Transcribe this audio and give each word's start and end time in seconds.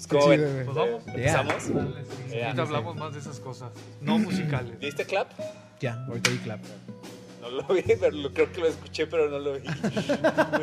Pues, 0.00 0.06
¿Cómo 0.08 0.22
Qué 0.30 0.36
ven? 0.38 0.40
chido. 0.40 0.64
Pues 0.64 0.76
vamos. 0.76 1.04
Yeah. 1.04 1.14
¿Empezamos? 1.40 1.62
Sí. 1.62 1.72
Ya. 2.36 2.44
Ahorita 2.46 2.62
hablamos 2.62 2.96
más 2.96 3.12
de 3.12 3.18
esas 3.20 3.40
cosas, 3.40 3.70
no 4.00 4.18
musicales. 4.18 4.78
¿Viste 4.80 5.04
clap? 5.04 5.28
Ya, 5.80 6.04
ahorita 6.08 6.30
di 6.30 6.38
clap. 6.38 6.60
No 7.42 7.48
lo 7.50 7.62
vi, 7.68 7.82
pero 7.98 8.10
lo- 8.10 8.32
creo 8.34 8.52
que 8.52 8.60
lo 8.60 8.66
escuché, 8.68 9.06
pero 9.06 9.28
no 9.30 9.38
lo 9.38 9.54
vi. 9.54 9.60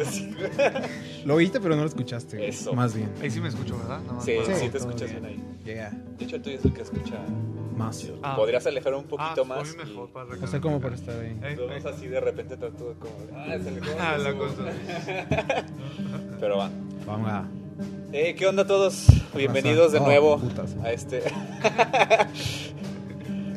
Sí, 0.05 0.35
Lo 1.25 1.35
oíste, 1.35 1.59
pero 1.59 1.75
no 1.75 1.81
lo 1.81 1.87
escuchaste. 1.87 2.47
Eso. 2.47 2.71
Más 2.73 2.93
bien. 2.93 3.11
Ahí 3.21 3.29
sí 3.31 3.41
me 3.41 3.49
escucho, 3.49 3.77
¿verdad? 3.79 3.99
Más 4.01 4.23
sí, 4.23 4.35
para- 4.43 4.55
sí 4.57 4.69
te 4.69 4.77
escuchas 4.77 5.09
bien. 5.09 5.23
bien 5.23 5.25
ahí. 5.65 5.73
Yeah. 5.73 5.89
De 6.17 6.25
hecho, 6.25 6.35
el 6.38 6.41
tuyo 6.43 6.57
es 6.57 6.65
el 6.65 6.73
que 6.73 6.81
escucha. 6.83 7.17
Más. 7.75 8.07
Ah. 8.23 8.35
Podrías 8.35 8.65
alejar 8.67 8.93
un 8.93 9.05
Ah, 9.05 9.07
poquito 9.09 9.35
pues, 9.35 9.47
más. 9.47 9.57
por 9.57 9.67
mí 9.67 9.83
mejor, 9.91 10.09
y- 10.09 10.13
para 10.13 10.43
O 10.43 10.47
sea, 10.47 10.61
como 10.61 10.79
por 10.79 10.93
estar 10.93 11.19
ahí. 11.19 11.38
Eh, 11.43 11.55
Vamos 11.59 11.85
eh. 11.85 11.89
así 11.95 12.07
de 12.07 12.19
repente 12.19 12.57
trato 12.57 12.89
de 12.89 12.95
como. 12.95 13.13
Ah, 13.35 13.55
se 13.63 13.71
le 13.71 13.81
Ah, 13.99 14.17
la 14.17 14.33
cosa. 14.35 14.63
Pero 16.39 16.57
va. 16.57 16.69
Vamos 17.05 17.29
a. 17.31 17.45
Eh, 18.12 18.36
¿Qué 18.38 18.48
onda 18.48 18.66
todos? 18.66 19.05
Bienvenidos 19.36 19.91
de 19.91 20.00
nuevo 20.00 20.41
a 20.84 20.91
este. 20.91 21.23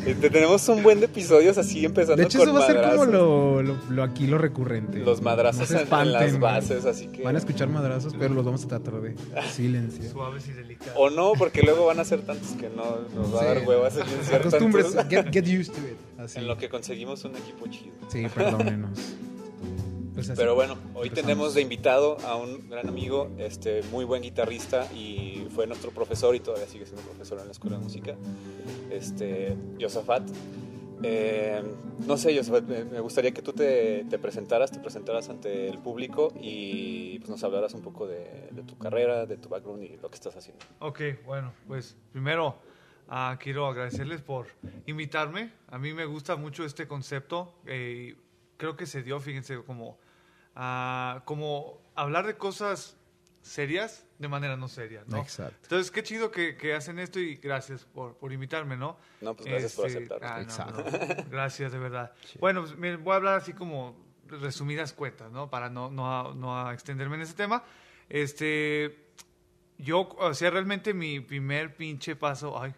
Este, 0.06 0.30
tenemos 0.30 0.66
un 0.70 0.82
buen 0.82 0.98
de 0.98 1.04
episodios 1.04 1.58
así 1.58 1.84
empezando 1.84 2.16
De 2.16 2.22
hecho, 2.22 2.38
con 2.38 2.48
eso 2.48 2.54
va 2.58 2.64
a 2.64 2.66
ser 2.66 2.80
como 2.82 3.04
lo, 3.04 3.62
lo, 3.62 3.76
lo 3.90 4.02
aquí 4.02 4.26
lo 4.26 4.38
recurrente. 4.38 4.98
Los 5.00 5.20
madrazos 5.20 5.68
se 5.68 5.74
en- 5.74 5.80
en, 5.80 5.84
espanten, 5.84 6.12
las 6.14 6.30
güey. 6.30 6.40
bases, 6.40 6.86
así 6.86 7.08
que. 7.08 7.22
Van 7.22 7.34
a 7.34 7.38
escuchar 7.38 7.68
madrazos, 7.68 8.14
pero 8.18 8.32
los 8.32 8.42
vamos 8.42 8.64
a 8.64 8.68
tratar 8.68 8.98
de 9.02 9.14
silencio. 9.52 10.10
Suaves 10.10 10.48
y 10.48 10.52
delicados. 10.52 10.94
O 10.96 11.10
no, 11.10 11.32
porque 11.36 11.60
luego 11.60 11.84
van 11.84 12.00
a 12.00 12.04
ser 12.06 12.22
tantos 12.22 12.48
que 12.52 12.70
no 12.70 12.82
nos 13.14 13.34
va 13.34 13.42
a 13.42 13.44
dar 13.44 13.60
Sí. 13.60 13.66
hueva 13.66 13.90
silenciar 13.90 14.40
Acostumbres, 14.40 14.94
tantos. 14.94 15.10
get, 15.10 15.30
get 15.34 15.60
used 15.60 15.74
to 15.74 15.80
it. 15.80 15.98
Así. 16.18 16.38
En 16.38 16.48
lo 16.48 16.56
que 16.56 16.70
conseguimos 16.70 17.22
un 17.26 17.36
equipo 17.36 17.66
chido. 17.66 17.92
Sí, 18.08 18.24
perdónenos. 18.34 18.98
Pues 20.20 20.30
así. 20.30 20.38
Pero 20.38 20.54
bueno, 20.54 20.74
hoy 20.94 21.08
Empezamos. 21.08 21.14
tenemos 21.14 21.54
de 21.54 21.62
invitado 21.62 22.18
a 22.26 22.36
un 22.36 22.68
gran 22.68 22.88
amigo, 22.88 23.30
este, 23.38 23.82
muy 23.84 24.04
buen 24.04 24.22
guitarrista 24.22 24.84
y 24.92 25.46
fue 25.54 25.66
nuestro 25.66 25.90
profesor 25.92 26.34
y 26.34 26.40
todavía 26.40 26.66
sigue 26.66 26.84
siendo 26.84 27.02
profesor 27.02 27.38
en 27.40 27.46
la 27.46 27.52
escuela 27.52 27.78
de 27.78 27.82
música, 27.84 28.16
este, 28.90 29.56
Yosafat. 29.78 30.28
Eh, 31.02 31.62
no 32.06 32.18
sé, 32.18 32.34
Yosafat, 32.34 32.64
me 32.64 33.00
gustaría 33.00 33.32
que 33.32 33.40
tú 33.40 33.54
te, 33.54 34.04
te 34.10 34.18
presentaras, 34.18 34.70
te 34.70 34.78
presentaras 34.78 35.30
ante 35.30 35.68
el 35.68 35.78
público 35.78 36.34
y 36.38 37.18
pues, 37.20 37.30
nos 37.30 37.42
hablaras 37.42 37.72
un 37.72 37.80
poco 37.80 38.06
de, 38.06 38.48
de 38.50 38.62
tu 38.62 38.76
carrera, 38.76 39.24
de 39.24 39.38
tu 39.38 39.48
background 39.48 39.82
y 39.84 39.96
lo 39.96 40.10
que 40.10 40.16
estás 40.16 40.36
haciendo. 40.36 40.62
Ok, 40.80 41.00
bueno, 41.24 41.54
pues 41.66 41.96
primero 42.12 42.56
ah, 43.08 43.38
quiero 43.40 43.66
agradecerles 43.66 44.20
por 44.20 44.48
invitarme. 44.84 45.52
A 45.68 45.78
mí 45.78 45.94
me 45.94 46.04
gusta 46.04 46.36
mucho 46.36 46.66
este 46.66 46.86
concepto. 46.86 47.54
eh, 47.66 48.16
creo 48.58 48.76
que 48.76 48.84
se 48.84 49.02
dio, 49.02 49.18
fíjense, 49.20 49.62
como, 49.64 49.98
como 50.54 51.80
hablar 51.94 52.26
de 52.26 52.36
cosas 52.36 52.96
serias 53.42 54.06
de 54.18 54.28
manera 54.28 54.56
no 54.56 54.68
seria, 54.68 55.02
¿no? 55.06 55.18
Exacto. 55.18 55.56
Entonces, 55.62 55.90
qué 55.90 56.02
chido 56.02 56.30
que, 56.30 56.56
que 56.56 56.74
hacen 56.74 56.98
esto 56.98 57.18
y 57.18 57.36
gracias 57.36 57.86
por, 57.86 58.16
por 58.18 58.32
invitarme, 58.32 58.76
¿no? 58.76 58.98
No, 59.22 59.34
pues 59.34 59.48
gracias 59.48 59.72
por 59.74 59.86
Este, 59.86 59.98
aceptarlo. 59.98 60.26
ah, 60.28 60.42
Exacto. 60.42 60.84
no, 60.84 61.24
gracias, 61.30 61.72
de 61.72 61.78
verdad. 61.78 62.12
Bueno, 62.38 62.60
pues, 62.60 62.76
miren, 62.76 63.02
voy 63.02 63.14
a 63.14 63.16
hablar 63.16 63.38
así 63.38 63.54
como 63.54 63.96
resumidas 64.26 64.92
cuentas, 64.92 65.32
¿no? 65.32 65.48
Para 65.48 65.70
no, 65.70 65.90
no, 65.90 66.34
no 66.34 66.70
extenderme 66.70 67.16
en 67.16 67.22
ese 67.22 67.32
tema. 67.34 67.64
Este, 68.10 69.08
yo, 69.78 70.08
o 70.18 70.34
sea, 70.34 70.50
realmente 70.50 70.92
mi 70.92 71.20
primer 71.20 71.74
pinche 71.74 72.16
paso, 72.16 72.60
ay, 72.60 72.74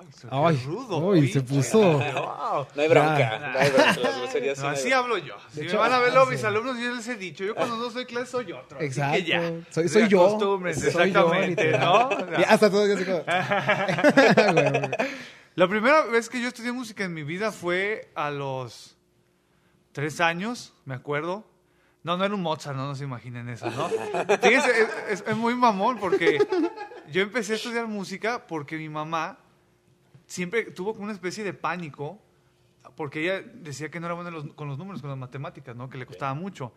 ay, 0.00 0.06
qué 0.20 0.28
Ay, 0.30 0.62
rudo. 0.66 1.12
ay, 1.12 1.28
se 1.28 1.40
puso. 1.42 1.78
Wow. 1.78 2.66
No 2.74 2.82
hay 2.82 2.88
bronca, 2.88 3.38
no 3.52 3.58
hay 3.58 3.70
bronca, 3.70 3.96
las 4.00 4.18
groserías 4.18 4.58
No, 4.58 4.64
no 4.64 4.70
así 4.70 4.92
hablo 4.92 5.18
yo. 5.18 5.34
Si 5.52 5.60
me 5.60 5.66
hecho, 5.66 5.78
van 5.78 5.92
a 5.92 5.98
ver 5.98 6.10
ah, 6.10 6.14
luego 6.14 6.26
sí. 6.26 6.32
mis 6.36 6.44
alumnos, 6.44 6.78
yo 6.78 6.94
les 6.94 7.08
he 7.08 7.16
dicho, 7.16 7.44
yo 7.44 7.54
cuando 7.54 7.76
no 7.76 7.90
soy 7.90 8.04
clase 8.06 8.26
soy 8.26 8.52
otro. 8.52 8.78
así 8.78 8.78
que 8.78 8.84
Exacto. 8.86 9.18
ya. 9.24 9.52
Soy, 9.70 9.88
soy 9.88 10.08
yo. 10.08 10.24
Acostúmbrense, 10.26 10.90
Soy 10.90 11.10
yo, 11.12 11.20
exactamente, 11.20 11.64
literal. 11.64 11.80
¿no? 11.84 12.08
O 12.08 12.10
sea, 12.28 12.38
Ya, 12.40 12.46
hasta 12.50 12.70
todo. 12.70 12.86
Güey, 12.86 13.04
güey. 13.04 13.22
La 15.56 15.68
primera 15.68 16.02
vez 16.06 16.28
que 16.28 16.40
yo 16.40 16.48
estudié 16.48 16.72
música 16.72 17.04
en 17.04 17.14
mi 17.14 17.22
vida 17.22 17.52
fue 17.52 18.10
a 18.16 18.30
los 18.30 18.96
tres 19.92 20.20
años, 20.20 20.74
me 20.84 20.94
acuerdo. 20.94 21.44
No, 22.02 22.16
no 22.18 22.24
era 22.24 22.34
un 22.34 22.42
Mozart, 22.42 22.76
no, 22.76 22.86
no 22.86 22.94
se 22.94 23.04
imaginen 23.04 23.48
eso, 23.48 23.70
¿no? 23.70 23.88
Fíjense, 24.42 24.70
es, 24.82 24.88
es- 25.20 25.24
es 25.26 25.36
muy 25.36 25.54
mamón 25.54 25.98
porque 25.98 26.38
yo 27.10 27.22
empecé 27.22 27.54
a 27.54 27.56
estudiar 27.56 27.86
música 27.86 28.46
porque 28.46 28.76
mi 28.76 28.88
mamá 28.90 29.38
siempre 30.34 30.64
tuvo 30.72 30.92
como 30.92 31.04
una 31.04 31.12
especie 31.12 31.44
de 31.44 31.52
pánico 31.54 32.20
porque 32.96 33.22
ella 33.22 33.40
decía 33.54 33.88
que 33.90 34.00
no 34.00 34.06
era 34.06 34.14
buena 34.14 34.30
los- 34.30 34.52
con 34.54 34.68
los 34.68 34.78
números, 34.78 35.00
con 35.00 35.10
las 35.10 35.18
matemáticas, 35.18 35.74
¿no? 35.76 35.88
Que 35.88 35.96
le 35.98 36.06
costaba 36.06 36.34
mucho. 36.34 36.72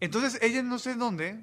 Entonces 0.00 0.38
ella 0.42 0.62
no 0.62 0.78
sé 0.78 0.94
dónde 0.94 1.38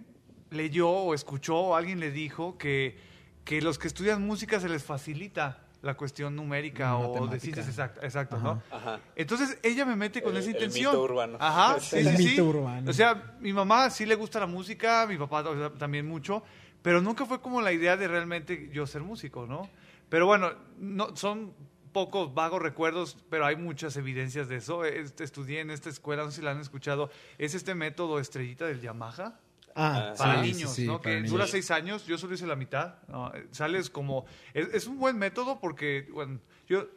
leyó 0.50 0.90
o 0.90 1.14
escuchó 1.14 1.56
o 1.58 1.76
alguien 1.76 2.00
le 2.00 2.12
dijo 2.12 2.58
que, 2.58 2.98
que 3.44 3.62
los 3.62 3.78
que 3.78 3.88
estudian 3.88 4.26
música 4.26 4.60
se 4.60 4.70
les 4.70 4.84
facilita 4.84 5.62
la 5.82 5.96
cuestión 5.96 6.36
numérica 6.36 6.86
La 6.86 6.98
o 6.98 7.28
de 7.28 7.40
ciencias 7.40 7.68
exact- 7.70 8.04
exacto, 8.04 8.38
Ajá. 8.38 8.44
¿no? 8.44 8.64
Ajá. 8.72 9.00
Entonces 9.16 9.60
ella 9.62 9.86
me 9.86 9.96
mete 9.96 10.24
con 10.24 10.32
El- 10.34 10.40
esa 10.42 10.50
el 10.50 10.56
intención. 10.56 10.92
mito 10.94 11.04
urbano. 11.04 11.38
Ajá, 11.40 11.80
sí, 11.80 11.98
El 11.98 12.18
sí, 12.18 12.42
urbano. 12.42 12.90
O 12.90 12.94
sea, 12.94 13.36
mi 13.40 13.54
mamá 13.54 13.90
sí 13.92 14.06
le 14.08 14.16
gusta 14.16 14.40
la 14.40 14.48
música, 14.48 15.06
mi 15.08 15.18
papá 15.18 15.42
o 15.48 15.56
sea, 15.56 15.70
también 15.74 16.08
mucho, 16.08 16.42
pero 16.82 17.02
nunca 17.02 17.26
fue 17.26 17.40
como 17.40 17.62
la 17.62 17.72
idea 17.72 17.98
de 17.98 18.08
realmente 18.08 18.70
yo 18.74 18.88
ser 18.88 19.04
músico, 19.04 19.46
¿no? 19.46 19.70
Pero 20.10 20.26
bueno, 20.26 20.54
no, 20.78 21.16
son 21.16 21.54
pocos 21.92 22.34
vagos 22.34 22.62
recuerdos, 22.62 23.18
pero 23.30 23.46
hay 23.46 23.56
muchas 23.56 23.96
evidencias 23.98 24.48
de 24.48 24.58
eso. 24.58 24.84
Este, 24.84 25.24
estudié 25.24 25.62
en 25.62 25.72
esta 25.72 25.90
escuela, 25.90 26.24
no 26.24 26.32
sé 26.32 26.38
si 26.38 26.42
la 26.44 26.52
han 26.52 26.60
escuchado, 26.60 27.10
es 27.38 27.56
este 27.56 27.74
método 27.76 28.20
estrellita 28.20 28.66
del 28.66 28.82
Yamaha 28.82 29.40
Ah, 29.78 30.14
para 30.18 30.42
sí, 30.42 30.54
niños, 30.54 30.70
sí, 30.72 30.82
sí, 30.84 30.88
¿no? 30.88 31.02
para 31.02 31.10
que 31.10 31.16
niños. 31.18 31.32
dura 31.32 31.48
seis 31.48 31.70
años, 31.70 32.06
yo 32.06 32.18
solo 32.18 32.34
hice 32.34 32.48
la 32.48 32.56
mitad. 32.56 32.96
¿no? 33.10 33.32
Sales 33.52 33.90
como... 33.90 34.26
Es, 34.54 34.70
es 34.74 34.88
un 34.88 34.98
buen 34.98 35.18
método 35.18 35.60
porque, 35.60 36.08
bueno, 36.14 36.40
yo 36.66 36.88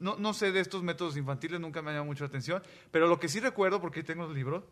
no, 0.00 0.16
no 0.16 0.34
sé 0.34 0.50
de 0.50 0.60
estos 0.60 0.82
métodos 0.82 1.16
infantiles, 1.16 1.60
nunca 1.60 1.82
me 1.82 1.90
ha 1.90 1.94
llamado 1.94 2.06
mucho 2.06 2.24
la 2.24 2.28
atención, 2.28 2.62
pero 2.90 3.06
lo 3.06 3.20
que 3.20 3.28
sí 3.28 3.38
recuerdo, 3.40 3.80
porque 3.80 4.02
tengo 4.02 4.24
los 4.24 4.34
libros, 4.34 4.64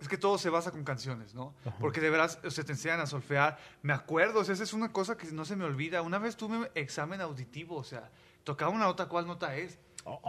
es 0.00 0.08
que 0.08 0.16
todo 0.18 0.36
se 0.38 0.50
basa 0.50 0.70
con 0.70 0.84
canciones, 0.84 1.34
¿no? 1.34 1.54
Porque 1.80 2.00
de 2.00 2.10
veras 2.10 2.38
se 2.48 2.64
te 2.64 2.72
enseñan 2.72 3.00
a 3.00 3.06
solfear. 3.06 3.58
Me 3.82 3.92
acuerdo, 3.92 4.40
o 4.40 4.44
sea, 4.44 4.54
esa 4.54 4.64
es 4.64 4.72
una 4.72 4.92
cosa 4.92 5.16
que 5.16 5.26
no 5.32 5.44
se 5.44 5.56
me 5.56 5.64
olvida. 5.64 6.02
Una 6.02 6.18
vez 6.18 6.36
tuve 6.36 6.58
un 6.58 6.68
examen 6.74 7.20
auditivo, 7.20 7.76
o 7.76 7.84
sea, 7.84 8.10
tocaba 8.44 8.70
una 8.70 8.84
nota, 8.84 9.06
¿cuál 9.06 9.26
nota 9.26 9.56
es? 9.56 9.78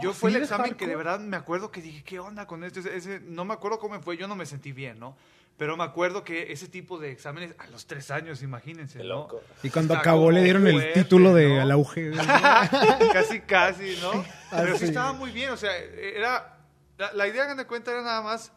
Yo 0.02 0.10
Oh, 0.10 0.12
fue 0.12 0.30
¿sí 0.30 0.36
el 0.38 0.42
examen 0.42 0.74
que 0.74 0.86
de 0.88 0.96
verdad 0.96 1.20
me 1.20 1.36
acuerdo 1.36 1.70
que 1.70 1.80
dije, 1.80 2.02
¿qué 2.02 2.18
onda 2.18 2.46
con 2.46 2.64
este? 2.64 2.80
Ese, 2.80 2.96
ese- 2.96 3.20
no 3.20 3.44
me 3.44 3.54
acuerdo 3.54 3.78
cómo 3.78 4.00
fue, 4.00 4.16
yo 4.16 4.26
no 4.26 4.34
me 4.34 4.44
sentí 4.44 4.72
bien, 4.72 4.98
¿no? 4.98 5.16
Pero 5.56 5.76
me 5.76 5.84
acuerdo 5.84 6.24
que 6.24 6.52
ese 6.52 6.66
tipo 6.68 6.98
de 6.98 7.10
exámenes 7.12 7.54
a 7.58 7.66
los 7.68 7.86
tres 7.86 8.10
años, 8.10 8.42
imagínense, 8.42 8.98
¿no? 9.00 9.04
loco. 9.04 9.40
Y 9.62 9.70
cuando 9.70 9.94
Está 9.94 10.00
acabó 10.00 10.30
le 10.32 10.42
dieron 10.42 10.66
el 10.66 10.72
fuerte, 10.74 11.02
título 11.02 11.34
de 11.34 11.56
¿no? 11.56 11.60
al 11.62 11.70
auge. 11.72 12.10
güey. 12.10 12.26
casi, 13.12 13.40
casi, 13.40 13.96
¿no? 14.00 14.24
Pero 14.50 14.66
sí 14.70 14.74
Así. 14.76 14.84
estaba 14.86 15.12
muy 15.12 15.30
bien, 15.30 15.50
o 15.50 15.56
sea, 15.56 15.76
era... 15.76 16.54
La, 16.96 17.12
la 17.12 17.28
idea, 17.28 17.44
hagan 17.44 17.56
de 17.56 17.66
cuenta, 17.66 17.92
era 17.92 18.02
nada 18.02 18.22
más... 18.22 18.50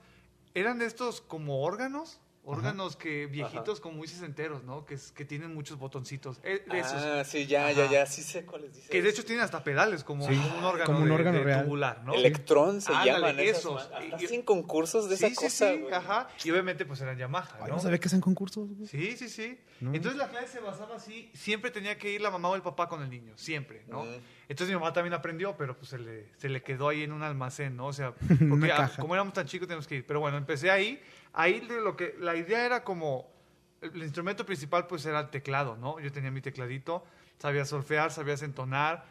Eran 0.54 0.80
de 0.80 0.86
estos 0.86 1.22
como 1.22 1.64
órganos, 1.64 2.21
órganos 2.44 2.96
que 2.96 3.28
viejitos 3.28 3.80
como 3.80 3.98
muy 3.98 4.08
sesenteros, 4.08 4.64
¿no? 4.64 4.84
Que, 4.86 4.98
que 5.16 5.26
tienen 5.26 5.54
muchos 5.54 5.78
botoncitos. 5.78 6.40
Eh, 6.44 6.64
de 6.70 6.80
esos. 6.80 6.94
Ah, 6.94 7.24
sí, 7.24 7.46
ya, 7.46 7.72
ya, 7.72 7.84
Ajá. 7.86 7.94
ya, 7.94 8.06
sí 8.08 8.24
sé 8.24 8.46
cuáles 8.46 8.74
dices. 8.74 8.90
Que 8.90 9.02
de 9.02 9.10
hecho 9.10 9.24
tienen 9.24 9.44
hasta 9.46 9.64
pedales, 9.64 10.04
como, 10.04 10.28
Sí, 10.28 10.34
un 10.34 10.64
órgano, 10.64 10.86
como 10.86 11.00
un 11.04 11.12
órgano 11.12 11.38
de 11.38 11.44
real. 11.44 11.64
tubular, 11.66 12.04
¿no? 12.04 12.14
Electrón 12.16 12.82
se 12.82 12.92
Ándale, 12.92 13.12
llaman 13.12 13.40
esos. 13.40 13.90
hacen 14.14 14.42
concursos 14.42 15.08
de 15.10 15.18
sí, 15.18 15.26
esa 15.26 15.30
sí, 15.30 15.36
cosa, 15.36 15.72
sí, 15.72 15.80
güey. 15.82 15.94
ajá. 15.94 16.28
Y 16.44 16.52
obviamente 16.52 16.86
pues 16.86 17.00
eran 17.02 17.18
Yamaha, 17.18 17.58
Ay, 17.62 17.70
¿no? 17.70 17.76
no 17.76 17.80
sabía 17.80 18.00
que 18.00 18.08
hacen 18.08 18.22
concursos. 18.22 18.68
güey. 18.76 18.88
Sí, 18.88 19.16
sí, 19.18 19.30
sí. 19.30 19.60
No. 19.80 19.94
Entonces 19.94 20.18
la 20.18 20.28
clase 20.30 20.48
se 20.48 20.60
basaba 20.60 20.96
así, 20.96 21.30
siempre 21.34 21.72
tenía 21.72 21.98
que 21.98 22.12
ir 22.12 22.22
la 22.22 22.30
mamá 22.32 22.50
o 22.50 22.56
el 22.56 22.62
papá 22.62 22.88
con 22.88 23.02
el 23.04 23.10
niño, 23.10 23.34
siempre, 23.38 23.84
¿no? 23.88 24.04
Mm. 24.04 24.10
Entonces 24.50 24.68
mi 24.68 24.74
mamá 24.80 24.94
también 24.94 25.14
aprendió, 25.14 25.56
pero 25.58 25.78
pues 25.78 25.90
se 25.90 25.98
le, 25.98 26.28
se 26.38 26.50
le 26.50 26.62
quedó 26.62 26.90
ahí 26.90 27.04
en 27.04 27.12
un 27.14 27.24
almacén, 27.24 27.76
¿no? 27.78 27.88
O 27.88 27.94
sea, 27.94 28.14
porque 28.50 28.72
ah, 28.72 28.78
caja. 28.78 29.02
como 29.02 29.14
éramos 29.16 29.34
tan 29.34 29.46
chicos 29.48 29.68
tenemos 29.68 29.88
que 29.88 29.96
ir. 29.96 30.06
Pero 30.06 30.20
bueno, 30.20 30.38
empecé 30.38 30.70
ahí, 30.70 31.02
ahí 31.34 31.62
lo 31.62 31.96
que, 31.96 32.16
la 32.20 32.36
idea 32.36 32.66
era 32.66 32.84
como, 32.84 33.30
el, 33.82 33.92
el 33.96 34.04
instrumento 34.04 34.46
principal 34.46 34.88
pues 34.88 35.06
era 35.06 35.20
el 35.20 35.30
teclado, 35.30 35.78
¿no? 35.78 36.00
Yo 36.00 36.12
tenía 36.12 36.32
mi 36.32 36.42
tecladito, 36.42 37.04
sabía 37.40 37.66
solfear, 37.66 38.12
sabías 38.12 38.42
entonar, 38.44 39.06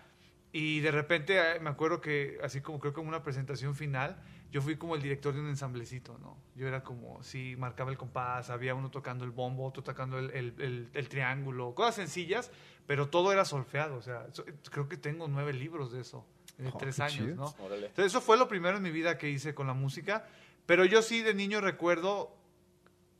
y 0.53 0.81
de 0.81 0.91
repente 0.91 1.39
eh, 1.56 1.61
me 1.61 1.71
acuerdo 1.71 2.00
que, 2.00 2.39
así 2.43 2.61
como 2.61 2.81
creo 2.81 2.93
que 2.93 2.97
como 2.97 3.09
una 3.09 3.23
presentación 3.23 3.75
final, 3.77 4.21
yo 4.50 4.61
fui 4.61 4.77
como 4.77 4.97
el 4.97 5.03
director 5.03 5.33
de 5.33 5.41
un 5.41 5.49
ensamblecito, 5.49 6.19
¿no? 6.19 6.37
Yo 6.56 6.67
era 6.67 6.83
como, 6.83 7.23
sí, 7.23 7.55
marcaba 7.56 7.93
el 7.93 7.97
compás, 7.97 8.50
había 8.50 8.75
uno 8.75 8.91
tocando 8.91 9.25
el 9.25 9.31
bombo, 9.31 9.65
otro 9.65 9.85
tocando 9.85 10.19
el, 10.19 10.31
el- 10.33 10.55
el- 10.59 10.91
el 10.93 11.09
triángulo, 11.09 11.73
cosas 11.77 11.95
sencillas, 11.95 12.50
pero 12.87 13.09
todo 13.09 13.31
era 13.33 13.45
solfeado, 13.45 13.97
o 13.97 14.03
sea, 14.03 14.27
so- 14.33 14.45
creo 14.73 14.89
que 14.89 14.97
tengo 14.97 15.29
nueve 15.29 15.53
libros 15.53 15.93
de 15.93 16.00
eso, 16.00 16.27
de 16.59 16.69
Oh, 16.69 16.77
tres 16.79 16.99
años, 16.99 17.15
chido. 17.29 17.37
¿no? 17.37 17.55
Órale. 17.65 17.87
Entonces 17.87 18.06
eso 18.12 18.21
fue 18.21 18.37
lo 18.37 18.49
primero 18.49 18.77
en 18.79 18.83
mi 18.83 18.91
vida 18.91 19.17
que 19.19 19.31
hice 19.31 19.55
con 19.55 19.69
la 19.69 19.73
música, 19.75 20.27
pero 20.71 20.85
yo 20.85 21.03
sí 21.03 21.21
de 21.21 21.35
niño 21.35 21.61
recuerdo 21.61 22.37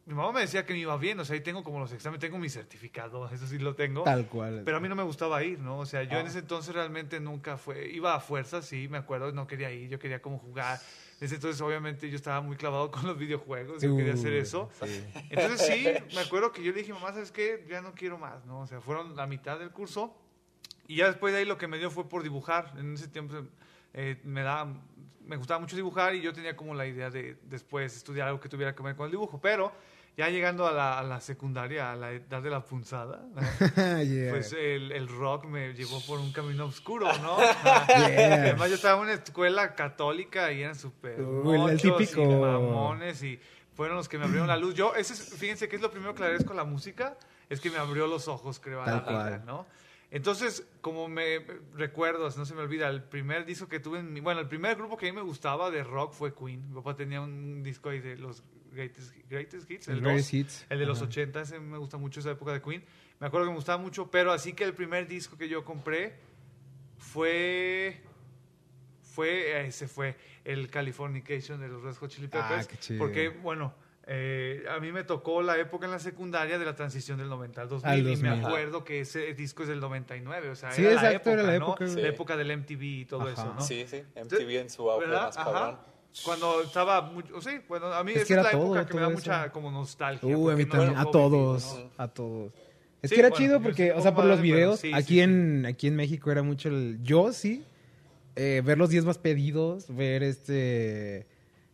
mi 0.07 0.15
mamá 0.15 0.31
me 0.31 0.41
decía 0.43 0.65
que 0.65 0.73
me 0.73 0.79
iba 0.79 0.97
bien, 0.97 1.19
o 1.19 1.25
sea, 1.25 1.35
ahí 1.35 1.41
tengo 1.41 1.65
como 1.65 1.81
los 1.81 1.93
exámenes, 1.93 2.21
tengo 2.21 2.39
mi 2.39 2.49
certificado, 2.49 3.29
eso 3.33 3.45
sí 3.49 3.59
lo 3.59 3.75
tengo. 3.75 4.05
Tal 4.05 4.27
cual. 4.27 4.63
Pero 4.65 4.77
a 4.77 4.81
mí 4.81 4.89
no 4.89 4.95
me 4.95 5.03
gustaba 5.03 5.43
ir, 5.43 5.59
¿no? 5.59 5.79
O 5.81 5.87
sea, 5.87 6.05
yo 6.05 6.19
en 6.21 6.27
Ah. 6.27 6.29
ese 6.29 6.39
entonces 6.39 6.73
realmente 6.73 7.19
nunca 7.19 7.57
fue, 7.57 7.91
iba 7.91 8.15
a 8.15 8.21
fuerzas, 8.21 8.65
sí, 8.67 8.87
me 8.89 8.99
acuerdo, 8.99 9.33
no 9.33 9.49
quería 9.49 9.73
ir, 9.73 9.89
yo 9.89 9.99
quería 9.99 10.23
como 10.23 10.39
jugar. 10.39 10.79
Ese 11.21 11.35
entonces 11.35 11.61
obviamente 11.61 12.09
yo 12.09 12.15
estaba 12.15 12.41
muy 12.41 12.57
clavado 12.57 12.89
con 12.93 13.05
los 13.05 13.19
videojuegos, 13.19 13.83
yo 13.83 13.97
quería 13.97 14.15
hacer 14.15 14.33
eso. 14.35 14.71
sí. 14.85 15.05
Entonces 15.29 15.67
sí, 15.67 16.15
me 16.15 16.21
acuerdo 16.21 16.53
que 16.53 16.63
yo 16.63 16.71
le 16.71 16.79
dije, 16.79 16.93
mamá, 16.93 17.13
¿sabes 17.13 17.33
qué? 17.33 17.67
Ya 17.69 17.81
no 17.81 17.95
quiero 17.95 18.17
más, 18.17 18.45
¿no? 18.47 18.61
O 18.61 18.67
sea, 18.69 18.81
fueron 18.81 19.17
la 19.17 19.27
mitad 19.27 19.59
del 19.59 19.71
curso 19.73 20.17
y 20.87 20.97
ya 20.97 21.07
después 21.09 21.33
de 21.33 21.41
ahí 21.41 21.45
lo 21.45 21.59
que 21.59 21.67
me 21.67 21.79
dio 21.79 21.91
fue 21.91 22.09
por 22.09 22.23
dibujar. 22.23 22.73
En 22.79 22.95
ese 22.95 23.09
tiempo 23.09 23.35
eh, 23.93 24.21
me 24.25 24.43
daba, 24.43 24.73
me 25.31 25.37
gustaba 25.37 25.61
mucho 25.61 25.77
dibujar 25.77 26.15
y 26.17 26.21
yo 26.21 26.33
tenía 26.33 26.57
como 26.57 26.75
la 26.75 26.85
idea 26.87 27.09
de 27.09 27.37
después 27.45 27.97
estudiar 27.97 28.27
algo 28.29 28.41
que 28.41 28.49
tuviera 28.49 28.75
que 28.75 28.83
ver 28.83 28.97
con 28.97 29.07
el 29.07 29.13
dibujo. 29.13 29.41
Pero 29.41 29.73
ya 30.17 30.29
llegando 30.29 30.67
a 30.67 30.73
la, 30.73 30.99
a 30.99 31.03
la 31.05 31.21
secundaria, 31.21 31.93
a 31.93 31.97
la 31.97 32.11
edad 32.13 32.43
de 32.43 32.51
la 32.51 32.61
punzada, 32.65 33.23
Yeah. 34.05 34.31
pues 34.31 34.53
el, 34.53 34.91
el 34.93 35.07
rock 35.09 35.45
me 35.47 35.73
llevó 35.73 36.01
por 36.07 36.19
un 36.19 36.33
camino 36.33 36.65
oscuro, 36.67 37.07
¿no? 37.23 37.39
Yeah. 37.89 38.35
Además 38.35 38.69
yo 38.71 38.75
estaba 38.75 38.97
en 38.99 39.05
una 39.05 39.13
escuela 39.15 39.75
católica 39.77 40.51
y 40.53 40.63
eran 40.63 40.75
súper 40.75 41.17
típico. 41.81 42.23
y 42.23 42.27
mamones 42.27 43.23
y 43.23 43.41
fueron 43.75 43.97
los 43.97 44.09
que 44.09 44.19
me 44.19 44.25
abrieron 44.25 44.49
la 44.49 44.57
luz. 44.57 44.75
Yo, 44.75 44.95
ese 44.95 45.13
es- 45.15 45.35
fíjense 45.39 45.69
que 45.69 45.77
es 45.77 45.83
lo 45.83 45.91
primero 45.91 46.13
que 46.15 46.21
le 46.21 46.27
agradezco 46.27 46.53
a 46.53 46.57
la 46.57 46.65
música, 46.65 47.17
es 47.49 47.61
que 47.61 47.71
me 47.71 47.79
abrió 47.79 48.07
los 48.07 48.27
ojos, 48.29 48.59
creo, 48.61 48.83
a 48.83 48.85
Tal 48.85 48.95
la 48.97 49.01
vida, 49.03 49.13
cual. 49.39 49.43
¿no? 49.47 49.67
Entonces, 50.13 50.67
como 50.81 51.09
me 51.09 51.39
recuerdo, 51.75 52.29
no 52.37 52.45
se 52.45 52.55
me 52.55 52.63
olvida, 52.63 52.89
el 52.89 53.03
primer 53.05 53.45
disco 53.47 53.69
que 53.69 53.79
tuve, 53.79 54.01
en 54.01 54.13
mi- 54.13 54.21
bueno, 54.21 54.41
el 54.41 54.49
primer 54.49 54.77
grupo 54.77 54.97
que 54.97 55.09
a 55.09 55.13
mí 55.13 55.17
me 55.17 55.23
gustaba 55.23 55.71
de 55.71 55.85
rock 55.85 56.13
fue 56.15 56.35
Queen. 56.35 56.69
Mi 56.69 56.75
papá 56.75 56.97
tenía 56.97 57.21
un 57.21 57.63
disco 57.63 57.91
ahí 57.91 58.01
de 58.01 58.17
los 58.17 58.43
Greatest, 58.73 59.15
greatest 59.29 59.69
Hits, 59.71 59.89
el, 59.89 59.95
El 59.99 60.01
2, 60.03 60.13
Greatest 60.13 60.35
Hits. 60.35 60.67
el 60.69 60.79
de 60.81 60.87
los 60.87 60.99
Ajá. 60.99 61.07
80, 61.09 61.41
ese 61.43 61.59
me 61.61 61.79
gusta 61.79 61.97
mucho 61.97 62.21
esa 62.21 62.31
época 62.33 62.53
de 62.53 62.61
Queen. 62.63 62.85
Me 63.21 63.27
acuerdo 63.27 63.47
que 63.47 63.51
me 63.51 63.57
gustaba 63.57 63.83
mucho, 63.83 64.11
pero 64.11 64.33
así 64.33 64.53
que 64.53 64.65
el 64.65 64.75
primer 64.75 65.07
disco 65.09 65.37
que 65.37 65.49
yo 65.49 65.65
compré 65.65 66.15
fue 66.99 68.01
fue 69.03 69.67
ese 69.67 69.89
fue 69.89 70.17
el 70.45 70.71
Californication 70.71 71.61
de 71.61 71.69
los 71.69 71.83
Red 71.83 71.95
Hot 71.97 72.11
Chili 72.11 72.29
Ah, 72.33 72.49
Peppers 72.49 72.67
qué 72.69 72.77
chido. 72.79 72.99
porque 73.01 73.29
bueno 73.29 73.75
eh, 74.13 74.65
a 74.69 74.81
mí 74.81 74.91
me 74.91 75.05
tocó 75.05 75.41
la 75.41 75.57
época 75.57 75.87
en 75.87 75.93
la 75.93 76.01
secundaria 76.01 76.59
de 76.59 76.65
la 76.65 76.75
transición 76.75 77.17
del 77.19 77.29
90 77.29 77.63
al 77.63 77.69
2000, 77.69 77.89
Al 77.93 77.99
y 78.01 78.03
me 78.17 78.29
2000. 78.31 78.45
acuerdo 78.45 78.83
que 78.85 79.01
ese 79.01 79.35
disco 79.35 79.63
es 79.63 79.69
del 79.69 79.79
99 79.79 80.51
o 80.51 80.57
sea 80.57 80.73
Sí, 80.73 80.83
era, 80.83 80.95
la 80.95 81.13
exacto, 81.13 81.31
época, 81.31 81.33
era 81.33 81.43
la 81.53 81.59
¿no? 81.61 81.67
época, 81.67 81.85
güey. 81.87 82.03
la 82.03 82.09
época 82.09 82.37
del 82.37 82.57
MTV 82.59 82.83
y 82.83 83.05
todo 83.05 83.23
Ajá. 83.23 83.33
eso 83.33 83.55
¿no? 83.55 83.61
Sí, 83.61 83.85
sí. 83.89 84.03
MTV 84.21 84.51
en 84.63 84.71
su 84.71 84.91
auge 84.91 85.07
más 85.07 85.37
cabrón. 85.37 85.77
Cuando 86.25 86.61
estaba 86.63 87.03
mucho, 87.03 87.41
sí, 87.41 87.61
bueno, 87.69 87.87
a 87.93 88.03
mí 88.03 88.11
Es 88.11 88.23
esa 88.23 88.27
que 88.27 88.33
es 88.33 88.39
era 88.41 88.43
la 88.43 88.51
todo, 88.51 88.65
época 88.75 88.87
que 88.87 88.95
me 88.95 89.01
da 89.03 89.09
mucha 89.11 89.53
como 89.53 89.71
nostalgia. 89.71 90.37
Uh, 90.37 90.41
a 90.41 90.43
porque 90.43 90.57
mí 90.57 90.65
no 90.65 90.71
también, 90.71 90.95
lo 90.95 90.99
a 90.99 91.05
puedo 91.05 91.31
vivir, 91.31 91.41
todos, 91.47 91.79
¿no? 91.79 91.91
a 92.05 92.09
todos. 92.09 92.53
Es 93.03 93.11
Sí, 93.11 93.15
que 93.15 93.21
era 93.21 93.29
bueno, 93.31 93.45
chido 93.47 93.63
porque, 93.63 93.93
o 93.93 94.03
sea, 94.03 94.13
por 94.13 94.25
los 94.25 94.41
videos, 94.41 94.81
sí, 94.81 94.91
aquí 94.93 95.15
sí, 95.15 95.21
en 95.21 95.67
aquí 95.67 95.87
en 95.87 95.95
México 95.95 96.33
era 96.33 96.43
mucho 96.43 96.69
el 96.69 96.99
yo 97.05 97.33
sí 97.33 97.65
eh, 98.35 98.61
ver 98.65 98.77
los 98.77 98.91
10 98.91 99.05
más 99.05 99.19
pedidos, 99.19 99.87
ver 99.95 100.25
este 100.25 101.29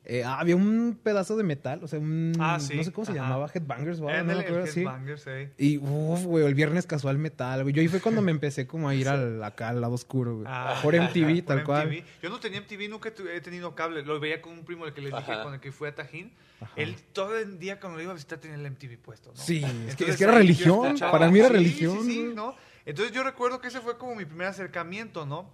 eh, 0.09 0.23
había 0.25 0.55
un 0.57 0.99
pedazo 1.03 1.37
de 1.37 1.43
metal, 1.43 1.81
o 1.83 1.89
sea, 1.89 1.99
un 1.99 2.33
Ah, 2.39 2.59
sí, 2.61 2.77
no 2.77 2.85
sé 2.85 2.93
cómo 2.93 3.05
se 3.05 3.13
ajá. 3.13 3.23
llamaba, 3.23 3.51
Headbangers 3.53 3.99
En 3.99 4.05
no 4.05 4.11
el, 4.11 4.27
me 4.27 4.33
acuerdo 4.35 4.63
así. 4.65 4.81
Headbangers, 4.81 5.27
eh. 5.27 5.51
Y 5.59 5.79
uff, 5.79 6.23
güey, 6.25 6.47
el 6.47 6.55
viernes 6.55 6.87
casual 6.87 7.19
metal, 7.19 7.63
güey. 7.65 7.75
Yo 7.75 7.83
ahí 7.83 7.89
fue 7.89 8.01
cuando 8.01 8.23
me 8.23 8.31
empecé 8.31 8.67
como 8.67 8.89
a 8.89 8.95
ir 8.95 9.09
al, 9.09 9.43
acá 9.43 9.71
al 9.71 9.81
lado 9.81 9.95
oscuro, 9.95 10.37
güey. 10.37 10.47
Ah, 10.49 10.79
por 10.83 10.95
MTV, 10.95 11.43
por 11.45 11.57
tal 11.57 11.65
cual. 11.65 11.89
MTV. 11.89 12.05
Yo 12.23 12.31
no 12.31 12.39
tenía 12.41 12.61
MTV, 12.61 12.89
nunca 12.89 13.09
he 13.35 13.41
tenido 13.41 13.75
cable. 13.75 14.03
Lo 14.03 14.21
veía 14.21 14.41
con 14.41 14.53
un 14.53 14.65
primo 14.65 14.87
el 14.87 14.93
que 14.95 15.01
les 15.01 15.11
dije 15.13 15.33
Ajá. 15.33 15.43
con 15.43 15.55
el 15.55 15.61
que 15.61 15.73
fui 15.73 15.89
a 15.89 15.95
Tajín. 15.95 16.33
Ajá. 16.61 16.73
Él 16.77 16.97
todo 17.13 17.37
el 17.37 17.59
día 17.59 17.81
cuando 17.81 17.97
lo 17.99 18.03
iba 18.05 18.13
a 18.13 18.15
visitar 18.15 18.39
tenía 18.39 18.57
el 18.57 18.71
MTV 18.71 18.99
puesto, 18.99 19.31
¿no? 19.35 19.37
Sí, 19.37 19.57
es 19.57 19.63
que, 19.65 19.75
Entonces, 20.05 20.09
es 20.09 20.17
que 20.17 20.25
era 20.25 20.35
religión. 20.35 20.97
Para 20.99 21.31
mí 21.31 21.39
era 21.41 21.49
Sí, 21.49 21.55
religión. 21.55 21.99
Sí, 22.05 22.13
sí. 22.13 22.33
¿no? 22.35 22.55
Entonces 22.87 23.13
yo 23.13 23.25
recuerdo 23.25 23.61
que 23.61 23.69
ese 23.69 23.81
fue 23.81 23.99
como 23.99 24.15
mi 24.15 24.25
primer 24.25 24.47
acercamiento, 24.47 25.27
¿no? 25.27 25.51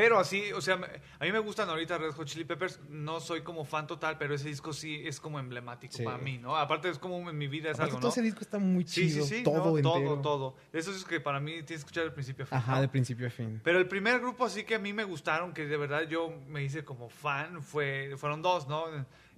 Pero 0.00 0.20
así, 0.20 0.52
o 0.52 0.60
sea, 0.60 0.74
a 1.18 1.24
mí 1.24 1.32
me 1.32 1.40
gustan 1.40 1.68
ahorita 1.68 1.98
Red 1.98 2.12
Hot 2.12 2.24
Chili 2.28 2.44
Peppers. 2.44 2.78
No 2.88 3.18
soy 3.18 3.40
como 3.42 3.64
fan 3.64 3.88
total, 3.88 4.16
pero 4.16 4.32
ese 4.32 4.46
disco 4.46 4.72
sí 4.72 5.02
es 5.04 5.18
como 5.18 5.40
emblemático 5.40 5.92
Sí. 5.96 6.04
para 6.04 6.18
mí, 6.18 6.38
¿no? 6.38 6.56
Aparte 6.56 6.88
es 6.88 7.00
como 7.00 7.28
en 7.28 7.36
mi 7.36 7.48
vida 7.48 7.70
es 7.70 7.74
Aparte, 7.74 7.90
algo, 7.90 7.98
todo 8.00 8.08
¿no? 8.10 8.12
ese 8.12 8.22
disco 8.22 8.40
está 8.42 8.60
muy 8.60 8.86
Sí, 8.86 9.08
chido. 9.10 9.24
sí, 9.26 9.38
sí. 9.38 9.42
todo 9.42 9.76
¿no? 9.76 9.82
Todo, 9.82 10.20
todo. 10.20 10.56
Eso 10.72 10.92
es 10.92 11.04
que 11.04 11.18
para 11.18 11.40
mí 11.40 11.50
tienes 11.50 11.66
que 11.66 11.74
escuchar 11.74 12.04
de 12.04 12.12
principio 12.12 12.44
a 12.44 12.46
fin. 12.46 12.58
Ajá, 12.58 12.74
¿no? 12.76 12.80
de 12.82 12.88
principio 12.88 13.26
a 13.26 13.30
fin. 13.30 13.60
Pero 13.64 13.80
el 13.80 13.88
primer 13.88 14.20
grupo 14.20 14.44
así 14.44 14.62
que 14.62 14.76
a 14.76 14.78
mí 14.78 14.92
me 14.92 15.02
gustaron, 15.02 15.52
que 15.52 15.66
de 15.66 15.76
verdad 15.76 16.02
yo 16.08 16.32
me 16.46 16.62
hice 16.62 16.84
como 16.84 17.08
fan, 17.08 17.60
fue, 17.60 18.14
fueron 18.18 18.40
dos, 18.40 18.68
¿no? 18.68 18.84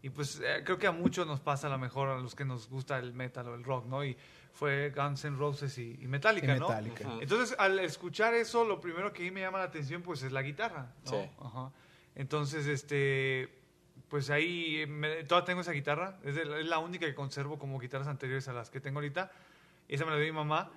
Y 0.02 0.10
pues 0.10 0.40
eh, 0.44 0.62
creo 0.64 0.78
que 0.78 0.86
a 0.86 0.92
muchos 0.92 1.26
nos 1.26 1.40
pasa 1.40 1.68
a 1.68 1.70
lo 1.70 1.78
mejor 1.78 2.08
a 2.10 2.18
los 2.18 2.34
que 2.34 2.44
nos 2.44 2.68
gusta 2.68 2.98
el 2.98 3.12
metal 3.14 3.48
o 3.48 3.54
el 3.54 3.64
rock, 3.64 3.86
¿no? 3.86 4.04
Y 4.04 4.16
fue 4.52 4.90
Guns 4.90 5.24
N' 5.24 5.36
Roses 5.36 5.76
y, 5.78 5.98
y 6.00 6.06
Metallica, 6.06 6.54
Y 6.56 6.58
¿no? 6.60 6.68
Metallica. 6.68 7.08
Entonces, 7.20 7.56
al 7.58 7.78
escuchar 7.80 8.34
eso, 8.34 8.64
lo 8.64 8.80
primero 8.80 9.12
que 9.12 9.22
a 9.22 9.24
mí 9.24 9.30
me 9.30 9.40
llama 9.40 9.58
la 9.58 9.64
atención, 9.64 10.02
pues, 10.02 10.22
es 10.22 10.32
la 10.32 10.42
guitarra, 10.42 10.92
¿no? 11.06 11.10
Sí. 11.10 11.30
Ajá. 11.40 11.70
Entonces, 12.14 12.66
este, 12.66 13.48
pues 14.08 14.28
ahí, 14.30 14.84
me, 14.88 15.24
todavía 15.24 15.46
tengo 15.46 15.60
esa 15.60 15.72
guitarra, 15.72 16.18
es, 16.24 16.34
de 16.34 16.44
la- 16.44 16.58
es 16.58 16.66
la 16.66 16.78
única 16.78 17.06
que 17.06 17.14
conservo 17.14 17.58
como 17.58 17.78
guitarras 17.78 18.08
anteriores 18.08 18.48
a 18.48 18.52
las 18.52 18.68
que 18.70 18.80
tengo 18.80 18.98
ahorita. 18.98 19.30
Esa 19.88 20.04
me 20.04 20.10
la 20.10 20.16
dio 20.18 20.26
mi 20.26 20.32
mamá. 20.38 20.70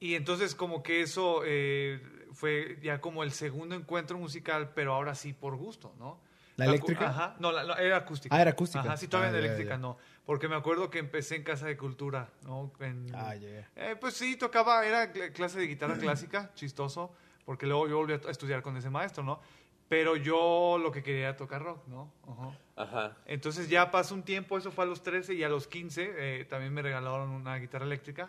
Y 0.00 0.14
entonces 0.14 0.54
como 0.54 0.82
que 0.82 1.02
eso 1.02 1.42
eh, 1.44 2.00
fue 2.32 2.78
ya 2.82 3.00
como 3.00 3.24
el 3.24 3.32
segundo 3.32 3.74
encuentro 3.74 4.16
musical, 4.16 4.70
pero 4.74 4.94
ahora 4.94 5.14
sí 5.16 5.32
por 5.32 5.56
gusto, 5.56 5.92
¿no? 5.98 6.20
¿La 6.56 6.66
eléctrica? 6.66 7.08
Ajá, 7.10 7.36
no, 7.40 7.50
la- 7.52 7.64
la- 7.64 7.74
era 7.76 7.96
acústica. 7.98 8.34
Ah, 8.34 8.40
era 8.42 8.50
acústica. 8.52 8.80
Ajá, 8.80 8.96
sí, 8.96 9.08
todavía 9.08 9.30
Ah, 9.30 9.34
en 9.36 9.40
ya, 9.40 9.46
eléctrica 9.46 9.70
ya. 9.74 9.78
no. 9.78 9.98
Porque 10.28 10.46
me 10.46 10.56
acuerdo 10.56 10.90
que 10.90 10.98
empecé 10.98 11.36
en 11.36 11.42
Casa 11.42 11.64
de 11.68 11.78
Cultura, 11.78 12.28
¿no? 12.44 12.70
En- 12.80 13.06
Ah, 13.14 13.34
yeah. 13.34 13.66
eh, 13.76 13.96
pues 13.98 14.12
sí, 14.12 14.36
tocaba, 14.36 14.84
era 14.84 15.10
cl- 15.10 15.32
clase 15.32 15.58
de 15.58 15.66
guitarra 15.66 15.96
clásica, 15.98 16.52
chistoso, 16.54 17.10
porque 17.46 17.64
luego 17.66 17.88
yo 17.88 17.96
volví 17.96 18.12
a 18.12 18.30
estudiar 18.30 18.60
con 18.60 18.76
ese 18.76 18.90
maestro, 18.90 19.22
¿no? 19.24 19.40
Pero 19.88 20.16
yo 20.16 20.76
lo 20.78 20.92
que 20.92 21.02
quería 21.02 21.28
era 21.28 21.36
tocar 21.38 21.62
rock, 21.62 21.86
¿no? 21.88 22.12
Ajá. 22.26 22.58
Ajá. 22.76 23.16
Entonces 23.24 23.70
ya 23.70 23.90
pasó 23.90 24.14
un 24.14 24.22
tiempo, 24.22 24.58
eso 24.58 24.70
fue 24.70 24.84
a 24.84 24.86
los 24.86 25.02
13 25.02 25.32
y 25.32 25.44
a 25.44 25.48
los 25.48 25.66
15 25.66 26.12
eh, 26.18 26.44
también 26.44 26.74
me 26.74 26.82
regalaron 26.82 27.30
una 27.30 27.56
guitarra 27.56 27.86
eléctrica, 27.86 28.28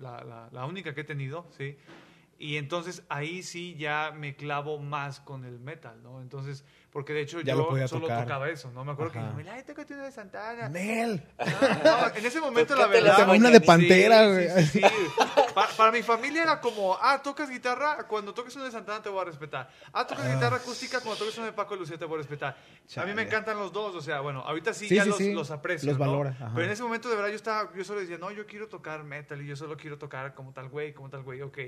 la- 0.00 0.48
la 0.50 0.66
única 0.66 0.92
que 0.92 1.02
he 1.02 1.04
tenido, 1.04 1.46
¿sí? 1.56 1.78
Y 2.40 2.56
entonces 2.56 3.04
ahí 3.08 3.44
sí 3.44 3.76
ya 3.76 4.12
me 4.12 4.34
clavo 4.34 4.78
más 4.80 5.20
con 5.20 5.44
el 5.44 5.60
metal, 5.60 6.02
¿no? 6.02 6.20
Entonces, 6.20 6.64
porque 6.98 7.12
de 7.12 7.20
hecho 7.20 7.40
Ya 7.42 7.54
lo 7.54 7.60
yo 7.62 7.68
podía 7.68 7.86
solo 7.86 8.08
tocar. 8.08 8.24
tocaba 8.24 8.48
eso, 8.48 8.72
¿no? 8.72 8.84
Me 8.84 8.90
acuerdo 8.90 9.16
Ajá. 9.20 9.30
que 9.36 9.44
me 9.44 9.48
ay, 9.48 9.62
tócate 9.62 9.94
una 9.94 10.02
de 10.02 10.10
Santana. 10.10 10.68
Nel. 10.68 11.22
Ah, 11.38 12.08
no, 12.10 12.16
en 12.18 12.26
ese 12.26 12.40
momento 12.40 12.74
la 12.74 12.88
verdad... 12.88 13.28
Una 13.36 13.50
de. 13.50 13.60
Pantera, 13.60 14.24
Sí, 14.24 14.32
güey. 14.32 14.48
sí, 14.66 14.66
sí, 14.66 14.80
sí. 14.80 14.84
Pa- 15.54 15.68
para 15.76 15.92
mi 15.92 16.02
familia 16.02 16.42
era 16.42 16.60
como, 16.60 16.98
ah, 17.00 17.22
tocas 17.22 17.48
guitarra, 17.48 17.98
cuando 18.08 18.34
toques 18.34 18.56
una 18.56 18.64
de 18.64 18.72
Santana 18.72 19.00
te 19.00 19.08
voy 19.10 19.20
a 19.20 19.26
respetar. 19.26 19.70
Ah, 19.92 20.04
tocas 20.08 20.26
Ah. 20.26 20.34
guitarra 20.34 20.56
acústica, 20.56 20.98
cuando 20.98 21.20
toques 21.20 21.38
una 21.38 21.46
de 21.46 21.52
Paco 21.52 21.76
Lucía 21.76 21.96
te 21.96 22.04
voy 22.04 22.16
a 22.16 22.18
respetar. 22.18 22.48
A 22.54 22.56
mí 22.56 22.82
Chale. 22.88 23.14
me 23.14 23.22
encantan 23.22 23.56
los 23.60 23.72
dos, 23.72 23.94
o 23.94 24.00
sea, 24.00 24.18
bueno, 24.18 24.40
ahorita 24.40 24.74
sí, 24.74 24.88
Sí, 24.88 24.96
ya 24.96 25.04
sí, 25.04 25.08
los, 25.10 25.18
sí. 25.18 25.32
los 25.32 25.52
aprecio. 25.52 25.88
Los 25.88 26.00
¿no? 26.00 26.04
valora, 26.04 26.30
ajá. 26.30 26.50
Pero 26.52 26.66
en 26.66 26.72
ese 26.72 26.82
momento 26.82 27.08
de 27.08 27.14
verdad 27.14 27.28
yo 27.30 27.36
estaba, 27.36 27.70
yo 27.76 27.84
solo 27.84 28.00
decía, 28.00 28.18
no, 28.18 28.32
yo 28.32 28.44
quiero 28.44 28.66
tocar 28.66 29.04
metal 29.04 29.40
y 29.40 29.46
yo 29.46 29.54
solo 29.54 29.76
quiero 29.76 29.98
tocar 29.98 30.34
como 30.34 30.52
tal 30.52 30.68
güey, 30.68 30.92
como 30.94 31.08
tal 31.10 31.22
güey, 31.22 31.42
ok. 31.42 31.58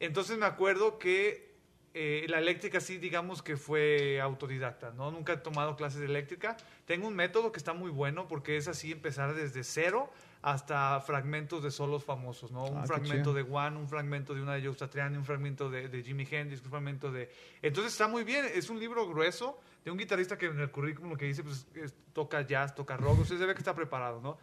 Entonces 0.00 0.36
me 0.36 0.46
acuerdo 0.46 0.98
que 0.98 1.54
eh, 1.98 2.26
la 2.28 2.38
eléctrica 2.38 2.78
sí, 2.80 2.98
digamos 2.98 3.42
que 3.42 3.56
fue 3.56 4.20
autodidacta, 4.20 4.90
¿no? 4.90 5.10
Nunca 5.10 5.32
he 5.32 5.36
tomado 5.38 5.76
clases 5.76 6.00
de 6.00 6.06
eléctrica. 6.06 6.56
Tengo 6.84 7.08
un 7.08 7.14
método 7.16 7.50
que 7.52 7.58
está 7.58 7.72
muy 7.72 7.90
bueno 7.90 8.28
porque 8.28 8.58
es 8.58 8.68
así 8.68 8.92
empezar 8.92 9.34
desde 9.34 9.64
cero 9.64 10.10
hasta 10.42 11.00
fragmentos 11.00 11.62
de 11.62 11.70
solos 11.70 12.04
famosos, 12.04 12.52
¿no? 12.52 12.64
Un 12.66 12.76
Ah, 12.76 12.80
qué 12.82 12.86
fragmento 12.88 13.30
chido. 13.30 13.34
de 13.34 13.42
One, 13.42 13.78
un 13.78 13.88
fragmento 13.88 14.34
de 14.34 14.42
una 14.42 14.54
de 14.54 14.64
Joe 14.66 14.74
Satriani, 14.76 15.16
un 15.16 15.24
fragmento 15.24 15.70
de, 15.70 15.88
de 15.88 16.02
Jimi 16.02 16.28
Hendrix, 16.30 16.62
un 16.62 16.70
fragmento 16.70 17.10
de... 17.10 17.30
Entonces 17.62 17.92
está 17.92 18.06
muy 18.08 18.22
bien, 18.24 18.44
es 18.54 18.68
un 18.68 18.78
libro 18.78 19.08
grueso 19.08 19.58
de 19.84 19.90
un 19.90 19.96
guitarrista 19.96 20.36
que 20.36 20.46
en 20.46 20.60
el 20.60 20.70
currículum 20.70 21.10
lo 21.12 21.16
que 21.16 21.24
dice, 21.24 21.42
pues 21.42 21.66
es- 21.74 21.94
toca 22.12 22.42
jazz, 22.42 22.74
toca 22.74 22.96
rock, 22.98 23.20
usted 23.20 23.38
se 23.38 23.46
ve 23.46 23.54
que 23.54 23.60
está 23.60 23.74
preparado, 23.74 24.20
¿no? 24.20 24.36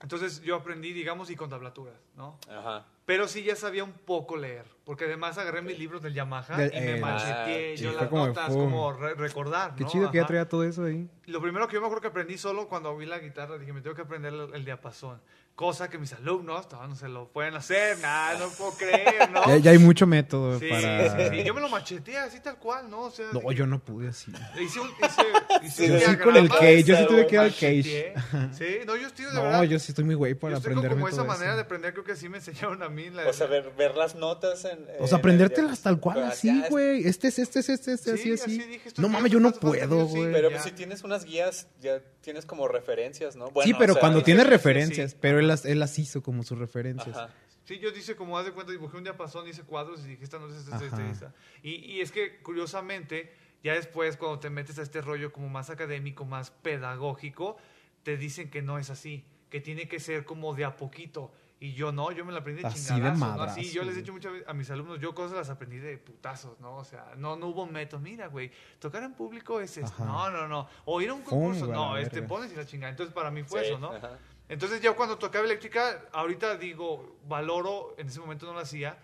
Entonces 0.00 0.40
yo 0.42 0.56
aprendí, 0.56 0.92
digamos, 0.92 1.30
y 1.30 1.36
con 1.36 1.48
tablaturas, 1.50 1.98
¿no? 2.16 2.38
Ajá. 2.48 2.86
Pero 3.04 3.28
sí 3.28 3.42
ya 3.42 3.56
sabía 3.56 3.82
un 3.84 3.92
poco 3.92 4.36
leer, 4.36 4.66
porque 4.86 5.04
además 5.04 5.36
agarré 5.36 5.60
mis 5.62 5.78
libros 5.78 6.00
del 6.00 6.14
Yamaha 6.14 6.56
Del- 6.56 6.72
y 6.74 6.80
me 6.80 6.96
eh, 6.96 7.00
macheteé 7.00 7.72
ah, 7.72 7.74
yo 7.74 7.90
sí, 7.90 7.96
las 7.96 7.96
fue 7.98 8.08
como, 8.08 8.26
notas, 8.28 8.46
pum. 8.48 8.64
como 8.64 8.92
re- 8.92 9.14
recordar, 9.14 9.74
Qué 9.74 9.82
¿no? 9.82 9.90
chido 9.90 10.10
que 10.12 10.16
ya 10.16 10.22
Ajá. 10.22 10.28
traía 10.28 10.48
todo 10.48 10.62
eso 10.64 10.84
ahí. 10.84 11.10
Lo 11.26 11.42
primero 11.42 11.66
que 11.66 11.74
yo 11.74 11.80
me 11.80 11.86
acuerdo 11.88 12.02
que 12.02 12.08
aprendí 12.08 12.38
solo 12.38 12.68
cuando 12.68 12.96
vi 12.96 13.04
la 13.04 13.18
guitarra, 13.18 13.58
dije, 13.58 13.72
me 13.72 13.80
tengo 13.82 13.96
que 13.96 14.02
aprender 14.02 14.32
el, 14.32 14.54
el 14.54 14.64
diapasón. 14.64 15.20
Cosa 15.56 15.88
que 15.88 15.96
mis 15.96 16.12
alumnos 16.12 16.68
todavía 16.68 16.90
no 16.90 16.96
se 16.96 17.08
lo 17.08 17.28
pueden 17.32 17.54
hacer, 17.54 17.98
nada, 18.00 18.38
no 18.38 18.50
puedo 18.50 18.72
creer, 18.72 19.30
¿no? 19.30 19.42
Ya, 19.48 19.56
ya 19.56 19.70
hay 19.70 19.78
mucho 19.78 20.06
método 20.06 20.58
Sí, 20.58 20.68
para... 20.68 21.08
sí, 21.30 21.30
sí, 21.38 21.44
yo 21.44 21.54
me 21.54 21.62
lo 21.62 21.70
macheteé 21.70 22.18
así 22.18 22.40
tal 22.40 22.58
cual, 22.58 22.90
¿no? 22.90 23.04
O 23.04 23.10
sea, 23.10 23.24
No, 23.32 23.50
yo 23.52 23.66
no 23.66 23.78
pude 23.82 24.08
así. 24.08 24.30
hice 24.60 24.80
un, 24.80 24.88
hice, 24.90 25.22
hice 25.66 25.88
Yo 25.88 25.94
un 25.94 26.00
sí 26.00 26.16
con 26.18 26.36
el 26.36 26.48
cage, 26.50 26.84
yo 26.84 26.94
sí 26.94 27.06
tuve 27.08 27.26
que 27.26 27.34
ir 27.36 27.40
al 27.40 27.50
cage. 27.54 28.14
Sí, 28.52 28.78
no, 28.86 28.96
yo 28.96 29.06
estoy 29.06 29.24
de 29.24 29.32
No, 29.32 29.42
verdad. 29.44 29.62
yo 29.62 29.78
sí 29.78 29.92
estoy 29.92 30.04
muy 30.04 30.14
güey 30.14 30.34
para 30.34 30.52
yo 30.52 30.56
estoy 30.58 30.72
aprenderme 30.72 30.96
como 30.96 31.08
esa 31.08 31.16
todo 31.16 31.26
manera 31.26 31.48
eso. 31.52 31.56
de 31.56 31.62
aprender, 31.62 31.92
creo 31.94 32.04
que 32.04 32.12
así 32.12 32.28
me 32.28 32.36
enseñaron 32.36 32.82
a 32.82 32.90
mí. 32.90 33.08
La, 33.08 33.26
O 33.26 33.32
sea, 33.32 33.46
ver, 33.46 33.72
ver 33.78 33.96
las 33.96 34.14
notas 34.14 34.62
en, 34.66 34.75
O 35.00 35.06
sea, 35.06 35.16
el 35.16 35.20
aprendértelas 35.20 35.80
tal 35.82 36.00
cual 36.00 36.16
Pero 36.16 36.26
así, 36.28 36.48
es- 36.48 36.70
güey. 36.70 37.06
Este 37.06 37.28
es 37.28 37.38
este 37.38 37.60
es 37.60 37.68
este, 37.68 37.92
este, 37.92 38.16
Sí, 38.16 38.32
así, 38.32 38.42
así. 38.42 38.60
así 38.60 38.68
dije, 38.70 38.88
esto 38.88 39.02
No 39.02 39.08
es 39.08 39.12
mames, 39.12 39.32
yo 39.32 39.40
no 39.40 39.48
es 39.50 39.58
puedo, 39.58 40.06
güey. 40.06 40.32
Pero 40.32 40.50
Ya. 40.50 40.56
pues 40.56 40.64
si 40.64 40.72
tienes 40.72 41.02
unas 41.04 41.24
guías, 41.24 41.68
ya 41.80 42.00
tienes 42.20 42.46
como 42.46 42.68
referencias, 42.68 43.36
¿no? 43.36 43.48
sí, 43.62 43.72
pero 43.78 43.92
o 43.92 43.94
sea, 43.94 44.00
cuando 44.00 44.22
tienes 44.22 44.46
referencias, 44.46 45.12
sí. 45.12 45.18
pero 45.20 45.38
él 45.40 45.48
las, 45.48 45.64
él 45.66 45.78
las 45.78 45.98
hizo 45.98 46.22
como 46.22 46.42
sus 46.42 46.58
referencias. 46.58 47.16
Ajá. 47.16 47.34
Sí, 47.64 47.78
yo 47.80 47.90
dice, 47.90 48.14
como 48.14 48.38
haz 48.38 48.44
de 48.46 48.52
cuenta, 48.52 48.70
dibujé 48.70 48.96
un 48.96 49.02
diapasón, 49.02 49.48
hice 49.48 49.62
cuadros 49.64 50.04
y 50.04 50.08
dije, 50.08 50.22
esta 50.22 50.38
no 50.38 50.48
es 50.48 50.54
esta, 50.54 50.74
esta, 50.76 50.84
esta, 50.86 50.96
Ajá. 50.98 51.10
esta. 51.10 51.34
Y, 51.64 51.74
y 51.74 52.00
es 52.00 52.12
que, 52.12 52.40
curiosamente, 52.42 53.32
ya 53.64 53.74
después, 53.74 54.16
cuando 54.16 54.38
te 54.38 54.50
metes 54.50 54.78
a 54.78 54.82
este 54.82 55.00
rollo 55.00 55.32
como 55.32 55.48
más 55.48 55.68
académico, 55.68 56.24
más 56.24 56.52
pedagógico, 56.52 57.56
te 58.04 58.16
dicen 58.16 58.50
que 58.50 58.62
no 58.62 58.78
es 58.78 58.90
así, 58.90 59.24
que 59.50 59.60
tiene 59.60 59.88
que 59.88 59.98
ser 59.98 60.24
como 60.24 60.54
de 60.54 60.64
a 60.64 60.76
poquito. 60.76 61.32
Y 61.58 61.72
yo 61.72 61.90
no, 61.90 62.10
yo 62.12 62.24
me 62.26 62.32
la 62.32 62.40
aprendí 62.40 62.60
de 62.60 62.68
Así 62.68 63.00
de 63.00 63.12
madrazo, 63.12 63.52
Así, 63.52 63.70
yo 63.72 63.82
les 63.82 63.94
he 63.94 64.00
dicho 64.00 64.12
muchas 64.12 64.32
veces 64.32 64.46
a 64.46 64.52
mis 64.52 64.70
alumnos, 64.70 65.00
yo 65.00 65.14
cosas 65.14 65.38
las 65.38 65.48
aprendí 65.48 65.78
de 65.78 65.96
putazos, 65.96 66.60
¿no? 66.60 66.76
O 66.76 66.84
sea, 66.84 67.14
no, 67.16 67.36
no 67.36 67.46
hubo 67.46 67.66
método. 67.66 67.98
Mira, 68.00 68.26
güey, 68.26 68.50
tocar 68.78 69.02
en 69.02 69.14
público 69.14 69.58
es 69.60 69.78
esto. 69.78 70.02
Ajá. 70.02 70.04
No, 70.04 70.30
no, 70.30 70.48
no. 70.48 70.68
O 70.84 71.00
ir 71.00 71.08
a 71.08 71.14
un 71.14 71.22
Fum, 71.22 71.30
concurso, 71.30 71.64
a 71.64 71.74
no, 71.74 71.96
este, 71.96 72.20
pones 72.22 72.52
y 72.52 72.56
la 72.56 72.66
chingada. 72.66 72.90
Entonces, 72.90 73.14
para 73.14 73.30
mí 73.30 73.42
fue 73.42 73.60
Sí, 73.62 73.68
eso, 73.70 73.78
¿no? 73.78 73.92
ajá. 73.92 74.18
Entonces 74.48 74.80
ya 74.80 74.92
cuando 74.92 75.18
tocaba 75.18 75.44
eléctrica, 75.44 76.02
ahorita 76.12 76.56
digo, 76.56 77.16
valoro, 77.26 77.94
en 77.98 78.08
ese 78.08 78.20
momento 78.20 78.46
no 78.46 78.52
lo 78.52 78.60
hacía, 78.60 78.98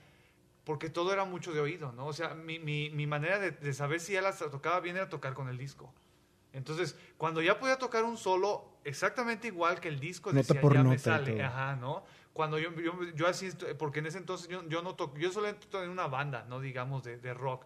porque 0.65 0.89
todo 0.91 1.13
era 1.13 1.25
mucho 1.25 1.53
de 1.53 1.61
oído, 1.61 1.91
¿no? 1.93 2.07
O 2.07 2.13
sea, 2.13 2.35
mi, 2.35 2.59
mi, 2.59 2.91
mi 2.91 3.07
manera 3.07 3.39
de, 3.39 3.51
de 3.51 3.73
saber 3.73 3.99
si 4.01 4.13
ya 4.13 4.23
las 4.23 4.39
tocaba 4.39 4.79
bien 4.81 4.97
era 4.97 5.09
tocar 5.09 5.35
con 5.35 5.49
el 5.49 5.59
disco. 5.59 5.93
Entonces, 6.53 6.97
cuando 7.17 7.41
ya 7.43 7.59
podía 7.59 7.79
tocar 7.79 8.05
un 8.05 8.17
solo 8.17 8.77
exactamente 8.85 9.47
igual 9.49 9.81
que 9.81 9.89
el 9.89 9.99
disco, 10.01 10.31
Nota 10.33 10.41
decía, 10.49 10.61
por 10.61 10.73
ya 10.75 10.79
me 10.83 10.85
nota 10.91 10.97
y 10.97 10.99
sale, 10.99 11.43
ajá, 11.43 11.77
¿no? 11.77 12.05
Cuando 12.33 12.59
yo, 12.59 12.73
yo, 12.75 12.95
yo 13.15 13.27
así, 13.27 13.51
porque 13.79 14.01
en 14.01 14.07
ese 14.07 14.19
entonces 14.19 14.49
yo, 14.49 14.67
yo 14.69 14.83
no 14.83 14.95
toco, 14.95 15.17
yo 15.19 15.31
solo 15.33 15.49
entro 15.49 15.83
en 15.83 15.91
una 15.91 16.07
banda, 16.07 16.45
¿no? 16.49 16.61
Digamos, 16.61 17.03
de, 17.05 17.19
de 17.19 17.35
rock. 17.35 17.65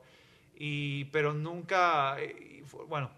Y, 0.55 1.05
pero 1.07 1.33
nunca, 1.35 2.19
eh, 2.21 2.61
y 2.61 2.64
fue- 2.64 2.85
bueno, 2.87 3.11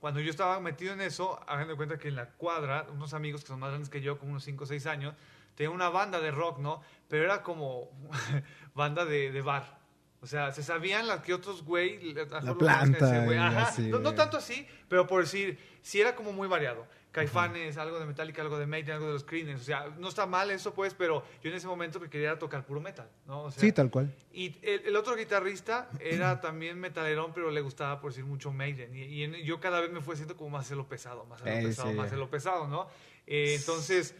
cuando 0.00 0.20
yo 0.20 0.30
estaba 0.30 0.60
metido 0.60 0.92
en 0.94 1.00
eso, 1.00 1.38
hagan 1.46 1.68
de 1.68 1.74
cuenta 1.76 1.98
que 1.98 2.08
en 2.08 2.16
la 2.16 2.30
cuadra, 2.30 2.86
unos 2.92 3.12
amigos 3.14 3.42
que 3.42 3.48
son 3.48 3.60
más 3.60 3.70
grandes 3.70 3.90
que 3.90 4.00
yo, 4.00 4.18
como 4.18 4.30
unos 4.32 4.44
5 4.44 4.64
o 4.64 4.66
6 4.66 4.86
años, 4.86 5.14
tenían 5.54 5.74
una 5.74 5.90
banda 5.90 6.20
de 6.20 6.30
rock, 6.30 6.58
¿no? 6.58 6.80
Pero 7.08 7.24
era 7.24 7.42
como 7.42 7.90
banda 8.74 9.04
de, 9.04 9.32
de 9.32 9.42
bar. 9.42 9.79
O 10.22 10.26
sea, 10.26 10.52
se 10.52 10.62
sabían 10.62 11.06
las 11.06 11.20
que 11.22 11.32
otros 11.32 11.62
güey... 11.64 12.12
le- 12.12 12.20
a 12.22 12.24
lo 12.24 12.30
mejor 12.30 12.46
los 12.48 12.56
planta 12.58 13.16
ese 13.16 13.24
güey. 13.24 13.38
Ajá. 13.38 13.62
así, 13.62 13.82
no, 13.88 13.98
no 14.00 14.14
tanto 14.14 14.36
así, 14.36 14.66
pero 14.88 15.06
por 15.06 15.22
decir, 15.22 15.58
sí 15.82 16.00
era 16.00 16.14
como 16.14 16.32
muy 16.32 16.46
variado. 16.46 16.86
Caifanes, 17.10 17.76
algo 17.76 17.98
de 17.98 18.06
Metallica, 18.06 18.40
algo 18.40 18.56
de 18.56 18.66
Maiden, 18.66 18.92
algo 18.94 19.06
de 19.08 19.14
los 19.14 19.24
Creedence. 19.24 19.62
O 19.62 19.64
sea, 19.64 19.88
no 19.98 20.08
está 20.08 20.26
mal 20.26 20.48
eso, 20.52 20.72
pues, 20.74 20.94
pero 20.94 21.24
yo 21.42 21.50
en 21.50 21.56
ese 21.56 21.66
momento 21.66 21.98
me 21.98 22.08
quería 22.08 22.38
tocar 22.38 22.64
puro 22.64 22.80
metal, 22.80 23.08
¿no? 23.26 23.44
O 23.44 23.50
sea, 23.50 23.60
Sí, 23.60 23.72
tal 23.72 23.90
cual. 23.90 24.14
y 24.32 24.54
el, 24.62 24.86
el 24.86 24.94
otro 24.94 25.16
guitarrista 25.16 25.88
era 25.98 26.40
también 26.40 26.78
metalerón, 26.78 27.32
pero 27.34 27.50
le 27.50 27.62
gustaba, 27.62 28.00
por 28.00 28.12
decir, 28.12 28.24
mucho 28.24 28.52
Maiden. 28.52 28.94
Y, 28.94 29.02
y 29.02 29.22
en- 29.24 29.34
yo 29.42 29.58
cada 29.58 29.80
vez 29.80 29.90
me 29.90 30.00
fue 30.02 30.14
haciendo 30.14 30.36
como 30.36 30.50
más 30.50 30.66
hacerlo 30.66 30.86
pesado, 30.86 31.24
más 31.24 31.40
hacerlo 31.40 31.60
Eh, 31.60 31.66
pesado, 31.70 31.90
sí. 31.90 31.94
más 31.96 32.06
hacerlo 32.06 32.30
pesado, 32.30 32.68
¿no? 32.68 32.86
Eh, 33.26 33.56
entonces, 33.58 34.14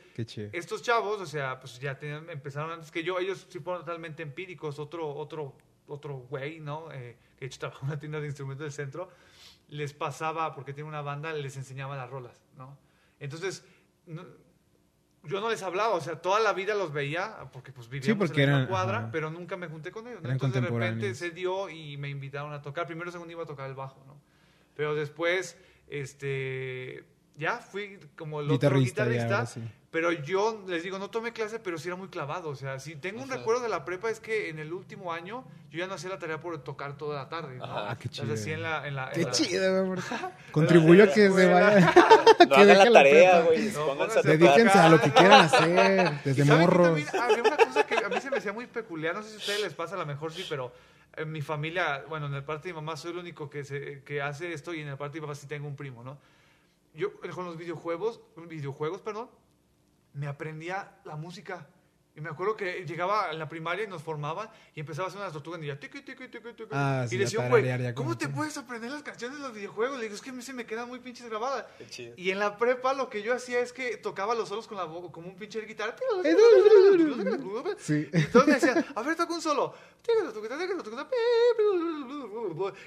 estos 0.53 0.83
chavos, 0.83 1.21
o 1.21 1.27
sea, 1.27 1.61
pues 1.61 1.79
ya 1.79 1.97
tenían- 1.99 2.29
empezaron 2.31 2.73
antes 2.73 2.91
que 2.91 3.05
yo, 3.05 3.19
ellos 3.21 3.47
sí 3.51 3.61
fueron 3.61 3.85
totalmente 3.85 4.23
empíricos. 4.25 4.79
Otro, 4.81 5.09
otro, 5.15 5.55
otro 5.91 6.15
güey, 6.17 6.61
¿no? 6.61 6.91
Eh, 6.93 7.17
que 7.37 7.41
de 7.41 7.47
hecho 7.47 7.59
trabajaba 7.61 7.87
en 7.87 7.91
una 7.93 8.01
tienda 8.01 8.21
de 8.21 8.27
instrumentos 8.27 8.65
del 8.65 8.73
centro, 8.73 9.11
les 9.69 9.93
pasaba, 9.93 10.55
porque 10.55 10.73
tiene 10.73 10.89
una 10.89 11.03
banda, 11.03 11.33
les 11.33 11.57
enseñaba 11.57 11.97
las 11.97 12.09
rolas, 12.11 12.41
¿no? 12.57 12.77
Entonces, 13.19 13.65
no- 14.07 14.25
yo 15.25 15.39
no 15.41 15.51
les 15.51 15.63
hablaba, 15.63 15.91
o 15.95 16.01
sea, 16.01 16.17
toda 16.23 16.41
la 16.41 16.55
vida 16.55 16.75
los 16.75 16.93
veía, 16.95 17.51
porque 17.53 17.73
pues 17.73 17.91
vivíamos 17.91 18.29
porque 18.29 18.43
en 18.45 18.51
la 18.51 18.57
eran- 18.57 18.69
cuadra, 18.69 18.99
ajá. 19.01 19.09
pero 19.13 19.31
nunca 19.31 19.57
me 19.59 19.69
junté 19.69 19.91
con 19.93 20.07
ellos. 20.09 20.23
¿no? 20.23 20.31
Entonces 20.31 20.63
de 20.63 20.69
repente 20.69 21.15
se 21.15 21.31
dio 21.31 21.69
y 21.69 21.99
me 21.99 22.09
invitaron 22.09 22.55
a 22.55 22.63
tocar. 22.63 22.87
Primero, 22.87 23.11
segundo 23.13 23.31
iba 23.31 23.43
a 23.43 23.47
tocar 23.47 23.69
el 23.69 23.75
bajo, 23.77 24.03
¿no? 24.07 24.19
Pero 24.75 24.95
después, 24.95 25.59
este, 25.89 27.05
ya 27.37 27.59
fui 27.59 27.99
como 28.17 28.41
el 28.41 28.49
Guitarrista, 28.49 29.03
otro 29.03 29.13
guitarrista. 29.13 29.47
sí. 29.47 29.61
Pero 29.91 30.13
yo 30.13 30.63
les 30.69 30.85
digo, 30.85 31.01
no 31.01 31.11
tomé 31.11 31.33
clase, 31.33 31.59
pero 31.59 31.77
sí 31.77 31.89
era 31.89 31.97
muy 31.97 32.07
clavado. 32.09 32.51
O 32.51 32.55
sea, 32.55 32.79
si 32.79 32.95
tengo 32.95 33.23
un 33.25 33.29
recuerdo 33.29 33.61
de 33.63 33.69
la 33.69 33.85
prepa 33.85 34.09
es 34.09 34.21
que 34.21 34.49
en 34.49 34.61
el 34.61 34.73
último 34.73 35.13
año 35.13 35.45
yo 35.73 35.81
ya 35.81 35.89
no 35.89 35.95
hacía 35.95 36.11
la 36.11 36.19
tarea 36.21 36.39
por 36.41 36.57
tocar 36.63 36.97
toda 36.97 37.17
la 37.25 37.29
tarde. 37.29 37.57
¿no? 37.57 37.65
Ah, 37.67 37.97
qué 38.01 38.09
chido. 38.09 38.33
hacía 38.35 38.55
en 38.55 38.63
la, 38.63 38.87
en 38.87 38.95
la- 38.95 39.09
en 39.09 39.15
Qué 39.15 39.23
la- 39.25 39.31
chido, 39.33 39.87
güey. 39.87 40.01
Contribuyo 40.53 41.05
a 41.05 41.07
que 41.09 41.29
se 41.31 41.47
vaya. 41.53 41.93
No 42.49 42.55
hagan 42.57 42.69
deje 42.69 42.91
la 42.91 43.01
tarea, 43.01 43.41
güey. 43.43 43.69
No, 43.73 43.87
pónganse 43.87 44.19
a. 44.21 44.23
Dedíquense 44.23 44.79
a 44.79 44.89
lo 44.89 45.01
que 45.01 45.11
quieran 45.11 45.41
hacer. 45.47 45.69
¿Y 46.25 46.29
Desde 46.29 46.43
que 46.43 46.49
también 46.49 47.09
había 47.21 47.43
una 47.43 47.57
cosa 47.57 47.85
que 47.87 47.97
a 47.97 48.09
mí 48.09 48.21
se 48.21 48.31
me 48.31 48.37
hacía 48.39 48.53
muy 48.53 48.67
peculiar, 48.69 49.15
no 49.17 49.23
sé 49.25 49.31
si 49.31 49.35
a 49.35 49.39
ustedes 49.39 49.61
les 49.63 49.75
pasa, 49.75 49.97
a 49.97 49.99
lo 49.99 50.07
mejor 50.07 50.33
sí, 50.33 50.47
pero 50.49 50.73
en 51.17 51.33
mi 51.33 51.43
familia, 51.43 52.05
bueno, 52.09 52.27
en 52.27 52.35
el 52.35 52.45
parte 52.45 52.69
de 52.69 52.75
mi 52.75 52.81
mamá 52.81 52.97
soy 52.97 53.11
el 53.11 53.19
único 53.19 53.51
que, 53.51 53.65
se, 53.65 54.03
que 54.05 54.23
hace 54.23 54.53
esto 54.53 54.73
y 54.73 54.81
en 54.83 54.89
el 54.89 54.97
parte 54.97 55.15
de 55.15 55.21
mi 55.23 55.27
papá 55.27 55.35
sí 55.35 55.49
tengo 55.49 55.67
un 55.67 55.75
primo, 55.75 56.05
¿no? 56.05 56.17
Yo 56.95 57.13
con 57.35 57.45
los 57.45 57.57
videojuegos, 57.57 58.21
videojuegos, 58.49 59.01
perdón, 59.03 59.29
me 60.15 60.27
aprendía 60.27 61.01
la 61.05 61.17
música. 61.17 61.67
Y 62.17 62.21
me 62.21 62.29
acuerdo 62.29 62.57
que 62.57 62.85
llegaba 62.85 63.31
en 63.31 63.39
la 63.39 63.49
primaria 63.49 63.85
y 63.85 63.87
nos 63.89 64.03
formaban 64.03 64.51
y 64.75 64.81
empezaba 64.81 65.07
a 65.07 65.09
hacer 65.09 65.21
unas 65.21 65.33
tortugas 65.33 65.63
y 65.63 65.67
ya 65.67 65.79
tiqui, 65.79 66.03
tiqui, 66.03 66.27
tiqui, 66.29 66.53
tiqui. 66.55 66.69
Ah, 66.73 67.05
y 67.07 67.09
sí, 67.09 67.17
decía, 67.17 67.47
a 67.47 67.49
güey, 67.49 67.65
¿cómo 67.95 68.11
como 68.11 68.19
te 68.19 68.29
puedes 68.29 68.57
aprender 68.59 68.91
las 68.91 69.03
canciones 69.05 69.39
de 69.39 69.43
los 69.45 69.55
videojuegos? 69.55 69.97
Le 69.99 70.05
digo, 70.05 70.17
es 70.17 70.21
que 70.21 70.31
a 70.31 70.33
mí 70.33 70.43
se 70.43 70.53
me 70.53 70.67
quedan 70.67 70.89
muy 70.89 70.99
pinches 70.99 71.29
grabadas. 71.29 71.67
Qué 71.79 71.87
chido. 71.89 72.15
Y 72.17 72.31
en 72.31 72.41
la 72.41 72.59
prepa 72.59 72.95
lo 72.95 73.09
que 73.09 73.23
yo 73.23 73.33
hacía 73.33 73.61
es 73.61 73.73
que 73.73 73.97
tocaba 73.97 74.35
los 74.35 74.49
solos 74.49 74.67
con 74.67 74.77
la 74.77 74.85
boca, 74.85 75.13
como 75.13 75.29
un 75.29 75.37
pinche 75.37 75.61
de 75.61 75.67
guitarra. 75.67 75.95
Sí. 77.79 78.09
Entonces 78.13 78.47
me 78.47 78.55
decían, 78.55 78.85
a 78.95 79.03
ver, 79.03 79.15
toca 79.17 79.33
un 79.33 79.41
solo. 79.43 79.75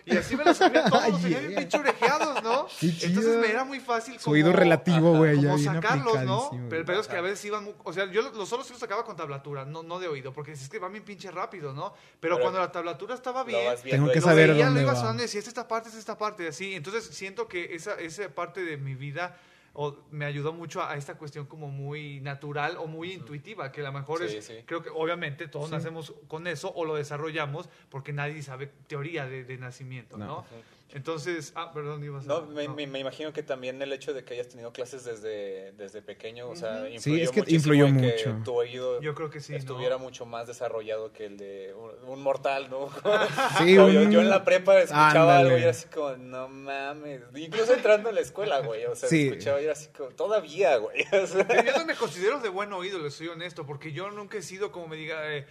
Y 0.05 0.17
así 0.17 0.35
me 0.35 0.43
los 0.43 0.57
sabía 0.57 0.85
todos, 0.85 1.09
los 1.09 1.21
tenía 1.21 1.39
bien 1.39 1.55
pinche 1.55 1.77
orejeados, 1.77 2.43
¿no? 2.43 2.67
Qué 2.79 2.91
chido. 2.91 3.07
Entonces 3.07 3.37
me 3.37 3.49
era 3.49 3.63
muy 3.63 3.79
fácil 3.79 4.19
Su 4.19 4.31
oído 4.31 4.47
como- 4.51 4.59
relativo, 4.59 5.17
güey, 5.17 5.39
ya 5.41 5.51
como 5.51 5.63
sacarlos, 5.63 6.23
¿no? 6.23 6.49
Pero 6.69 6.85
pedo 6.85 7.01
es 7.01 7.07
que 7.07 7.15
a 7.15 7.21
veces 7.21 7.43
iban, 7.45 7.63
muy- 7.63 7.75
o 7.83 7.93
sea, 7.93 8.05
yo 8.11 8.21
los 8.31 8.49
solos 8.49 8.65
sí 8.65 8.73
los 8.73 8.79
sacaba 8.79 9.03
con 9.05 9.12
tablatura, 9.15 9.65
no, 9.65 9.83
no 9.83 9.99
de 9.99 10.07
oído, 10.07 10.33
porque 10.33 10.51
es 10.53 10.69
que 10.69 10.79
va 10.79 10.89
bien 10.89 11.03
pinche 11.03 11.31
rápido, 11.31 11.73
¿no? 11.73 11.93
Pero, 12.19 12.35
Pero 12.35 12.39
cuando 12.39 12.59
la 12.59 12.71
tablatura 12.71 13.15
estaba 13.15 13.43
bien, 13.43 13.75
Tengo 13.83 14.11
que 14.11 14.21
saber 14.21 14.51
veía, 14.51 14.65
dónde 14.65 14.81
lo 14.81 14.87
iba 14.87 14.95
sonando 14.95 15.23
y 15.23 15.25
decía, 15.25 15.39
es 15.39 15.47
esta 15.47 15.67
parte, 15.67 15.89
es 15.89 15.95
esta 15.95 16.17
parte, 16.17 16.47
así. 16.47 16.75
Entonces 16.75 17.05
siento 17.05 17.47
que 17.47 17.75
esa, 17.75 17.95
esa 17.95 18.29
parte 18.29 18.63
de 18.63 18.77
mi 18.77 18.95
vida 18.95 19.37
o, 19.73 19.97
me 20.11 20.25
ayudó 20.25 20.53
mucho 20.53 20.83
a, 20.83 20.95
esta 20.95 21.15
cuestión 21.15 21.45
como 21.45 21.67
muy 21.67 22.19
natural 22.21 22.77
o 22.77 22.85
muy 22.85 23.11
intuitiva, 23.11 23.71
que 23.71 23.81
a 23.81 23.85
lo 23.85 23.91
mejor 23.91 24.27
Sí, 24.27 24.37
es, 24.37 24.45
sí. 24.45 24.53
creo 24.65 24.83
que 24.83 24.89
obviamente 24.89 25.47
todos 25.47 25.71
nacemos 25.71 26.13
con 26.27 26.45
eso 26.47 26.71
o 26.75 26.85
lo 26.85 26.95
desarrollamos 26.95 27.69
porque 27.89 28.13
nadie 28.13 28.41
sabe 28.43 28.71
teoría 28.87 29.25
de, 29.25 29.43
de 29.43 29.57
nacimiento, 29.57 30.17
¿no? 30.17 30.25
No. 30.25 30.45
Entonces, 30.93 31.51
ah, 31.55 31.71
perdón, 31.73 32.03
ibas 32.03 32.25
a... 32.25 32.27
No, 32.27 32.41
me, 32.43 32.67
no. 32.67 32.75
me- 32.75 32.85
me 32.87 32.99
imagino 32.99 33.33
que 33.33 33.41
también 33.41 33.81
el 33.81 33.91
hecho 33.91 34.13
de 34.13 34.23
que 34.23 34.35
hayas 34.35 34.47
tenido 34.49 34.71
clases 34.71 35.03
desde, 35.03 35.71
desde 35.73 36.01
pequeño, 36.03 36.47
o 36.49 36.55
sea, 36.55 36.87
influyó 36.89 36.99
Sí, 37.17 37.21
es 37.21 37.31
que 37.31 37.55
influyó 37.55 37.85
en 37.87 37.99
que 37.99 38.13
mucho. 38.13 38.41
tu 38.45 38.53
oído 38.53 39.01
Yo 39.01 39.15
creo 39.15 39.29
que 39.31 39.39
sí, 39.39 39.53
¿no? 39.53 39.57
estuviera 39.57 39.97
mucho 39.97 40.25
más 40.27 40.45
desarrollado 40.47 41.11
que 41.11 41.25
el 41.25 41.37
de 41.37 41.73
un, 41.73 42.09
un 42.09 42.21
mortal, 42.21 42.67
¿no? 42.69 42.89
Sí, 43.57 43.73
yo, 43.73 43.85
un- 43.87 44.11
yo 44.11 44.21
en 44.21 44.29
la 44.29 44.43
prepa 44.45 44.77
escuchaba 44.79 45.09
Ándale. 45.39 45.39
algo 45.47 45.57
y 45.57 45.61
era 45.63 45.71
así 45.71 45.87
como, 45.87 46.15
no 46.17 46.47
mames. 46.47 47.21
Incluso 47.35 47.73
entrando 47.73 48.09
a 48.09 48.11
la 48.11 48.21
escuela, 48.21 48.59
güey, 48.59 48.85
o 48.85 48.95
sea, 48.95 49.09
Sí. 49.09 49.27
escuchaba 49.29 49.59
y 49.61 49.63
era 49.63 49.73
así 49.73 49.89
como, 49.89 50.09
todavía, 50.09 50.77
güey. 50.77 51.01
o 51.23 51.25
sea, 51.27 51.47
Yo 51.65 51.77
no 51.79 51.85
me 51.85 51.95
considero 51.95 52.39
de 52.39 52.49
buen 52.49 52.71
oído, 52.71 52.99
les 52.99 53.15
soy 53.15 53.29
honesto, 53.29 53.65
porque 53.65 53.91
yo 53.91 54.11
nunca 54.11 54.37
he 54.37 54.41
sido 54.43 54.71
como 54.71 54.87
me 54.87 54.95
diga. 54.95 55.35
eh, 55.35 55.45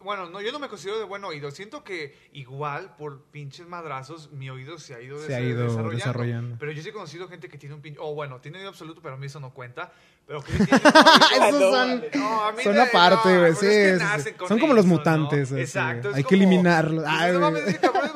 bueno, 0.00 0.28
no, 0.30 0.40
yo 0.40 0.50
no 0.52 0.58
me 0.58 0.68
considero 0.68 0.98
de 0.98 1.04
buen 1.04 1.22
oído. 1.24 1.50
Siento 1.50 1.84
que 1.84 2.16
igual 2.32 2.96
por 2.96 3.22
pinches 3.24 3.66
madrazos 3.66 4.30
mi 4.32 4.48
oído 4.50 4.78
se 4.78 4.94
ha 4.94 5.00
ido, 5.00 5.18
Se 5.20 5.34
ha 5.34 5.40
ido 5.40 5.62
desarrollando. 5.64 5.96
desarrollando. 5.96 6.56
Pero 6.58 6.72
yo 6.72 6.82
sí 6.82 6.88
he 6.88 6.92
conocido 6.92 7.28
gente 7.28 7.48
que 7.48 7.58
tiene 7.58 7.74
un 7.74 7.82
pinche. 7.82 8.00
Oh, 8.02 8.14
bueno, 8.14 8.40
tiene 8.40 8.58
oído 8.58 8.70
absoluto, 8.70 9.00
pero 9.02 9.14
a 9.14 9.18
mí 9.18 9.26
eso 9.26 9.40
no 9.40 9.52
cuenta. 9.52 9.92
Pero 10.30 10.42
que 10.44 10.52
tiene 10.52 10.70
Esos 11.48 11.52
no, 11.52 11.58
son, 11.58 11.72
vale. 11.72 12.10
No, 12.14 12.40
son 12.62 12.74
de- 12.74 12.82
aparte, 12.82 13.28
no, 13.32 13.38
güey. 13.40 13.52
pues 13.52 13.58
sí, 13.58 13.66
es 13.66 13.72
que 13.92 13.98
sí, 13.98 14.04
nacen 14.04 14.34
sí. 14.38 14.44
Son 14.46 14.58
como 14.60 14.74
los 14.74 14.84
eso, 14.84 14.92
¿no? 14.94 14.98
mutantes. 14.98 15.50
así. 15.50 15.60
Exacto. 15.60 16.08
Hay 16.14 16.14
que 16.14 16.22
como- 16.22 16.36
eliminarlos. 16.36 17.02
Pues, 17.04 17.16
Ay, 17.18 17.32
no 17.32 17.40
mames, 17.40 17.62
ese 17.66 17.78
cabrón 17.78 18.06
de 18.06 18.10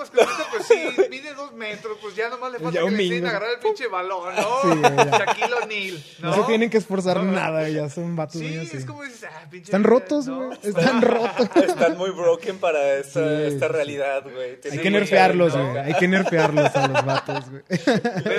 pues 0.52 0.66
sí, 0.68 0.88
mide 1.10 1.34
dos 1.34 1.52
metros, 1.54 1.98
pues 2.00 2.14
ya 2.14 2.28
nomás 2.28 2.52
le 2.52 2.58
falta 2.60 2.72
Ya 2.72 2.80
que 2.80 2.84
un 2.86 2.96
le 2.96 3.26
a 3.26 3.30
agarrar 3.30 3.50
el 3.50 3.58
pinche 3.58 3.88
balón, 3.88 4.32
¿no? 4.36 4.42
Sí, 4.62 4.68
güey. 4.78 5.10
Shaquille 5.10 5.54
O'Neal, 5.64 6.04
¿no? 6.20 6.28
No 6.30 6.34
se 6.36 6.42
tienen 6.44 6.70
que 6.70 6.76
esforzar 6.78 7.16
No, 7.20 7.32
nada, 7.32 7.68
ya 7.68 7.88
son 7.88 8.14
vatos 8.14 8.40
Sí, 8.40 8.58
así. 8.58 8.76
es 8.76 8.84
como 8.86 9.02
dices, 9.02 9.24
ah, 9.28 9.40
pinche. 9.50 9.64
Están 9.64 9.82
rotos, 9.82 10.26
¿no? 10.26 10.46
güey. 10.46 10.58
Están 10.62 11.02
rotos. 11.02 11.48
Están 11.56 11.98
muy 11.98 12.10
broken 12.10 12.58
para 12.58 12.94
esta, 12.94 13.66
realidad, 13.66 14.22
güey. 14.22 14.60
Hay 14.70 14.78
que 14.78 14.90
nerfearlos, 14.90 15.52
güey. 15.52 15.64
¿no? 15.74 15.80
Hay 15.80 15.94
que 15.94 16.06
nerfearlos 16.06 16.76
a 16.76 16.86
los 16.86 17.04
vatos, 17.04 17.44
güey. 17.50 17.62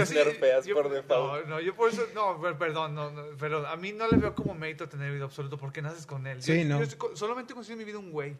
Sí, 0.05 0.13
nerfeas 0.13 0.65
por 0.69 0.89
default. 0.89 1.45
No, 1.47 1.55
no, 1.55 1.59
yo 1.59 1.75
por 1.75 1.89
eso, 1.91 2.03
no, 2.13 2.39
per- 2.41 2.57
perdón, 2.57 2.95
no, 2.95 3.11
no, 3.65 3.71
a 3.71 3.75
mí 3.77 3.91
no 3.91 4.07
le 4.07 4.17
veo 4.17 4.33
como 4.35 4.53
mérito 4.53 4.87
tener 4.87 5.11
oído 5.11 5.25
absoluto 5.25 5.57
porque 5.57 5.81
naces 5.81 6.05
con 6.05 6.25
él. 6.27 6.41
Sí, 6.41 6.59
yo, 6.63 6.65
no. 6.69 6.77
yo 6.77 6.83
estoy 6.83 7.15
solamente 7.15 7.53
conocido 7.53 7.73
en 7.73 7.79
mi 7.79 7.85
vida 7.85 7.99
un 7.99 8.11
güey, 8.11 8.37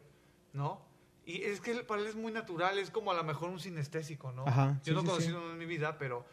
¿no? 0.53 0.82
Y 1.25 1.41
es 1.44 1.60
que 1.60 1.74
para 1.84 2.01
él 2.01 2.08
es 2.08 2.15
muy 2.15 2.32
natural, 2.32 2.77
es 2.77 2.91
como 2.91 3.12
a 3.12 3.15
lo 3.15 3.24
mejor 3.24 3.50
un 3.50 3.60
sinestésico, 3.60 4.32
¿no? 4.32 4.48
Ajá, 4.48 4.79
yo 4.84 4.86
sí, 4.86 4.91
no 4.94 5.00
he 5.00 5.01
sí, 5.01 5.08
conocido 5.10 5.41
uno 5.41 5.51
en 5.53 5.58
mi 5.58 5.65
vida, 5.65 5.98
pero 5.98 6.25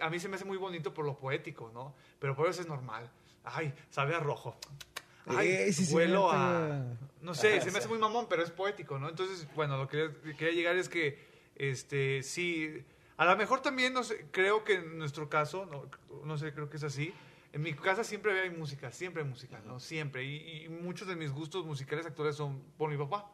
a 0.00 0.10
mí 0.10 0.18
se 0.18 0.28
me 0.28 0.36
hace 0.36 0.44
muy 0.44 0.56
bonito 0.56 0.94
por 0.94 1.04
lo 1.04 1.16
poético, 1.18 1.70
¿no? 1.74 1.94
Pero 2.18 2.34
por 2.34 2.48
eso 2.48 2.60
es 2.62 2.68
normal. 2.68 3.10
Ay, 3.44 3.72
sabe 3.90 4.14
a 4.14 4.20
rojo. 4.20 4.56
ay, 5.26 5.48
Eh, 5.48 5.72
sí, 5.72 5.92
vuelo 5.92 6.30
cierto. 6.30 6.30
a... 6.32 6.84
No 7.20 7.34
sé, 7.34 7.56
Ajá, 7.56 7.64
se 7.64 7.70
me 7.72 7.78
hace 7.78 7.86
sí. 7.86 7.88
muy 7.90 7.98
mamón, 7.98 8.26
pero 8.28 8.42
es 8.42 8.50
poético, 8.50 8.98
¿no? 8.98 9.08
Entonces, 9.08 9.46
bueno, 9.54 9.76
lo 9.76 9.88
que 9.88 10.10
quería 10.38 10.54
llegar 10.54 10.76
es 10.76 10.88
que, 10.88 11.18
este, 11.56 12.22
sí, 12.22 12.84
a 13.18 13.24
lo 13.26 13.36
mejor 13.36 13.60
también, 13.60 13.92
no 13.92 14.02
sé, 14.04 14.26
creo 14.30 14.64
que 14.64 14.74
en 14.74 14.98
nuestro 14.98 15.28
caso, 15.28 15.66
no, 15.66 15.86
no 16.24 16.38
sé, 16.38 16.52
creo 16.54 16.70
que 16.70 16.76
es 16.78 16.84
así, 16.84 17.12
en 17.52 17.62
mi 17.62 17.72
casa 17.74 18.04
siempre 18.04 18.38
hay 18.40 18.50
música, 18.50 18.90
siempre 18.92 19.22
hay 19.22 19.28
música, 19.28 19.60
¿no? 19.64 19.80
Siempre. 19.80 20.24
Y, 20.24 20.64
y 20.64 20.68
muchos 20.68 21.08
de 21.08 21.16
mis 21.16 21.30
gustos 21.32 21.64
musicales 21.64 22.06
actuales 22.06 22.36
son 22.36 22.62
por 22.76 22.90
mi 22.90 22.96
papá, 22.96 23.30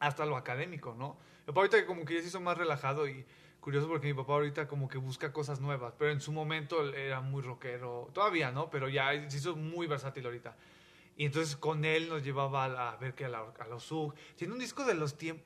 hasta 0.00 0.26
lo 0.26 0.36
académico, 0.36 0.94
¿no? 0.94 1.16
Mi 1.40 1.46
papá 1.46 1.60
ahorita 1.60 1.86
como 1.86 2.04
que 2.04 2.14
ya 2.14 2.20
se 2.20 2.28
hizo 2.28 2.40
más 2.40 2.58
relajado 2.58 3.08
y 3.08 3.24
curioso 3.60 3.88
porque 3.88 4.06
mi 4.08 4.14
papá 4.14 4.34
ahorita 4.34 4.68
como 4.68 4.88
que 4.88 4.98
busca 4.98 5.32
cosas 5.32 5.60
nuevas, 5.60 5.94
pero 5.98 6.10
en 6.10 6.20
su 6.20 6.30
momento 6.32 6.92
era 6.94 7.20
muy 7.20 7.42
rockero, 7.42 8.10
todavía, 8.12 8.50
¿no? 8.52 8.68
Pero 8.70 8.88
ya 8.88 9.28
se 9.30 9.36
hizo 9.38 9.56
muy 9.56 9.86
versátil 9.86 10.26
ahorita. 10.26 10.56
Y 11.16 11.24
entonces 11.24 11.56
con 11.56 11.84
él 11.86 12.08
nos 12.10 12.22
llevaba 12.22 12.64
a, 12.64 12.68
la- 12.68 12.90
a 12.92 12.96
ver 12.96 13.14
que 13.14 13.24
a, 13.24 13.28
la, 13.28 13.40
a 13.58 13.66
los 13.68 13.84
Zug. 13.84 14.14
Tiene 14.36 14.52
un 14.52 14.58
disco 14.58 14.84
de 14.84 14.94
los 14.94 15.18
tiemp- 15.18 15.40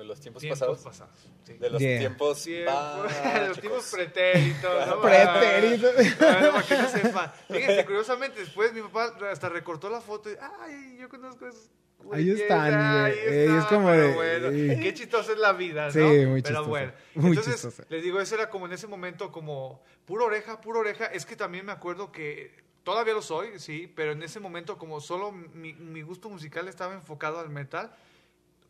De 0.00 0.06
los 0.06 0.20
tiempos, 0.20 0.40
tiempos 0.40 0.58
pasados. 0.58 0.78
pasados. 0.82 1.20
sí. 1.44 1.52
De 1.54 1.70
los 1.70 1.80
Yeah. 1.80 1.98
tiempos. 1.98 2.42
Tiempo- 2.42 2.72
básicos. 2.72 3.48
los 3.48 3.60
tiempos 3.60 3.90
pretéritos. 3.92 4.86
¿no? 4.88 5.00
Pretérito. 5.00 5.88
Bueno, 6.18 6.52
para 6.52 6.62
que 6.66 6.78
no 6.78 6.88
sepan. 6.88 7.32
Fíjense, 7.50 7.84
curiosamente, 7.84 8.40
después 8.40 8.72
mi 8.72 8.80
papá 8.82 9.14
hasta 9.30 9.48
recortó 9.48 9.90
la 9.90 10.00
foto 10.00 10.30
y, 10.30 10.34
ay, 10.40 10.96
yo 10.98 11.08
conozco 11.08 11.46
esos. 11.46 11.70
Ahí 12.12 12.30
están, 12.30 12.72
ahí. 12.74 13.12
Eh, 13.12 13.44
es 13.44 13.50
están", 13.50 13.66
como 13.76 13.88
pero 13.90 14.02
de- 14.02 14.14
bueno, 14.14 14.46
eh. 14.72 14.80
qué 14.82 14.94
chistosa 14.94 15.32
es 15.32 15.38
la 15.38 15.52
vida, 15.52 15.86
¿no? 15.86 15.92
Sí, 15.92 15.98
muy 16.00 16.40
Pero 16.40 16.60
chistosa, 16.60 16.60
bueno. 16.68 16.92
muy 17.14 17.28
Entonces, 17.30 17.52
chistosa. 17.56 17.84
les 17.90 18.02
digo, 18.02 18.20
eso 18.22 18.34
era 18.36 18.48
como 18.48 18.64
en 18.66 18.72
ese 18.72 18.86
momento 18.86 19.30
como 19.30 19.82
pura 20.06 20.24
oreja, 20.24 20.62
pura 20.62 20.78
oreja. 20.80 21.04
Es 21.06 21.26
que 21.26 21.36
también 21.36 21.66
me 21.66 21.72
acuerdo 21.72 22.10
que 22.10 22.58
todavía 22.84 23.12
lo 23.12 23.20
soy, 23.20 23.58
sí, 23.58 23.92
pero 23.94 24.12
en 24.12 24.22
ese 24.22 24.40
momento 24.40 24.78
como 24.78 24.98
solo 25.02 25.30
mi, 25.30 25.74
mi 25.74 26.00
gusto 26.00 26.30
musical 26.30 26.68
estaba 26.68 26.94
enfocado 26.94 27.38
al 27.38 27.50
metal, 27.50 27.94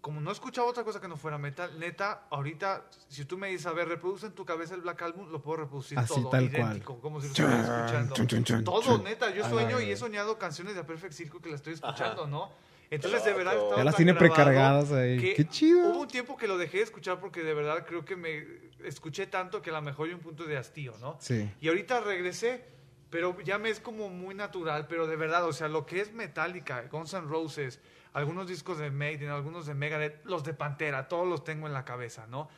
como 0.00 0.21
no 0.21 0.30
escuchaba 0.33 0.66
otra 0.69 0.83
cosa 0.85 1.00
que 1.00 1.09
no 1.09 1.16
fuera 1.16 1.37
metal, 1.38 1.78
neta, 1.78 2.26
ahorita, 2.30 2.87
si 3.09 3.25
tú 3.26 3.37
me 3.37 3.49
dices, 3.49 3.66
a 3.66 3.73
ver, 3.73 3.88
reproduce 3.88 4.26
en 4.26 4.33
tu 4.33 4.45
cabeza 4.45 4.75
el 4.75 4.80
Black 4.80 5.02
Album, 5.02 5.30
lo 5.30 5.42
puedo 5.42 5.59
reproducir 5.59 5.99
Así, 5.99 6.14
todo, 6.14 6.30
tal 6.30 6.50
cual. 6.50 6.62
idéntico, 6.62 7.00
como 7.00 7.21
si 7.21 7.26
lo 7.28 7.33
estuviera 7.33 7.61
escuchando. 7.85 8.14
chun, 8.14 8.26
chun, 8.26 8.45
chun, 8.45 8.64
todo, 8.64 8.99
neta, 9.02 9.30
yo 9.35 9.47
sueño 9.49 9.80
y 9.80 9.90
he 9.90 9.97
soñado 9.97 10.38
canciones 10.38 10.75
de 10.75 10.85
Perfect 10.85 11.12
Circle 11.12 11.40
que 11.40 11.50
las 11.50 11.57
estoy 11.61 11.75
escuchando, 11.75 12.23
Ajá. 12.23 12.30
¿no? 12.30 12.50
Entonces, 12.90 13.25
de 13.25 13.35
verdad, 13.35 13.54
estaba 13.54 13.76
Ya 13.76 13.85
las 13.85 13.95
tan 13.95 14.04
tiene 14.04 14.14
precargadas 14.19 14.90
ahí. 14.90 15.16
que 15.21 15.35
Qué 15.35 15.49
chido. 15.49 15.90
Hubo 15.90 16.00
un 16.00 16.09
tiempo 16.09 16.37
que 16.37 16.49
lo 16.49 16.59
dejé 16.59 16.78
de 16.78 16.83
escuchar 16.85 17.21
porque 17.21 17.45
de 17.45 17.54
verdad 17.54 17.87
creo 17.87 18.04
que 18.04 18.16
me 18.16 18.45
escuché 18.83 19.26
tanto 19.28 19.62
que 19.62 19.71
a 19.71 19.75
lo 19.75 19.83
mejor 19.83 20.09
hay 20.09 20.14
un 20.14 20.21
punto 20.21 20.45
de 20.45 20.57
hastío, 20.59 20.99
¿no? 20.99 21.16
Sí. 21.21 21.49
Y 21.61 21.69
ahorita 21.69 22.00
regresé, 22.00 22.64
pero 23.09 23.38
ya 23.42 23.59
me 23.59 23.71
es 23.71 23.78
como 23.78 24.09
muy 24.09 24.35
natural, 24.35 24.87
pero 24.88 25.07
de 25.07 25.14
verdad, 25.14 25.45
o 25.47 25.52
sea, 25.52 25.69
lo 25.69 25.87
que 25.87 26.00
es 26.00 26.12
Metallica, 26.12 26.83
Guns 26.90 27.14
N' 27.14 27.28
Roses, 27.28 27.78
algunos 28.12 28.49
discos 28.49 28.79
de 28.79 28.90
Maiden, 28.90 29.31
algunos 29.31 29.67
de 29.67 29.75
Megadeth, 29.75 30.25
los 30.25 30.45
de 30.45 30.55
Pantera, 30.55 31.09
todos 31.09 31.26
los 31.26 31.45
tengo 31.45 31.67
en 31.67 31.73
la 31.73 31.85
cabeza, 31.85 32.26
¿no? 32.26 32.49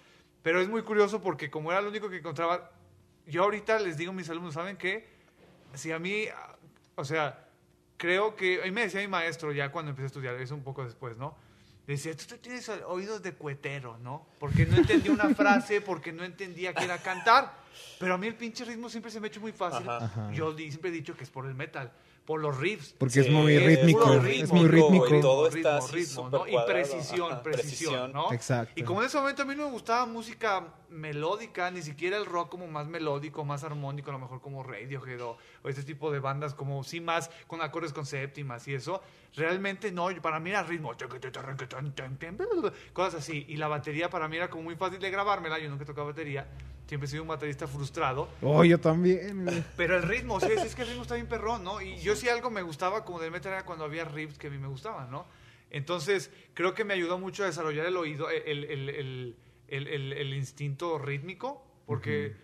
Pero 0.42 0.60
es 0.60 0.68
muy 0.68 0.82
curioso 0.82 1.20
porque 1.20 1.50
como 1.50 1.70
era 1.70 1.80
lo 1.80 1.88
único 1.88 2.08
que 2.08 2.18
encontraba, 2.18 2.70
yo 3.26 3.44
ahorita 3.44 3.78
les 3.78 3.96
digo 3.96 4.10
a 4.10 4.14
mis 4.14 4.28
alumnos, 4.28 4.54
¿saben 4.54 4.76
qué? 4.76 5.08
Si 5.74 5.92
a 5.92 5.98
mí, 5.98 6.26
o 6.96 7.04
sea, 7.04 7.48
creo 7.96 8.34
que, 8.34 8.60
mí 8.64 8.70
me 8.70 8.82
decía 8.82 9.00
mi 9.00 9.08
maestro 9.08 9.52
ya 9.52 9.70
cuando 9.70 9.90
empecé 9.90 10.04
a 10.04 10.06
estudiar, 10.08 10.34
eso 10.36 10.54
un 10.54 10.64
poco 10.64 10.84
después, 10.84 11.16
¿no? 11.16 11.36
Decía, 11.86 12.16
tú, 12.16 12.24
tú 12.26 12.38
tienes 12.38 12.68
oídos 12.68 13.22
de 13.22 13.34
cuetero, 13.34 13.98
¿no? 13.98 14.26
Porque 14.38 14.66
no 14.66 14.76
entendía 14.76 15.12
una 15.12 15.28
frase, 15.34 15.80
porque 15.80 16.12
no 16.12 16.24
entendía 16.24 16.72
que 16.74 16.84
era 16.84 16.98
cantar. 16.98 17.62
Pero 17.98 18.14
a 18.14 18.18
mí 18.18 18.26
el 18.26 18.34
pinche 18.34 18.64
ritmo 18.64 18.88
siempre 18.88 19.10
se 19.10 19.20
me 19.20 19.26
ha 19.26 19.28
hecho 19.28 19.40
muy 19.40 19.52
fácil. 19.52 19.88
Ajá. 19.88 20.04
Ajá. 20.04 20.32
Yo 20.32 20.56
siempre 20.56 20.90
he 20.90 20.92
dicho 20.92 21.16
que 21.16 21.24
es 21.24 21.30
por 21.30 21.46
el 21.46 21.54
metal, 21.54 21.92
por 22.24 22.40
los 22.40 22.56
riffs. 22.58 22.94
Porque 22.98 23.20
es 23.20 23.26
Sí, 23.26 23.32
muy 23.32 23.54
es 23.54 23.66
rítmico. 23.66 24.00
puro 24.00 24.14
Es 24.14 24.22
ritmo, 24.22 24.54
muy 24.54 24.68
güey, 24.68 24.80
rítmico. 24.82 25.20
todo 25.20 25.50
ritmo, 25.50 25.56
está 25.58 25.76
así 25.78 25.92
ritmo, 25.96 26.24
súper 26.30 26.40
¿no? 26.40 26.46
Y 26.48 26.66
precisión, 26.66 27.32
Ajá, 27.32 27.42
precisión, 27.42 28.12
¿no? 28.12 28.32
Exacto. 28.32 28.72
Y 28.76 28.84
como 28.84 29.00
en 29.00 29.06
ese 29.08 29.18
momento 29.18 29.42
a 29.42 29.44
mí 29.44 29.54
no 29.56 29.64
me 29.66 29.70
gustaba 29.72 30.06
música 30.06 30.74
melódica, 30.88 31.70
ni 31.70 31.82
siquiera 31.82 32.16
el 32.16 32.26
rock 32.26 32.50
como 32.50 32.66
más 32.68 32.86
melódico, 32.86 33.44
más 33.44 33.64
armónico, 33.64 34.10
a 34.10 34.12
lo 34.12 34.18
mejor 34.20 34.40
como 34.40 34.62
Radiohead 34.62 35.20
o, 35.22 35.36
o 35.62 35.68
este 35.68 35.82
tipo 35.82 36.12
de 36.12 36.20
bandas 36.20 36.54
como 36.54 36.84
sí 36.84 37.00
más 37.00 37.30
con 37.46 37.60
acordes 37.62 37.92
con 37.92 38.06
séptimas 38.06 38.68
y 38.68 38.74
eso, 38.74 39.02
realmente 39.34 39.90
no, 39.90 40.08
para 40.20 40.38
mí 40.38 40.50
era 40.50 40.62
ritmo, 40.62 40.92
cosas 42.92 43.14
así. 43.16 43.44
Y 43.48 43.56
la 43.56 43.68
batería 43.68 44.10
para 44.10 44.28
mí 44.28 44.36
era 44.36 44.48
como 44.48 44.64
muy 44.64 44.76
fácil 44.76 45.00
de 45.00 45.10
grabármela, 45.10 45.58
yo 45.58 45.68
nunca 45.68 45.84
tocaba 45.84 46.08
batería, 46.08 46.46
siempre 46.92 47.06
he 47.06 47.10
sido 47.10 47.22
un 47.22 47.28
baterista 47.30 47.66
frustrado. 47.66 48.28
Oh, 48.42 48.62
yo 48.64 48.78
también. 48.78 49.64
Pero 49.78 49.96
el 49.96 50.02
ritmo, 50.02 50.38
sí, 50.40 50.48
sí, 50.58 50.66
es 50.66 50.74
que 50.74 50.82
el 50.82 50.88
ritmo 50.88 51.02
está 51.04 51.14
bien 51.14 51.26
perrón, 51.26 51.64
¿no? 51.64 51.80
Y 51.80 51.96
yo 52.02 52.14
sí 52.14 52.28
algo 52.28 52.50
me 52.50 52.60
gustaba 52.60 53.02
como 53.02 53.18
del 53.18 53.30
metal 53.30 53.50
era 53.54 53.64
cuando 53.64 53.86
había 53.86 54.04
riffs 54.04 54.36
que 54.36 54.48
a 54.48 54.50
mí 54.50 54.58
me 54.58 54.68
gustaban, 54.68 55.10
¿no? 55.10 55.24
Entonces, 55.70 56.30
creo 56.52 56.74
que 56.74 56.84
me 56.84 56.92
ayudó 56.92 57.18
mucho 57.18 57.44
a 57.44 57.46
desarrollar 57.46 57.86
el 57.86 57.96
oído, 57.96 58.28
el, 58.28 58.42
el- 58.64 58.90
el- 58.90 59.36
el- 59.68 59.86
el- 59.88 60.12
el 60.12 60.34
instinto 60.34 60.98
rítmico, 60.98 61.64
porque 61.86 62.36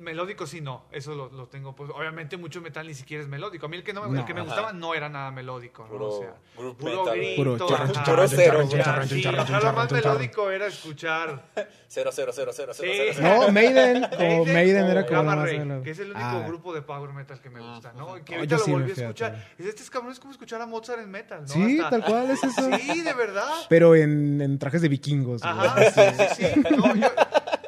melódico 0.00 0.46
sí 0.46 0.60
no, 0.60 0.84
eso 0.92 1.14
lo, 1.14 1.28
lo 1.30 1.48
tengo. 1.48 1.74
Pues, 1.74 1.90
obviamente 1.94 2.36
mucho 2.36 2.60
metal 2.60 2.86
ni 2.86 2.94
siquiera 2.94 3.22
es 3.22 3.28
melódico. 3.28 3.66
A 3.66 3.68
mí 3.68 3.76
el 3.76 3.82
que, 3.84 3.92
no, 3.92 4.02
me- 4.02 4.08
el 4.08 4.14
No. 4.14 4.24
que 4.26 4.34
me 4.34 4.42
gustaba 4.42 4.72
no 4.72 4.94
era 4.94 5.08
nada 5.08 5.30
melódico, 5.30 5.82
¿no? 5.84 5.88
Puro 5.90 6.08
o 6.08 6.20
sea, 6.20 6.34
puro 6.54 6.74
metal, 6.82 7.16
grito, 7.18 7.36
Puro 7.66 7.74
ajá, 7.74 9.60
lo 9.60 9.72
más 9.72 9.90
melódico 9.92 10.50
era 10.50 10.66
escuchar 10.66 11.48
Cero, 11.88 12.10
cero, 12.12 12.32
cero, 12.34 12.50
cero, 12.54 12.72
cero, 12.74 12.74
Sí. 12.74 12.86
cero, 12.96 13.12
cero. 13.16 13.40
No, 13.46 13.52
Maiden. 13.52 14.06
Como 14.16 14.44
Maiden 14.52 14.84
o 14.84 14.88
era 14.88 15.06
como 15.06 15.16
Gamma 15.18 15.36
más 15.36 15.44
Ray, 15.46 15.82
que 15.82 15.90
es 15.90 15.98
el 15.98 16.10
único 16.10 16.20
Ah, 16.22 16.44
grupo 16.46 16.74
de 16.74 16.82
power 16.82 17.12
metal 17.12 17.40
que 17.40 17.48
me 17.50 17.60
gusta, 17.60 17.92
¿no? 17.94 18.14
Que 18.24 18.34
Oh, 18.34 18.36
ahorita 18.38 18.56
yo 18.58 18.66
lo 18.66 18.72
volví 18.72 18.90
a 18.90 18.94
escuchar. 18.94 19.46
este 19.58 19.82
cabrón 19.90 20.12
es 20.12 20.20
como 20.20 20.32
escuchar 20.32 20.60
a 20.60 20.66
Mozart 20.66 21.00
en 21.00 21.10
metal, 21.10 21.40
¿no? 21.42 21.46
Sí, 21.48 21.78
Hasta- 21.80 21.90
tal 21.90 22.04
cual 22.04 22.30
es 22.30 22.44
eso. 22.44 22.68
Sí, 22.78 23.00
de 23.02 23.14
verdad. 23.14 23.50
Pero 23.68 23.94
en, 23.94 24.40
en 24.40 24.58
trajes 24.58 24.82
de 24.82 24.88
vikingos. 24.88 25.42
Ajá, 25.42 25.90
sí, 25.90 26.00
sí, 26.36 26.44
sí. 26.54 26.60
No, 26.76 26.94
yo- 26.94 27.08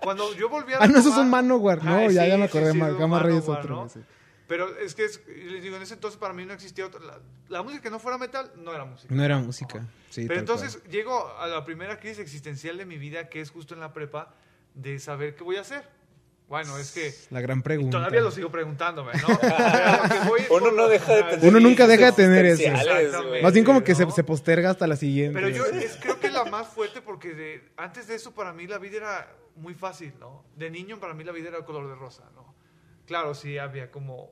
cuando 0.02 0.34
yo 0.34 0.48
volví 0.48 0.72
a 0.72 0.78
Ah, 0.80 0.86
no, 0.86 0.98
esos 0.98 1.14
son 1.14 1.28
Manowar. 1.28 1.84
No, 1.84 2.09
Ay, 2.10 2.14
ya, 2.16 2.22
sí, 2.24 2.28
ya 2.28 2.36
me 2.38 2.48
sí, 2.48 2.56
acordé. 2.58 2.72
sí, 2.72 2.78
Ma- 2.78 2.88
son 2.90 2.98
Gamma 2.98 3.18
Ray 3.20 3.36
es 3.36 3.48
otro. 3.48 3.76
¿no? 3.76 3.88
sí. 3.88 4.00
Pero 4.46 4.76
es 4.78 4.94
que, 4.96 5.04
es- 5.04 5.20
les 5.28 5.62
digo, 5.62 5.76
en 5.76 5.82
ese 5.82 5.94
entonces 5.94 6.18
para 6.18 6.34
mí 6.34 6.44
no 6.44 6.52
existía 6.52 6.86
otra... 6.86 7.00
La, 7.00 7.18
la 7.48 7.62
música 7.62 7.82
que 7.82 7.90
no 7.90 8.00
fuera 8.00 8.18
metal, 8.18 8.50
no 8.56 8.74
era 8.74 8.84
música. 8.84 9.14
No 9.14 9.24
era 9.24 9.38
música. 9.38 9.86
Sí, 10.10 10.26
Pero 10.26 10.40
entonces 10.40 10.82
llego 10.90 11.32
a 11.38 11.46
la 11.46 11.64
primera 11.64 12.00
crisis 12.00 12.18
existencial 12.18 12.76
de 12.76 12.84
mi 12.84 12.98
vida, 12.98 13.28
que 13.28 13.40
es 13.40 13.50
justo 13.50 13.74
en 13.74 13.80
la 13.80 13.92
prepa, 13.92 14.34
de 14.74 14.98
saber 14.98 15.36
qué 15.36 15.44
voy 15.44 15.56
a 15.56 15.60
hacer. 15.60 15.84
Bueno, 16.48 16.76
es 16.78 16.90
que... 16.90 17.12
cual. 17.12 17.26
La 17.30 17.40
gran 17.42 17.62
pregunta. 17.62 17.98
Todavía 17.98 18.20
lo 18.22 18.32
sigo 18.32 18.50
preguntándome, 18.50 19.12
¿no? 19.22 19.28
Voy 20.28 20.40
Uno 20.50 20.72
no 20.72 20.88
deja 20.88 21.14
de 21.14 21.22
tener 21.22 21.44
Uno 21.48 21.60
nunca 21.60 21.86
deja 21.86 22.06
de 22.06 22.12
tener 22.12 22.44
eso. 22.44 22.72
Más 23.40 23.52
bien 23.52 23.64
como 23.64 23.84
que 23.84 23.94
se, 23.94 24.04
¿no? 24.04 24.10
se 24.10 24.24
posterga 24.24 24.70
hasta 24.70 24.88
la 24.88 24.96
siguiente. 24.96 25.38
Pero 25.40 25.48
yo 25.48 25.64
es, 25.66 25.96
creo 26.02 26.18
que 26.18 26.28
la 26.28 26.44
más 26.46 26.66
fuerte 26.66 27.02
porque 27.02 27.34
de, 27.34 27.68
antes 27.76 28.08
de 28.08 28.16
eso 28.16 28.32
para 28.34 28.52
mí 28.52 28.66
la 28.66 28.78
vida 28.78 28.96
era 28.96 29.32
muy 29.60 29.74
fácil, 29.74 30.14
¿no? 30.18 30.44
De 30.56 30.70
niño 30.70 30.98
para 30.98 31.14
mí 31.14 31.22
la 31.24 31.32
vida 31.32 31.48
era 31.48 31.64
color 31.64 31.88
de 31.88 31.94
rosa, 31.94 32.30
¿no? 32.34 32.54
Claro, 33.06 33.34
sí 33.34 33.58
había 33.58 33.90
como... 33.90 34.30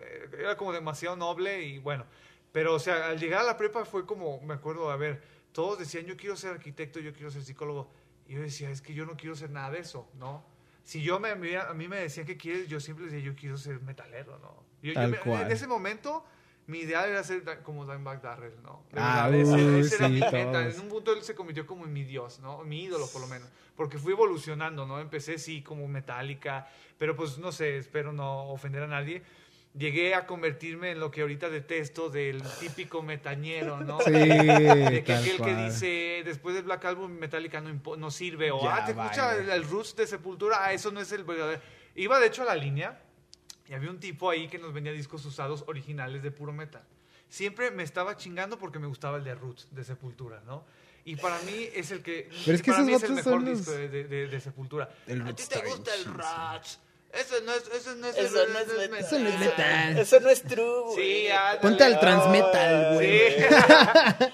eh, 0.00 0.28
Era 0.38 0.56
como 0.56 0.72
demasiado 0.72 1.16
noble 1.16 1.62
y 1.62 1.78
bueno. 1.78 2.04
Pero, 2.52 2.74
o 2.74 2.78
sea, 2.78 3.08
al 3.08 3.18
llegar 3.18 3.40
a 3.40 3.44
la 3.44 3.56
prepa 3.56 3.84
fue 3.84 4.06
como, 4.06 4.40
me 4.40 4.54
acuerdo, 4.54 4.90
a 4.90 4.96
ver, 4.96 5.22
todos 5.52 5.78
decían, 5.78 6.04
yo 6.06 6.16
quiero 6.16 6.36
ser 6.36 6.52
arquitecto, 6.52 7.00
yo 7.00 7.12
quiero 7.12 7.30
ser 7.30 7.42
psicólogo. 7.42 7.90
Y 8.28 8.34
yo 8.34 8.40
decía, 8.42 8.70
es 8.70 8.80
que 8.80 8.94
yo 8.94 9.04
no 9.06 9.16
quiero 9.16 9.34
ser 9.34 9.50
nada 9.50 9.70
de 9.70 9.80
eso, 9.80 10.08
¿no? 10.14 10.44
Si 10.84 11.02
yo 11.02 11.18
me, 11.18 11.30
a 11.30 11.74
mí 11.74 11.88
me 11.88 11.96
decían 12.00 12.26
que 12.26 12.36
quieres, 12.36 12.68
yo 12.68 12.78
siempre 12.80 13.06
decía, 13.06 13.20
yo 13.20 13.34
quiero 13.34 13.56
ser 13.56 13.80
metalero, 13.80 14.38
¿no? 14.38 14.62
Yo- 14.82 14.92
yo 14.92 14.94
Tal 14.94 15.10
me- 15.10 15.18
cual. 15.18 15.42
En 15.46 15.52
ese 15.52 15.66
momento, 15.66 16.24
mi 16.66 16.78
ideal 16.78 17.08
era 17.10 17.22
ser 17.22 17.42
como 17.62 17.84
Dimebag 17.84 18.22
Darrell, 18.22 18.54
¿no? 18.62 18.84
De 18.92 18.98
Ah, 19.00 19.28
verdad, 19.28 19.58
ese- 19.58 19.78
ese 19.80 19.94
era 19.96 20.06
sí, 20.08 20.12
mi 20.14 20.20
meta. 20.20 20.66
En 20.68 20.80
un 20.80 20.88
punto 20.88 21.12
él 21.12 21.22
se 21.22 21.34
convirtió 21.34 21.66
como 21.66 21.84
en 21.84 21.92
mi 21.92 22.04
dios, 22.04 22.40
¿no? 22.40 22.64
Mi 22.64 22.84
ídolo, 22.84 23.06
por 23.08 23.20
lo 23.20 23.26
menos. 23.26 23.48
Porque 23.76 23.98
fui 23.98 24.12
evolucionando, 24.12 24.86
¿no? 24.86 24.98
Empecé, 25.00 25.38
sí, 25.38 25.62
como 25.62 25.86
metálica, 25.88 26.66
pero 26.98 27.14
pues 27.16 27.36
no 27.38 27.52
sé, 27.52 27.76
espero 27.76 28.12
no 28.12 28.44
ofender 28.50 28.82
a 28.82 28.86
nadie. 28.86 29.22
Llegué 29.76 30.14
a 30.14 30.24
convertirme 30.24 30.92
en 30.92 31.00
lo 31.00 31.10
que 31.10 31.22
ahorita 31.22 31.50
detesto 31.50 32.08
del 32.08 32.40
típico 32.60 33.02
metañero, 33.02 33.80
¿no? 33.80 34.00
Sí, 34.02 34.12
de 34.12 35.02
que 35.04 35.12
aquel 35.14 35.32
que 35.32 35.42
cual. 35.42 35.64
dice 35.66 36.22
después 36.24 36.54
del 36.54 36.64
Black 36.64 36.84
Album 36.84 37.10
Metallica 37.18 37.60
no, 37.60 37.96
no 37.96 38.10
sirve 38.12 38.52
o 38.52 38.62
Ya, 38.62 38.76
ah 38.76 38.84
te 38.84 38.92
escucha 38.92 39.26
vale. 39.26 39.42
el, 39.42 39.50
el 39.50 39.64
Roots 39.68 39.96
de 39.96 40.06
Sepultura 40.06 40.58
ah 40.64 40.72
eso 40.72 40.92
no 40.92 41.00
es 41.00 41.10
el 41.10 41.24
verdadero 41.24 41.60
iba 41.96 42.20
de 42.20 42.28
hecho 42.28 42.42
a 42.42 42.44
la 42.44 42.54
línea 42.54 43.02
y 43.68 43.74
había 43.74 43.90
un 43.90 43.98
tipo 44.00 44.30
ahí 44.30 44.48
que 44.48 44.58
nos 44.58 44.72
vendía 44.72 44.92
discos 44.92 45.24
usados 45.24 45.64
originales 45.66 46.22
de 46.22 46.30
puro 46.30 46.52
metal 46.52 46.82
siempre 47.28 47.70
me 47.70 47.82
estaba 47.82 48.16
chingando 48.16 48.58
porque 48.58 48.78
me 48.78 48.86
gustaba 48.86 49.16
el 49.18 49.24
de 49.24 49.34
Roots 49.34 49.68
de 49.70 49.84
Sepultura 49.84 50.42
no 50.46 50.64
y 51.06 51.16
para 51.16 51.38
mí 51.40 51.68
es 51.74 51.90
el 51.90 52.02
que 52.02 52.28
Pero 52.44 52.54
es 52.56 52.62
que 52.62 52.70
para 52.70 52.82
esos 52.82 52.86
mí 52.86 52.94
es 52.94 53.02
el 53.02 53.12
mejor 53.12 53.42
los- 53.42 53.58
disco 53.58 53.72
de, 53.72 53.88
de- 53.88 54.04
de- 54.04 54.26
de 54.28 54.40
Sepultura 54.40 54.90
El 55.06 55.20
a 55.22 55.24
Roots 55.26 55.48
ti 55.48 55.54
te 55.60 55.66
gusta 55.66 55.94
el 55.94 56.04
Roots 56.04 56.80
eso 57.12 57.36
no 57.44 57.52
es 57.52 57.68
eso 57.68 57.94
no 57.94 58.08
es 58.08 58.16
Eso 58.16 58.44
no 58.48 58.58
es 58.58 58.66
metal. 58.66 58.98
Eso 58.98 59.18
no 59.20 59.28
es 59.28 59.38
metal. 59.38 59.98
Eso 59.98 60.18
no 60.18 60.28
es 60.30 60.42
true, 60.42 60.80
güey. 60.82 60.96
Sí, 60.96 61.28
ándale. 61.28 61.60
Ponte 61.60 61.84
al 61.84 62.00
transmetal, 62.00 62.94
güey. 62.94 63.30
Sí. 63.30 63.44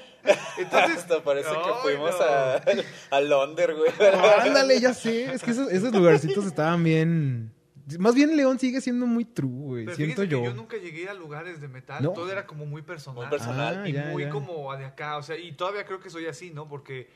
Entonces, 0.58 0.96
Hasta 0.98 1.22
parece 1.22 1.50
que 1.50 1.72
fuimos 1.82 2.14
no. 2.18 2.24
a, 2.24 2.62
a 3.10 3.20
Londres, 3.20 3.76
güey. 3.76 3.92
Ándale, 4.40 4.80
ya 4.80 4.94
sé. 4.94 5.32
Es 5.32 5.42
que 5.42 5.50
esos, 5.50 5.70
esos 5.70 5.92
lugarcitos 5.92 6.46
estaban 6.46 6.82
bien, 6.82 7.52
Más 7.98 8.14
bien 8.14 8.36
León 8.36 8.58
sigue 8.58 8.80
siendo 8.80 9.06
muy 9.06 9.24
true, 9.24 9.50
güey. 9.50 9.84
Pero 9.86 9.96
Siento 9.96 10.22
fíjense 10.22 10.28
que 10.36 10.44
yo. 10.44 10.50
yo 10.50 10.54
nunca 10.54 10.76
llegué 10.76 11.08
a 11.08 11.14
lugares 11.14 11.60
de 11.60 11.68
metal. 11.68 12.02
No. 12.02 12.12
Todo 12.12 12.30
era 12.30 12.46
como 12.46 12.66
muy 12.66 12.82
personal. 12.82 13.22
Muy 13.22 13.30
personal. 13.30 13.82
Ah, 13.84 13.88
y 13.88 13.92
ya, 13.92 14.04
muy 14.06 14.24
ya. 14.24 14.30
como 14.30 14.74
de 14.76 14.84
acá, 14.84 15.16
o 15.16 15.22
sea, 15.22 15.36
y 15.36 15.52
todavía 15.52 15.84
creo 15.84 16.00
que 16.00 16.10
soy 16.10 16.26
así, 16.26 16.50
¿no? 16.50 16.68
Porque 16.68 17.08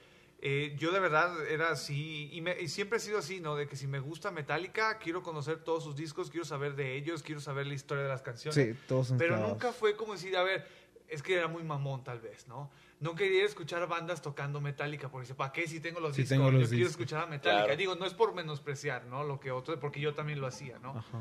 eh, 0.47 0.75
yo 0.79 0.93
de 0.93 1.01
verdad 1.01 1.33
era 1.49 1.71
así, 1.71 2.29
y, 2.33 2.41
me- 2.43 2.61
y 2.61 2.69
siempre 2.69 2.99
he 2.99 3.01
sido 3.01 3.19
así, 3.19 3.41
¿no? 3.41 3.57
De 3.57 3.67
que 3.67 3.77
si 3.77 3.87
me 3.87 3.99
gusta 4.01 4.31
Metallica, 4.31 4.99
quiero 4.99 5.23
conocer 5.23 5.59
todos 5.65 5.85
sus 5.85 5.97
discos, 5.97 6.31
quiero 6.31 6.45
saber 6.45 6.75
de 6.77 6.97
ellos, 6.97 7.23
quiero 7.23 7.41
saber 7.41 7.67
la 7.67 7.75
historia 7.75 8.03
de 8.03 8.09
las 8.11 8.21
canciones. 8.23 8.55
Sí, 8.55 8.79
todos 8.87 9.09
son 9.09 9.19
Pero 9.19 9.39
nunca 9.39 9.73
fue 9.73 9.97
como 9.97 10.13
decir, 10.13 10.37
a 10.37 10.43
ver, 10.43 10.67
es 11.09 11.23
que 11.23 11.35
era 11.37 11.49
muy 11.49 11.63
mamón 11.63 12.05
tal 12.05 12.21
vez, 12.21 12.47
¿no? 12.49 12.71
No 13.05 13.15
quería 13.15 13.45
escuchar 13.45 13.87
bandas 13.87 14.23
tocando 14.23 14.63
Metallica, 14.63 15.11
porque 15.11 15.25
dice, 15.25 15.35
¿para 15.35 15.53
qué 15.53 15.69
si 15.69 15.79
tengo 15.79 16.01
los 16.01 16.17
Sí, 16.17 16.23
discos? 16.23 16.37
tengo 16.39 16.51
yo 16.51 16.59
los 16.59 16.69
quiero 16.71 16.87
discos. 16.87 16.91
escuchar 16.93 17.25
a 17.25 17.27
Metallica. 17.27 17.65
Claro. 17.65 17.77
Digo, 17.77 17.95
no 17.97 18.07
es 18.07 18.15
por 18.15 18.35
menospreciar, 18.35 19.05
¿no? 19.05 19.25
Lo 19.25 19.39
que 19.39 19.51
otro, 19.51 19.79
porque 19.79 20.01
yo 20.01 20.15
también 20.15 20.41
lo 20.41 20.47
hacía, 20.47 20.79
¿no? 20.79 20.91
Ajá. 20.97 21.21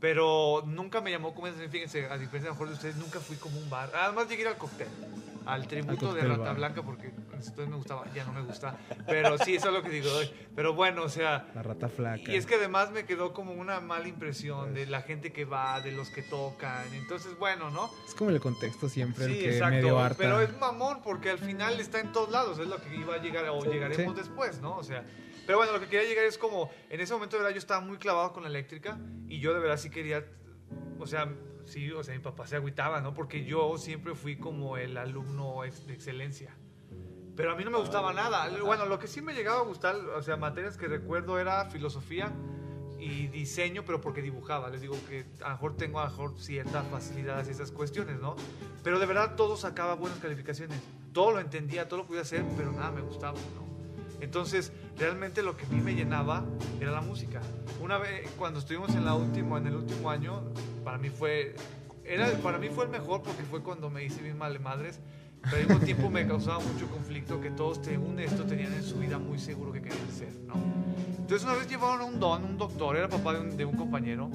Pero 0.00 0.62
nunca 0.66 1.02
me 1.02 1.10
llamó 1.10 1.34
como 1.34 1.46
fíjense, 1.48 2.06
a 2.06 2.16
diferencia 2.16 2.48
a 2.48 2.52
lo 2.52 2.54
mejor 2.54 2.68
de 2.68 2.74
ustedes, 2.74 2.96
nunca 2.96 3.20
fui 3.20 3.36
como 3.36 3.58
un 3.58 3.68
bar. 3.68 3.92
Además 3.94 4.30
llegué 4.30 4.48
al 4.48 4.56
cóctel, 4.56 4.88
al 5.52 5.66
tributo 5.66 6.10
Al 6.10 6.14
de 6.16 6.22
Rata. 6.22 6.52
Blanca, 6.52 6.82
porque 6.82 7.08
entonces 7.08 7.68
me 7.68 7.76
gustaba, 7.76 8.04
ya 8.14 8.24
no 8.24 8.32
me 8.32 8.42
gusta. 8.42 8.76
Pero 9.06 9.38
sí, 9.38 9.54
eso 9.56 9.68
es 9.68 9.74
lo 9.74 9.82
que 9.82 9.88
digo. 9.90 10.08
Pero 10.54 10.74
bueno, 10.74 11.02
o 11.04 11.08
sea, 11.08 11.48
La 11.54 11.62
rata 11.62 11.88
flaca. 11.88 12.30
y 12.30 12.36
es 12.36 12.46
que 12.46 12.56
además 12.56 12.90
me 12.90 13.04
quedó 13.06 13.32
como 13.32 13.52
una 13.52 13.80
mala 13.80 14.08
impresión 14.08 14.74
de 14.74 14.86
la 14.86 15.02
gente 15.02 15.32
que 15.32 15.44
va, 15.44 15.80
de 15.80 15.92
los 15.92 16.10
que 16.10 16.22
tocan. 16.22 16.92
Entonces, 16.94 17.38
bueno, 17.38 17.70
¿no? 17.70 17.90
Es 18.06 18.14
como 18.14 18.30
el 18.30 18.40
contexto 18.40 18.88
siempre, 18.88 19.24
el 19.26 19.32
Sí, 19.34 19.38
que 19.40 19.50
exacto. 19.52 19.74
medio 19.76 19.98
harta. 19.98 20.18
Pero 20.18 20.40
es 20.40 20.56
mamón 20.58 21.02
porque 21.02 21.30
al 21.30 21.38
final 21.38 21.78
está 21.80 22.00
en 22.00 22.12
todos 22.12 22.30
lados. 22.30 22.58
Es 22.58 22.66
lo 22.68 22.76
que 22.80 22.94
iba 22.94 23.14
a 23.14 23.18
llegar 23.18 23.48
o 23.48 23.60
Sí, 23.62 23.68
llegaremos 23.68 24.14
sí. 24.14 24.20
después, 24.20 24.60
¿no? 24.60 24.76
O 24.76 24.82
sea, 24.82 25.04
pero 25.46 25.58
bueno, 25.58 25.72
lo 25.72 25.80
que 25.80 25.86
quería 25.88 26.08
llegar 26.08 26.24
es 26.26 26.38
como 26.38 26.70
en 26.90 27.00
ese 27.00 27.12
momento 27.14 27.36
de 27.36 27.42
verdad 27.42 27.54
yo 27.54 27.58
estaba 27.58 27.80
muy 27.80 27.96
clavado 27.98 28.32
con 28.32 28.42
la 28.44 28.48
eléctrica 28.48 28.98
y 29.26 29.40
yo 29.40 29.52
de 29.54 29.60
verdad 29.60 29.78
sí 29.78 29.90
quería, 29.90 30.24
o 30.98 31.06
sea, 31.06 31.32
sí, 31.70 31.90
o 31.92 32.02
sea, 32.02 32.14
mi 32.14 32.20
papá 32.20 32.46
se 32.46 32.56
agüitaba, 32.56 33.00
¿no? 33.00 33.14
Porque 33.14 33.44
yo 33.44 33.78
siempre 33.78 34.14
fui 34.14 34.36
como 34.36 34.76
el 34.76 34.96
alumno 34.96 35.62
de 35.62 35.94
excelencia. 35.94 36.54
Pero 37.36 37.52
a 37.52 37.56
mí 37.56 37.64
no 37.64 37.70
me 37.70 37.78
gustaba 37.78 38.12
nada. 38.12 38.50
Bueno, 38.62 38.84
lo 38.86 38.98
que 38.98 39.06
sí 39.06 39.22
me 39.22 39.32
llegaba 39.32 39.60
a 39.60 39.64
gustar, 39.64 39.96
o 39.96 40.22
sea, 40.22 40.36
materias 40.36 40.76
que 40.76 40.88
recuerdo 40.88 41.38
era 41.38 41.64
filosofía 41.70 42.32
y 42.98 43.28
diseño, 43.28 43.84
pero 43.86 44.00
porque 44.00 44.20
dibujaba. 44.20 44.68
Les 44.68 44.82
digo 44.82 44.96
que 45.08 45.24
a 45.40 45.48
lo 45.48 45.54
mejor 45.54 45.76
tengo 45.76 46.00
a 46.00 46.04
lo 46.04 46.10
mejor 46.10 46.38
cierta 46.38 46.82
facilidad 46.82 47.38
hacia 47.38 47.52
esas 47.52 47.72
cuestiones, 47.72 48.20
¿no? 48.20 48.36
Pero 48.82 48.98
de 48.98 49.06
verdad 49.06 49.36
todo 49.36 49.56
sacaba 49.56 49.94
buenas 49.94 50.18
calificaciones. 50.18 50.78
Todo 51.12 51.32
lo 51.32 51.40
entendía, 51.40 51.88
todo 51.88 52.00
lo 52.00 52.06
podía 52.06 52.22
hacer, 52.22 52.44
pero 52.56 52.72
nada 52.72 52.90
me 52.90 53.00
gustaba, 53.00 53.38
¿no? 53.54 53.69
Entonces, 54.20 54.72
realmente 54.98 55.42
lo 55.42 55.56
que 55.56 55.64
a 55.64 55.68
mí 55.68 55.80
me 55.80 55.94
llenaba 55.94 56.44
era 56.80 56.90
la 56.90 57.00
música. 57.00 57.40
Una 57.82 57.98
vez, 57.98 58.28
cuando 58.38 58.58
estuvimos 58.60 58.94
en, 58.94 59.04
la 59.04 59.14
última, 59.14 59.58
en 59.58 59.66
el 59.68 59.76
último 59.76 60.10
año, 60.10 60.42
para 60.84 60.98
mí 60.98 61.08
fue, 61.10 61.54
era, 62.04 62.28
para 62.42 62.58
mí 62.58 62.68
fue 62.68 62.84
el 62.84 62.90
mejor 62.90 63.22
porque 63.22 63.42
fue 63.44 63.62
cuando 63.62 63.88
me 63.90 64.04
hice 64.04 64.22
bien 64.22 64.36
mal 64.38 64.52
de 64.52 64.58
madres, 64.58 65.00
pero 65.42 65.56
al 65.56 65.66
mismo 65.66 65.80
tiempo 65.84 66.10
me 66.10 66.26
causaba 66.26 66.58
mucho 66.58 66.86
conflicto 66.88 67.40
que 67.40 67.50
todos, 67.50 67.80
según 67.82 68.18
esto, 68.20 68.44
tenían 68.44 68.72
en 68.74 68.82
su 68.82 68.96
vida 68.98 69.18
muy 69.18 69.38
seguro 69.38 69.72
que 69.72 69.80
querían 69.80 70.10
ser, 70.10 70.34
¿no? 70.46 70.54
Entonces 71.18 71.44
una 71.48 71.56
vez 71.56 71.68
llevaron 71.68 72.00
a 72.02 72.04
un 72.04 72.20
don, 72.20 72.44
un 72.44 72.58
doctor, 72.58 72.96
era 72.96 73.08
papá 73.08 73.32
de 73.34 73.40
un, 73.40 73.56
de 73.56 73.64
un 73.64 73.76
compañero, 73.76 74.30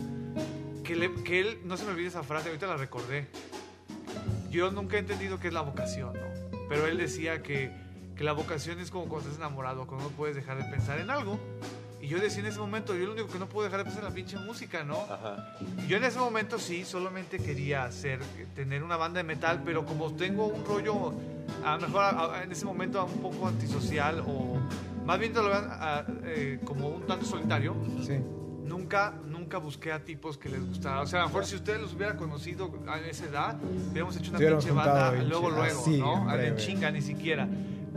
que, 0.83 0.95
le- 0.95 1.13
que 1.23 1.41
él, 1.41 1.59
no 1.65 1.77
se 1.77 1.83
me 1.85 1.91
olvide 1.91 2.07
esa 2.07 2.23
frase, 2.23 2.47
ahorita 2.47 2.65
la 2.67 2.77
recordé. 2.77 3.27
Yo 4.49 4.71
nunca 4.71 4.95
he 4.95 4.99
entendido 4.99 5.39
qué 5.39 5.49
es 5.49 5.53
la 5.53 5.61
vocación, 5.61 6.13
¿no? 6.13 6.57
Pero 6.69 6.87
él 6.87 6.97
decía 6.97 7.43
que, 7.43 7.69
que 8.15 8.23
la 8.23 8.31
vocación 8.33 8.79
es 8.79 8.91
como 8.91 9.05
cuando 9.05 9.29
estás 9.29 9.37
enamorado, 9.37 9.85
cuando 9.87 10.09
no 10.09 10.15
puedes 10.15 10.35
dejar 10.35 10.57
de 10.57 10.69
pensar 10.69 10.99
en 10.99 11.09
algo. 11.09 11.39
Y 12.01 12.07
yo 12.07 12.19
decía 12.19 12.41
en 12.41 12.45
ese 12.47 12.59
momento, 12.59 12.95
yo 12.95 13.05
lo 13.07 13.13
único 13.13 13.27
que 13.29 13.39
no 13.39 13.47
puedo 13.47 13.65
dejar 13.65 13.79
de 13.79 13.85
pensar 13.85 14.03
es 14.03 14.07
en 14.07 14.11
la 14.11 14.15
pinche 14.15 14.37
música, 14.37 14.83
¿no? 14.83 14.99
Ajá. 15.09 15.55
Y 15.83 15.87
Yo 15.87 15.97
en 15.97 16.03
ese 16.03 16.19
momento 16.19 16.59
sí, 16.59 16.85
solamente 16.85 17.39
quería 17.39 17.83
hacer, 17.85 18.19
tener 18.53 18.83
una 18.83 18.95
banda 18.95 19.17
de 19.17 19.23
metal, 19.23 19.61
pero 19.65 19.85
como 19.85 20.13
tengo 20.13 20.45
un 20.45 20.63
rollo, 20.65 21.13
a 21.65 21.75
lo 21.75 21.81
mejor 21.87 22.03
a- 22.03 22.35
a- 22.39 22.43
en 22.43 22.51
ese 22.51 22.65
momento 22.65 23.03
un 23.05 23.21
poco 23.21 23.47
antisocial 23.47 24.23
o 24.27 24.57
más 25.03 25.19
bien 25.19 25.33
te 25.33 25.41
lo 25.41 25.49
vean 25.49 25.67
a- 25.71 26.05
eh, 26.25 26.59
como 26.63 26.89
un 26.89 27.05
tanto 27.07 27.25
solitario, 27.25 27.75
Sí. 28.03 28.19
nunca, 28.63 29.13
nunca 29.25 29.57
busqué 29.57 29.91
a 29.91 30.03
tipos 30.05 30.37
que 30.37 30.49
les 30.49 30.63
gustara. 30.65 31.01
O 31.01 31.07
sea, 31.07 31.19
a 31.19 31.23
lo 31.23 31.29
mejor 31.29 31.45
si 31.47 31.55
ustedes 31.55 31.81
los 31.81 31.93
hubiera 31.95 32.15
conocido 32.17 32.71
a 32.87 32.99
esa 32.99 33.25
edad, 33.25 33.57
hubiéramos 33.91 34.15
hecho 34.15 34.29
una 34.29 34.37
hubieran 34.37 34.59
pinche 34.59 34.73
banda 34.73 35.11
luego, 35.23 35.49
luego, 35.49 35.63
Así, 35.81 35.97
¿no? 35.99 36.21
en 36.23 36.29
A 36.29 36.35
la 36.35 36.37
breve. 36.37 36.57
chinga, 36.57 36.91
ni 36.91 37.01
siquiera. 37.01 37.47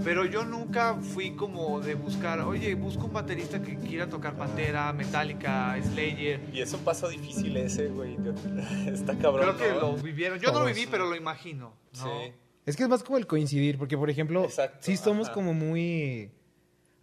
Pero 0.05 0.25
yo 0.25 0.45
nunca 0.45 0.95
fui 0.95 1.33
como 1.33 1.81
de 1.81 1.95
buscar, 1.95 2.41
oye, 2.41 2.75
busco 2.75 3.07
un 3.07 3.13
baterista 3.13 3.61
que 3.61 3.77
quiera 3.77 4.09
tocar 4.09 4.37
Pantera, 4.37 4.93
Metallica, 4.93 5.77
Slayer. 5.83 6.41
Y 6.53 6.61
es 6.61 6.73
un 6.73 6.81
paso 6.81 7.09
difícil 7.09 7.57
ese, 7.57 7.89
güey. 7.89 8.17
Está 8.87 9.17
cabrón. 9.19 9.57
Creo 9.57 9.57
que 9.57 9.75
¿no? 9.75 9.93
lo 9.93 9.97
vivieron. 9.97 10.39
Yo 10.39 10.53
no 10.53 10.61
lo 10.61 10.67
viví, 10.67 10.87
pero 10.91 11.09
lo 11.09 11.17
imagino. 11.17 11.75
¿no? 11.95 12.05
Sí. 12.05 12.33
Es 12.65 12.77
que 12.77 12.85
es 12.85 12.89
más 12.89 13.03
como 13.03 13.19
el 13.19 13.27
coincidir, 13.27 13.79
porque 13.79 13.97
por 13.97 14.11
ejemplo, 14.11 14.45
Exacto, 14.45 14.79
sí 14.81 14.97
somos 14.97 15.29
ajá. 15.29 15.35
como 15.35 15.55
muy... 15.55 16.31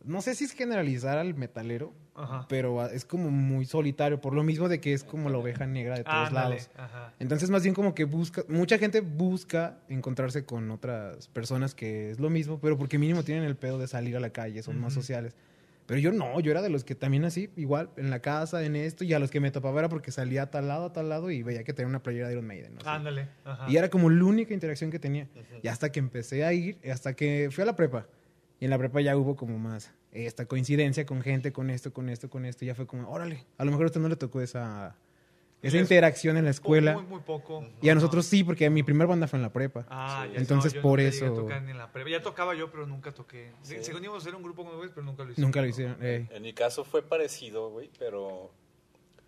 No 0.04 0.22
sé 0.22 0.36
si 0.36 0.46
es 0.46 0.52
generalizar 0.52 1.18
al 1.18 1.34
metalero, 1.34 1.94
Ajá. 2.16 2.46
pero 2.48 2.86
es 2.88 3.04
como 3.04 3.30
muy 3.30 3.66
solitario, 3.66 4.22
por 4.22 4.34
lo 4.34 4.44
mismo 4.44 4.70
de 4.70 4.80
que 4.80 4.94
es 4.94 5.04
como 5.04 5.30
la 5.30 5.38
oveja 5.38 5.68
negra 5.68 5.96
de 5.96 6.04
todos 6.04 6.32
lados. 6.32 6.70
ajá. 6.78 7.14
Entonces 7.20 7.50
más 7.50 7.64
bien 7.64 7.76
como 7.76 7.94
que 7.94 8.06
busca, 8.06 8.44
mucha 8.48 8.78
gente 8.78 9.02
busca 9.02 9.80
encontrarse 9.90 10.46
con 10.46 10.72
otras 10.72 11.28
personas 11.28 11.76
que 11.76 12.12
es 12.12 12.20
lo 12.20 12.30
mismo, 12.30 12.60
pero 12.60 12.78
porque 12.78 12.98
mínimo 12.98 13.24
tienen 13.24 13.44
el 13.44 13.56
pedo 13.56 13.78
de 13.78 13.88
salir 13.88 14.16
a 14.16 14.20
la 14.20 14.30
calle, 14.30 14.64
son 14.64 14.80
más 14.80 14.94
sociales. 14.94 15.36
Pero 15.86 16.00
yo 16.00 16.12
no, 16.12 16.40
yo 16.40 16.52
era 16.52 16.62
de 16.62 16.70
los 16.70 16.84
que 16.84 16.96
también 16.96 17.26
así, 17.26 17.50
igual, 17.56 17.90
en 17.96 18.10
la 18.10 18.20
casa, 18.20 18.64
en 18.64 18.76
esto, 18.76 19.04
y 19.04 19.14
a 19.14 19.20
los 19.20 19.30
que 19.30 19.40
me 19.40 19.52
topaba 19.52 19.80
era 19.80 19.90
porque 19.90 20.12
salía 20.12 20.44
a 20.44 20.52
tal 20.52 20.68
lado, 20.68 20.86
a 20.86 20.94
tal 20.94 21.10
lado, 21.10 21.30
y 21.30 21.44
veía 21.44 21.64
que 21.64 21.74
tenía 21.74 21.90
una 21.90 22.02
playera 22.02 22.28
de 22.28 22.34
Iron 22.34 22.48
Maiden. 22.48 22.78
Ándale. 22.86 23.28
Y 23.68 23.78
era 23.78 23.90
como 23.90 24.10
la 24.10 24.24
única 24.24 24.54
interacción 24.54 24.90
que 24.90 24.98
tenía. 24.98 25.28
Y 25.62 25.68
hasta 25.68 25.92
que 25.92 26.00
empecé 26.00 26.44
a 26.44 26.54
ir, 26.54 26.80
hasta 26.92 27.14
que 27.14 27.50
fui 27.52 27.62
a 27.62 27.66
la 27.66 27.76
prepa. 27.76 28.08
Y 28.60 28.66
en 28.66 28.72
la 28.72 28.80
prepa 28.80 29.02
ya 29.02 29.16
hubo 29.16 29.36
como 29.36 29.60
más 29.60 29.94
esta 30.16 30.46
coincidencia 30.46 31.06
con 31.06 31.22
gente, 31.22 31.52
con 31.52 31.70
esto, 31.70 31.92
con 31.94 32.10
esto, 32.10 32.30
con 32.30 32.46
esto. 32.46 32.64
Y 32.64 32.68
ya 32.68 32.76
fue 32.76 32.88
como, 32.88 33.10
órale, 33.12 33.46
a 33.58 33.66
lo 33.66 33.72
mejor 33.72 33.86
a 33.86 33.88
usted 33.88 34.00
no 34.02 34.08
le 34.10 34.16
tocó 34.16 34.42
esa, 34.42 34.96
esa 35.62 35.78
interacción 35.78 36.38
en 36.38 36.46
la 36.46 36.52
escuela. 36.52 36.94
Muy, 36.94 37.04
muy 37.04 37.20
poco. 37.22 37.66
Y 37.82 37.90
a 37.90 37.96
nosotros 37.96 38.26
sí, 38.26 38.44
porque 38.44 38.70
mi 38.70 38.84
primer 38.84 39.08
banda 39.08 39.28
fue 39.28 39.38
en 39.38 39.44
la 39.44 39.52
prepa. 39.52 39.86
Ah, 39.90 40.24
Sí. 40.28 40.34
ya 40.34 40.40
Entonces, 40.40 40.74
no, 40.74 40.76
yo 40.78 40.82
por 40.82 41.00
nunca 41.00 41.12
llegué 41.12 41.26
a 41.26 41.28
eso- 41.28 41.36
tocar 41.42 41.62
ni 41.64 41.72
en 41.72 41.78
la 41.78 41.92
prepa. 41.92 42.10
Ya 42.10 42.22
tocaba 42.22 42.56
yo, 42.56 42.72
pero 42.72 42.86
nunca 42.88 43.12
toqué. 43.14 43.52
Sí. 43.62 43.78
Según 43.82 44.04
íbamos 44.04 44.24
a 44.24 44.26
ser 44.26 44.36
un 44.36 44.44
grupo 44.44 44.64
con 44.64 44.76
güeyes, 44.76 44.92
pero 44.96 45.06
nunca 45.06 45.24
lo 45.24 45.32
hicimos. 45.32 45.48
Nunca 45.48 45.62
lo 45.62 45.68
hicieron. 45.68 45.98
eh. 46.02 46.28
En 46.32 46.44
mi 46.44 46.54
caso 46.54 46.86
fue 46.86 47.02
parecido, 47.04 47.70
güey, 47.72 47.90
pero 48.00 48.52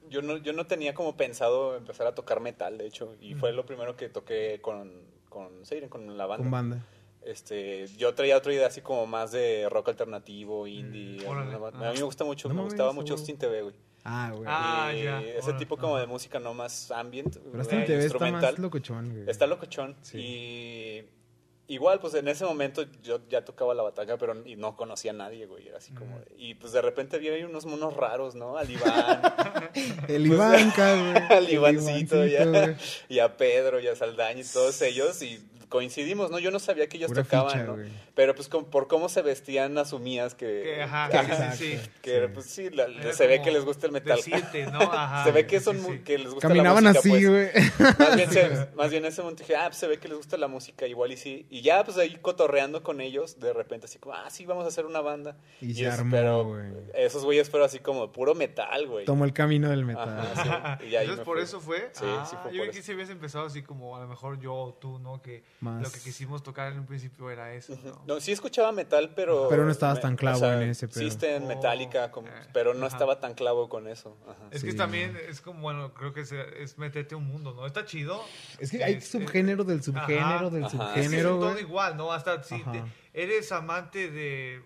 yo 0.09 0.21
no, 0.21 0.37
yo 0.37 0.53
no 0.53 0.65
tenía 0.67 0.93
como 0.93 1.17
pensado 1.17 1.75
empezar 1.75 2.07
a 2.07 2.15
tocar 2.15 2.39
metal, 2.39 2.77
de 2.77 2.87
hecho, 2.87 3.15
y 3.19 3.33
fue 3.35 3.51
lo 3.51 3.65
primero 3.65 3.97
que 3.97 4.07
toqué 4.07 4.59
con, 4.61 4.91
con 5.27 5.65
Seiren, 5.65 5.89
con 5.89 6.17
la 6.17 6.25
banda. 6.27 6.43
Con 6.43 6.51
banda. 6.51 6.85
Este, 7.25 7.87
yo 7.97 8.13
traía 8.15 8.37
otra 8.37 8.53
idea 8.53 8.67
así 8.67 8.81
como 8.81 9.05
más 9.05 9.31
de 9.31 9.67
rock 9.69 9.89
alternativo, 9.89 10.65
indie. 10.67 11.25
Mm, 11.25 11.29
órale, 11.29 11.51
alguna- 11.53 11.69
ajá. 11.77 11.89
a 11.89 11.91
mí 11.91 11.97
me 11.97 12.03
gusta 12.05 12.23
mucho, 12.23 12.47
No 12.47 12.53
me 12.55 12.61
gustaba 12.63 12.93
mucho. 12.93 13.13
Austin 13.15 13.37
TV, 13.37 13.61
güey. 13.63 13.75
Ah, 14.05 14.31
güey. 14.33 14.43
Ah, 14.47 14.93
ya, 14.93 15.21
ese 15.21 15.39
órale, 15.49 15.59
tipo 15.59 15.75
como 15.77 15.97
de 15.97 16.07
música 16.07 16.39
no 16.39 16.53
más 16.53 16.89
ambient, 16.91 17.35
Pero 17.37 17.61
eh, 17.63 17.67
en 17.71 17.85
TV 17.85 18.05
está 18.05 18.31
más 18.31 18.57
locochón, 18.59 19.09
güey. 19.11 19.29
Está 19.29 19.45
locochón. 19.47 19.97
Sí. 20.01 20.17
Y 20.17 21.73
igual, 21.73 21.99
pues 21.99 22.13
en 22.13 22.29
ese 22.29 22.45
momento 22.45 22.85
yo 23.03 23.19
ya 23.27 23.43
tocaba 23.43 23.73
la 23.73 23.83
bataca, 23.83 24.17
pero 24.17 24.33
y 24.47 24.55
no 24.55 24.77
conocía 24.77 25.11
a 25.11 25.15
nadie, 25.15 25.45
güey. 25.47 25.67
Era 25.67 25.79
así 25.79 25.91
como. 25.91 26.17
De- 26.19 26.27
y 26.37 26.53
pues 26.55 26.71
de 26.71 26.81
repente 26.81 27.19
vi 27.19 27.27
ahí 27.27 27.43
unos 27.43 27.65
monos 27.65 27.93
raros, 27.97 28.35
¿no? 28.35 28.55
Al 28.57 28.71
Iván, 28.71 29.21
El 30.07 30.25
Ivanka, 30.27 30.93
güey. 31.27 31.37
al 31.37 31.45
El 31.47 31.53
Ivancito, 31.53 32.25
ya. 32.25 32.77
y 33.09 33.19
a 33.19 33.35
Pedro 33.35 33.81
y 33.81 33.87
a 33.89 33.95
Saldaña 33.97 34.39
y 34.39 34.45
todos 34.45 34.81
ellos. 34.83 35.21
Y 35.21 35.45
coincidimos, 35.69 36.31
¿no? 36.31 36.39
Yo 36.39 36.51
no 36.51 36.59
sabía 36.59 36.87
que 36.87 36.97
ellos 36.97 37.09
Pura 37.09 37.23
tocaban, 37.23 37.51
ficha, 37.51 37.63
¿no? 37.65 37.73
güey. 37.75 37.89
Pero 38.15 38.33
pues 38.35 38.47
con- 38.49 38.65
por 38.65 38.87
cómo 38.87 39.09
se 39.09 39.21
vestían, 39.21 39.77
asumías 39.77 40.33
que. 40.35 40.61
Que, 40.63 40.81
ajá, 40.83 41.09
que- 41.09 41.17
que 41.17 41.33
Exacto. 41.33 41.55
sí, 41.57 41.77
sí. 41.77 41.89
que, 42.01 42.21
Sí. 42.21 42.31
pues 42.33 42.45
sí, 42.45 42.69
la- 42.69 42.85
Era 42.85 43.13
se 43.13 43.27
ve 43.27 43.41
que 43.41 43.51
les 43.51 43.65
gusta 43.65 43.85
el 43.87 43.91
metal. 43.91 44.17
decirte, 44.17 44.65
¿no? 44.67 44.79
Ajá, 44.81 45.23
se 45.25 45.31
ve 45.31 45.45
que 45.47 45.59
son 45.59 45.77
sí, 45.79 45.99
que 45.99 46.17
les 46.17 46.31
gusta 46.31 46.47
Caminaban 46.47 46.83
la 46.83 46.93
música, 46.93 47.15
así, 47.15 47.25
pues. 47.27 47.75
güey. 47.77 47.97
Más 47.99 48.15
bien, 48.15 48.31
se- 48.31 48.67
más 48.75 48.89
bien 48.91 49.03
en 49.05 49.09
ese 49.11 49.21
momento 49.21 49.43
dije, 49.43 49.55
ah, 49.55 49.65
pues 49.67 49.77
se 49.77 49.87
ve 49.87 49.97
que 49.99 50.07
les 50.07 50.17
gusta 50.17 50.37
la 50.37 50.47
música, 50.47 50.87
igual 50.87 51.11
y 51.11 51.17
sí. 51.17 51.45
Y 51.49 51.61
ya, 51.61 51.83
pues 51.83 51.97
ahí 51.97 52.17
cotorreando 52.21 52.83
con 52.83 53.01
ellos, 53.01 53.39
de 53.39 53.53
repente 53.53 53.85
así 53.85 53.99
como, 53.99 54.15
ah, 54.15 54.29
sí, 54.29 54.45
vamos 54.45 54.65
a 54.65 54.69
hacer 54.69 54.85
una 54.85 55.01
banda. 55.01 55.37
Y 55.61 55.73
se 55.73 55.85
es- 55.87 55.93
armó, 55.93 56.11
pero 56.11 56.45
güey. 56.45 56.63
Esos 56.93 57.23
güeyes 57.23 57.49
fueron 57.49 57.67
así 57.67 57.79
como 57.79 58.11
puro 58.11 58.33
metal, 58.35 58.87
güey. 58.87 59.05
Tomó 59.05 59.25
el 59.25 59.33
camino 59.33 59.69
del 59.69 59.85
metal. 59.85 60.19
Ajá, 60.19 60.77
sí. 60.81 60.87
Y 60.87 60.95
ahí 60.95 61.03
Entonces, 61.03 61.25
por 61.25 61.39
eso 61.39 61.59
fue. 61.59 61.89
Sí, 61.93 62.05
Ah, 62.07 62.25
sí 62.29 62.35
fue 62.41 62.53
yo 62.53 62.63
vi 62.63 62.69
que 62.71 62.81
si 62.81 62.91
habías 62.93 63.09
empezado 63.09 63.45
así 63.45 63.61
como 63.61 63.95
a 63.97 63.99
lo 64.01 64.07
mejor 64.07 64.39
yo 64.39 64.53
o 64.53 64.73
tú, 64.73 64.99
¿no? 64.99 65.21
Que 65.21 65.43
Más- 65.59 65.81
lo 65.81 65.91
que 65.91 65.99
quisimos 65.99 66.43
tocar 66.43 66.71
en 66.71 66.79
un 66.79 66.85
principio 66.85 67.31
era 67.31 67.51
eso, 67.53 67.75
¿no? 67.83 68.03
No, 68.05 68.19
sí 68.19 68.31
escuchaba 68.31 68.71
metal, 68.71 69.13
pero... 69.15 69.47
Pero 69.49 69.65
no 69.65 69.71
estabas 69.71 69.95
me- 69.97 70.01
tan 70.03 70.15
clavo 70.15 70.45
en 70.45 70.69
ese 70.69 70.87
pedo. 70.87 71.09
Sí, 71.09 71.17
en 71.25 71.43
Oh, 71.43 71.47
Metallica, 71.47 72.11
como- 72.11 72.27
eh, 72.27 72.31
pero 72.53 72.75
no 72.75 72.85
ajá. 72.85 72.95
estaba 72.95 73.19
tan 73.19 73.33
clavo 73.33 73.67
con 73.67 73.87
eso. 73.87 74.15
Ajá. 74.27 74.37
Es 74.51 74.61
Sí. 74.61 74.67
que 74.67 74.73
también 74.75 75.17
es 75.27 75.41
como, 75.41 75.61
bueno, 75.61 75.93
creo 75.95 76.13
que 76.13 76.21
es, 76.21 76.31
es 76.31 76.77
meterte 76.77 77.15
a 77.15 77.17
un 77.17 77.25
mundo, 77.25 77.53
¿no? 77.55 77.65
Está 77.65 77.85
chido. 77.85 78.23
Es 78.59 78.69
que 78.69 78.83
hay 78.83 78.93
Es- 78.95 79.07
subgénero 79.09 79.63
del 79.63 79.81
subgénero 79.81 80.25
Ajá. 80.25 80.49
del 80.51 80.63
Ajá. 80.65 80.89
Es 80.89 80.93
que 80.93 81.03
subgénero, 81.05 81.33
es 81.33 81.39
todo 81.39 81.59
igual, 81.59 81.97
¿no? 81.97 82.11
Hasta 82.13 82.43
si 82.43 82.61
te- 82.63 82.83
eres 83.13 83.51
amante 83.51 84.11
de, 84.11 84.61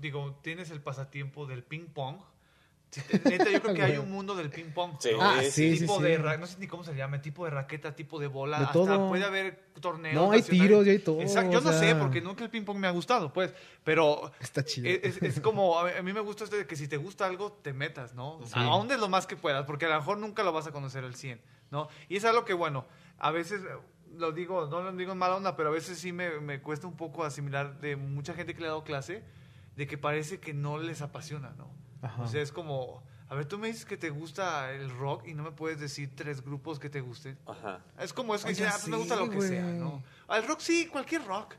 digo, 0.00 0.38
tienes 0.42 0.70
el 0.70 0.82
pasatiempo 0.82 1.46
del 1.46 1.62
ping 1.62 1.86
pong, 1.86 2.16
Neta, 3.24 3.50
yo 3.50 3.60
creo 3.60 3.74
que 3.74 3.82
hay 3.82 3.96
un 3.98 4.10
mundo 4.10 4.34
del 4.34 4.48
ping 4.50 4.70
pong. 4.72 4.92
Sí, 4.98 5.10
¿no? 5.12 5.20
Ah, 5.22 5.42
sí, 5.42 5.74
sí, 5.76 5.80
tipo 5.80 5.98
sí. 5.98 6.04
de 6.04 6.18
ra- 6.18 6.36
no 6.38 6.46
sé 6.46 6.58
ni 6.58 6.66
cómo 6.66 6.84
se 6.84 6.94
llama, 6.94 7.20
tipo 7.20 7.44
de 7.44 7.50
raqueta, 7.50 7.94
tipo 7.94 8.18
de 8.18 8.26
bola, 8.28 8.58
De 8.58 8.64
hasta 8.64 8.72
todo. 8.72 9.08
puede 9.08 9.24
haber 9.24 9.68
torneos. 9.80 10.14
No, 10.14 10.32
hay 10.32 10.40
nacionales. 10.40 10.68
tiros 10.68 10.86
y 10.86 10.90
hay 10.90 10.98
todo, 11.00 11.20
Exacto, 11.20 11.50
yo 11.52 11.58
o 11.58 11.60
no 11.60 11.72
sé, 11.72 11.78
sea. 11.80 11.98
porque 11.98 12.20
nunca 12.20 12.44
el 12.44 12.50
ping 12.50 12.64
pong 12.64 12.78
me 12.78 12.86
ha 12.86 12.90
gustado, 12.90 13.32
pues, 13.32 13.52
pero 13.84 14.32
Está 14.40 14.64
chido. 14.64 14.88
es, 14.88 15.22
es 15.22 15.40
como, 15.40 15.78
a 15.78 16.02
mí, 16.02 16.12
me 16.12 16.20
gusta 16.20 16.44
esto 16.44 16.56
de 16.56 16.66
que 16.66 16.76
si 16.76 16.88
te 16.88 16.96
gusta 16.96 17.26
algo, 17.26 17.52
te 17.52 17.72
metas, 17.72 18.14
¿no? 18.14 18.40
Aún 18.54 18.88
de 18.88 18.96
lo 18.96 19.08
más 19.08 19.26
que 19.26 19.36
puedas, 19.36 19.64
porque 19.66 19.84
a 19.86 19.90
lo 19.90 19.96
mejor 19.96 20.18
nunca 20.18 20.42
lo 20.42 20.52
vas 20.52 20.66
a 20.66 20.72
conocer 20.72 21.04
al 21.04 21.14
100, 21.14 21.40
¿no? 21.70 21.88
Y 22.08 22.16
es 22.16 22.24
algo 22.24 22.44
que, 22.44 22.54
bueno, 22.54 22.86
a 23.18 23.30
veces, 23.30 23.60
lo 24.16 24.32
digo, 24.32 24.66
no 24.66 24.80
lo 24.80 24.92
digo 24.92 25.12
en 25.12 25.18
mala 25.18 25.36
onda, 25.36 25.56
pero 25.56 25.68
a 25.68 25.72
veces 25.72 25.98
sí 25.98 26.12
me, 26.12 26.40
me 26.40 26.62
cuesta 26.62 26.86
un 26.86 26.96
poco 26.96 27.22
asimilar 27.24 27.78
de 27.80 27.96
mucha 27.96 28.32
gente 28.32 28.54
que 28.54 28.60
le 28.60 28.66
ha 28.66 28.70
dado 28.70 28.84
clase, 28.84 29.22
de 29.76 29.86
que 29.86 29.98
parece 29.98 30.40
que 30.40 30.54
no 30.54 30.78
les 30.78 31.02
apasiona, 31.02 31.50
¿no? 31.58 31.70
Ajá. 32.02 32.22
O 32.22 32.28
sea, 32.28 32.42
es 32.42 32.52
como, 32.52 33.02
a 33.28 33.34
ver, 33.34 33.46
tú 33.46 33.58
me 33.58 33.66
dices 33.68 33.84
que 33.84 33.96
te 33.96 34.10
gusta 34.10 34.72
el 34.72 34.90
rock 34.90 35.26
y 35.26 35.34
no 35.34 35.42
me 35.42 35.52
puedes 35.52 35.80
decir 35.80 36.10
tres 36.14 36.42
grupos 36.42 36.78
que 36.78 36.88
te 36.90 37.00
gusten. 37.00 37.38
Ajá. 37.46 37.80
Es 37.98 38.12
como 38.12 38.34
eso 38.34 38.46
que 38.46 38.52
Oye, 38.52 38.62
dicen, 38.62 38.72
ah, 38.72 38.78
pues 38.78 38.88
me 38.88 38.96
gusta 38.96 39.16
lo 39.16 39.28
que 39.28 39.36
güey. 39.36 39.48
sea, 39.48 39.62
¿no? 39.62 40.02
Al 40.28 40.46
rock 40.46 40.60
sí, 40.60 40.86
cualquier 40.86 41.24
rock. 41.24 41.54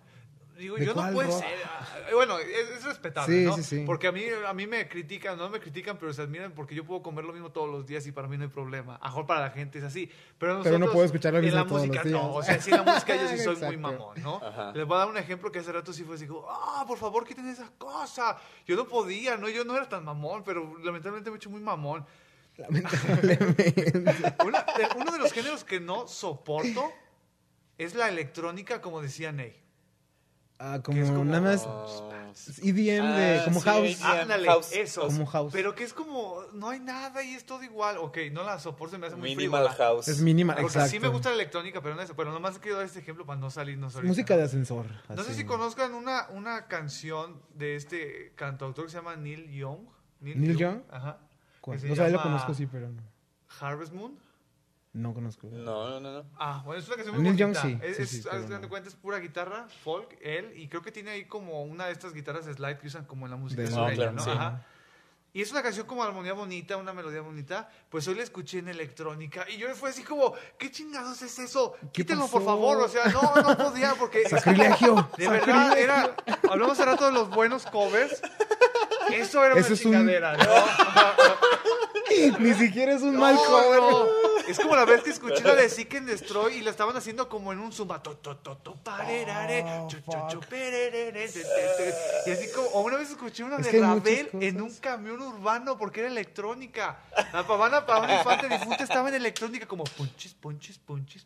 Digo, 0.59 0.75
¿De 0.75 0.85
yo 0.85 0.93
no 0.93 1.09
rock? 1.11 1.31
ser. 1.31 1.57
ah, 1.65 1.87
Bueno, 2.13 2.37
es, 2.37 2.69
es 2.77 2.83
respetable, 2.83 3.33
Sí, 3.33 3.45
¿no? 3.45 3.55
sí, 3.55 3.63
sí. 3.63 3.83
Porque 3.85 4.07
a 4.07 4.11
mí, 4.11 4.23
a 4.45 4.53
mí 4.53 4.67
me 4.67 4.87
critican, 4.89 5.37
no 5.37 5.49
me 5.49 5.59
critican, 5.59 5.97
pero 5.97 6.11
se 6.13 6.21
admiran 6.21 6.51
porque 6.51 6.75
yo 6.75 6.83
puedo 6.85 7.01
comer 7.01 7.23
lo 7.23 7.31
mismo 7.31 7.49
todos 7.51 7.69
los 7.69 7.87
días 7.87 8.05
y 8.07 8.11
para 8.11 8.27
mí 8.27 8.37
no 8.37 8.43
hay 8.43 8.49
problema. 8.49 8.95
A 8.97 9.05
lo 9.05 9.05
mejor 9.11 9.25
para 9.25 9.39
la 9.39 9.49
gente 9.51 9.77
es 9.79 9.85
así. 9.85 10.11
Pero, 10.37 10.53
nosotros, 10.55 10.73
Pero 10.75 10.85
no 10.85 10.91
puedo 10.91 11.05
escuchar 11.05 11.33
la 11.33 11.39
todos 11.39 11.55
los 11.71 11.87
música, 11.87 12.03
días. 12.03 12.05
no. 12.21 12.33
O 12.33 12.43
sea, 12.43 12.61
sí, 12.61 12.71
en 12.71 12.77
la 12.85 12.93
música 12.93 13.15
yo 13.15 13.27
sí 13.29 13.37
soy 13.43 13.55
muy 13.55 13.77
mamón, 13.77 14.21
¿no? 14.21 14.41
Ajá. 14.43 14.73
Les 14.73 14.85
voy 14.85 14.95
a 14.95 14.99
dar 14.99 15.07
un 15.07 15.17
ejemplo 15.17 15.51
que 15.51 15.59
hace 15.59 15.71
rato 15.71 15.93
sí 15.93 16.03
fue 16.03 16.15
así, 16.15 16.27
ah, 16.49 16.83
por 16.87 16.97
favor, 16.97 17.25
quiten 17.25 17.47
esa 17.47 17.71
cosa. 17.77 18.37
Yo 18.67 18.75
no 18.75 18.85
podía, 18.85 19.37
¿no? 19.37 19.47
Yo 19.49 19.63
no 19.63 19.75
era 19.77 19.87
tan 19.87 20.03
mamón, 20.03 20.43
pero 20.43 20.77
lamentablemente 20.83 21.29
me 21.29 21.35
he 21.35 21.37
hecho 21.37 21.49
muy 21.49 21.61
mamón. 21.61 22.05
Lamentablemente. 22.57 23.93
Una- 24.45 24.63
de- 24.63 24.89
uno 24.97 25.11
de 25.11 25.17
los 25.19 25.31
géneros 25.31 25.63
que 25.63 25.79
no 25.79 26.07
soporto 26.07 26.91
es 27.77 27.95
la 27.95 28.09
electrónica, 28.09 28.81
como 28.81 29.01
decía 29.01 29.31
Ney. 29.31 29.55
Ah, 30.61 30.81
como, 30.83 31.01
como- 31.05 31.23
nada 31.23 31.39
más 31.41 31.63
Oh, 31.65 32.11
EDM 32.61 33.15
de 33.15 33.39
Ah, 33.39 33.43
como 33.45 33.59
sí, 33.61 33.65
house. 33.65 34.01
Ándale, 34.03 34.45
house. 34.47 34.71
eso. 34.73 35.07
Como 35.07 35.25
house. 35.25 35.53
Pero 35.53 35.73
que 35.73 35.85
es 35.85 35.93
como, 35.93 36.41
no 36.53 36.69
hay 36.69 36.79
nada 36.81 37.23
y 37.23 37.33
es 37.33 37.45
todo 37.45 37.63
igual. 37.63 37.97
Ok, 37.97 38.17
no 38.33 38.43
la 38.43 38.59
soporto, 38.59 38.99
me 38.99 39.07
hace 39.07 39.15
muy 39.15 39.35
Minimal 39.35 39.67
frívola. 39.67 39.75
house. 39.91 40.07
Es 40.09 40.21
minimal, 40.21 40.57
Porque 40.57 40.67
exacto. 40.67 40.89
sí 40.91 40.99
me 40.99 41.07
gusta 41.07 41.29
la 41.29 41.35
electrónica, 41.35 41.81
pero 41.81 41.95
no 41.95 42.01
es. 42.01 42.11
Pero 42.15 42.31
nomás 42.33 42.59
quiero 42.59 42.75
dar 42.77 42.85
este 42.85 42.99
ejemplo 42.99 43.25
para 43.25 43.39
no 43.39 43.49
salirnos 43.49 43.95
ahorita. 43.95 44.09
Música 44.09 44.35
de 44.35 44.43
ascensor. 44.43 44.85
No 45.07 45.23
sé 45.23 45.33
si 45.33 45.45
conozcan 45.45 45.93
una, 45.93 46.27
una 46.31 46.67
canción 46.67 47.41
de 47.55 47.75
este 47.77 48.33
cantautor 48.35 48.85
que 48.85 48.91
se 48.91 48.97
llama 48.97 49.15
Neil 49.15 49.49
Young. 49.51 49.79
¿Neil 50.19 50.57
Young? 50.57 50.81
Ajá. 50.91 51.19
¿Cuál? 51.61 51.77
que 51.77 51.81
se 51.83 51.87
No 51.89 51.95
sé, 51.95 52.09
lo 52.11 52.21
conozco, 52.21 52.53
sí, 52.53 52.65
pero 52.67 52.89
no. 52.89 53.01
Harvest 53.61 53.93
Moon. 53.93 54.19
No 54.91 55.13
conozco. 55.13 55.47
No, 55.51 55.89
no, 55.89 55.99
no, 55.99 56.11
no. 56.13 56.25
Ah, 56.39 56.63
bueno, 56.65 56.81
es 56.81 56.87
una 56.87 56.95
canción 56.95 57.15
muy 57.15 57.23
Neil 57.23 57.37
bonita. 57.43 57.61
Young 57.61 57.79
sí, 57.79 57.85
Es, 57.85 57.95
sí, 57.97 58.03
es- 58.03 58.23
sí, 58.23 58.29
no. 58.49 58.69
cuenta, 58.69 58.89
es 58.89 58.95
pura 58.95 59.19
guitarra, 59.19 59.67
folk, 59.83 60.17
él, 60.21 60.51
y 60.55 60.67
creo 60.67 60.81
que 60.81 60.91
tiene 60.91 61.11
ahí 61.11 61.25
como 61.25 61.61
una 61.63 61.85
de 61.85 61.91
estas 61.91 62.13
guitarras 62.13 62.45
slide 62.45 62.79
que 62.79 62.87
usan 62.87 63.05
como 63.05 63.25
en 63.27 63.31
la 63.31 63.37
música 63.37 63.61
De- 63.61 63.69
sureña, 63.69 63.93
claro, 63.95 64.11
¿no? 64.13 64.23
sí. 64.23 64.29
Ajá. 64.31 64.65
Y 65.31 65.43
es 65.43 65.51
una 65.51 65.61
canción 65.61 65.85
como 65.85 66.03
armonía 66.03 66.33
bonita, 66.33 66.75
una 66.75 66.91
melodía 66.91 67.21
bonita. 67.21 67.69
Pues 67.89 68.07
hoy 68.07 68.15
la 68.15 68.23
escuché 68.23 68.57
en 68.57 68.67
electrónica 68.67 69.45
y 69.47 69.57
yo 69.57 69.69
fue 69.75 69.91
así 69.91 70.01
como, 70.01 70.33
¿qué 70.57 70.71
chingados 70.71 71.21
es 71.21 71.37
eso? 71.37 71.75
¿Qué 71.93 72.01
Quítenlo, 72.01 72.23
pasó? 72.23 72.33
por 72.33 72.45
favor. 72.45 72.77
O 72.77 72.87
sea, 72.89 73.05
no, 73.09 73.35
no 73.35 73.55
podía 73.55 73.93
porque... 73.93 74.23
Sacrilegio. 74.27 75.07
De 75.19 75.29
verdad, 75.29 75.77
era... 75.77 76.15
Hablamos 76.49 76.79
hace 76.79 76.89
rato 76.89 77.05
de 77.05 77.11
los 77.11 77.29
buenos 77.29 77.67
covers. 77.67 78.19
Eso 79.13 79.45
era 79.45 79.53
Eso 79.55 79.67
una 79.67 79.67
es 79.67 79.69
un- 79.71 79.77
chingadera, 79.77 80.35
¿no? 80.35 80.43
Ni 82.39 82.53
siquiera 82.55 82.93
es 82.93 83.03
un 83.03 83.13
No, 83.13 83.19
mal 83.19 83.35
cover. 83.35 83.79
no. 83.79 84.05
Es 84.49 84.59
como 84.59 84.75
la 84.75 84.85
vez 84.85 85.01
que 85.03 85.11
escuché 85.11 85.43
la 85.43 85.55
de 85.55 85.69
Seek 85.69 85.95
and 85.95 86.09
Destroy 86.09 86.55
y 86.57 86.61
la 86.61 86.71
estaban 86.71 86.95
haciendo 86.97 87.29
como 87.29 87.53
en 87.53 87.59
un 87.59 87.71
zumba. 87.71 88.01
To, 88.01 88.17
to, 88.17 88.37
to, 88.37 88.57
to, 88.57 88.75
parerare, 88.83 89.63
Oh, 89.63 89.87
chu, 89.87 89.97
chu, 90.01 90.11
chu, 90.29 90.35
fuck. 90.41 90.45
pererere, 90.47 91.27
te, 91.27 91.41
te, 91.41 91.45
te. 91.45 92.29
Y 92.29 92.33
así 92.33 92.51
como, 92.51 92.67
o 92.69 92.81
una 92.81 92.97
vez 92.97 93.09
escuché 93.11 93.43
una 93.43 93.57
Es 93.57 93.71
de 93.71 93.79
Ravel 93.79 94.29
en 94.33 94.61
un 94.61 94.73
camión 94.77 95.21
urbano 95.21 95.77
porque 95.77 95.99
era 96.01 96.09
electrónica. 96.09 96.99
La 97.33 97.45
pavana 97.45 97.85
pavana 97.85 98.17
infante 98.17 98.47
difunta 98.49 98.83
estaba 98.83 99.09
en 99.09 99.15
electrónica 99.15 99.67
como 99.67 99.83
punchis, 99.83 100.33
punchis. 100.33 100.77
punchis. 100.79 101.25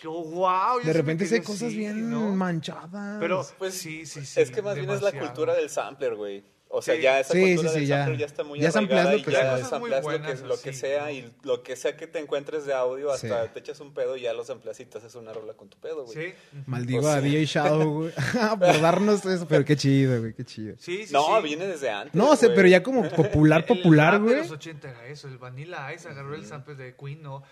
Que, 0.00 0.06
oh, 0.06 0.22
wow, 0.24 0.80
De 0.82 0.92
repente 0.92 1.26
hay 1.32 1.40
cosas 1.42 1.72
bien 1.72 2.08
¿no? 2.10 2.20
manchadas. 2.34 3.18
Pero, 3.18 3.38
Pues, 3.38 3.54
pues 3.58 3.74
sí, 3.74 4.06
sí, 4.06 4.24
sí. 4.24 4.40
es 4.40 4.50
que 4.50 4.62
más 4.62 4.74
bien 4.76 4.88
es 4.90 5.02
la 5.02 5.12
cultura 5.12 5.54
del 5.54 5.68
sampler, 5.68 6.14
güey. 6.14 6.44
O 6.70 6.82
sea, 6.82 6.96
Sí. 6.96 7.00
ya 7.02 7.18
esa 7.20 7.32
Sí, 7.32 7.40
cultura 7.40 7.68
sí, 7.70 7.74
sí, 7.74 7.80
del 7.80 7.88
ya. 7.88 7.96
sampler 7.98 8.18
ya 8.18 8.26
está 8.26 8.44
muy 8.44 8.60
Ya 8.60 8.70
sampleas 8.70 9.06
arraigada 9.06 9.12
lo 9.14 9.18
y 9.20 9.24
que 9.24 9.32
ya 9.32 9.64
sampleas 9.64 10.04
lo 10.04 10.10
que, 10.22 10.48
lo 10.48 10.60
que 10.60 10.72
sea 10.74 11.12
y 11.12 11.32
lo 11.42 11.62
que 11.62 11.76
sea 11.76 11.96
que 11.96 12.06
te 12.06 12.18
encuentres 12.18 12.66
de 12.66 12.74
audio, 12.74 13.10
hasta 13.10 13.44
Sí. 13.44 13.50
te 13.54 13.60
echas 13.60 13.80
un 13.80 13.94
pedo 13.94 14.16
y 14.18 14.20
ya 14.22 14.34
los 14.34 14.50
amplias 14.50 14.78
y 14.80 14.84
te 14.84 14.98
haces 14.98 15.14
una 15.14 15.32
rola 15.32 15.54
con 15.54 15.70
tu 15.70 15.78
pedo, 15.78 16.04
güey. 16.04 16.14
Sí. 16.28 16.34
Maldigo 16.66 17.08
a. 17.08 17.22
DJ 17.22 17.46
Shadow, 17.46 17.92
güey. 18.00 18.12
por 18.60 18.80
darnos 18.82 19.24
eso. 19.24 19.48
Pero 19.48 19.64
qué 19.64 19.76
chido, 19.76 20.20
güey, 20.20 20.34
qué 20.34 20.44
chido. 20.44 20.74
Sí, 20.78 21.06
sí, 21.06 21.12
No, 21.12 21.38
sí. 21.38 21.42
viene 21.44 21.66
desde 21.66 21.88
antes. 21.88 22.14
No, 22.14 22.36
sé, 22.36 22.46
güey. 22.46 22.56
pero 22.56 22.68
ya 22.68 22.82
como 22.82 23.08
popular, 23.08 23.64
popular, 23.66 24.20
güey. 24.20 24.36
los 24.36 24.50
80 24.50 24.90
era 24.90 25.06
eso, 25.06 25.26
el 25.28 25.38
Vanilla 25.38 25.92
Ice 25.94 26.06
agarró 26.08 26.34
el 26.34 26.44
sample 26.44 26.74
de 26.74 26.94
Queen, 26.96 27.22
¿no? 27.22 27.42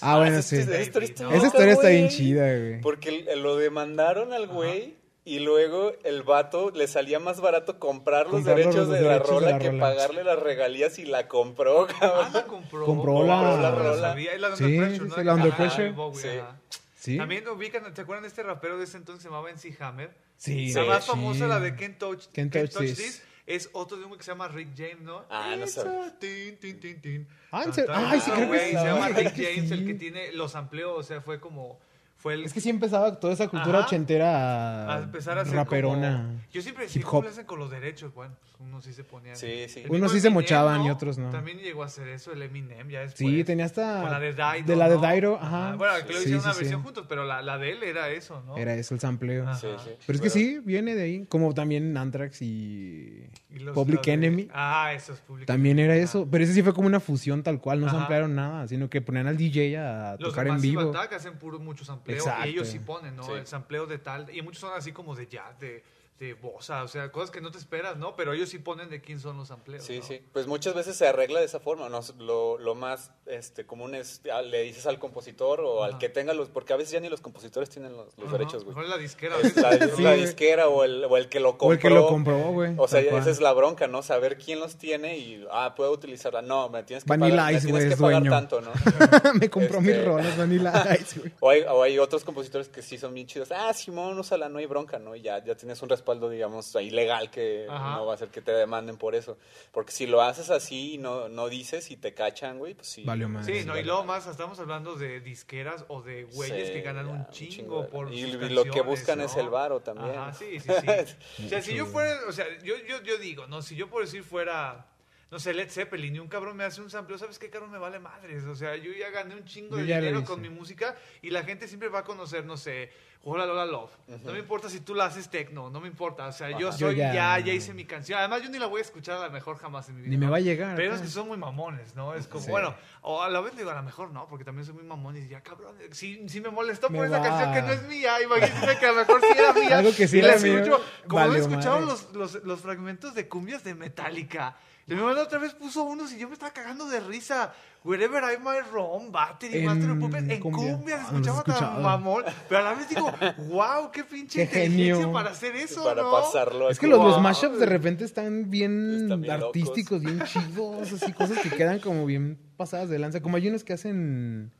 Ah, 0.00 0.16
bueno, 0.18 0.42
sí. 0.42 0.56
esa 0.56 0.80
historia 0.80 1.72
está 1.72 1.88
bien 1.88 2.08
chida, 2.08 2.56
güey. 2.58 2.80
Porque 2.80 3.26
lo 3.36 3.56
demandaron 3.56 4.32
al 4.32 4.46
güey 4.48 4.96
y 5.24 5.38
luego 5.38 5.92
el 6.04 6.22
vato 6.24 6.70
le 6.72 6.88
salía 6.88 7.18
más 7.20 7.40
barato 7.40 7.78
comprar 7.78 8.24
los 8.26 8.34
Comprar 8.36 8.56
derechos 8.56 8.74
los 8.76 8.88
de 8.90 9.00
la 9.02 9.08
derechos 9.14 9.28
de 9.28 9.34
rola 9.34 9.50
la 9.52 9.58
que 9.58 9.70
rola. 9.70 9.80
pagarle 9.80 10.24
las 10.24 10.38
regalías 10.38 10.98
y 10.98 11.04
la 11.04 11.28
compró, 11.28 11.86
Ah, 11.90 11.94
cabrón. 12.00 12.32
la 12.32 12.44
compró. 12.44 12.86
Compró 12.86 13.22
la- 13.26 13.56
la 13.56 13.70
rola. 13.70 14.00
sabía. 14.00 14.32
Es 14.34 14.40
la 14.40 14.50
de 14.50 14.56
Sí, 14.56 14.64
Under 14.64 14.78
Pressure, 14.88 14.98
sí, 15.04 15.08
¿no? 15.10 15.14
sí, 15.16 15.24
la 15.24 15.34
Under 15.34 15.52
Ajá, 15.52 15.56
Pressure. 15.58 15.92
Bowie, 15.92 16.20
Sí. 16.20 16.28
ajá. 16.38 16.56
¿Sí? 16.96 17.16
También 17.18 17.48
ubican, 17.48 17.94
¿te 17.94 18.00
acuerdan 18.00 18.22
de 18.22 18.28
este 18.28 18.42
rapero 18.44 18.78
de 18.78 18.84
ese 18.84 18.96
entonces 18.96 19.18
que 19.24 19.28
se 19.28 19.28
llamaba 19.34 19.50
MC 19.50 19.76
Hammer? 19.80 20.14
Sí. 20.36 20.72
La 20.72 20.84
más 20.84 21.04
sí. 21.04 21.10
famosa, 21.10 21.46
la 21.48 21.58
de 21.60 21.74
Can't 21.76 21.98
Touch, 21.98 22.24
Can't 22.32 22.52
Can't 22.52 22.52
Touch 22.52 22.72
Touch 22.72 22.82
This. 22.86 22.96
This, 22.98 23.22
es 23.46 23.70
otro 23.72 23.96
de 23.96 24.04
un 24.04 24.10
güey 24.10 24.18
que 24.18 24.24
se 24.24 24.30
llama 24.30 24.46
Rick 24.48 24.68
James, 24.76 25.00
¿no? 25.02 25.24
Ah, 25.28 25.54
no 25.56 25.64
It's 25.64 25.74
sabía. 25.74 26.06
a 26.06 26.18
tin, 26.18 26.56
tin, 26.58 26.78
tin, 26.78 27.00
tin. 27.00 27.28
Ah, 27.50 27.58
¿en 27.58 27.64
Tan, 27.66 27.74
serio? 27.74 27.92
tan, 27.92 28.04
Ay, 28.06 28.20
sí, 28.20 28.30
tan, 28.30 28.36
creo 28.38 28.50
que 28.50 28.56
güey, 28.56 28.70
sí. 28.70 28.76
Se 28.76 28.84
llama 28.84 29.06
Ay, 29.06 29.12
Rick 29.14 29.34
que 29.34 29.54
James, 29.54 29.70
el 29.72 29.86
que 29.86 29.94
tiene 29.94 30.32
los 30.32 30.54
amplios, 30.54 30.92
o 30.96 31.02
sea, 31.02 31.20
fue 31.20 31.40
como... 31.40 31.80
Fue 32.22 32.34
el, 32.34 32.44
Es 32.44 32.52
que 32.52 32.60
sí 32.60 32.70
empezaba 32.70 33.18
toda 33.18 33.32
esa 33.32 33.48
cultura 33.48 33.78
Ajá. 33.80 33.86
ochentera 33.88 34.94
a 34.94 35.02
empezar 35.02 35.38
a 35.38 35.44
raperona. 35.44 36.22
como- 36.28 36.40
Yo 36.52 36.62
siempre 36.62 36.84
decía, 36.84 37.00
hip 37.00 37.06
¿cómo 37.06 37.18
hop. 37.18 37.24
le 37.24 37.30
hacen 37.30 37.46
con 37.46 37.58
los 37.58 37.68
derechos? 37.70 38.14
Bueno, 38.14 38.36
unos 38.60 38.84
sí 38.84 38.92
se 38.92 39.02
ponían. 39.02 39.34
Sí, 39.34 39.64
sí. 39.68 39.82
Unos 39.88 40.12
sí 40.12 40.20
se 40.20 40.28
Eminem, 40.28 40.34
mochaban 40.44 40.82
y 40.84 40.90
otros 40.90 41.18
no. 41.18 41.30
También 41.30 41.58
llegó 41.58 41.82
a 41.82 41.86
hacer 41.86 42.06
eso, 42.08 42.32
el 42.32 42.40
Eminem, 42.42 42.88
ya 42.88 43.00
después. 43.00 43.16
Sí, 43.18 43.42
tenía 43.42 43.64
hasta... 43.64 44.02
Con 44.02 44.10
la 44.12 44.20
de 44.20 44.32
Dido, 44.32 44.66
De 44.66 44.76
la 44.76 44.88
de. 44.88 44.98
Dairo, 44.98 45.36
ajá. 45.42 45.74
Bueno, 45.76 45.94
que 46.06 46.12
lo 46.12 46.18
Sí, 46.20 46.24
hicieron 46.26 46.42
sí, 46.42 46.46
una 46.46 46.54
sí. 46.54 46.60
versión 46.60 46.82
juntos, 46.84 47.06
pero 47.08 47.24
la, 47.24 47.42
la 47.42 47.58
de 47.58 47.72
él 47.72 47.82
era 47.82 48.08
eso, 48.10 48.40
¿no? 48.46 48.56
Era 48.56 48.74
eso, 48.74 48.94
el 48.94 49.00
sampleo. 49.00 49.42
Ajá. 49.48 49.56
Sí, 49.56 49.66
sí. 49.82 49.90
Pero 50.06 50.16
es 50.16 50.22
que 50.22 50.30
sí, 50.30 50.60
viene 50.64 50.94
de 50.94 51.02
ahí. 51.02 51.26
Como 51.28 51.52
también 51.54 51.96
Anthrax 51.96 52.40
y, 52.42 53.26
Y 53.50 53.58
los- 53.58 53.74
Public 53.74 53.96
los 53.96 54.06
de- 54.06 54.12
Enemy. 54.12 54.48
Ah, 54.54 54.92
esos 54.94 55.18
Public 55.22 55.46
También 55.46 55.80
era 55.80 55.96
eso. 55.96 56.20
ajá. 56.20 56.28
Pero 56.30 56.44
ese 56.44 56.54
sí 56.54 56.62
fue 56.62 56.72
como 56.72 56.86
una 56.86 57.00
fusión 57.00 57.42
tal 57.42 57.60
cual. 57.60 57.80
No 57.80 57.88
Ajá. 57.88 57.96
samplearon 57.98 58.34
nada, 58.36 58.68
sino 58.68 58.88
que 58.88 59.00
ponían 59.00 59.26
al 59.26 59.36
DJ 59.36 59.76
a 59.76 60.16
Los 60.20 60.30
tocar 60.30 60.46
en 60.46 60.52
Massive 60.54 60.78
vivo. 60.78 60.90
Attack 60.90 61.14
hacen 61.14 61.36
puro 61.38 61.58
mucho 61.58 61.84
sampleo 61.84 62.11
Exacto. 62.14 62.44
ellos 62.44 62.68
sí 62.68 62.78
ponen, 62.78 63.16
¿no? 63.16 63.24
Sí. 63.24 63.32
El 63.32 63.46
sampleo 63.46 63.86
de 63.86 63.98
tal 63.98 64.34
y 64.34 64.42
muchos 64.42 64.60
son 64.60 64.72
así 64.74 64.92
como 64.92 65.14
de 65.14 65.26
jazz, 65.26 65.58
de, 65.58 65.82
de 66.22 66.34
bossa, 66.34 66.84
o 66.84 66.88
sea, 66.88 67.10
cosas 67.10 67.32
que 67.32 67.40
no 67.40 67.50
te 67.50 67.58
esperas, 67.58 67.96
¿no? 67.96 68.14
Pero 68.14 68.32
ellos 68.32 68.48
sí 68.48 68.60
ponen 68.60 68.88
de 68.90 69.00
quién 69.00 69.18
son 69.18 69.36
los 69.38 69.48
sampleos. 69.48 69.82
Sí, 69.84 69.98
¿no? 69.98 70.04
sí. 70.04 70.20
Pues 70.32 70.46
muchas 70.46 70.72
veces 70.72 70.94
se 70.94 71.08
arregla 71.08 71.40
de 71.40 71.46
esa 71.46 71.58
forma. 71.58 71.88
¿no? 71.88 71.98
Lo, 72.20 72.58
lo 72.58 72.76
más 72.76 73.10
este, 73.26 73.66
común 73.66 73.96
es, 73.96 74.20
ah, 74.32 74.40
le 74.40 74.62
dices 74.62 74.86
al 74.86 75.00
compositor 75.00 75.60
o 75.62 75.82
al 75.82 75.98
que 75.98 76.08
tenga 76.08 76.32
los... 76.32 76.48
Porque 76.48 76.74
a 76.74 76.76
veces 76.76 76.92
ya 76.92 77.00
ni 77.00 77.08
los 77.08 77.20
compositores 77.20 77.70
tienen 77.70 77.96
los, 77.96 78.14
derechos, 78.30 78.64
güey. 78.64 78.86
La 78.88 78.98
disquera. 78.98 79.34
a 79.34 79.40
Es 79.40 79.56
la, 79.56 79.70
¿no? 79.70 79.84
es 79.84 79.96
Sí, 79.96 80.02
la 80.02 80.10
güey. 80.10 80.20
disquera 80.22 80.68
o 80.68 80.84
el, 80.84 81.04
o 81.06 81.16
el 81.16 81.28
que 81.28 81.40
lo 81.40 81.58
compró. 81.58 81.68
O 81.68 81.72
el 81.72 81.78
que 81.80 81.90
lo 81.90 82.06
compró, 82.06 82.38
güey. 82.52 82.74
O 82.78 82.86
sea, 82.86 83.00
esa 83.00 83.28
es 83.28 83.40
la 83.40 83.52
bronca, 83.52 83.88
¿no? 83.88 84.04
Saber 84.04 84.38
quién 84.38 84.60
los 84.60 84.76
tiene 84.76 85.18
y, 85.18 85.44
ah, 85.50 85.74
puedo 85.74 85.90
utilizarla. 85.90 86.40
No, 86.40 86.68
me 86.68 86.84
tienes 86.84 87.02
que 87.02 87.08
Vanilla 87.10 87.30
pagar, 87.36 87.52
me 87.52 87.58
Ice, 87.58 87.66
tienes 87.66 87.84
güey, 87.84 87.96
que 87.96 88.00
pagar 88.00 88.20
dueño. 88.22 88.30
tanto, 88.30 88.60
¿no? 88.60 88.70
Me 89.40 89.50
compró 89.50 89.80
Este- 89.80 89.92
mis 89.92 90.04
rolas 90.04 90.38
Vanilla 90.38 90.96
Ice, 91.00 91.18
güey. 91.18 91.32
O 91.40 91.50
hay, 91.50 91.62
o 91.62 91.82
hay 91.82 91.98
otros 91.98 92.22
compositores 92.22 92.68
que 92.68 92.80
sí 92.80 92.96
son 92.96 93.12
bien 93.12 93.26
chidos. 93.26 93.50
Ah, 93.50 93.72
Simón, 93.74 94.16
úsala, 94.18 94.48
no 94.48 94.58
hay 94.58 94.66
bronca, 94.66 95.00
¿no? 95.00 95.16
Y 95.16 95.22
ya, 95.22 95.42
ya 95.44 95.56
tienes 95.56 95.82
un 95.82 95.88
respaldo, 95.88 96.11
digamos, 96.20 96.74
ahí 96.76 96.90
legal 96.90 97.30
que 97.30 97.66
Ajá. 97.68 97.96
no 97.96 98.06
va 98.06 98.12
a 98.12 98.14
hacer 98.14 98.28
que 98.28 98.40
te 98.40 98.52
demanden 98.52 98.96
por 98.96 99.14
eso. 99.14 99.38
Porque 99.70 99.92
si 99.92 100.06
lo 100.06 100.22
haces 100.22 100.50
así 100.50 100.94
y 100.94 100.98
no, 100.98 101.28
no 101.28 101.48
dices 101.48 101.90
y 101.90 101.96
te 101.96 102.14
cachan, 102.14 102.58
güey, 102.58 102.74
pues 102.74 102.88
sí. 102.88 103.04
Valió 103.04 103.28
madre. 103.28 103.52
Sí, 103.52 103.60
Sí, 103.60 103.66
no, 103.66 103.72
y 103.72 103.76
vale 103.76 103.84
luego 103.84 104.04
más 104.04 104.26
estamos 104.26 104.58
hablando 104.60 104.96
de 104.96 105.20
disqueras 105.20 105.84
o 105.88 106.02
de 106.02 106.24
güeyes 106.24 106.68
Sí, 106.68 106.72
que 106.74 106.82
ganan 106.82 107.06
ya, 107.06 107.12
un 107.12 107.28
chingo, 107.30 107.88
por 107.88 108.12
y, 108.12 108.22
sus 108.32 108.42
y 108.42 108.48
lo 108.50 108.64
que 108.64 108.80
buscan 108.80 109.20
es 109.20 109.36
el 109.36 109.48
varo 109.48 109.80
también. 109.80 110.16
Ajá, 110.16 110.32
sí, 110.32 110.58
sí, 110.60 110.68
sí. 110.80 111.44
o 111.46 111.48
sea, 111.48 111.62
si 111.62 111.74
yo 111.74 111.86
fuera, 111.86 112.20
o 112.28 112.32
sea, 112.32 112.46
yo, 112.62 112.74
yo, 112.88 113.02
yo 113.02 113.18
digo, 113.18 113.46
¿no? 113.46 113.62
Si 113.62 113.76
yo 113.76 113.88
por 113.88 114.02
decir 114.02 114.22
fuera, 114.24 114.86
no 115.30 115.38
sé, 115.38 115.54
Led 115.54 115.70
Zeppelin 115.70 116.16
y 116.16 116.18
un 116.18 116.28
cabrón 116.28 116.56
me 116.56 116.64
hace 116.64 116.82
un 116.82 116.90
sampleo, 116.90 117.18
¿sabes 117.18 117.38
qué, 117.38 117.48
cabrón? 117.48 117.70
Me 117.70 117.78
vale 117.78 117.98
madres. 117.98 118.44
O 118.44 118.54
sea, 118.54 118.76
yo 118.76 118.92
ya 118.92 119.10
gané 119.10 119.34
un 119.34 119.44
chingo 119.46 119.78
Yo 119.78 119.84
de 119.86 119.94
dinero 119.94 120.24
con 120.24 120.40
mi 120.42 120.50
música 120.50 120.94
y 121.22 121.30
la 121.30 121.42
gente 121.42 121.68
siempre 121.68 121.88
va 121.88 122.00
a 122.00 122.04
conocer, 122.04 122.44
no 122.44 122.56
sé, 122.56 122.90
Hola 123.24 123.46
Lola 123.46 123.64
Love. 123.64 123.90
No 124.24 124.32
me 124.32 124.40
importa 124.40 124.68
si 124.68 124.80
tú 124.80 124.96
la 124.96 125.04
haces 125.04 125.28
techno, 125.30 125.70
no 125.70 125.80
me 125.80 125.86
importa. 125.86 126.26
O 126.26 126.32
sea, 126.32 126.58
yo 126.58 126.72
soy 126.72 126.80
Yo 126.80 126.90
ya... 126.90 127.14
ya- 127.14 127.38
ya, 127.38 127.52
hice 127.52 127.72
mi 127.72 127.84
canción. 127.84 128.18
Además, 128.18 128.42
yo 128.42 128.50
ni 128.50 128.58
la 128.58 128.66
voy 128.66 128.80
a 128.80 128.82
escuchar 128.82 129.16
a 129.18 129.20
la 129.20 129.28
mejor 129.30 129.58
jamás 129.58 129.88
en 129.88 129.94
mi 129.94 130.02
vida. 130.02 130.10
Ni 130.10 130.16
me 130.16 130.28
va 130.28 130.38
a 130.38 130.40
llegar. 130.40 130.74
Pero 130.74 130.90
acá. 130.90 130.96
es 130.96 131.02
que 131.02 131.12
son 131.12 131.28
muy 131.28 131.36
mamones, 131.36 131.94
¿no? 131.94 132.14
Es 132.14 132.26
como, 132.26 132.44
Sí. 132.44 132.50
bueno, 132.50 132.74
o 133.02 133.22
a 133.22 133.30
la 133.30 133.40
vez 133.40 133.56
digo, 133.56 133.70
a 133.70 133.74
lo 133.74 133.82
mejor 133.84 134.10
no, 134.10 134.26
porque 134.26 134.44
también 134.44 134.64
soy 134.66 134.74
muy 134.74 134.82
mamón 134.82 135.16
y 135.16 135.20
diría, 135.20 135.40
cabrón, 135.40 135.76
si, 135.92 136.28
si 136.28 136.40
me 136.40 136.50
molestó 136.50 136.90
Me 136.90 136.98
por 136.98 137.06
esa 137.06 137.22
canción 137.22 137.52
que 137.54 137.62
no 137.62 137.72
es 137.72 137.86
mía, 137.86 138.20
imagínate 138.22 138.78
que 138.78 138.86
a 138.86 138.90
lo 138.92 138.98
mejor 138.98 139.20
sí 139.20 139.26
era 139.38 139.52
mía. 139.52 139.78
Algo 139.78 139.94
que 139.94 140.08
sí 140.08 140.18
y 140.18 140.22
la 140.22 140.34
escucho. 140.34 140.80
Como 141.06 141.24
no 141.24 141.34
he 141.34 141.38
escuchado 141.38 141.80
los, 141.80 142.12
los 142.44 142.60
fragmentos 142.60 143.14
de 143.14 143.28
cumbias 143.28 143.62
de 143.62 143.76
Metallica. 143.76 144.56
Y 144.86 144.94
mi 144.94 144.98
hermano 145.00 145.22
otra 145.22 145.38
vez 145.38 145.54
puso 145.54 145.84
unos 145.84 146.12
y 146.12 146.18
yo 146.18 146.26
me 146.28 146.34
estaba 146.34 146.52
cagando 146.52 146.86
de 146.86 147.00
risa. 147.00 147.52
Wherever 147.84 148.22
I 148.22 148.38
might 148.38 148.70
roam, 148.72 149.10
Battery, 149.10 149.58
En 149.58 149.66
Master 149.66 149.90
of 149.90 149.98
Puppets, 149.98 150.28
en 150.30 150.40
cumbia. 150.40 150.76
cumbia 150.76 150.96
se 150.98 151.02
Ah, 151.02 151.08
no 151.12 151.18
escuchaba 151.18 151.42
tan 151.42 151.82
mamón. 151.82 152.24
Pero 152.48 152.60
a 152.60 152.64
la 152.64 152.74
vez 152.74 152.88
digo, 152.88 153.12
wow, 153.48 153.90
qué 153.92 154.04
pinche 154.04 154.48
Qué 154.48 154.64
inteligencia 154.64 154.94
genio. 154.96 155.12
para 155.12 155.30
hacer 155.30 155.56
eso, 155.56 155.82
para 155.82 156.02
¿no? 156.02 156.12
pasarlo. 156.12 156.70
Es 156.70 156.78
que 156.78 156.86
los, 156.86 157.20
mashups 157.20 157.58
de 157.58 157.66
repente 157.66 158.04
están 158.04 158.50
bien, 158.50 159.02
Están 159.02 159.20
bien 159.22 159.32
artísticos, 159.34 160.00
bien 160.00 160.22
chidos, 160.24 160.92
así 160.92 161.12
cosas 161.12 161.38
que 161.38 161.50
quedan 161.50 161.80
como 161.80 162.06
bien 162.06 162.38
pasadas 162.56 162.88
de 162.88 162.98
lanza. 163.00 163.20
Como 163.20 163.36
hay 163.36 163.48
unos 163.48 163.64
que 163.64 163.72
hacen 163.72 164.52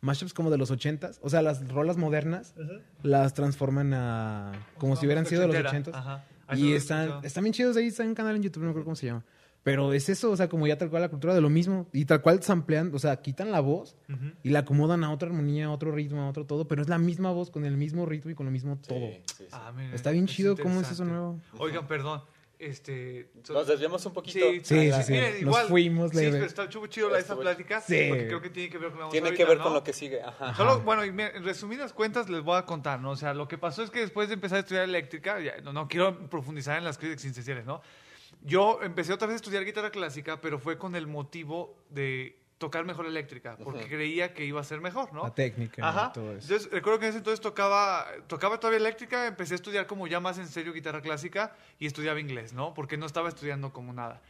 mashups 0.00 0.34
como 0.34 0.50
de 0.50 0.58
los 0.58 0.70
ochentas, 0.72 1.20
o 1.22 1.30
sea, 1.30 1.42
las 1.42 1.66
rolas 1.68 1.96
modernas 1.96 2.54
las 3.02 3.34
transforman 3.34 3.94
a 3.94 4.52
como 4.78 4.96
si 4.96 5.06
hubieran 5.06 5.26
sido 5.26 5.42
de 5.42 5.48
los 5.48 5.64
ochentas. 5.64 5.94
Ajá. 5.94 6.24
Y 6.54 6.74
están, 6.74 7.24
están 7.24 7.44
bien 7.44 7.54
chidos 7.54 7.76
ahí, 7.76 7.86
está 7.86 8.02
en 8.02 8.10
un 8.10 8.14
canal 8.16 8.34
en 8.36 8.42
YouTube, 8.42 8.60
no 8.62 8.66
me 8.66 8.70
acuerdo 8.70 8.84
cómo 8.84 8.96
se 8.96 9.06
llama. 9.06 9.24
Pero 9.64 9.92
es 9.94 10.08
eso, 10.10 10.30
o 10.30 10.36
sea, 10.36 10.48
como 10.48 10.66
ya 10.66 10.76
tal 10.78 10.90
cual 10.90 11.02
la 11.02 11.08
cultura 11.08 11.34
de 11.34 11.40
lo 11.40 11.48
mismo. 11.50 11.88
Y 11.92 12.04
tal 12.04 12.20
cual 12.20 12.42
samplean, 12.42 12.94
o 12.94 12.98
sea, 12.98 13.16
quitan 13.22 13.50
la 13.50 13.60
voz 13.60 13.96
Ujú. 14.08 14.32
y 14.42 14.50
la 14.50 14.60
acomodan 14.60 15.02
a 15.04 15.10
otra 15.10 15.28
armonía, 15.28 15.66
a 15.66 15.70
otro 15.72 15.90
ritmo, 15.90 16.20
a 16.22 16.28
otro 16.28 16.44
todo. 16.44 16.68
Pero 16.68 16.82
es 16.82 16.88
la 16.90 16.98
misma 16.98 17.30
voz 17.32 17.50
con 17.50 17.64
el 17.64 17.76
mismo 17.76 18.04
ritmo 18.06 18.30
y 18.30 18.34
con 18.34 18.44
lo 18.46 18.52
mismo 18.52 18.76
todo. 18.86 18.98
Sí, 18.98 19.20
sí, 19.26 19.34
sí. 19.38 19.46
Ah, 19.52 19.72
miren, 19.74 19.94
Está 19.94 20.10
bien 20.10 20.26
chido 20.26 20.54
cómo 20.56 20.80
es 20.82 20.90
eso 20.90 21.04
nuevo. 21.06 21.40
Oigan, 21.58 21.86
perdón. 21.88 22.22
Este. 22.58 23.28
so- 23.42 23.52
Nos 23.52 23.66
desviamos 23.66 24.04
un 24.06 24.12
poquito. 24.12 24.38
Sí, 24.38 24.60
Sí, 24.62 24.88
a 24.90 24.96
la- 24.98 25.02
sí, 25.02 25.06
sí. 25.06 25.12
Miren, 25.12 25.32
Nos 25.32 25.40
igual, 25.40 25.66
fuimos 25.66 26.10
Sí, 26.12 26.16
pero 26.30 26.44
está 26.44 26.68
chupo 26.68 26.86
chido 26.86 27.08
la, 27.10 27.18
esa 27.18 27.32
Estuvo- 27.32 27.40
plática. 27.40 27.80
Sí. 27.80 28.06
Porque 28.08 28.26
creo 28.26 28.40
que 28.40 28.50
tiene 28.50 28.70
que 28.70 28.78
ver 28.78 28.90
con 28.90 28.92
lo 28.92 28.96
que 28.96 29.00
vamos 29.00 29.12
Tiene 29.12 29.26
ahorita, 29.28 29.44
que 29.44 29.48
ver 29.48 29.58
¿no? 29.58 29.64
con 29.64 29.72
lo 29.74 29.82
que 29.84 29.92
sigue. 29.92 30.22
Ajá. 30.22 30.54
Solo, 30.54 30.80
bueno, 30.82 31.04
y 31.04 31.08
en 31.08 31.44
resumidas 31.44 31.92
cuentas 31.92 32.28
les 32.30 32.42
voy 32.42 32.56
a 32.56 32.64
contar, 32.64 33.00
¿no? 33.00 33.10
O 33.10 33.16
sea, 33.16 33.34
lo 33.34 33.48
que 33.48 33.58
pasó 33.58 33.82
es 33.82 33.90
que 33.90 34.00
después 34.00 34.28
de 34.28 34.34
empezar 34.34 34.58
a 34.58 34.60
estudiar 34.60 34.84
eléctrica, 34.84 35.40
ya, 35.40 35.60
no, 35.62 35.72
no 35.72 35.88
quiero 35.88 36.28
profundizar 36.30 36.78
en 36.78 36.84
las 36.84 36.96
crisis 36.96 37.14
existenciales, 37.14 37.66
¿no? 37.66 37.82
Yo 38.44 38.80
empecé 38.82 39.12
otra 39.12 39.26
vez 39.26 39.34
a 39.34 39.36
estudiar 39.36 39.64
guitarra 39.64 39.90
clásica, 39.90 40.40
pero 40.40 40.58
fue 40.58 40.76
con 40.76 40.94
el 40.94 41.06
motivo 41.06 41.82
de 41.88 42.38
tocar 42.58 42.84
mejor 42.84 43.06
eléctrica, 43.06 43.56
porque 43.62 43.88
creía 43.88 44.32
que 44.32 44.44
iba 44.44 44.60
a 44.60 44.64
ser 44.64 44.80
mejor, 44.80 45.12
¿no? 45.12 45.24
La 45.24 45.34
técnica 45.34 45.86
Ajá. 45.86 46.08
y 46.10 46.12
todo 46.12 46.36
eso. 46.36 46.46
Entonces, 46.46 46.70
recuerdo 46.70 46.98
que 46.98 47.06
en 47.06 47.10
ese 47.10 47.18
entonces 47.18 47.40
tocaba, 47.40 48.06
tocaba 48.26 48.60
todavía 48.60 48.78
eléctrica, 48.78 49.26
empecé 49.26 49.54
a 49.54 49.56
estudiar 49.56 49.86
como 49.86 50.06
ya 50.06 50.20
más 50.20 50.38
en 50.38 50.46
serio 50.46 50.72
guitarra 50.72 51.00
clásica 51.00 51.56
y 51.78 51.86
estudiaba 51.86 52.20
inglés, 52.20 52.52
¿no? 52.52 52.74
Porque 52.74 52.96
no 52.96 53.06
estaba 53.06 53.28
estudiando 53.28 53.72
como 53.72 53.92
nada. 53.92 54.22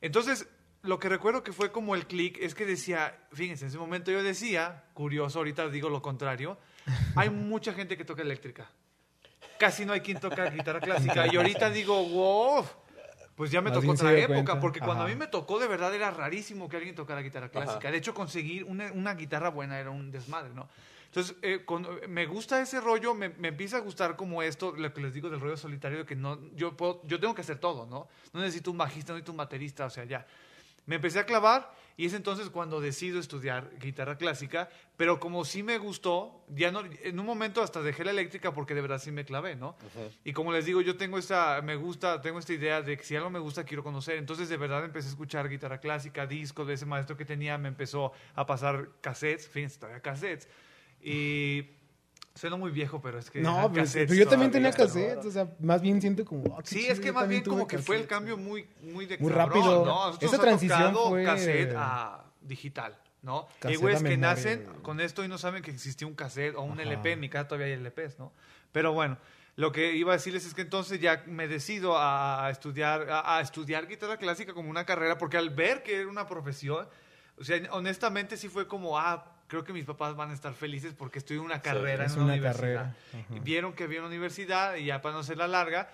Entonces, 0.00 0.46
lo 0.82 0.98
que 0.98 1.08
recuerdo 1.08 1.42
que 1.42 1.52
fue 1.52 1.72
como 1.72 1.94
el 1.94 2.06
clic 2.06 2.38
es 2.40 2.54
que 2.54 2.66
decía, 2.66 3.18
fíjense, 3.32 3.64
en 3.64 3.70
ese 3.70 3.78
momento 3.78 4.10
yo 4.10 4.22
decía, 4.22 4.84
curioso, 4.92 5.38
ahorita 5.38 5.68
digo 5.70 5.88
lo 5.88 6.02
contrario, 6.02 6.58
hay 7.16 7.30
mucha 7.30 7.72
gente 7.72 7.96
que 7.96 8.04
toca 8.04 8.22
eléctrica. 8.22 8.70
Casi 9.58 9.86
no 9.86 9.94
hay 9.94 10.00
quien 10.00 10.20
toca 10.20 10.50
guitarra 10.50 10.80
clásica. 10.80 11.26
Y 11.26 11.36
ahorita 11.36 11.70
digo, 11.70 12.02
wow, 12.08 12.66
pues 13.36 13.50
ya 13.50 13.60
me 13.60 13.70
Más 13.70 13.80
tocó 13.80 13.92
otra 13.92 14.12
época, 14.12 14.32
cuenta. 14.34 14.60
porque 14.60 14.78
cuando 14.80 15.02
a 15.02 15.06
Ajá. 15.06 15.14
mí 15.14 15.18
me 15.18 15.26
tocó, 15.26 15.58
de 15.58 15.66
verdad 15.66 15.92
era 15.94 16.10
rarísimo 16.10 16.68
que 16.68 16.76
alguien 16.76 16.94
tocara 16.94 17.20
guitarra 17.20 17.48
clásica. 17.48 17.78
Ajá. 17.78 17.90
De 17.90 17.96
hecho, 17.98 18.14
conseguir 18.14 18.64
una, 18.64 18.92
una 18.92 19.14
guitarra 19.14 19.48
buena 19.50 19.78
era 19.78 19.90
un 19.90 20.10
desmadre, 20.10 20.50
¿no? 20.54 20.68
Entonces, 21.06 21.36
eh, 21.42 21.62
con- 21.64 21.86
me 22.08 22.26
gusta 22.26 22.60
ese 22.60 22.80
rollo, 22.80 23.14
me, 23.14 23.28
me 23.30 23.48
empieza 23.48 23.76
a 23.76 23.80
gustar 23.80 24.16
como 24.16 24.42
esto, 24.42 24.74
lo 24.76 24.92
que 24.92 25.00
les 25.00 25.14
digo 25.14 25.30
del 25.30 25.40
rollo 25.40 25.56
solitario, 25.56 25.98
de 25.98 26.04
que 26.04 26.16
no, 26.16 26.38
yo, 26.56 26.76
puedo, 26.76 27.00
yo 27.04 27.20
tengo 27.20 27.34
que 27.34 27.40
hacer 27.42 27.58
todo, 27.58 27.86
¿no? 27.86 28.08
No 28.32 28.40
necesito 28.40 28.70
un 28.72 28.78
bajista, 28.78 29.12
no 29.12 29.16
necesito 29.16 29.30
un 29.32 29.38
baterista, 29.38 29.84
o 29.86 29.90
sea, 29.90 30.04
ya. 30.04 30.26
Me 30.86 30.96
empecé 30.96 31.18
a 31.20 31.24
clavar 31.26 31.72
y 31.96 32.06
es 32.06 32.14
entonces 32.14 32.50
cuando 32.50 32.80
decido 32.80 33.20
estudiar 33.20 33.70
guitarra 33.78 34.16
clásica, 34.16 34.68
pero 34.96 35.20
como 35.20 35.44
sí 35.44 35.62
me 35.62 35.78
gustó, 35.78 36.44
ya 36.48 36.72
no, 36.72 36.82
en 36.84 37.20
un 37.20 37.26
momento 37.26 37.62
hasta 37.62 37.82
dejé 37.82 38.04
la 38.04 38.10
eléctrica 38.10 38.52
porque 38.52 38.74
de 38.74 38.80
verdad 38.80 38.98
sí 38.98 39.12
me 39.12 39.24
clavé, 39.24 39.54
¿no? 39.54 39.76
Y 40.24 40.32
como 40.32 40.52
les 40.52 40.64
digo, 40.64 40.80
yo 40.80 40.96
tengo 40.96 41.18
esta, 41.18 41.62
me 41.62 41.76
gusta, 41.76 42.20
tengo 42.20 42.38
esta 42.38 42.52
idea 42.52 42.82
de 42.82 42.96
que 42.96 43.04
si 43.04 43.14
algo 43.14 43.30
me 43.30 43.38
gusta 43.38 43.64
quiero 43.64 43.84
conocer, 43.84 44.16
entonces 44.16 44.48
de 44.48 44.56
verdad 44.56 44.84
empecé 44.84 45.08
a 45.08 45.10
escuchar 45.10 45.48
guitarra 45.48 45.78
clásica, 45.78 46.26
discos 46.26 46.66
de 46.66 46.74
ese 46.74 46.86
maestro 46.86 47.16
que 47.16 47.24
tenía, 47.24 47.58
me 47.58 47.68
empezó 47.68 48.12
a 48.34 48.44
pasar 48.44 48.88
cassettes, 49.00 49.48
fíjense, 49.48 49.78
todavía 49.78 50.00
cassettes, 50.00 50.48
y 51.00 51.62
suena 52.34 52.56
muy 52.56 52.70
viejo, 52.72 53.00
pero 53.00 53.18
es 53.18 53.30
que... 53.30 53.40
No, 53.40 53.70
pero, 53.72 53.84
cassettes 53.84 54.08
pero 54.10 54.24
yo 54.24 54.28
también 54.28 54.50
tenía 54.50 54.72
cassettes, 54.72 55.24
o 55.26 55.30
sea, 55.30 55.48
más 55.60 55.80
bien 55.80 56.00
siento 56.00 56.24
como... 56.24 56.56
ah, 56.58 56.62
Sí, 56.64 56.80
chido, 56.80 56.92
es 56.92 57.00
que 57.00 57.12
más 57.12 57.28
bien 57.28 57.44
como 57.44 57.66
que 57.66 57.78
fue 57.78 57.96
el 57.96 58.06
cambio 58.06 58.36
muy, 58.36 58.68
muy 58.82 59.06
de 59.06 59.18
Muy 59.18 59.32
cabrón, 59.32 59.48
rápido. 59.62 59.84
¿no? 59.84 60.18
Esa 60.18 60.38
transición 60.38 60.94
fue- 61.08 61.24
cassette 61.24 61.74
a 61.76 62.24
digital, 62.40 62.98
¿no? 63.22 63.46
Hay 63.62 63.76
güeyes 63.76 64.02
que 64.02 64.16
nacen 64.16 64.66
con 64.82 65.00
esto 65.00 65.24
y 65.24 65.28
no 65.28 65.38
saben 65.38 65.62
que 65.62 65.70
existía 65.70 66.06
un 66.08 66.14
cassette 66.14 66.56
o 66.56 66.62
un 66.62 66.72
Ajá. 66.80 66.82
LP. 66.82 67.12
En 67.12 67.20
mi 67.20 67.28
casa 67.28 67.48
todavía 67.48 67.66
hay 67.68 67.80
LPs, 67.80 68.18
¿no? 68.18 68.32
Pero 68.72 68.92
bueno, 68.92 69.16
lo 69.56 69.70
que 69.70 69.94
iba 69.94 70.12
a 70.12 70.16
decirles 70.16 70.44
es 70.44 70.52
que 70.54 70.62
entonces 70.62 71.00
ya 71.00 71.22
me 71.26 71.46
decido 71.46 71.96
a 71.96 72.48
estudiar, 72.50 73.08
a, 73.08 73.36
a 73.36 73.40
estudiar 73.40 73.86
guitarra 73.86 74.16
clásica 74.16 74.52
como 74.52 74.68
una 74.68 74.84
carrera, 74.84 75.16
porque 75.16 75.36
al 75.36 75.50
ver 75.50 75.84
que 75.84 76.00
era 76.00 76.08
una 76.08 76.26
profesión, 76.26 76.88
o 77.38 77.44
sea, 77.44 77.60
honestamente 77.70 78.36
sí 78.36 78.48
fue 78.48 78.66
como, 78.66 78.98
ah, 78.98 79.30
creo 79.46 79.64
que 79.64 79.72
mis 79.72 79.84
papás 79.84 80.16
van 80.16 80.30
a 80.30 80.34
estar 80.34 80.54
felices 80.54 80.94
porque 80.94 81.18
estoy 81.18 81.36
en 81.36 81.42
una 81.42 81.60
carrera 81.60 82.06
es 82.06 82.12
en 82.12 82.18
una, 82.18 82.24
una 82.24 82.32
universidad. 82.34 82.94
carrera. 83.12 83.42
Vieron 83.42 83.72
que 83.74 83.84
había 83.84 84.00
una 84.00 84.08
universidad 84.08 84.76
y 84.76 84.86
ya 84.86 85.00
para 85.02 85.14
no 85.14 85.20
hacerla 85.20 85.46
larga, 85.46 85.90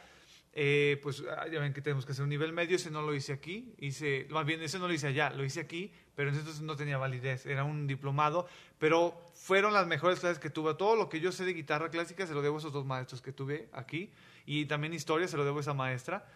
eh, 0.52 0.98
pues 1.02 1.22
ah, 1.36 1.46
ya 1.46 1.60
ven 1.60 1.72
que 1.72 1.80
tenemos 1.80 2.04
que 2.04 2.12
hacer 2.12 2.24
un 2.24 2.28
nivel 2.28 2.52
medio, 2.52 2.74
ese 2.74 2.90
no 2.90 3.02
lo 3.02 3.14
hice 3.14 3.32
aquí, 3.32 3.72
hice, 3.78 4.26
más 4.30 4.44
bien 4.44 4.60
ese 4.62 4.80
no 4.80 4.88
lo 4.88 4.94
hice 4.94 5.06
allá, 5.06 5.30
lo 5.30 5.44
hice 5.44 5.60
aquí, 5.60 5.92
pero 6.16 6.30
entonces 6.30 6.60
no 6.60 6.74
tenía 6.74 6.98
validez, 6.98 7.46
era 7.46 7.62
un 7.62 7.86
diplomado, 7.86 8.48
pero 8.78 9.30
fueron 9.34 9.72
las 9.72 9.86
mejores 9.86 10.18
clases 10.18 10.40
que 10.40 10.50
tuve. 10.50 10.74
Todo 10.74 10.96
lo 10.96 11.08
que 11.08 11.20
yo 11.20 11.30
sé 11.30 11.44
de 11.44 11.54
guitarra 11.54 11.88
clásica 11.90 12.26
se 12.26 12.34
lo 12.34 12.42
debo 12.42 12.56
a 12.56 12.58
esos 12.58 12.72
dos 12.72 12.84
maestros 12.84 13.22
que 13.22 13.32
tuve 13.32 13.68
aquí, 13.72 14.10
y 14.44 14.64
también 14.66 14.92
historia 14.92 15.28
se 15.28 15.36
lo 15.36 15.44
debo 15.44 15.58
a 15.58 15.60
esa 15.60 15.74
maestra. 15.74 16.26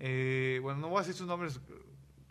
Eh, 0.00 0.60
bueno, 0.62 0.80
no 0.80 0.88
voy 0.88 0.98
a 0.98 1.00
decir 1.00 1.14
sus 1.14 1.26
nombres, 1.26 1.60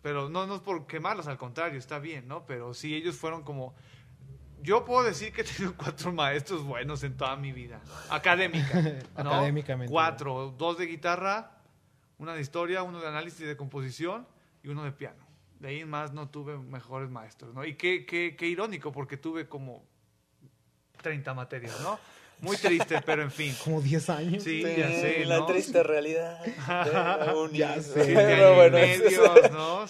pero 0.02 0.28
no, 0.28 0.46
no 0.46 0.56
es 0.56 0.60
por 0.60 0.86
quemarlos, 0.88 1.28
al 1.28 1.38
contrario, 1.38 1.78
está 1.78 2.00
bien, 2.00 2.26
¿no? 2.26 2.46
Pero 2.46 2.74
sí, 2.74 2.94
ellos 2.94 3.16
fueron 3.16 3.42
como... 3.44 3.74
Yo 4.62 4.84
puedo 4.84 5.04
decir 5.04 5.32
que 5.32 5.42
he 5.42 5.44
tenido 5.44 5.74
cuatro 5.76 6.12
maestros 6.12 6.62
buenos 6.64 7.02
en 7.04 7.16
toda 7.16 7.36
mi 7.36 7.52
vida, 7.52 7.80
académica. 8.10 8.80
¿no? 9.16 9.30
Académicamente. 9.30 9.90
Cuatro, 9.90 10.54
dos 10.56 10.78
de 10.78 10.86
guitarra, 10.86 11.52
una 12.18 12.34
de 12.34 12.40
historia, 12.40 12.82
uno 12.82 13.00
de 13.00 13.06
análisis 13.08 13.46
de 13.46 13.56
composición 13.56 14.26
y 14.62 14.68
uno 14.68 14.84
de 14.84 14.92
piano. 14.92 15.26
De 15.60 15.68
ahí 15.68 15.80
en 15.80 15.90
más 15.90 16.12
no 16.12 16.28
tuve 16.28 16.56
mejores 16.56 17.10
maestros, 17.10 17.52
¿no? 17.54 17.64
Y 17.64 17.74
qué, 17.74 18.06
qué, 18.06 18.36
qué 18.36 18.46
irónico, 18.46 18.92
porque 18.92 19.16
tuve 19.16 19.48
como 19.48 19.84
30 21.02 21.34
materias, 21.34 21.80
¿no? 21.80 21.98
Muy 22.40 22.56
triste, 22.58 23.00
pero 23.04 23.22
en 23.22 23.30
fin. 23.30 23.54
Como 23.64 23.80
10 23.80 24.10
años. 24.10 24.42
Sí, 24.44 24.62
Sí, 24.62 24.74
ya 24.76 24.88
sé, 24.88 25.24
la 25.24 25.38
¿no? 25.38 25.46
triste 25.46 25.82
realidad. 25.82 26.40
de 26.44 26.92
la 26.92 27.34
uni. 27.36 27.58
Ya 27.58 27.80
sé. 27.82 28.12
Y 28.12 28.14
bueno, 28.14 28.78
medios, 28.78 29.50
¿no? 29.52 29.84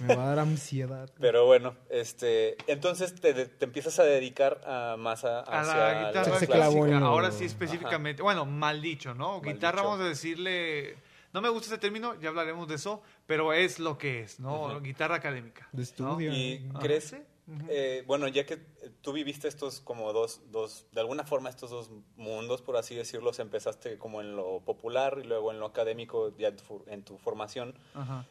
Me 0.00 0.14
va 0.14 0.24
a 0.24 0.28
dar 0.28 0.38
ansiedad. 0.40 1.10
Pero 1.20 1.46
bueno, 1.46 1.76
este, 1.90 2.56
entonces 2.66 3.14
te, 3.14 3.32
te 3.46 3.64
empiezas 3.64 3.98
a 3.98 4.04
dedicar 4.04 4.60
a, 4.66 4.96
más 4.98 5.24
a, 5.24 5.40
A 5.40 5.60
hacia 5.60 5.76
la 5.76 6.06
guitarra 6.06 6.38
Se 6.38 6.46
clásica. 6.46 6.98
Ahora 6.98 7.30
sí 7.30 7.44
específicamente. 7.44 8.22
Bueno, 8.22 8.44
mal 8.46 8.80
dicho, 8.82 9.14
¿no? 9.14 9.40
Mal 9.40 9.54
guitarra, 9.54 9.78
dicho. 9.78 9.90
vamos 9.90 10.04
a 10.04 10.08
decirle. 10.08 10.96
No 11.32 11.40
me 11.40 11.48
gusta 11.48 11.66
ese 11.66 11.78
término, 11.78 12.14
ya 12.20 12.28
hablaremos 12.28 12.68
de 12.68 12.76
eso, 12.76 13.02
pero 13.26 13.52
es 13.52 13.80
lo 13.80 13.98
que 13.98 14.20
es, 14.20 14.38
¿no? 14.38 14.80
Guitarra 14.80 15.16
académica. 15.16 15.68
De 15.72 15.78
¿no? 15.78 15.82
estudio. 15.82 16.32
¿Y 16.32 16.68
Ajá. 16.70 16.78
crees? 16.78 17.16
Eh, 17.68 18.04
bueno, 18.06 18.26
ya 18.28 18.46
que 18.46 18.56
tú 19.02 19.12
viviste 19.12 19.48
estos 19.48 19.80
como 19.80 20.14
dos, 20.14 20.40
dos, 20.50 20.86
de 20.92 21.00
alguna 21.00 21.24
forma 21.24 21.50
estos 21.50 21.70
dos 21.70 21.90
mundos, 22.16 22.62
por 22.62 22.76
así 22.76 22.94
decirlo, 22.94 23.32
empezaste 23.38 23.98
como 23.98 24.22
en 24.22 24.34
lo 24.34 24.60
popular 24.64 25.20
y 25.22 25.26
luego 25.26 25.52
en 25.52 25.60
lo 25.60 25.66
académico 25.66 26.34
ya 26.38 26.48
en 26.48 26.56
tu, 26.56 26.84
en 26.86 27.04
tu 27.04 27.18
formación. 27.18 27.74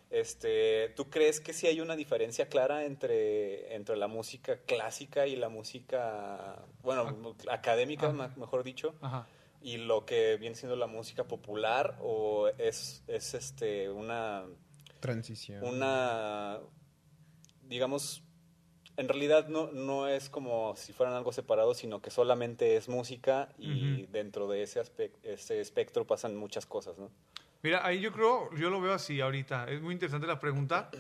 Este, 0.09 0.89
¿Tú 0.95 1.09
crees 1.11 1.39
que 1.39 1.53
sí 1.53 1.67
hay 1.67 1.79
una 1.79 1.95
diferencia 1.95 2.49
clara 2.49 2.85
entre, 2.85 3.75
entre 3.75 3.97
la 3.97 4.07
música 4.07 4.57
clásica 4.65 5.27
y 5.27 5.35
la 5.35 5.49
música, 5.49 6.65
bueno, 6.81 7.35
académica, 7.51 8.11
mejor 8.11 8.63
dicho, 8.63 8.95
Ajá. 9.01 9.27
y 9.61 9.77
lo 9.77 10.05
que 10.05 10.37
viene 10.37 10.55
siendo 10.55 10.75
la 10.75 10.87
música 10.87 11.25
popular? 11.27 11.99
¿O 12.01 12.47
es, 12.57 13.03
es 13.07 13.35
este, 13.35 13.91
una, 13.91 14.45
Transición. 14.99 15.63
una, 15.63 16.59
digamos, 17.61 18.23
en 18.97 19.07
realidad 19.07 19.47
no, 19.47 19.71
no 19.71 20.07
es 20.07 20.29
como 20.29 20.75
si 20.75 20.93
fueran 20.93 21.15
algo 21.15 21.31
separado, 21.31 21.73
sino 21.73 22.01
que 22.01 22.11
solamente 22.11 22.75
es 22.75 22.89
música 22.89 23.49
y 23.57 24.03
Ujú. 24.03 24.11
dentro 24.11 24.47
de 24.47 24.63
ese, 24.63 24.81
aspec- 24.81 25.11
ese 25.23 25.59
espectro 25.61 26.05
pasan 26.05 26.35
muchas 26.35 26.65
cosas, 26.65 26.97
¿no? 26.97 27.09
Mira, 27.63 27.85
ahí 27.85 28.01
yo 28.01 28.11
creo, 28.11 28.53
yo 28.55 28.69
lo 28.69 28.81
veo 28.81 28.93
así 28.93 29.21
ahorita. 29.21 29.65
Es 29.69 29.81
muy 29.81 29.93
interesante 29.93 30.27
la 30.27 30.39
pregunta. 30.39 30.91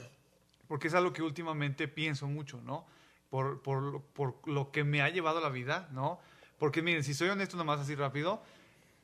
porque 0.67 0.87
es 0.87 0.93
algo 0.93 1.11
que 1.13 1.21
últimamente 1.21 1.87
pienso 1.87 2.25
mucho, 2.25 2.59
¿no? 2.61 2.85
Por, 3.29 3.61
por, 3.61 4.01
por 4.13 4.35
lo 4.47 4.71
que 4.71 4.83
me 4.83 5.01
ha 5.01 5.09
llevado 5.09 5.39
la 5.41 5.49
vida, 5.49 5.89
¿no? 5.91 6.19
Porque 6.57 6.81
miren, 6.81 7.03
si 7.03 7.13
soy 7.13 7.29
honesto 7.29 7.57
nomás 7.57 7.79
así 7.81 7.93
rápido, 7.95 8.41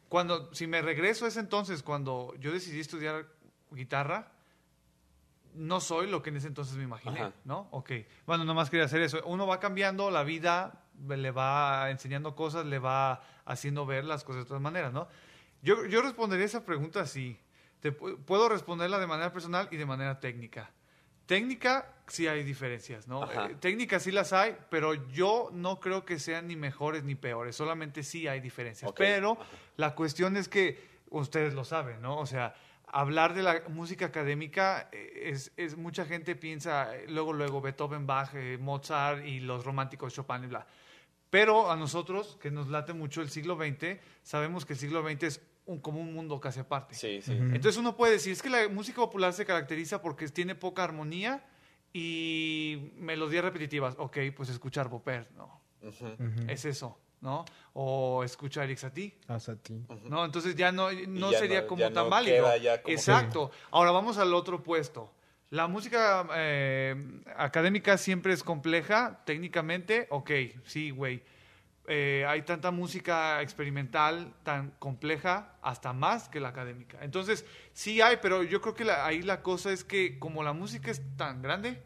cuando, 0.08 0.52
si 0.56 0.66
me 0.68 0.82
regreso 0.82 1.26
a 1.26 1.28
ese 1.28 1.42
entonces, 1.42 1.84
cuando 1.84 2.34
yo 2.40 2.52
decidí 2.52 2.80
estudiar 2.80 3.28
guitarra, 3.72 4.32
no 5.56 5.80
soy 5.80 6.10
lo 6.10 6.22
que 6.22 6.30
en 6.30 6.38
ese 6.38 6.48
entonces 6.48 6.76
me 6.76 6.84
imaginé, 6.84 7.20
Ajá. 7.20 7.34
¿no? 7.46 7.68
Ok. 7.72 7.92
Bueno, 8.26 8.46
nomás 8.46 8.70
quería 8.70 8.86
hacer 8.86 9.02
eso. 9.02 9.22
Uno 9.26 9.48
va 9.48 9.60
cambiando, 9.60 10.12
la 10.12 10.24
vida 10.24 10.86
le 11.08 11.32
va 11.32 11.90
enseñando 11.90 12.36
cosas, 12.36 12.66
le 12.66 12.80
va 12.80 13.22
haciendo 13.46 13.86
ver 13.86 14.06
las 14.06 14.24
cosas 14.24 14.42
de 14.42 14.44
otras 14.44 14.62
maneras, 14.62 14.94
¿no? 14.94 15.08
Yo, 15.62 15.86
yo 15.86 16.02
respondería 16.02 16.46
esa 16.46 16.66
pregunta 16.66 17.02
así. 17.02 17.40
Te 17.80 17.92
puedo 17.92 18.50
responderla 18.50 19.00
de 19.00 19.08
manera 19.08 19.32
personal 19.32 19.68
y 19.72 19.78
de 19.78 19.86
manera 19.86 20.20
técnica. 20.20 20.72
Técnica, 21.26 21.94
sí 22.08 22.28
hay 22.28 22.44
diferencias, 22.44 23.08
¿no? 23.08 23.24
Eh, 23.32 23.56
técnicas 23.60 24.04
sí 24.04 24.12
las 24.12 24.34
hay, 24.34 24.58
pero 24.70 24.96
yo 25.12 25.50
no 25.54 25.80
creo 25.80 26.04
que 26.04 26.18
sean 26.18 26.48
ni 26.48 26.56
mejores 26.56 27.04
ni 27.04 27.16
peores, 27.16 27.56
solamente 27.56 28.04
sí 28.04 28.28
hay 28.28 28.40
diferencias. 28.40 28.92
Pero 28.98 29.38
la 29.78 29.94
cuestión 29.94 30.36
es 30.36 30.50
que 30.50 30.90
ustedes 31.12 31.54
lo 31.54 31.64
saben, 31.64 32.02
¿no? 32.02 32.18
O 32.18 32.26
sea, 32.26 32.56
hablar 32.92 33.34
de 33.34 33.44
la 33.44 33.64
música 33.70 34.06
académica 34.06 34.90
eh, 34.92 35.30
es, 35.32 35.52
es 35.58 35.78
mucha 35.78 36.06
gente 36.06 36.36
piensa 36.36 36.96
eh, 36.96 37.06
luego, 37.08 37.34
luego 37.34 37.62
Beethoven, 37.62 38.06
Bach, 38.06 38.32
eh, 38.34 38.58
Mozart 38.60 39.26
y 39.26 39.40
los 39.40 39.64
románticos 39.64 40.14
Chopin 40.14 40.44
y 40.44 40.48
bla. 40.48 40.66
Pero 41.30 41.72
a 41.72 41.76
nosotros, 41.76 42.38
que 42.42 42.50
nos 42.50 42.70
late 42.70 42.94
mucho 42.94 43.22
el 43.22 43.30
siglo 43.30 43.56
XX, 43.56 44.00
sabemos 44.24 44.66
que 44.66 44.74
el 44.74 44.80
siglo 44.80 45.08
XX 45.08 45.24
es 45.24 45.42
un, 45.66 45.80
como 45.80 46.02
un 46.02 46.14
mundo 46.14 46.40
casi 46.40 46.60
aparte. 46.60 46.96
Sí, 46.96 47.22
sí. 47.22 47.34
Entonces 47.34 47.78
uno 47.78 47.96
puede 47.96 48.14
decir, 48.14 48.34
es 48.34 48.42
que 48.42 48.50
la 48.50 48.68
música 48.68 48.98
popular 48.98 49.34
se 49.34 49.46
caracteriza 49.46 50.02
porque 50.02 50.28
tiene 50.30 50.56
poca 50.56 50.84
armonía 50.84 51.46
y 51.94 52.92
melodías 52.96 53.44
repetitivas. 53.44 53.96
Ok, 54.00 54.18
pues 54.36 54.50
escuchar 54.50 54.90
Popper, 54.90 55.30
¿no? 55.38 55.62
Es 56.48 56.66
eso, 56.66 57.00
¿no? 57.22 57.46
O 57.74 58.24
escuchar 58.24 58.66
Eric 58.66 58.78
Satie. 58.78 59.18
Hasta 59.28 59.56
ti. 59.56 59.84
¿no? 60.06 60.26
Entonces 60.26 60.56
ya 60.56 60.72
no, 60.72 60.92
no 60.92 61.32
ya 61.32 61.40
sería 61.40 61.62
no- 61.62 61.68
como 61.68 61.80
ya 61.82 61.92
tan 61.94 62.06
no 62.06 62.10
válido. 62.10 62.46
queda 62.46 62.58
ya 62.58 62.82
como- 62.82 62.94
Exacto. 62.94 63.52
Ahora 63.72 63.92
vamos 63.92 64.18
al 64.18 64.34
otro 64.34 64.64
puesto. 64.64 65.14
La 65.52 65.68
música 65.68 66.28
eh, 66.36 66.96
académica 67.36 67.98
siempre 67.98 68.34
es 68.34 68.44
compleja, 68.44 69.22
técnicamente, 69.26 70.08
ok, 70.12 70.32
sí, 70.66 70.92
güey. 70.92 71.24
Eh, 71.92 72.24
hay 72.28 72.44
tanta 72.44 72.70
música 72.70 73.42
experimental 73.42 74.32
tan 74.44 74.70
compleja, 74.78 75.56
hasta 75.64 75.92
más 75.92 76.30
que 76.30 76.40
la 76.40 76.50
académica. 76.50 77.00
Entonces, 77.02 77.46
sí 77.74 78.00
hay, 78.00 78.18
pero 78.22 78.44
yo 78.44 78.62
creo 78.62 78.76
que 78.76 78.86
la- 78.86 79.08
ahí 79.08 79.24
la 79.24 79.42
cosa 79.42 79.72
es 79.72 79.84
que 79.84 80.20
como 80.20 80.44
la 80.44 80.54
música 80.54 80.92
es 80.92 81.02
tan 81.18 81.42
grande, 81.42 81.82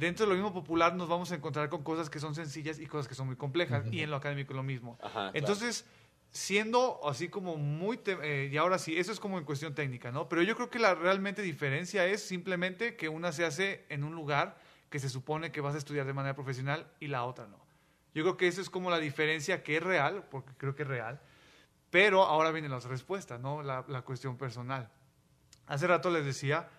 dentro 0.00 0.24
de 0.24 0.30
lo 0.30 0.34
mismo 0.34 0.52
popular 0.52 0.94
nos 0.94 1.08
vamos 1.08 1.30
a 1.30 1.34
encontrar 1.34 1.68
con 1.68 1.84
cosas 1.84 2.08
que 2.08 2.18
son 2.18 2.34
sencillas 2.34 2.80
y 2.80 2.86
cosas 2.86 3.06
que 3.06 3.14
son 3.14 3.26
muy 3.26 3.36
complejas, 3.36 3.84
y 3.92 4.00
en 4.00 4.10
lo 4.10 4.16
académico 4.16 4.54
lo 4.54 4.62
mismo. 4.62 4.98
Ajá, 5.00 5.12
claro. 5.12 5.30
Entonces, 5.34 5.84
siendo 6.30 7.00
así 7.06 7.28
como 7.28 7.56
muy... 7.56 8.00
eh, 8.06 8.48
y 8.50 8.56
ahora 8.56 8.78
sí, 8.78 8.96
eso 8.96 9.12
es 9.12 9.20
como 9.20 9.38
en 9.38 9.44
cuestión 9.44 9.74
técnica, 9.74 10.10
¿no? 10.10 10.26
Pero 10.28 10.42
yo 10.42 10.56
creo 10.56 10.70
que 10.70 10.78
la 10.78 10.94
realmente 10.94 11.42
diferencia 11.42 12.06
es 12.06 12.26
simplemente 12.26 12.96
que 12.96 13.10
una 13.10 13.30
se 13.30 13.44
hace 13.44 13.84
en 13.90 14.02
un 14.02 14.14
lugar 14.14 14.56
que 14.88 14.98
se 14.98 15.10
supone 15.10 15.52
que 15.52 15.60
vas 15.60 15.74
a 15.74 15.78
estudiar 15.78 16.06
de 16.06 16.14
manera 16.14 16.34
profesional 16.34 16.90
y 16.98 17.08
la 17.08 17.24
otra 17.24 17.46
no. 17.46 17.60
Yo 18.14 18.22
creo 18.22 18.36
que 18.38 18.48
eso 18.48 18.60
es 18.62 18.70
como 18.70 18.90
la 18.90 18.98
diferencia 18.98 19.62
que 19.62 19.76
es 19.76 19.82
real, 19.82 20.24
porque 20.30 20.52
creo 20.56 20.74
que 20.74 20.82
es 20.82 20.88
real. 20.88 21.20
Pero 21.90 22.24
ahora 22.24 22.50
vienen 22.52 22.70
las 22.70 22.86
respuestas, 22.86 23.38
¿no? 23.38 23.62
La, 23.62 23.84
la 23.86 24.02
cuestión 24.02 24.38
personal. 24.38 24.88
Hace 25.66 25.86
rato 25.86 26.10
les 26.10 26.24
decía 26.24 26.70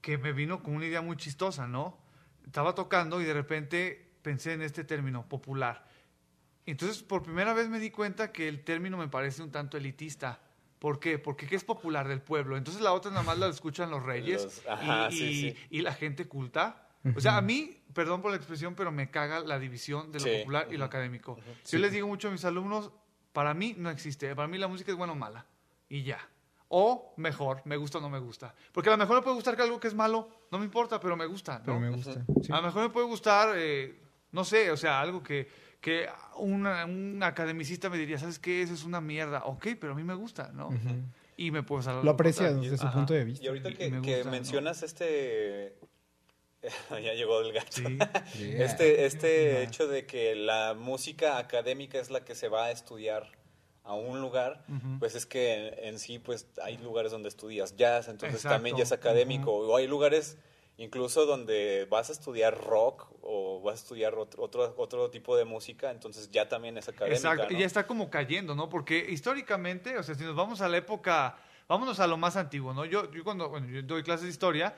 que 0.00 0.16
me 0.16 0.32
vino 0.32 0.62
con 0.62 0.76
una 0.76 0.86
idea 0.86 1.02
muy 1.02 1.16
chistosa, 1.16 1.66
¿no? 1.66 1.98
Estaba 2.46 2.74
tocando 2.74 3.20
y 3.20 3.24
de 3.24 3.34
repente 3.34 4.10
pensé 4.22 4.52
en 4.52 4.62
este 4.62 4.84
término, 4.84 5.28
popular. 5.28 5.86
Entonces, 6.66 7.02
por 7.02 7.22
primera 7.22 7.54
vez 7.54 7.68
me 7.68 7.78
di 7.80 7.90
cuenta 7.90 8.30
que 8.32 8.48
el 8.48 8.62
término 8.62 8.96
me 8.96 9.08
parece 9.08 9.42
un 9.42 9.50
tanto 9.50 9.76
elitista. 9.76 10.40
¿Por 10.78 10.98
qué? 11.00 11.18
Porque 11.18 11.46
¿qué 11.46 11.56
es 11.56 11.64
popular 11.64 12.08
del 12.08 12.20
pueblo? 12.20 12.56
Entonces 12.56 12.82
la 12.82 12.92
otra 12.92 13.10
nada 13.10 13.22
más 13.22 13.38
la 13.38 13.48
escuchan 13.48 13.90
los 13.90 14.02
reyes 14.02 14.42
Los- 14.44 14.66
ajá, 14.66 15.08
y, 15.10 15.16
sí, 15.16 15.24
y- 15.24 15.50
sí. 15.52 15.56
y 15.70 15.80
la 15.82 15.92
gente 15.94 16.26
culta. 16.26 16.88
O 17.16 17.20
sea, 17.20 17.36
a 17.36 17.40
mí, 17.42 17.82
perdón 17.94 18.22
por 18.22 18.30
la 18.30 18.36
expresión, 18.36 18.76
pero 18.76 18.92
me 18.92 19.10
caga 19.10 19.40
la 19.40 19.58
división 19.58 20.12
de 20.12 20.20
lo 20.20 20.24
Sí, 20.24 20.36
popular 20.38 20.68
y 20.70 20.76
lo 20.76 20.84
académico. 20.84 21.36
Yo 21.68 21.78
les 21.80 21.90
digo 21.90 22.06
mucho 22.06 22.28
a 22.28 22.30
mis 22.30 22.44
alumnos, 22.44 22.92
para 23.32 23.54
mí 23.54 23.74
no 23.76 23.90
existe. 23.90 24.34
Para 24.36 24.46
mí 24.46 24.56
la 24.56 24.68
música 24.68 24.92
es 24.92 24.96
buena 24.96 25.12
o 25.14 25.16
mala. 25.16 25.44
Y 25.88 26.04
ya. 26.04 26.18
O 26.68 27.12
mejor, 27.16 27.60
me 27.64 27.76
gusta 27.76 27.98
o 27.98 28.00
no 28.00 28.08
me 28.08 28.20
gusta. 28.20 28.54
Porque 28.72 28.88
a 28.88 28.92
lo 28.92 28.98
mejor 28.98 29.16
me 29.16 29.22
puede 29.22 29.34
gustar 29.34 29.56
que 29.56 29.62
algo 29.62 29.80
que 29.80 29.88
es 29.88 29.94
malo, 29.94 30.28
no 30.52 30.58
me 30.58 30.64
importa, 30.66 31.00
pero 31.00 31.16
me 31.16 31.26
gusta. 31.26 31.58
¿no? 31.58 31.64
Pero 31.64 31.80
me 31.80 31.90
gusta. 31.90 32.12
sí. 32.42 32.52
A 32.52 32.56
lo 32.58 32.62
mejor 32.62 32.82
me 32.84 32.90
puede 32.90 33.06
gustar, 33.06 33.54
eh, 33.56 33.96
no 34.30 34.44
sé, 34.44 34.70
o 34.70 34.76
sea, 34.76 35.00
algo 35.00 35.22
que, 35.22 35.48
que 35.80 36.08
una- 36.36 36.84
un 36.84 37.20
academicista 37.22 37.90
me 37.90 37.98
diría, 37.98 38.18
¿sabes 38.18 38.38
qué? 38.38 38.62
Eso 38.62 38.74
es 38.74 38.84
una 38.84 39.00
mierda. 39.00 39.44
Ok, 39.46 39.66
pero 39.80 39.92
a 39.92 39.96
mí 39.96 40.04
me 40.04 40.14
gusta, 40.14 40.50
¿no? 40.52 40.68
Ujú. 40.68 41.02
Y 41.36 41.50
me 41.50 41.62
puedo 41.64 41.82
salir. 41.82 42.04
Lo 42.04 42.12
aprecias 42.12 42.60
desde 42.60 42.76
su 42.78 42.90
punto 42.92 43.14
de 43.14 43.24
vista. 43.24 43.44
Y 43.44 43.48
ahorita 43.48 43.70
Y- 43.70 43.74
que, 43.74 43.86
y 43.86 43.90
me 43.90 44.02
que 44.02 44.14
gusta, 44.16 44.24
¿no? 44.26 44.30
mencionas 44.30 44.82
este... 44.84 45.74
ya 46.90 47.14
llegó 47.14 47.40
el 47.40 47.52
gato. 47.52 47.68
Sí. 47.72 47.98
Yeah. 48.38 48.64
Este, 48.64 49.04
este 49.06 49.62
hecho 49.64 49.88
de 49.88 50.06
que 50.06 50.34
la 50.36 50.74
música 50.78 51.38
académica 51.38 51.98
es 51.98 52.10
la 52.10 52.24
que 52.24 52.34
se 52.34 52.48
va 52.48 52.66
a 52.66 52.70
estudiar 52.70 53.30
a 53.84 53.94
un 53.94 54.20
lugar, 54.20 54.64
pues 54.98 55.14
es 55.14 55.26
que 55.26 55.54
en, 55.54 55.94
en 55.94 55.98
sí 55.98 56.18
pues 56.18 56.46
hay 56.62 56.78
lugares 56.78 57.10
donde 57.10 57.28
estudias 57.28 57.76
jazz, 57.76 58.08
entonces 58.08 58.36
Exacto. 58.36 58.56
también 58.56 58.76
ya 58.76 58.84
es 58.84 58.92
académico, 58.92 59.52
o 59.52 59.76
hay 59.76 59.86
lugares 59.86 60.38
incluso 60.76 61.26
donde 61.26 61.86
vas 61.90 62.08
a 62.08 62.12
estudiar 62.12 62.58
rock 62.64 63.06
o 63.22 63.60
vas 63.60 63.74
a 63.74 63.82
estudiar 63.82 64.14
otro, 64.14 64.42
otro, 64.42 64.74
otro 64.76 65.10
tipo 65.10 65.36
de 65.36 65.44
música, 65.44 65.90
entonces 65.90 66.30
ya 66.30 66.48
también 66.48 66.78
es 66.78 66.88
académica. 66.88 67.16
Exacto, 67.16 67.50
¿no? 67.50 67.56
y 67.56 67.60
ya 67.60 67.66
está 67.66 67.86
como 67.86 68.10
cayendo, 68.10 68.54
¿no? 68.54 68.68
Porque 68.68 68.98
históricamente, 69.10 69.98
o 69.98 70.02
sea, 70.02 70.14
si 70.14 70.24
nos 70.24 70.34
vamos 70.34 70.60
a 70.60 70.68
la 70.68 70.76
época, 70.76 71.36
vámonos 71.68 72.00
a 72.00 72.06
lo 72.06 72.16
más 72.16 72.36
antiguo, 72.36 72.72
¿no? 72.72 72.84
Yo, 72.84 73.10
yo 73.12 73.24
cuando, 73.24 73.48
bueno, 73.48 73.68
yo 73.68 73.82
doy 73.82 74.02
clases 74.02 74.24
de 74.24 74.30
historia, 74.30 74.74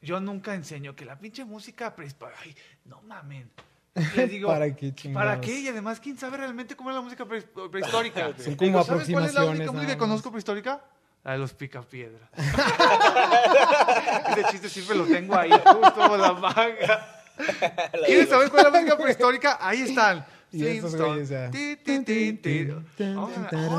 yo 0.00 0.20
nunca 0.20 0.54
enseño 0.54 0.94
que 0.94 1.04
la 1.04 1.18
pinche 1.18 1.44
música 1.44 1.94
prehispánica, 1.94 2.40
ay, 2.42 2.54
no 2.84 3.02
mamen. 3.02 3.50
Les 3.94 4.28
digo, 4.30 4.48
¿Para 4.48 4.74
qué 4.74 4.92
chingados? 4.94 5.28
¿Para 5.28 5.40
qué? 5.40 5.60
Y 5.60 5.68
además, 5.68 6.00
¿quién 6.00 6.18
sabe 6.18 6.36
realmente 6.36 6.74
cómo 6.74 6.90
era 6.90 6.98
la 6.98 7.04
música 7.04 7.24
pre- 7.24 7.42
prehistórica? 7.42 8.32
Son 8.38 8.56
Digo, 8.56 8.72
como 8.80 8.84
¿Sabes 8.84 9.08
cuál 9.10 9.24
es 9.26 9.34
la 9.34 9.44
única 9.44 9.70
música 9.72 9.92
que 9.92 9.98
conozco 9.98 10.30
prehistórica? 10.30 10.80
La 11.22 11.32
de 11.32 11.38
los 11.38 11.54
picapiedra. 11.54 12.28
Ese 14.30 14.44
chiste 14.50 14.68
siempre 14.68 14.96
lo 14.96 15.04
tengo 15.06 15.36
ahí, 15.36 15.50
justo 15.50 15.96
bajo 16.00 16.16
la 16.16 16.32
manga. 16.34 17.22
¿Quieres 18.06 18.28
saber 18.28 18.50
cuál 18.50 18.66
es 18.66 18.72
la 18.72 18.78
música 18.80 18.98
prehistórica? 18.98 19.58
Ahí 19.60 19.82
están. 19.82 20.26
Y 20.54 20.62
güeyes 21.10 21.28
ya. 21.28 21.50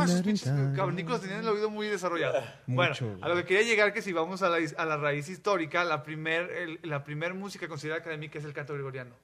Esos 0.04 0.22
pinches 0.24 0.52
cavernícolas 0.76 1.22
tenían 1.22 1.40
el 1.42 1.48
oído 1.48 1.70
muy 1.70 1.88
desarrollado. 1.88 2.42
Bueno, 2.68 2.92
Mucho, 2.92 3.18
a 3.22 3.30
lo 3.30 3.36
que 3.36 3.46
quería 3.46 3.64
llegar 3.64 3.94
que 3.94 4.02
si 4.02 4.12
vamos 4.14 4.42
a 4.42 4.50
la, 4.50 4.58
a 4.78 4.86
la 4.86 4.98
raíz 4.98 5.30
histórica, 5.30 5.84
la 5.84 6.04
primer, 6.04 6.52
el- 6.52 6.80
la 6.84 7.04
primer 7.04 7.34
música 7.34 7.68
considerada 7.68 8.02
académica 8.02 8.40
es 8.40 8.46
el 8.46 8.54
canto 8.54 8.74
gregoriano. 8.74 9.16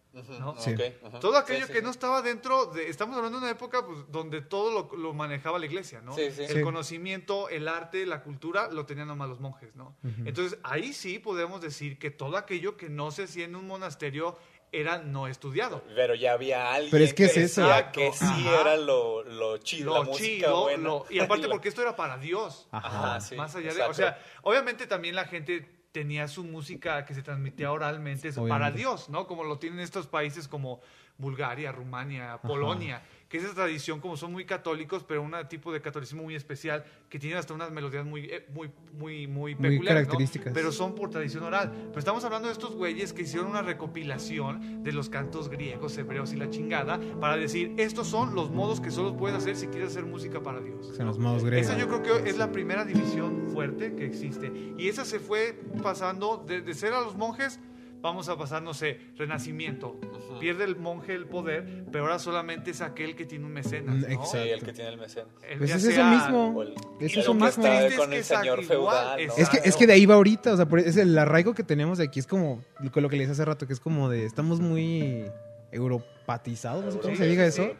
Todo 1.21 1.37
aquello 1.37 1.61
Sí, 1.61 1.67
sí, 1.67 1.73
que 1.73 1.81
no 1.81 1.89
estaba 1.89 2.21
dentro 2.21 2.65
de... 2.67 2.89
Estamos 2.89 3.15
hablando 3.15 3.39
de 3.39 3.45
una 3.45 3.51
época 3.51 3.85
pues, 3.85 3.99
donde 4.09 4.41
todo 4.41 4.89
lo, 4.91 4.97
lo 4.97 5.13
manejaba 5.13 5.57
la 5.59 5.65
iglesia, 5.65 6.01
¿no? 6.01 6.13
Sí, 6.15 6.31
sí. 6.31 6.43
El 6.49 6.63
conocimiento, 6.63 7.47
el 7.49 7.67
arte, 7.67 8.05
la 8.05 8.21
cultura, 8.21 8.69
lo 8.71 8.85
tenían 8.85 9.07
nomás 9.07 9.29
los 9.29 9.39
monjes, 9.39 9.75
¿no? 9.75 9.95
Entonces, 10.25 10.59
ahí 10.63 10.91
sí 10.93 11.19
podemos 11.19 11.61
decir 11.61 11.97
que 11.97 12.11
todo 12.11 12.35
aquello 12.37 12.75
que 12.77 12.89
no 12.89 13.11
se 13.11 13.23
hacía 13.23 13.45
en 13.45 13.55
un 13.55 13.67
monasterio 13.67 14.37
era 14.71 14.99
no 14.99 15.27
estudiado. 15.27 15.83
Pero 15.95 16.15
ya 16.15 16.33
había 16.33 16.73
alguien 16.73 16.91
Pero 16.91 17.03
es 17.03 17.13
que 17.13 17.25
es 17.25 17.35
eso. 17.37 17.61
decía 17.61 17.91
que 17.91 18.11
sí 18.13 18.23
Ajá. 18.25 18.61
era 18.61 18.77
lo, 18.77 19.23
lo 19.23 19.57
chido, 19.57 19.93
la 19.93 20.03
música 20.03 20.25
chido, 20.25 20.61
buena. 20.63 20.83
lo- 20.83 21.05
y 21.09 21.19
aparte 21.19 21.47
porque 21.49 21.69
esto 21.69 21.81
era 21.81 21.95
para 21.95 22.17
Dios. 22.17 22.67
Ajá, 22.71 23.19
sí, 23.19 23.35
más 23.35 23.55
allá 23.55 23.73
de, 23.73 23.81
o 23.83 23.93
sea, 23.93 24.17
obviamente 24.43 24.87
también 24.87 25.15
la 25.15 25.25
gente 25.25 25.69
tenía 25.91 26.29
su 26.29 26.45
música 26.45 27.03
que 27.05 27.13
se 27.13 27.21
transmitía 27.21 27.69
oralmente 27.71 28.29
eso, 28.29 28.47
para. 28.47 28.71
Dios, 28.71 29.09
¿no? 29.09 29.27
Como 29.27 29.43
lo 29.43 29.59
tienen 29.59 29.81
estos 29.81 30.07
países 30.07 30.47
como 30.47 30.79
Bulgaria, 31.17 31.71
Rumania, 31.73 32.39
Polonia, 32.41 33.01
que 33.31 33.37
esa 33.37 33.53
tradición 33.53 34.01
como 34.01 34.17
son 34.17 34.33
muy 34.33 34.43
católicos, 34.43 35.05
pero 35.07 35.21
un 35.21 35.33
tipo 35.47 35.71
de 35.71 35.79
catolicismo 35.79 36.23
muy 36.23 36.35
especial 36.35 36.83
que 37.07 37.17
tienen 37.17 37.39
hasta 37.39 37.53
unas 37.53 37.71
melodías 37.71 38.05
muy 38.05 38.25
eh, 38.25 38.45
muy 38.53 38.69
muy 38.91 39.25
muy 39.25 39.55
peculiares, 39.55 39.83
¿no? 39.83 39.85
características. 39.85 40.53
Pero 40.53 40.73
son 40.73 40.95
por 40.95 41.09
tradición 41.09 41.45
oral. 41.45 41.71
Pero 41.87 41.99
estamos 41.99 42.25
hablando 42.25 42.49
de 42.49 42.53
estos 42.53 42.75
güeyes 42.75 43.13
que 43.13 43.21
hicieron 43.21 43.47
una 43.47 43.61
recopilación 43.61 44.83
de 44.83 44.91
los 44.91 45.07
cantos 45.07 45.47
griegos, 45.47 45.97
hebreos 45.97 46.33
y 46.33 46.35
la 46.35 46.49
chingada 46.49 46.99
para 47.21 47.37
decir, 47.37 47.73
estos 47.77 48.07
son 48.07 48.35
los 48.35 48.51
modos 48.51 48.81
que 48.81 48.91
solo 48.91 49.15
puedes 49.15 49.37
hacer 49.37 49.55
si 49.55 49.67
quieres 49.67 49.91
hacer 49.91 50.03
música 50.03 50.43
para 50.43 50.59
Dios. 50.59 50.93
Son 50.93 51.05
los 51.05 51.17
modos 51.17 51.45
griegos. 51.45 51.69
Esa 51.69 51.79
yo 51.79 51.87
creo 51.87 52.03
que 52.03 52.29
es 52.29 52.37
la 52.37 52.51
primera 52.51 52.83
división 52.83 53.47
fuerte 53.47 53.95
que 53.95 54.05
existe. 54.05 54.51
Y 54.77 54.89
esa 54.89 55.05
se 55.05 55.21
fue 55.21 55.57
pasando 55.81 56.43
de, 56.45 56.61
de 56.61 56.73
ser 56.73 56.91
a 56.91 56.99
los 56.99 57.15
monjes, 57.15 57.61
vamos 58.01 58.27
a 58.29 58.37
pasar, 58.37 58.61
no 58.63 58.73
sé, 58.73 58.99
renacimiento. 59.17 59.99
Pierde 60.39 60.63
el 60.63 60.75
monje 60.75 61.13
el 61.13 61.27
poder, 61.27 61.85
pero 61.91 62.05
ahora 62.05 62.17
solamente 62.19 62.71
es 62.71 62.81
aquel 62.81 63.15
que 63.15 63.25
tiene 63.25 63.45
un 63.45 63.53
mecenas, 63.53 63.95
¿no? 63.95 64.07
Exacto. 64.07 64.25
Sí, 64.31 64.37
el 64.37 64.63
que 64.63 64.73
tiene 64.73 64.89
el 64.91 64.97
mecenas. 64.97 65.29
El- 65.47 65.57
Pues 65.59 65.71
es 65.75 65.83
eso 65.85 66.03
mismo. 66.03 66.61
El- 66.63 66.73
Es 66.99 67.15
Y 67.15 67.19
eso 67.19 67.33
lo 67.33 67.39
más 67.39 67.57
mismo. 67.57 67.71
triste 67.71 67.87
es 67.93 67.99
con 67.99 68.09
que 68.09 68.15
el 68.15 68.21
es 68.21 68.27
señor 68.27 68.59
igual, 68.63 68.65
feudal, 68.67 69.27
¿no? 69.27 69.33
Es 69.33 69.35
que, 69.35 69.41
es 69.41 69.47
exacto. 69.65 69.79
que 69.79 69.87
de 69.87 69.93
ahí 69.93 70.05
va 70.05 70.15
ahorita, 70.15 70.53
o 70.53 70.57
sea, 70.57 70.67
es 70.85 70.97
el 70.97 71.17
arraigo 71.17 71.53
que 71.53 71.63
tenemos 71.63 71.97
de 71.99 72.05
aquí, 72.05 72.19
es 72.19 72.27
como 72.27 72.63
lo 72.79 72.91
que 72.91 73.01
le 73.01 73.07
decía 73.19 73.33
hace 73.33 73.45
rato, 73.45 73.67
que 73.67 73.73
es 73.73 73.79
como 73.79 74.09
de, 74.09 74.25
estamos 74.25 74.59
muy 74.59 75.25
europatizados, 75.71 76.83
no 76.85 76.91
sé 76.91 76.99
cómo 76.99 77.13
Sí, 77.15 77.17
se 77.21 77.27
diga 77.27 77.49
sí, 77.51 77.61
eso. 77.61 77.71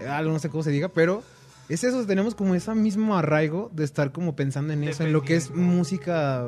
Eh, 0.00 0.06
algo 0.08 0.32
no 0.32 0.38
sé 0.38 0.48
cómo 0.48 0.62
se 0.62 0.70
diga, 0.70 0.88
pero 0.88 1.22
es 1.68 1.84
eso, 1.84 2.06
tenemos 2.06 2.34
como 2.34 2.54
ese 2.54 2.74
mismo 2.74 3.16
arraigo 3.16 3.70
de 3.72 3.84
estar 3.84 4.12
como 4.12 4.34
pensando 4.36 4.72
en 4.72 4.84
eso, 4.84 5.04
en 5.04 5.12
lo 5.12 5.22
que 5.22 5.36
es 5.36 5.50
música 5.50 6.46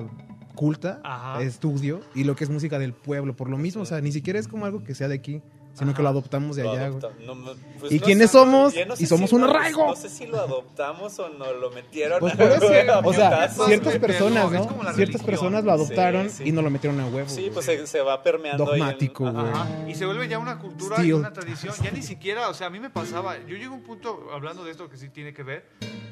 culta, 0.61 1.01
Ajá. 1.05 1.41
estudio, 1.41 2.03
y 2.15 2.25
lo 2.25 2.37
que 2.37 2.45
es 2.45 2.51
música 2.51 2.79
del 2.79 2.93
pueblo, 2.93 3.35
por 3.35 3.49
lo 3.49 3.57
mismo, 3.57 3.81
o 3.81 3.87
sea, 3.87 4.03
ni 4.03 4.13
siquiera 4.13 4.39
es 4.39 4.47
como 4.47 4.67
algo 4.67 4.85
que 4.85 4.95
sea 4.95 5.09
de 5.09 5.15
aquí, 5.15 5.41
sino 5.73 5.93
que 5.95 5.95
Ajá. 5.95 6.03
lo 6.03 6.09
adoptamos 6.11 6.55
de 6.57 6.65
Lo 6.65 6.73
allá, 6.73 6.87
adopta- 6.89 7.09
no, 7.25 7.35
pues 7.79 7.91
¿Y 7.93 7.99
no 7.99 8.05
quiénes 8.05 8.31
sé, 8.31 8.37
somos? 8.39 8.75
no 8.87 8.95
sé 8.95 9.03
Y 9.03 9.07
somos 9.07 9.31
si 9.31 9.37
un 9.37 9.45
arraigo. 9.45 9.87
No 9.87 9.97
sé 9.97 10.11
si 10.11 10.27
lo 10.27 10.39
adoptamos 10.39 11.19
o 11.19 11.31
no 11.31 11.51
lo 11.55 11.71
metieron. 11.71 12.21
Pues 12.21 12.37
por 12.37 12.47
eso, 12.53 12.67
a 12.93 12.99
o 12.99 13.13
sea, 13.15 13.49
ciertas 13.49 13.97
personas, 13.99 14.53
¿no? 14.53 14.65
Ciertas 14.69 14.97
religión. 14.97 15.25
personas 15.25 15.65
lo 15.65 15.73
adoptaron 15.73 16.29
Sí, 16.29 16.37
sí. 16.43 16.49
y 16.51 16.53
no 16.53 16.61
lo 16.61 16.69
metieron 16.69 17.01
a 17.01 17.07
huevo. 17.07 17.29
Sí, 17.31 17.49
pues 17.55 17.65
se, 17.65 17.87
se 17.87 18.03
va 18.03 18.23
permeando 18.23 18.65
ahí 18.71 18.73
en- 18.73 18.79
Dogmático, 18.87 19.27
Ajá. 19.29 19.41
güey. 19.41 19.53
Ajá, 19.53 19.89
Y 19.89 19.95
se 19.95 20.05
vuelve 20.05 20.29
ya 20.29 20.39
una 20.39 20.59
cultura 20.59 20.97
y 20.97 21.01
Steel. 21.05 21.15
una 21.15 21.33
tradición. 21.33 21.75
Ya 21.83 21.91
ni 21.91 22.03
siquiera, 22.03 22.51
o 22.51 22.55
sea, 22.55 22.67
a 22.67 22.71
mí 22.71 22.81
me 22.81 22.91
pasaba. 22.91 23.39
Yo 23.47 23.57
llego 23.57 23.73
a 23.73 23.77
un 23.79 23.83
punto, 23.85 24.27
hablando 24.31 24.63
de 24.65 24.73
esto 24.73 24.91
que 24.91 24.99
sí 24.99 25.09
tiene 25.09 25.33
que 25.33 25.43
ver. 25.43 25.65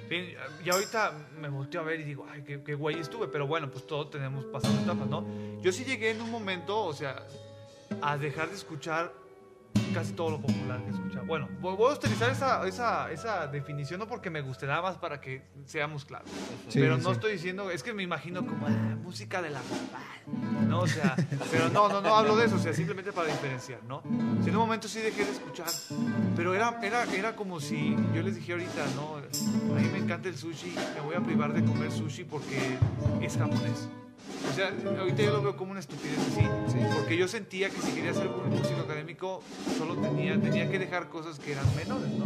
Bien, 0.09 0.35
Y 0.65 0.71
ahorita 0.71 1.29
me 1.41 1.49
volteo 1.49 1.81
a 1.81 1.85
ver 1.85 2.01
y 2.01 2.05
digo, 2.05 2.27
ay, 2.31 2.43
qué, 2.43 2.63
qué 2.63 2.75
güey 2.75 2.99
estuve. 2.99 3.29
Pero 3.29 3.47
bueno, 3.47 3.71
pues 3.71 3.87
todos 3.87 4.11
tenemos 4.11 4.45
pasando 4.47 4.81
etapas, 4.83 5.09
¿no? 5.09 5.25
Yo 5.61 5.73
sí 5.73 5.85
llegué 5.85 6.11
en 6.11 6.21
un 6.21 6.31
momento, 6.31 6.85
o 6.85 6.93
sea, 6.93 7.27
a 8.01 8.17
dejar 8.17 8.49
de 8.49 8.57
escuchar 8.57 9.13
casi 9.95 10.13
todo 10.13 10.31
lo 10.31 10.41
popular 10.41 10.83
que 10.83 10.91
escuchaba. 10.91 11.25
Bueno, 11.25 11.49
voy 11.61 11.91
a 11.91 11.95
utilizar 11.95 12.31
esa, 12.31 12.67
esa, 12.67 13.11
esa 13.11 13.47
definición 13.47 14.01
no 14.01 14.07
porque 14.07 14.31
me 14.31 14.41
guste, 14.41 14.67
nada 14.67 14.83
más 14.83 14.97
para 14.97 15.21
que 15.21 15.43
seamos 15.67 16.05
claros. 16.05 16.29
Sí, 16.69 16.81
pero 16.81 16.97
no 16.97 17.05
sí. 17.05 17.11
estoy 17.13 17.33
diciendo, 17.33 17.71
es 17.71 17.83
que 17.83 17.93
me 17.93 18.03
imagino 18.03 18.45
como 18.47 18.67
ah, 18.67 18.97
música 19.03 19.43
de 19.43 19.51
la 19.51 19.61
mamá, 19.61 20.67
¿no? 20.67 20.81
O 20.81 20.87
sea, 20.87 21.17
pero 21.51 21.69
no, 21.69 21.89
no, 21.89 22.01
no 22.01 22.15
hablo 22.15 22.37
de 22.37 22.47
eso, 22.47 22.57
o 22.57 22.59
sea, 22.59 22.73
simplemente 22.73 23.13
para 23.13 23.29
diferenciar, 23.29 23.83
¿no? 23.85 24.03
Si 24.43 24.49
en 24.51 24.57
un 24.57 24.63
momento 24.63 24.89
sí 24.89 25.01
dejé 25.01 25.25
de 25.25 25.33
escuchar, 25.33 25.69
pero 26.37 26.55
era, 26.55 26.79
era, 26.83 27.05
era 27.15 27.37
como 27.37 27.61
si 27.61 27.97
yo 28.15 28.23
les 28.23 28.37
dije 28.37 28.53
ahorita, 28.53 28.87
¿no? 28.97 29.17
A 29.17 29.81
mí 29.81 29.89
me 29.93 29.99
encanta 29.99 30.29
el 30.29 30.37
sushi, 30.37 30.75
me 30.95 31.01
voy 31.01 31.17
a 31.17 31.21
privar 31.21 31.53
de 31.53 31.65
comer 31.65 31.91
sushi 31.91 32.25
porque 32.25 32.79
es 33.21 33.37
japonés. 33.37 33.89
O 34.51 34.55
sea, 34.55 34.73
ahorita 35.01 35.23
yo 35.23 35.33
lo 35.33 35.43
veo 35.43 35.57
como 35.57 35.71
una 35.73 35.81
estupidez 35.81 36.19
así, 36.19 36.43
Sí. 36.73 36.79
porque 36.95 37.17
yo 37.17 37.29
sentía 37.29 37.71
que 37.71 37.81
si 37.81 37.93
quería 37.93 38.13
ser 38.15 38.29
un 38.29 38.51
músico 38.51 38.81
académico, 38.81 39.43
solo 39.77 39.97
tenía, 39.97 40.41
tenía 40.41 40.71
que 40.71 40.79
dejar 40.79 41.09
cosas 41.09 41.39
que 41.39 41.53
eran 41.53 41.65
menores, 41.77 42.11
¿no? 42.13 42.25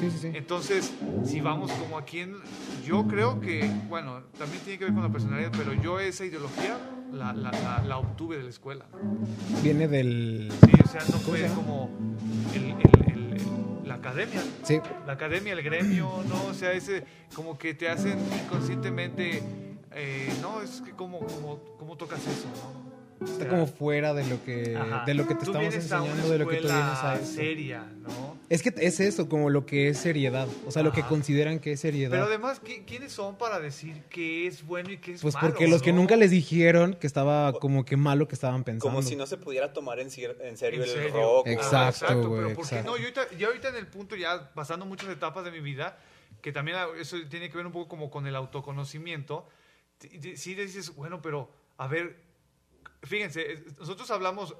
Sí, 0.00 0.10
sí, 0.10 0.18
sí. 0.18 0.30
Entonces, 0.34 0.92
si 1.24 1.40
vamos 1.40 1.70
como 1.72 1.98
aquí 1.98 2.20
en... 2.20 2.36
Yo 2.84 3.06
creo 3.06 3.40
que, 3.40 3.70
bueno, 3.88 4.22
también 4.38 4.62
tiene 4.62 4.78
que 4.78 4.84
ver 4.86 4.94
con 4.94 5.02
la 5.02 5.10
personalidad, 5.10 5.50
pero 5.56 5.72
yo 5.74 5.98
esa 6.00 6.24
ideología 6.24 6.78
la, 7.12 7.32
la, 7.32 7.50
la, 7.52 7.82
la 7.86 7.98
obtuve 7.98 8.36
de 8.36 8.42
la 8.44 8.50
escuela. 8.50 8.84
Viene 9.62 9.88
del... 9.88 10.52
Sí, 10.64 10.70
o 10.84 10.88
sea, 10.88 11.00
no 11.10 11.18
¿Cómo 11.22 11.36
se 11.36 11.48
fue 11.48 11.54
como 11.54 11.90
el, 12.54 12.64
el- 12.64 13.12
el- 13.12 13.32
el- 13.82 13.88
la 13.88 13.94
academia. 13.94 14.42
Sí, 14.62 14.80
La 15.06 15.14
academia, 15.14 15.52
el 15.52 15.62
gremio, 15.62 16.10
¿no? 16.28 16.44
O 16.50 16.54
sea, 16.54 16.72
ese 16.72 17.04
como 17.34 17.56
que 17.58 17.74
te 17.74 17.88
hacen 17.88 18.18
inconscientemente... 18.44 19.42
eh, 19.96 20.32
no, 20.42 20.60
es 20.62 20.80
que 20.82 20.92
como, 20.92 21.20
como, 21.20 21.58
como 21.78 21.96
tocas 21.96 22.20
eso, 22.20 22.46
¿no? 22.62 22.96
O 23.18 23.24
está 23.24 23.38
sea, 23.44 23.48
como 23.48 23.66
fuera 23.66 24.12
de 24.12 24.26
lo 24.26 24.44
que, 24.44 24.76
ajá. 24.76 25.04
de 25.06 25.14
lo 25.14 25.26
que 25.26 25.34
te 25.34 25.46
Tú 25.46 25.52
estamos 25.52 25.74
enseñando, 25.74 26.28
de 26.28 26.38
lo 26.38 26.46
que 26.46 26.56
tú 26.58 26.64
vienes 26.68 26.98
a 27.02 27.14
esto. 27.14 27.26
seria, 27.34 27.82
¿no? 28.02 28.36
Es 28.50 28.62
que 28.62 28.74
es 28.76 29.00
eso, 29.00 29.26
como 29.28 29.48
lo 29.48 29.64
que 29.64 29.88
es 29.88 29.96
seriedad. 29.98 30.46
O 30.66 30.70
sea, 30.70 30.82
lo 30.82 30.92
que 30.92 31.00
Ajá. 31.00 31.08
consideran 31.08 31.58
que 31.58 31.72
es 31.72 31.80
seriedad. 31.80 32.10
Pero 32.12 32.24
además, 32.26 32.62
¿qui- 32.62 32.84
¿quiénes 32.84 33.12
son 33.12 33.36
para 33.38 33.58
decir 33.58 34.02
qué 34.10 34.46
es 34.46 34.64
bueno 34.66 34.90
y 34.92 34.98
qué 34.98 35.14
es 35.14 35.22
pues 35.22 35.34
malo? 35.34 35.48
porque 35.48 35.66
los 35.66 35.80
que 35.80 35.92
no? 35.92 36.00
nunca 36.02 36.14
les 36.16 36.30
dijeron 36.30 36.92
que 36.94 37.06
estaba 37.06 37.54
como 37.54 37.86
que 37.86 37.96
malo 37.96 38.28
que 38.28 38.34
estaban 38.34 38.64
pensando. 38.64 38.94
Como 38.94 39.00
si 39.02 39.16
no 39.16 39.26
se 39.26 39.38
pudiera 39.38 39.72
tomar 39.72 39.98
en, 39.98 40.08
cier- 40.10 40.36
en 40.42 40.56
serio 40.58 40.84
En 40.84 40.88
el 40.90 40.94
serio. 40.94 41.14
rock. 41.14 41.46
o- 41.46 41.50
Exacto, 41.50 42.06
pero 42.06 42.28
¿por 42.28 42.46
qué 42.46 42.52
exacto. 42.52 42.90
no? 42.90 42.96
Yo 42.98 43.04
ahorita, 43.04 43.36
yo 43.38 43.46
ahorita 43.48 43.68
en 43.70 43.76
el 43.76 43.86
punto, 43.86 44.14
ya 44.14 44.52
pasando 44.54 44.84
muchas 44.84 45.08
etapas 45.08 45.42
de 45.44 45.50
mi 45.52 45.60
vida, 45.60 45.98
que 46.42 46.52
también 46.52 46.76
eso 47.00 47.16
tiene 47.30 47.48
que 47.50 47.56
ver 47.56 47.64
un 47.66 47.72
poco 47.72 47.88
como 47.88 48.10
con 48.10 48.26
el 48.26 48.36
autoconocimiento, 48.36 49.48
sí 50.00 50.54
dices, 50.54 50.94
bueno, 50.94 51.20
pero 51.22 51.50
a 51.78 51.86
ver, 51.86 52.20
fíjense, 53.02 53.64
nosotros 53.78 54.10
hablamos 54.10 54.54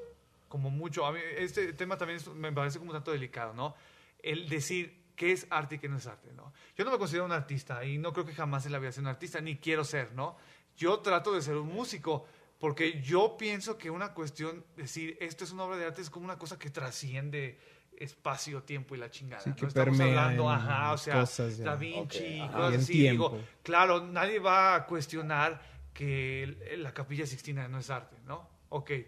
como 0.49 0.71
mucho, 0.71 1.05
a 1.07 1.13
mí 1.13 1.21
este 1.37 1.73
tema 1.73 1.97
también 1.97 2.19
es- 2.19 2.29
me 2.29 2.53
parece 2.53 2.79
como 2.79 2.91
un 2.91 2.97
tanto 2.97 3.11
delicado, 3.11 3.53
¿no? 3.53 3.75
El 4.23 4.49
decir 4.49 5.05
qué 5.17 5.33
es 5.33 5.47
arte 5.51 5.77
y 5.77 5.79
qué 5.79 5.89
no 5.89 5.97
es 5.99 6.07
arte, 6.07 6.33
¿no? 6.33 6.53
Yo 6.77 6.85
no 6.85 6.91
me 6.91 6.99
considero 6.99 7.25
un 7.25 7.33
artista 7.33 7.85
y 7.85 7.99
no 7.99 8.13
creo 8.13 8.25
que 8.27 8.35
jamás 8.35 8.67
en 8.67 8.73
la 8.73 8.79
vida 8.79 8.93
sea 8.93 9.01
un 9.03 9.09
artista, 9.09 9.41
ni 9.41 9.57
quiero 9.57 9.85
ser, 9.85 10.13
¿no? 10.13 10.37
Yo 10.77 11.01
trato 11.01 11.33
de 11.33 11.43
ser 11.43 11.57
un 11.57 11.69
músico 11.69 12.27
porque 12.59 13.03
yo 13.03 13.37
pienso 13.37 13.77
que 13.77 13.91
una 13.91 14.15
cuestión, 14.15 14.65
decir 14.77 15.17
esto 15.21 15.45
es 15.45 15.53
una 15.53 15.65
obra 15.65 15.77
de 15.77 15.87
arte 15.87 16.03
es 16.03 16.11
como 16.11 16.25
una 16.25 16.39
cosa 16.39 16.59
que 16.59 16.71
trasciende 16.71 17.59
espacio, 17.99 18.63
tiempo 18.63 18.95
y 18.95 18.99
la 18.99 19.11
chingada. 19.11 19.43
Sí, 19.43 19.51
¿no? 19.51 19.57
que 19.57 19.67
Estamos 19.67 19.97
permea 19.99 20.07
hablando, 20.25 20.43
en 20.45 20.59
ajá, 20.59 20.93
o 20.93 20.99
sea, 20.99 21.21
cosas. 21.21 21.59
Da 21.59 21.75
Vinci, 21.77 22.41
Ok, 22.41 22.49
ajá. 22.49 22.57
cosas 22.59 22.83
así. 22.83 23.09
Digo, 23.11 23.41
claro, 23.63 24.07
nadie 24.07 24.39
va 24.39 24.75
a 24.75 24.87
cuestionar 24.87 25.61
que 25.95 26.77
la 26.79 26.93
Capilla 26.93 27.27
Sixtina 27.27 27.69
no 27.69 27.79
es 27.79 27.91
arte, 27.91 28.17
¿no? 28.27 28.49
Ok. 28.69 28.91
Eh, 28.91 29.07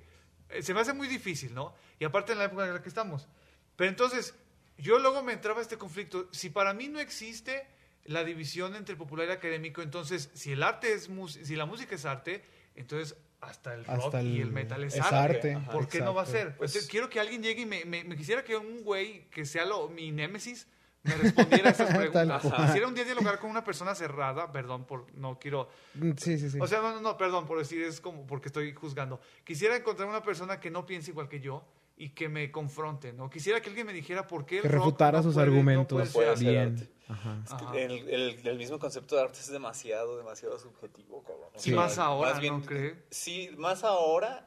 Se 0.63 0.73
me 0.75 0.81
hace 0.81 0.93
muy 0.95 1.09
difícil, 1.09 1.55
¿no? 1.55 1.75
Y 1.99 2.05
aparte 2.05 2.33
en 2.33 2.39
la 2.39 2.45
época 2.45 2.67
en 2.67 2.75
la 2.75 2.83
que 2.83 2.89
estamos. 2.89 3.29
Pero 3.77 3.91
entonces, 3.91 4.35
yo 4.79 4.99
luego 4.99 5.23
me 5.23 5.33
entraba 5.35 5.61
este 5.61 5.77
conflicto. 5.77 6.29
Si 6.33 6.51
para 6.51 6.73
mí 6.73 6.89
no 6.89 6.99
existe 7.01 7.67
la 8.05 8.25
división 8.25 8.75
entre 8.75 8.97
popular 8.97 9.29
y 9.29 9.33
académico, 9.33 9.83
entonces, 9.83 10.31
si 10.33 10.53
el 10.53 10.63
arte 10.63 10.95
es 10.95 11.11
si 11.43 11.57
la 11.57 11.67
música 11.67 11.95
es 11.95 12.05
arte, 12.07 12.43
entonces 12.75 13.17
hasta 13.41 13.75
el 13.75 13.85
rock 13.85 14.05
Hasta 14.07 14.21
el, 14.21 14.27
y 14.37 14.41
el 14.41 14.51
metal 14.51 14.83
es, 14.85 14.95
es 14.95 15.01
arte. 15.01 15.17
arte. 15.17 15.55
Ajá. 15.55 15.71
¿Por 15.73 15.89
qué 15.89 16.01
no 16.01 16.13
va 16.15 16.23
a 16.23 16.25
exacto. 16.25 16.47
ser? 16.49 16.57
Pues- 16.57 16.71
Entonces, 16.73 16.91
quiero 16.91 17.09
que 17.09 17.21
alguien 17.21 17.43
llegue 17.43 17.63
y 17.63 17.67
me, 17.67 17.85
me- 17.85 18.05
me 18.05 18.17
quisiera 18.17 18.43
que 18.45 18.57
un 18.57 18.83
güey 18.83 19.29
que 19.31 19.45
sea 19.45 19.65
lo, 19.65 19.89
mi 19.89 20.11
némesis 20.11 20.67
me 21.05 21.15
respondiera 21.15 21.69
a 21.69 21.73
esas 21.73 21.89
preguntas. 21.97 22.43
Quisiera 22.67 22.89
un 22.89 22.95
día 22.95 23.05
dialogar 23.05 23.39
con 23.39 23.49
una 23.51 23.63
persona 23.63 23.95
cerrada, 23.95 24.51
perdón 24.51 24.85
por 24.87 25.13
no 25.15 25.39
quiero 25.39 25.69
Mm, 25.95 26.13
Sí, 26.17 26.37
sí, 26.39 26.51
sí. 26.51 26.59
o 26.61 26.67
sea, 26.67 26.81
no, 26.81 26.95
no, 26.95 27.01
no, 27.01 27.17
perdón 27.17 27.47
por 27.47 27.59
decir, 27.59 27.81
es 27.83 28.01
como 28.01 28.27
porque 28.27 28.49
estoy 28.49 28.73
juzgando. 28.75 29.21
Quisiera 29.45 29.77
encontrar 29.77 30.09
una 30.09 30.23
persona 30.23 30.59
que 30.59 30.71
no 30.71 30.85
piense 30.85 31.13
igual 31.13 31.29
que 31.29 31.39
yo 31.41 31.65
y 32.01 32.11
que 32.11 32.29
me 32.29 32.51
confronte, 32.53 33.13
¿no? 33.13 33.29
Quisiera 33.29 33.61
que 33.61 33.69
alguien 33.71 33.87
me 33.87 33.93
dijera 33.93 34.27
por 34.27 34.47
qué 34.47 34.57
el 34.57 34.63
que 34.63 34.69
rock 34.69 34.79
refutara 34.85 35.19
no 35.19 35.25
sus 35.25 35.35
puede- 35.35 35.47
argumentos 35.49 35.87
puede 35.99 36.11
puede 36.11 36.29
ser 36.29 36.39
ser 36.39 36.49
bien. 36.51 36.75
arte. 36.75 36.93
Ajá. 37.09 37.39
Es 37.45 37.55
que 37.55 37.65
Ajá. 37.65 37.79
el, 37.79 38.09
el- 38.09 38.47
el 38.47 38.59
mismo 38.59 38.79
concepto 38.79 39.17
de 39.17 39.23
arte 39.23 39.39
es 39.41 39.51
demasiado, 39.51 40.17
demasiado 40.17 40.59
subjetivo, 40.59 41.23
cabrón. 41.25 41.49
Sí, 41.57 41.73
más 41.73 41.99
ahora, 41.99 42.33
más 42.33 42.41
bien- 42.41 42.61
¿no 42.61 42.65
cree? 42.67 42.97
Sí, 43.11 43.51
más 43.57 43.83
ahora. 43.85 44.47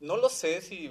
No 0.00 0.16
lo 0.16 0.28
sé 0.28 0.60
si. 0.62 0.90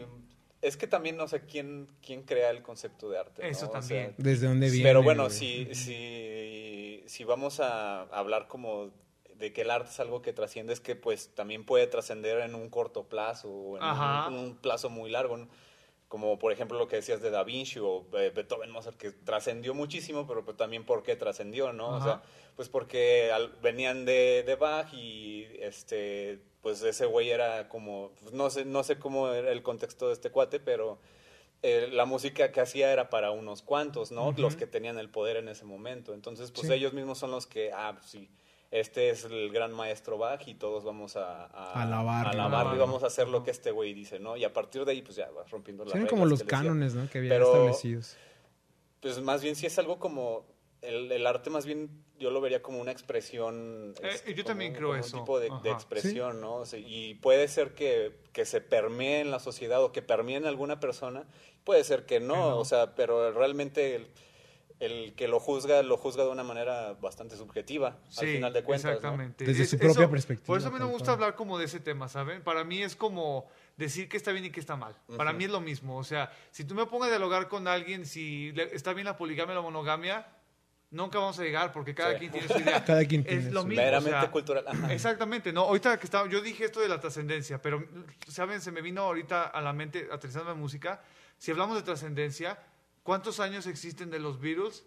Es 0.62 0.78
que 0.78 0.88
también 0.88 1.18
no 1.18 1.28
sé 1.28 1.42
quién, 1.46 1.88
quién 2.06 2.24
crea 2.24 2.50
el 2.50 2.62
concepto 2.62 3.10
de 3.10 3.20
arte. 3.20 3.42
¿no? 3.42 3.48
Eso 3.50 3.66
O 3.68 3.72
sea, 3.72 3.80
también. 3.82 4.16
¿Desde 4.18 4.48
dónde 4.48 4.70
viene? 4.70 4.88
pero 4.90 5.04
bueno, 5.04 5.30
si, 5.30 5.74
si, 5.76 7.04
si 7.06 7.24
vamos 7.24 7.60
a 7.60 8.04
hablar 8.04 8.48
como 8.48 8.92
de 9.38 9.54
que 9.54 9.62
el 9.62 9.72
arte 9.72 9.90
es 9.90 10.00
algo 10.00 10.22
que 10.22 10.34
trasciende, 10.34 10.74
es 10.74 10.80
que 10.80 10.96
pues 10.96 11.30
también 11.36 11.66
puede 11.66 11.88
trascender 11.88 12.40
en 12.40 12.56
un 12.56 12.70
corto 12.70 13.04
plazo 13.08 13.50
o 13.50 13.78
en 13.78 13.84
un, 13.84 14.40
un 14.40 14.56
plazo 14.58 14.90
muy 14.90 15.10
largo. 15.10 15.38
¿no? 15.38 15.48
Como 16.08 16.38
por 16.38 16.52
ejemplo 16.52 16.78
lo 16.78 16.88
que 16.88 16.98
decías 16.98 17.22
de 17.22 17.32
Da 17.32 17.44
Vinci 17.44 17.80
o 17.80 18.06
eh, 18.14 18.32
Beethoven, 18.36 18.70
Mozart, 18.70 18.98
que 18.98 19.12
trascendió 19.12 19.74
muchísimo, 19.74 20.28
pero 20.28 20.46
pues, 20.46 20.56
también 20.58 20.86
por 20.86 21.02
qué 21.02 21.16
trascendió, 21.16 21.74
¿no? 21.74 21.90
O 21.98 22.02
sea, 22.04 22.22
pues 22.56 22.70
porque 22.70 23.32
al- 23.32 23.54
venían 23.64 24.06
de, 24.06 24.44
de 24.46 24.56
Bach 24.56 24.94
y 24.94 25.48
este 25.60 26.40
pues 26.62 26.82
ese 26.84 27.06
güey 27.08 27.30
era 27.32 27.68
como 27.68 28.12
pues, 28.22 28.32
no 28.32 28.50
sé 28.52 28.64
no 28.64 28.84
sé 28.84 28.98
cómo 29.00 29.30
era 29.30 29.52
el 29.52 29.64
contexto 29.64 30.08
de 30.08 30.14
este 30.14 30.30
cuate 30.30 30.60
pero 30.62 30.98
eh, 31.62 31.90
la 31.92 32.06
música 32.06 32.52
que 32.54 32.62
hacía 32.62 32.94
era 32.94 33.10
para 33.10 33.32
unos 33.32 33.62
cuantos 33.62 34.12
no 34.14 34.34
los 34.38 34.56
que 34.56 34.66
tenían 34.68 34.98
el 34.98 35.10
poder 35.10 35.36
en 35.38 35.50
ese 35.50 35.66
momento 35.66 36.14
entonces 36.14 36.52
pues 36.52 36.68
Sí. 36.68 36.74
ellos 36.74 36.94
mismos 36.94 37.18
son 37.18 37.32
los 37.32 37.48
que 37.48 37.72
ah 37.74 37.96
pues, 37.98 38.06
sí 38.12 38.30
este 38.76 39.10
es 39.12 39.26
el 39.26 39.52
gran 39.52 39.72
maestro 39.72 40.18
Bach 40.18 40.48
y 40.48 40.56
todos 40.56 40.84
vamos 40.84 41.16
a, 41.16 41.46
a, 41.46 41.84
Alabarlo. 41.84 42.28
a 42.30 42.32
alabarlo 42.46 42.76
y 42.76 42.80
vamos 42.80 43.04
a 43.04 43.08
hacer 43.08 43.28
lo 43.28 43.44
que 43.44 43.52
este 43.52 43.70
güey 43.72 43.94
dice 43.94 44.18
no 44.20 44.36
y 44.36 44.44
a 44.44 44.52
partir 44.52 44.84
de 44.84 44.92
ahí 44.94 45.02
pues 45.04 45.16
ya 45.16 45.30
vas 45.30 45.50
rompiendo 45.52 45.84
las 45.84 45.92
Son 45.92 46.02
reglas 46.02 46.10
como 46.12 46.26
los 46.26 46.40
decía. 46.40 46.58
cánones, 46.58 46.96
¿no? 46.96 47.08
Que 47.10 47.20
había 47.20 47.30
Pero- 47.30 47.46
establecidos. 47.54 48.18
pues 49.00 49.22
más 49.22 49.44
bien 49.44 49.56
sí 49.56 49.66
es 49.68 49.78
algo 49.78 50.00
como 50.00 50.46
el, 50.82 51.12
el 51.12 51.26
arte 51.28 51.50
más 51.52 51.66
bien 51.66 51.90
yo 52.20 52.32
lo 52.32 52.42
vería 52.42 52.62
como 52.62 52.80
una 52.82 52.92
expresión 52.92 53.94
Eh, 54.02 54.10
este, 54.14 54.34
yo 54.34 54.44
también 54.44 54.72
un- 54.72 54.78
creo 54.78 54.88
como 54.90 55.00
eso. 55.00 55.18
un 55.18 55.24
tipo 55.24 55.40
de, 55.40 55.48
expresión 55.72 56.42
no 56.42 56.56
O 56.56 56.66
sea, 56.66 56.80
y 56.80 57.14
puede 57.16 57.48
ser 57.48 57.74
que, 57.76 58.18
que 58.34 58.44
se 58.46 58.60
permee 58.60 59.20
en 59.22 59.30
la 59.32 59.40
sociedad 59.40 59.84
o 59.84 59.92
que 59.92 60.02
permee 60.02 60.38
en 60.38 60.46
alguna 60.46 60.80
persona 60.80 61.26
puede 61.64 61.84
ser 61.84 62.06
que 62.06 62.20
no, 62.20 62.34
Que 62.34 62.40
no. 62.40 62.58
o 62.58 62.66
sea 62.66 62.96
pero 62.96 63.32
realmente 63.32 64.08
el, 64.86 65.14
que 65.16 65.28
lo 65.28 65.40
juzga, 65.40 65.82
lo 65.84 65.98
juzga 65.98 66.24
de 66.24 66.30
una 66.30 66.44
manera 66.44 66.94
bastante 66.94 67.36
subjetiva, 67.38 67.98
al 68.18 68.28
final 68.28 68.54
de 68.54 68.64
cuentas. 68.64 68.86
¿no? 68.86 68.92
Exactamente. 68.98 69.46
Desde 69.46 69.64
Es- 69.64 69.70
su 69.70 69.78
propia 69.78 70.02
eso- 70.04 70.10
perspectiva, 70.12 70.48
Por 70.48 70.58
eso 70.60 70.68
a 70.68 70.72
mí 70.72 70.80
no 70.80 70.86
me 70.88 70.92
gusta 70.94 71.12
hablar 71.14 71.36
como 71.36 71.58
de 71.58 71.66
ese 71.66 71.80
tema, 71.80 72.08
¿saben? 72.10 72.42
Para 72.44 72.64
mí 72.64 72.82
es 72.82 72.96
como 72.96 73.48
decir 73.78 74.08
que 74.10 74.18
está 74.18 74.32
bien 74.32 74.46
y 74.46 74.50
que 74.52 74.60
está 74.60 74.76
mal. 74.76 74.96
Para 75.18 75.34
mí 75.34 75.46
es 75.46 75.50
lo 75.52 75.62
mismo. 75.62 75.98
O 75.98 76.04
sea, 76.04 76.32
si 76.52 76.64
tú 76.66 76.76
me 76.76 76.86
pongas 76.86 77.08
a 77.08 77.12
dialogar 77.12 77.48
con 77.48 77.68
alguien 77.68 78.06
si 78.06 78.52
le- 78.54 78.76
está 78.76 78.94
bien 78.94 79.06
la 79.06 79.18
poligamia 79.18 79.54
o 79.54 79.56
la 79.56 79.62
monogamia, 79.62 80.28
nunca 80.92 81.18
vamos 81.18 81.40
a 81.40 81.44
llegar 81.44 81.72
porque 81.72 81.96
cada 81.96 82.14
Sí. 82.14 82.20
quien 82.20 82.32
tiene 82.32 82.48
su 82.48 82.60
idea. 82.60 82.84
Cada 82.86 83.04
quien 83.06 83.22
es 83.22 83.28
tiene 83.28 83.52
lo 83.52 83.62
su- 83.62 83.68
mismo. 83.68 83.82
o 83.82 83.86
Meramente 83.86 84.20
sea, 84.20 84.30
cultural. 84.32 84.66
Exactamente, 84.92 85.52
no. 85.52 85.62
Ahorita 85.62 85.98
que 85.98 86.06
estaba, 86.06 86.30
yo 86.30 86.40
dije 86.42 86.66
esto 86.66 86.82
de 86.82 86.88
la 86.88 87.00
trascendencia, 87.00 87.60
pero, 87.62 87.84
¿saben? 88.28 88.62
Se 88.62 88.72
me 88.72 88.82
vino 88.84 89.02
ahorita 89.02 89.46
a 89.46 89.60
la 89.62 89.74
mente, 89.74 90.08
aterrizando 90.12 90.52
en 90.52 90.60
música. 90.60 91.02
Si 91.40 91.50
hablamos 91.50 91.76
de 91.78 91.82
trascendencia, 91.82 92.60
¿cuántos 93.04 93.40
años 93.40 93.68
existen 93.68 94.10
de 94.10 94.20
los 94.20 94.40
Beatles 94.40 94.86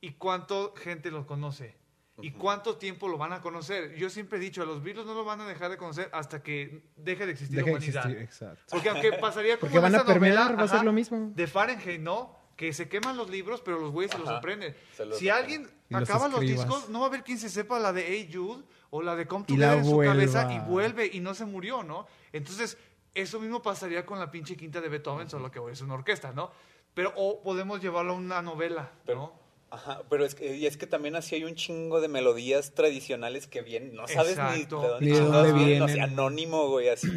y 0.00 0.12
cuánta 0.12 0.54
gente 0.76 1.10
los 1.10 1.24
conoce? 1.26 1.76
¿Y 2.20 2.32
cuánto 2.32 2.76
tiempo 2.76 3.08
lo 3.08 3.16
van 3.16 3.32
a 3.32 3.40
conocer? 3.40 3.94
Yo 3.94 4.10
siempre 4.10 4.38
he 4.38 4.40
dicho, 4.40 4.62
a 4.62 4.66
los 4.66 4.82
Beatles 4.82 5.06
no 5.06 5.14
lo 5.14 5.24
van 5.24 5.40
a 5.40 5.46
dejar 5.46 5.70
de 5.70 5.76
conocer 5.78 6.10
hasta 6.12 6.42
que 6.42 6.84
deje 6.96 7.24
de 7.26 7.32
existir 7.32 7.56
de 7.56 7.62
la 7.64 7.70
humanidad. 7.72 8.04
existir, 8.04 8.22
exacto. 8.22 8.64
Porque 8.70 8.90
aunque 8.90 9.12
pasaría 9.14 9.56
como 9.56 9.70
Porque 9.70 9.78
van 9.78 9.94
a 9.94 9.98
novela, 9.98 10.12
permear, 10.12 10.58
va 10.58 10.64
a 10.64 10.68
ser 10.68 10.84
lo 10.84 10.92
mismo. 10.92 11.32
De 11.34 11.46
Fahrenheit, 11.46 12.00
¿no? 12.00 12.36
Que 12.54 12.72
se 12.74 12.88
queman 12.88 13.16
los 13.16 13.30
libros, 13.30 13.62
pero 13.62 13.80
los 13.80 13.90
güeyes 13.90 14.12
se 14.12 14.18
los 14.18 14.28
Ajá, 14.28 14.38
aprenden. 14.38 14.76
se 14.94 15.06
los 15.06 15.18
si 15.18 15.30
alguien 15.30 15.68
los 15.88 16.02
acaba 16.02 16.28
los 16.28 16.40
discos, 16.40 16.90
no 16.90 17.00
va 17.00 17.06
a 17.06 17.08
haber 17.08 17.24
quien 17.24 17.38
se 17.38 17.48
sepa 17.48 17.80
la 17.80 17.92
de 17.92 18.06
Hey 18.06 18.30
Jude 18.32 18.62
o 18.90 19.02
la 19.02 19.16
de 19.16 19.26
Come 19.26 19.46
Together 19.46 19.78
en 19.78 19.84
su 19.84 19.98
cabeza 19.98 20.52
y 20.52 20.58
vuelve 20.60 21.10
y 21.12 21.20
no 21.20 21.34
se 21.34 21.46
murió, 21.46 21.82
¿no? 21.82 22.06
Entonces, 22.32 22.76
eso 23.14 23.40
mismo 23.40 23.62
pasaría 23.62 24.04
con 24.06 24.18
la 24.18 24.30
pinche 24.30 24.56
quinta 24.56 24.80
de 24.80 24.88
Beethoven, 24.90 25.28
solo 25.28 25.50
que 25.50 25.58
hoy 25.58 25.72
es 25.72 25.80
una 25.80 25.94
orquesta, 25.94 26.32
¿no? 26.32 26.52
Pero, 26.94 27.12
o 27.16 27.42
podemos 27.42 27.80
llevarlo 27.82 28.12
a 28.12 28.16
una 28.16 28.42
novela, 28.42 28.90
Pero- 29.06 29.18
¿no? 29.18 29.42
Ajá, 29.70 30.02
pero 30.10 30.26
es 30.26 30.34
que, 30.34 30.54
y 30.54 30.66
es 30.66 30.76
que 30.76 30.86
también 30.86 31.16
así 31.16 31.34
hay 31.34 31.44
un 31.44 31.54
chingo 31.54 32.02
de 32.02 32.08
melodías 32.08 32.74
tradicionales 32.74 33.46
que 33.46 33.62
vienen, 33.62 33.94
no 33.94 34.06
sabes 34.06 34.36
ni 34.36 34.42
Exacto. 34.60 34.82
de 34.82 34.88
dónde, 34.88 35.06
Ni 35.06 35.12
de 35.12 35.18
chingados 35.18 35.46
dónde 35.48 35.64
vienen, 35.64 35.82
o 35.82 35.88
sea, 35.88 36.04
anónimo, 36.04 36.68
güey, 36.68 36.88
así. 36.90 37.08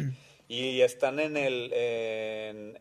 Y 0.48 0.80
están 0.80 1.20
en 1.20 1.36
el, 1.36 1.70
en, 1.74 2.78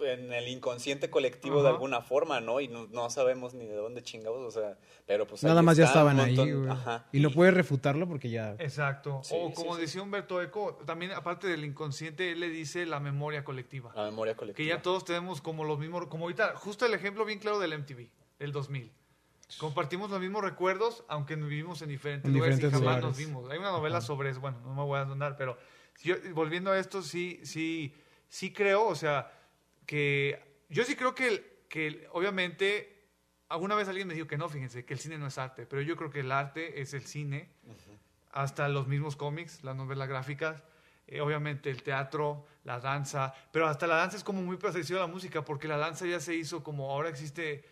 en 0.00 0.32
el 0.32 0.48
inconsciente 0.48 1.10
colectivo 1.10 1.62
de 1.62 1.68
alguna 1.68 2.00
forma, 2.02 2.40
¿no? 2.40 2.60
Y 2.60 2.68
no, 2.68 2.86
no 2.88 3.10
sabemos 3.10 3.54
ni 3.54 3.66
de 3.66 3.74
dónde 3.74 4.02
chingados, 4.02 4.42
o 4.42 4.50
sea, 4.50 4.78
pero 5.06 5.26
pues 5.26 5.42
Nada 5.42 5.62
más 5.62 5.76
ya 5.76 5.86
estaban 5.86 6.20
ahí, 6.20 6.36
güey. 6.36 6.68
Ajá. 6.70 7.06
Y 7.12 7.20
no 7.20 7.30
puedes 7.30 7.54
refutarlo 7.54 8.06
porque 8.06 8.30
ya... 8.30 8.54
Exacto. 8.58 9.20
Sí, 9.24 9.34
o 9.36 9.52
como 9.52 9.74
sí. 9.74 9.80
decía 9.82 10.02
Humberto 10.02 10.40
Eco, 10.42 10.78
también 10.86 11.12
aparte 11.12 11.46
del 11.48 11.64
inconsciente, 11.64 12.32
él 12.32 12.40
le 12.40 12.48
dice 12.48 12.86
la 12.86 13.00
memoria 13.00 13.44
colectiva. 13.44 13.92
La 13.94 14.04
memoria 14.04 14.34
Que 14.34 14.38
colectiva. 14.38 14.68
ya 14.76 14.82
todos 14.82 15.04
tenemos 15.04 15.40
como 15.40 15.64
los 15.64 15.78
mismos, 15.78 16.06
como 16.06 16.24
ahorita, 16.24 16.54
justo 16.56 16.86
el 16.86 16.94
ejemplo 16.94 17.24
bien 17.24 17.38
claro 17.38 17.58
del 17.58 17.76
MTV, 17.78 18.08
el 18.38 18.52
2000. 18.52 18.92
Compartimos 19.56 20.10
los 20.10 20.20
mismos 20.20 20.42
recuerdos, 20.42 21.04
aunque 21.08 21.34
vivimos 21.34 21.80
en 21.80 21.88
diferentes 21.88 22.28
En 22.28 22.34
lugares 22.34 22.56
diferentes 22.56 22.80
y 22.80 22.84
jamás 22.84 23.02
lugares. 23.02 23.18
nos 23.18 23.26
vimos. 23.26 23.50
Hay 23.50 23.58
una 23.58 23.72
novela 23.72 24.00
sobre 24.02 24.30
eso, 24.30 24.40
bueno, 24.40 24.60
no 24.60 24.74
me 24.74 24.82
voy 24.82 24.98
a 24.98 25.02
andar, 25.02 25.36
pero 25.38 25.56
yo, 26.02 26.16
volviendo 26.34 26.70
a 26.70 26.78
esto, 26.78 27.02
sí, 27.02 27.40
sí, 27.44 27.94
sí 28.28 28.52
creo, 28.52 28.86
o 28.86 28.94
sea, 28.94 29.32
que 29.88 30.38
yo 30.68 30.84
sí 30.84 30.96
creo 30.96 31.14
que, 31.14 31.64
que 31.70 32.06
obviamente, 32.12 33.06
alguna 33.48 33.74
vez 33.74 33.88
alguien 33.88 34.06
me 34.06 34.12
dijo 34.12 34.26
que 34.26 34.36
no, 34.36 34.46
fíjense, 34.50 34.84
que 34.84 34.92
el 34.92 35.00
cine 35.00 35.16
no 35.16 35.26
es 35.26 35.38
arte, 35.38 35.64
pero 35.64 35.80
yo 35.80 35.96
creo 35.96 36.10
que 36.10 36.20
el 36.20 36.30
arte 36.30 36.82
es 36.82 36.92
el 36.92 37.06
cine, 37.06 37.48
hasta 38.30 38.68
los 38.68 38.86
mismos 38.86 39.16
cómics, 39.16 39.64
las 39.64 39.74
novelas 39.74 40.06
gráficas, 40.06 40.62
eh, 41.06 41.22
obviamente 41.22 41.70
el 41.70 41.82
teatro, 41.82 42.44
la 42.64 42.80
danza, 42.80 43.32
pero 43.50 43.66
hasta 43.66 43.86
la 43.86 43.96
danza 43.96 44.18
es 44.18 44.24
como 44.24 44.42
muy 44.42 44.58
parecido 44.58 44.98
a 44.98 45.06
la 45.06 45.08
música, 45.10 45.42
porque 45.42 45.66
la 45.66 45.78
danza 45.78 46.04
ya 46.04 46.20
se 46.20 46.34
hizo 46.34 46.62
como 46.62 46.90
ahora 46.90 47.08
existe, 47.08 47.64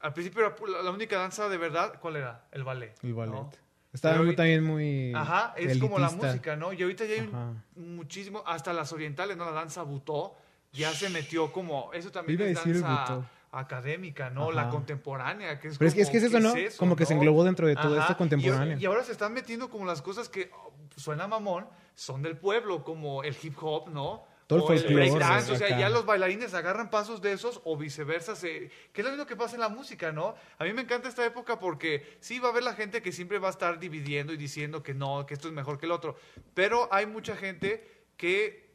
al 0.00 0.14
principio 0.14 0.46
era 0.46 0.82
la, 0.82 0.90
única 0.90 1.18
danza 1.18 1.50
de 1.50 1.58
verdad, 1.58 2.00
¿cuál 2.00 2.16
era? 2.16 2.48
El 2.50 2.64
ballet. 2.64 2.94
El 3.02 3.12
ballet. 3.12 3.34
¿no? 3.34 3.50
Estaba 3.92 4.14
Pero 4.14 4.24
muy- 4.24 4.36
también 4.36 4.64
muy... 4.64 5.12
Ajá, 5.14 5.52
es 5.54 5.76
como 5.76 5.98
la 5.98 6.06
elitista. 6.06 6.28
música, 6.28 6.56
¿no? 6.56 6.72
Y 6.72 6.82
ahorita 6.82 7.04
ya 7.04 7.12
hay 7.12 7.28
Ajá. 7.28 7.52
muchísimo, 7.76 8.42
hasta 8.46 8.72
las 8.72 8.90
orientales, 8.94 9.36
¿no? 9.36 9.44
La 9.44 9.52
danza 9.52 9.82
butó 9.82 10.34
ya 10.78 10.92
se 10.92 11.08
metió 11.10 11.52
como, 11.52 11.92
eso 11.92 12.10
también 12.10 12.40
es 12.40 12.54
danza 12.54 13.28
académica, 13.50 14.30
¿no? 14.30 14.44
Ajá. 14.44 14.52
La 14.52 14.68
contemporánea, 14.68 15.58
que 15.58 15.68
es 15.68 15.78
Pero 15.78 15.88
es 15.88 15.94
que- 15.94 16.02
es 16.02 16.08
como, 16.08 16.12
que 16.12 16.18
es 16.18 16.24
eso, 16.24 16.36
¿qué 16.54 16.64
¿no? 16.70 16.76
Como 16.78 16.96
que 16.96 17.06
se 17.06 17.14
englobó 17.14 17.44
dentro 17.44 17.66
de 17.66 17.76
todo 17.76 17.98
esto 17.98 18.12
Y- 18.12 18.16
contemporáneo. 18.16 18.78
Y, 18.78 18.84
ahora 18.86 19.02
se 19.02 19.12
están 19.12 19.32
metiendo 19.32 19.68
como 19.68 19.84
las 19.84 20.02
cosas 20.02 20.28
que 20.28 20.50
oh, 20.54 20.72
suena 20.96 21.26
mamón, 21.26 21.66
son 21.94 22.22
del 22.22 22.36
pueblo, 22.36 22.84
como 22.84 23.22
el 23.24 23.36
hip 23.42 23.56
hop, 23.60 23.88
¿no? 23.90 24.24
Todo 24.46 24.60
el 24.60 24.64
o 24.64 24.72
el 24.72 24.78
folclore, 24.78 25.10
breakdance, 25.10 25.52
o 25.52 25.56
sea, 25.56 25.66
acá. 25.66 25.78
ya 25.78 25.88
los 25.90 26.06
bailarines 26.06 26.54
agarran 26.54 26.88
pasos 26.88 27.20
de 27.20 27.32
esos 27.32 27.60
o 27.64 27.76
viceversa, 27.76 28.34
se, 28.34 28.70
que 28.94 29.00
es 29.00 29.04
lo 29.04 29.10
mismo 29.10 29.26
que 29.26 29.36
pasa 29.36 29.56
en 29.56 29.60
la 29.60 29.68
música, 29.68 30.10
¿no? 30.10 30.34
A 30.58 30.64
mí 30.64 30.72
me 30.72 30.80
encanta 30.82 31.06
esta 31.08 31.24
época 31.26 31.58
porque 31.58 32.16
sí 32.20 32.38
va 32.38 32.48
a 32.48 32.50
haber 32.52 32.62
la 32.62 32.72
gente 32.72 33.02
que 33.02 33.12
siempre 33.12 33.38
va 33.38 33.48
a 33.48 33.50
estar 33.50 33.78
dividiendo 33.78 34.32
y 34.32 34.38
diciendo 34.38 34.82
que 34.82 34.94
no, 34.94 35.26
que 35.26 35.34
esto 35.34 35.48
es 35.48 35.54
mejor 35.54 35.78
que 35.78 35.84
el 35.84 35.92
otro, 35.92 36.16
pero 36.54 36.88
hay 36.90 37.04
mucha 37.04 37.36
gente 37.36 38.06
que 38.16 38.67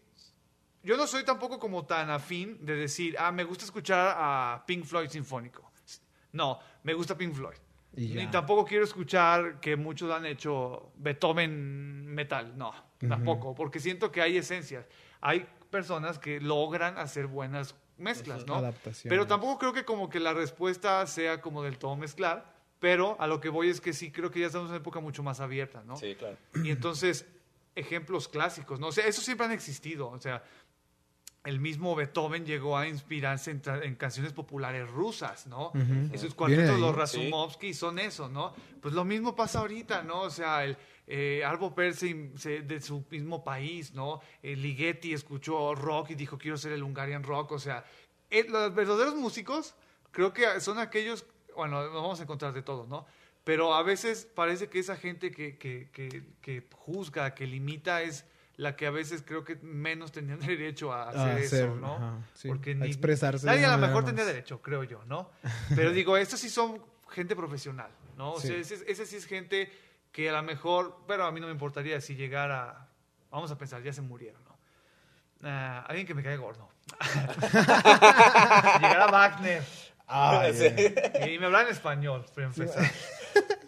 yo 0.84 0.98
no 0.98 1.08
soy 1.08 1.24
tampoco 1.24 1.60
como 1.60 1.86
tan 1.86 2.10
afín 2.10 2.66
de 2.66 2.76
decir, 2.76 3.16
ah, 3.18 3.32
me 3.32 3.44
gusta 3.44 3.66
escuchar 3.66 4.16
a 4.18 4.64
Pink 4.68 4.86
Floyd 4.86 5.10
sinfónico. 5.10 5.72
No, 6.34 6.60
me 6.84 6.94
gusta 6.94 7.18
Pink 7.18 7.34
Floyd. 7.34 7.58
Ni 7.96 8.28
tampoco 8.28 8.66
quiero 8.66 8.84
escuchar 8.84 9.60
que 9.60 9.76
muchos 9.76 10.12
han 10.12 10.26
hecho 10.26 10.92
Beethoven 10.96 12.08
metal. 12.08 12.58
No, 12.58 12.74
tampoco, 13.08 13.54
porque 13.54 13.80
siento 13.80 14.12
que 14.12 14.22
hay 14.22 14.38
esencias. 14.38 14.86
Hay 15.22 15.48
personas 15.70 16.20
que 16.20 16.42
logran 16.42 16.98
hacer 16.98 17.28
buenas 17.28 17.76
mezclas, 17.98 18.46
¿no? 18.46 18.56
Adaptaciones. 18.56 19.10
Pero 19.10 19.28
tampoco 19.28 19.60
creo 19.60 19.74
que 19.74 19.86
como 19.86 20.10
que 20.10 20.20
la 20.20 20.34
respuesta 20.34 21.06
sea 21.08 21.40
como 21.40 21.64
del 21.64 21.78
todo 21.78 21.96
mezclar, 21.96 22.52
pero 22.80 23.16
a 23.20 23.28
lo 23.28 23.40
que 23.40 23.50
voy 23.50 23.70
es 23.70 23.80
que 23.80 23.94
sí 23.94 24.12
creo 24.12 24.32
que 24.32 24.40
ya 24.40 24.48
estamos 24.48 24.66
en 24.66 24.72
una 24.72 24.78
época 24.80 25.00
mucho 25.00 25.24
más 25.24 25.40
abierta, 25.40 25.84
¿no? 25.86 25.96
Sí, 25.96 26.16
claro. 26.16 26.36
Y 26.56 26.72
entonces, 26.72 27.26
ejemplos 27.76 28.28
clásicos, 28.28 28.80
¿no? 28.80 28.88
O 28.88 28.92
sea, 28.92 29.06
esos 29.06 29.24
siempre 29.24 29.46
han 29.46 29.52
existido. 29.52 30.10
O 30.10 30.20
sea, 30.20 30.44
el 31.44 31.60
mismo 31.60 31.94
Beethoven 31.96 32.46
llegó 32.46 32.78
a 32.78 32.88
inspirarse 32.88 33.52
en, 33.52 33.96
canciones 33.96 34.32
populares 34.32 34.90
rusas, 34.90 35.46
¿no? 35.48 35.68
Ujú. 35.70 36.10
Esos 36.14 36.22
Viene 36.22 36.36
cuartetos, 36.36 36.80
los 36.80 36.96
Razumovsky, 36.96 37.74
son 37.74 38.00
eso, 38.00 38.30
¿no? 38.30 38.54
Pues 38.82 38.94
lo 38.94 39.04
mismo 39.04 39.36
pasa 39.36 39.60
ahorita, 39.60 40.04
¿no? 40.04 40.22
O 40.22 40.30
sea, 40.30 40.64
el 40.64 40.78
eh, 41.06 41.44
Arvo 41.46 41.76
se- 41.94 42.62
de 42.62 42.82
su 42.82 43.04
mismo 43.10 43.44
país, 43.44 43.94
¿no? 43.94 44.22
El 44.42 44.62
Ligeti 44.62 45.14
escuchó 45.14 45.76
rock 45.76 46.12
y 46.12 46.16
dijo, 46.16 46.38
quiero 46.38 46.56
ser 46.58 46.72
el 46.72 46.84
Hungarian 46.84 47.24
rock. 47.24 47.52
O 47.52 47.60
sea, 47.60 47.84
eh, 48.30 48.46
los 48.48 48.74
verdaderos 48.74 49.16
músicos 49.16 49.76
creo 50.12 50.32
que 50.32 50.62
son 50.62 50.80
aquellos, 50.80 51.26
bueno, 51.58 51.84
nos 51.84 51.94
vamos 51.94 52.20
a 52.22 52.24
encontrar 52.24 52.54
de 52.54 52.62
todo, 52.62 52.88
¿no? 52.88 53.06
Pero 53.44 53.74
a 53.74 53.84
veces 53.84 54.26
parece 54.34 54.70
que 54.70 54.80
esa 54.80 54.96
gente 54.96 55.30
que, 55.32 55.58
que, 55.58 55.90
que, 55.92 56.24
que 56.42 56.66
juzga, 56.74 57.36
que 57.36 57.46
limita, 57.46 58.02
es 58.02 58.26
la 58.58 58.76
que 58.76 58.86
a 58.86 58.92
veces 58.92 59.24
creo 59.26 59.44
que 59.44 59.56
menos 59.58 60.12
tenían 60.12 60.40
derecho 60.46 60.94
a 60.94 61.10
hacer, 61.10 61.20
A 61.22 61.36
hacer, 61.36 61.64
eso, 61.66 61.76
¿no? 61.76 61.96
ajá, 61.96 62.14
sí, 62.34 62.48
Porque 62.48 62.78
a 62.80 62.86
expresarse 62.86 63.46
Nadie 63.46 63.66
a 63.66 63.72
lo 63.72 63.78
mejor 63.80 63.96
más. 64.04 64.06
tendría 64.06 64.26
derecho, 64.26 64.62
creo 64.62 64.84
yo, 64.84 65.04
¿no? 65.06 65.30
Pero 65.76 65.92
digo, 65.92 66.18
estos 66.18 66.40
sí 66.40 66.50
son 66.50 66.84
gente 67.10 67.36
profesional, 67.36 67.90
¿no? 68.18 68.34
O 68.34 68.40
Sí. 68.40 68.48
sea, 68.48 68.58
ese, 68.58 68.84
ese 68.88 69.06
sí 69.06 69.16
es 69.18 69.26
gente 69.26 69.72
que 70.12 70.30
a 70.30 70.34
lo 70.34 70.44
mejor, 70.44 71.00
pero 71.08 71.26
a 71.26 71.32
mí 71.32 71.40
no 71.40 71.48
me 71.48 71.54
importaría 71.54 72.00
si 72.02 72.16
llegara, 72.16 72.88
vamos 73.32 73.50
a 73.52 73.58
pensar, 73.58 73.82
ya 73.82 73.92
se 73.94 74.02
murieron, 74.02 74.44
¿no? 74.44 74.58
Ah, 75.44 75.84
alguien 75.88 76.06
que 76.08 76.14
me 76.14 76.22
cae 76.24 76.38
gordo. 76.38 76.70
llegara 78.82 79.08
Wagner 79.12 79.64
Ay, 80.08 80.54
Sí. 80.54 80.68
y 81.34 81.40
me 81.40 81.46
hablara 81.48 81.68
en 81.68 81.74
español, 81.74 82.26
para 82.36 82.48
empezar. 82.48 82.92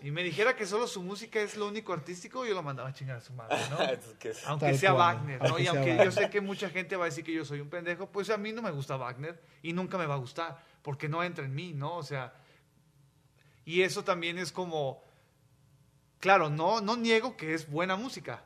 Y 0.05 0.11
me 0.11 0.21
dijera 0.21 0.55
que 0.55 0.67
solo 0.67 0.85
su 0.85 1.01
música 1.01 1.41
es 1.41 1.57
lo 1.57 1.67
único 1.67 1.91
artístico, 1.91 2.45
yo 2.45 2.53
lo 2.53 2.61
mandaba 2.61 2.89
a 2.89 2.93
chingar 2.93 3.17
a 3.17 3.21
su 3.21 3.33
madre, 3.33 3.57
¿no? 3.71 3.77
Aunque 4.45 4.67
Tal 4.67 4.77
sea 4.77 4.93
cual. 4.93 5.15
Wagner, 5.15 5.41
¿no? 5.41 5.47
Aunque 5.47 5.63
Y 5.63 5.67
aunque 5.67 5.97
yo 5.97 6.11
sé 6.11 6.29
que 6.29 6.41
mucha 6.41 6.69
gente 6.69 6.95
va 6.95 7.05
a 7.05 7.07
decir 7.07 7.23
que 7.23 7.33
yo 7.33 7.43
soy 7.43 7.59
un 7.59 7.69
pendejo, 7.69 8.11
pues 8.11 8.29
a 8.29 8.37
mí 8.37 8.51
no 8.51 8.61
me 8.61 8.69
gusta 8.69 8.97
Wagner 8.97 9.41
y 9.63 9.73
nunca 9.73 9.97
me 9.97 10.05
va 10.05 10.13
a 10.13 10.17
gustar, 10.17 10.63
porque 10.83 11.09
no 11.09 11.23
entra 11.23 11.43
en 11.43 11.55
mí, 11.55 11.73
¿no? 11.73 11.95
O 11.95 12.03
sea, 12.03 12.35
y 13.65 13.81
eso 13.81 14.03
también 14.03 14.37
es 14.37 14.51
como, 14.51 15.03
claro, 16.19 16.51
no, 16.51 16.81
no 16.81 16.95
niego 16.97 17.35
que 17.35 17.55
es 17.55 17.67
buena 17.67 17.95
música, 17.95 18.43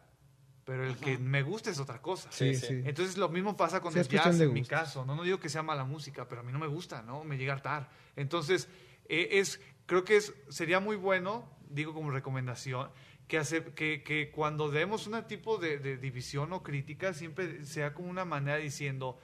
pero 0.64 0.88
el 0.88 0.96
que 0.96 1.18
me 1.18 1.44
gusta 1.44 1.72
es 1.72 1.80
otra 1.82 2.02
cosa. 2.02 2.32
Sí, 2.32 2.56
Sí. 2.56 2.84
Entonces 2.86 3.18
lo 3.18 3.28
mismo 3.28 3.58
pasa 3.58 3.82
con 3.82 3.92
Sí, 3.92 4.00
el 4.00 4.08
jazz 4.08 4.40
en 4.40 4.54
mi 4.54 4.64
caso. 4.64 5.04
No, 5.04 5.14
no 5.14 5.24
digo 5.24 5.42
que 5.42 5.50
sea 5.50 5.62
mala 5.62 5.84
música, 5.84 6.26
pero 6.26 6.40
a 6.40 6.44
mí 6.46 6.54
no 6.54 6.60
me 6.60 6.68
gusta, 6.68 7.02
¿no? 7.02 7.26
Me 7.26 7.38
llega 7.38 7.52
a 7.52 7.56
hartar. 7.58 7.90
Entonces, 8.16 8.70
eh, 9.10 9.40
es, 9.40 9.60
creo 9.90 10.04
que 10.04 10.18
es, 10.18 10.36
sería 10.50 10.80
muy 10.80 10.96
bueno, 10.96 11.50
digo 11.68 11.96
como 11.96 12.12
recomendación, 12.12 12.92
que, 13.28 13.40
hace, 13.40 13.64
que, 13.74 14.04
que 14.04 14.30
cuando 14.30 14.70
demos 14.70 15.08
un 15.08 15.22
tipo 15.28 15.58
de, 15.58 15.80
de 15.80 15.98
división 15.98 16.54
o 16.54 16.62
crítica, 16.62 17.14
siempre 17.16 17.66
sea 17.66 17.96
como 17.96 18.08
una 18.08 18.24
manera 18.24 18.58
diciendo, 18.58 19.18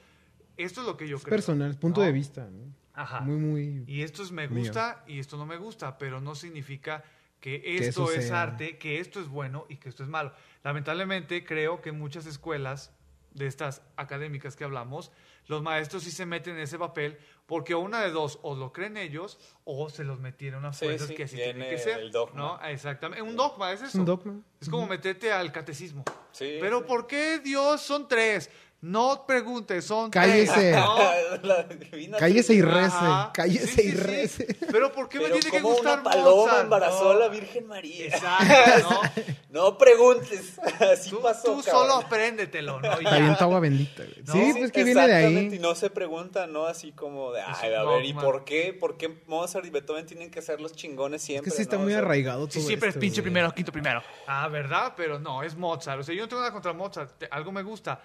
esto 0.57 0.81
es 0.81 0.87
lo 0.87 0.97
que 0.97 1.07
yo 1.07 1.17
Es 1.17 1.23
creo. 1.23 1.35
personal, 1.35 1.69
es 1.69 1.77
punto 1.77 2.01
¿no? 2.01 2.07
de 2.07 2.11
vista. 2.11 2.49
¿no? 2.51 2.73
Ajá. 2.93 3.21
Muy, 3.21 3.35
muy... 3.37 3.83
Y 3.85 4.01
esto 4.01 4.23
es 4.23 4.31
me 4.31 4.47
Mío. 4.47 4.59
gusta 4.59 5.03
y 5.07 5.19
esto 5.19 5.37
no 5.37 5.45
me 5.45 5.57
gusta, 5.57 5.99
pero 5.99 6.19
no 6.19 6.33
significa 6.33 7.03
que 7.39 7.61
esto 7.77 8.11
es 8.11 8.27
sea. 8.27 8.41
arte, 8.41 8.77
que 8.79 8.99
esto 8.99 9.19
es 9.21 9.27
bueno 9.27 9.67
y 9.69 9.77
que 9.77 9.87
esto 9.89 10.01
es 10.01 10.09
malo. 10.09 10.33
Lamentablemente 10.63 11.45
creo 11.45 11.79
que 11.81 11.91
muchas 11.91 12.25
escuelas 12.25 12.91
de 13.35 13.45
estas 13.45 13.83
académicas 13.97 14.55
que 14.55 14.63
hablamos, 14.63 15.11
los 15.47 15.61
maestros 15.61 16.03
sí 16.03 16.11
se 16.11 16.25
meten 16.25 16.55
en 16.55 16.61
ese 16.61 16.77
papel 16.77 17.17
porque 17.45 17.75
una 17.75 18.01
de 18.01 18.11
dos, 18.11 18.39
o 18.41 18.55
lo 18.55 18.73
creen 18.73 18.97
ellos 18.97 19.37
o 19.63 19.89
se 19.89 20.03
los 20.03 20.19
metieron 20.19 20.65
a 20.65 20.73
fuerzas 20.73 21.07
sí, 21.07 21.15
que 21.15 21.23
así 21.23 21.35
tiene 21.35 21.69
que 21.69 21.77
ser. 21.77 21.99
el 21.99 22.11
dogma. 22.11 22.35
¿no? 22.35 22.67
Exactamente. 22.67 23.21
Un 23.21 23.35
dogma 23.35 23.71
es 23.71 23.81
eso. 23.83 23.99
un 23.99 24.05
dogma. 24.05 24.41
Es 24.59 24.69
como 24.69 24.87
meterte 24.87 25.31
al 25.31 25.51
catecismo. 25.51 26.03
Sí, 26.31 26.57
Pero 26.59 26.79
sí. 26.79 26.85
¿por 26.87 27.07
qué 27.07 27.39
Dios 27.39 27.81
son 27.81 28.07
tres? 28.07 28.49
No 28.85 29.25
preguntes, 29.25 29.83
son 29.83 30.11
Cállese. 30.11 30.53
tres. 30.53 32.09
¿no? 32.09 32.17
Cállese 32.19 32.53
y 32.53 32.61
rece, 32.61 32.85
Ajá. 32.95 33.31
cállese 33.33 33.67
Sí, 33.67 33.81
y 33.81 33.83
sí, 33.83 33.91
sí. 33.91 33.97
rece. 33.97 34.57
Pero 34.71 34.91
¿por 34.91 35.09
qué 35.09 35.17
me 35.19 35.29
tiene 35.31 35.49
que 35.49 35.59
gustar 35.59 36.01
una 36.01 36.03
paloma 36.03 36.29
Mozart? 36.35 36.63
embarazó 36.65 37.03
No. 37.05 37.09
a 37.09 37.15
la 37.15 37.27
Virgen 37.29 37.65
María. 37.67 38.05
Exacto, 38.05 38.89
¿no? 38.89 39.01
No 39.49 39.77
preguntes. 39.77 40.59
Así 40.81 41.09
Tú, 41.09 41.19
pasó. 41.21 41.43
tú 41.55 41.63
cabrón. 41.63 41.87
solo 41.87 41.93
apréndetelo, 42.05 42.79
¿no? 42.79 43.01
Y 43.01 43.05
Está 43.31 43.45
agua 43.45 43.59
bendita, 43.61 44.03
güey. 44.03 44.21
No, 44.23 44.33
sí, 44.33 44.51
sí, 44.53 44.59
pues 44.59 44.71
que 44.71 44.83
viene 44.83 45.01
de 45.01 45.05
Exactamente, 45.07 45.55
ahí. 45.55 45.59
Y 45.59 45.59
no 45.63 45.73
se 45.75 45.89
pregunta, 45.89 46.45
¿no? 46.45 46.65
Así 46.65 46.91
como 46.91 47.31
de, 47.31 47.41
ay, 47.41 47.73
a 47.73 47.83
ver, 47.85 48.05
¿y 48.05 48.13
por 48.13 48.43
qué? 48.45 48.71
¿Por 48.77 48.97
qué 48.97 49.23
Mozart 49.27 49.65
y 49.65 49.69
Beethoven 49.71 50.05
tienen 50.05 50.29
que 50.29 50.41
ser 50.43 50.61
los 50.61 50.73
chingones 50.73 51.21
Es 51.21 51.25
siempre? 51.25 51.49
que 51.49 51.55
sí 51.55 51.63
está 51.63 51.77
no? 51.77 51.83
muy 51.83 51.93
O 51.93 51.95
sea, 51.95 52.05
arraigado 52.05 52.45
Sí, 52.47 52.59
todo 52.59 52.67
siempre 52.67 52.89
es 52.89 52.95
esto, 52.95 52.99
pinche 53.01 53.21
güey. 53.21 53.31
primero, 53.31 53.51
quinto 53.55 53.71
primero. 53.71 54.03
Ah, 54.27 54.47
¿verdad? 54.49 54.93
Pero 54.95 55.17
no, 55.19 55.41
es 55.41 55.55
Mozart. 55.55 56.01
O 56.01 56.03
sea, 56.03 56.13
yo 56.13 56.23
no 56.23 56.27
tengo 56.27 56.41
nada 56.41 56.51
contra 56.53 56.73
Mozart. 56.73 57.23
Algo 57.31 57.51
me 57.51 57.63
gusta. 57.63 57.99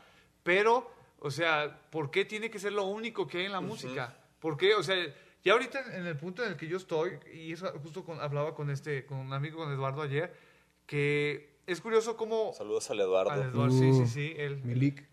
Pero, 0.51 0.91
o 1.21 1.31
sea, 1.31 1.81
¿por 1.91 2.11
qué 2.11 2.25
tiene 2.25 2.51
que 2.51 2.59
ser 2.59 2.73
lo 2.73 2.83
único 2.85 3.25
que 3.29 3.39
hay 3.39 3.45
en 3.45 3.53
la 3.53 3.61
música? 3.61 4.17
¿Por 4.41 4.57
qué? 4.57 4.75
O 4.75 4.83
sea, 4.83 4.97
ya 5.45 5.53
ahorita 5.53 5.97
en 5.97 6.07
el 6.09 6.17
punto 6.17 6.43
en 6.43 6.51
el 6.51 6.57
que 6.57 6.67
yo 6.67 6.77
estoy, 6.77 7.21
y 7.33 7.53
eso 7.53 7.73
justo 7.81 8.05
con- 8.05 8.21
hablaba 8.21 8.53
con 8.53 8.69
este, 8.69 9.07
con 9.07 9.19
un 9.19 9.33
amigo, 9.33 9.59
con 9.59 9.73
Eduardo 9.73 10.03
ayer, 10.03 10.35
que 10.87 11.61
es 11.69 11.81
curioso 11.81 12.17
cómo... 12.17 12.53
Saludos 12.53 12.91
al 12.91 12.99
Eduardo. 12.99 13.31
Al 13.31 13.43
Eduardo, 13.43 13.71
sí, 13.71 13.93
sí, 13.93 14.01
Uh, 14.03 14.07
sí. 14.09 14.35
él- 14.39 14.61
Milik. 14.65 15.07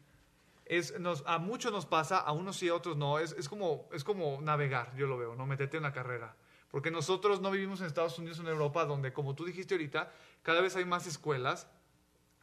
es, 0.65 0.99
nos, 0.99 1.23
a 1.27 1.37
muchos 1.37 1.71
nos 1.71 1.85
pasa, 1.85 2.17
a 2.17 2.31
unos 2.31 2.55
sí, 2.57 2.67
a 2.69 2.73
otros 2.73 2.97
no. 2.97 3.19
Es, 3.19 3.33
es, 3.33 3.47
como, 3.47 3.87
es 3.93 4.03
como 4.03 4.41
navegar, 4.41 4.95
yo 4.97 5.05
lo 5.05 5.19
veo, 5.19 5.35
¿no? 5.35 5.45
Meterte 5.45 5.77
en 5.77 5.83
la 5.83 5.93
carrera. 5.93 6.35
Porque 6.71 6.89
nosotros 6.89 7.41
no 7.41 7.51
vivimos 7.51 7.79
en 7.81 7.85
Estados 7.85 8.17
Unidos 8.17 8.39
o 8.39 8.41
en 8.41 8.47
Europa, 8.47 8.85
donde, 8.85 9.13
como 9.13 9.35
tú 9.35 9.45
dijiste 9.45 9.75
ahorita, 9.75 10.11
cada 10.41 10.61
vez 10.61 10.75
hay 10.75 10.85
más 10.85 11.05
escuelas 11.05 11.67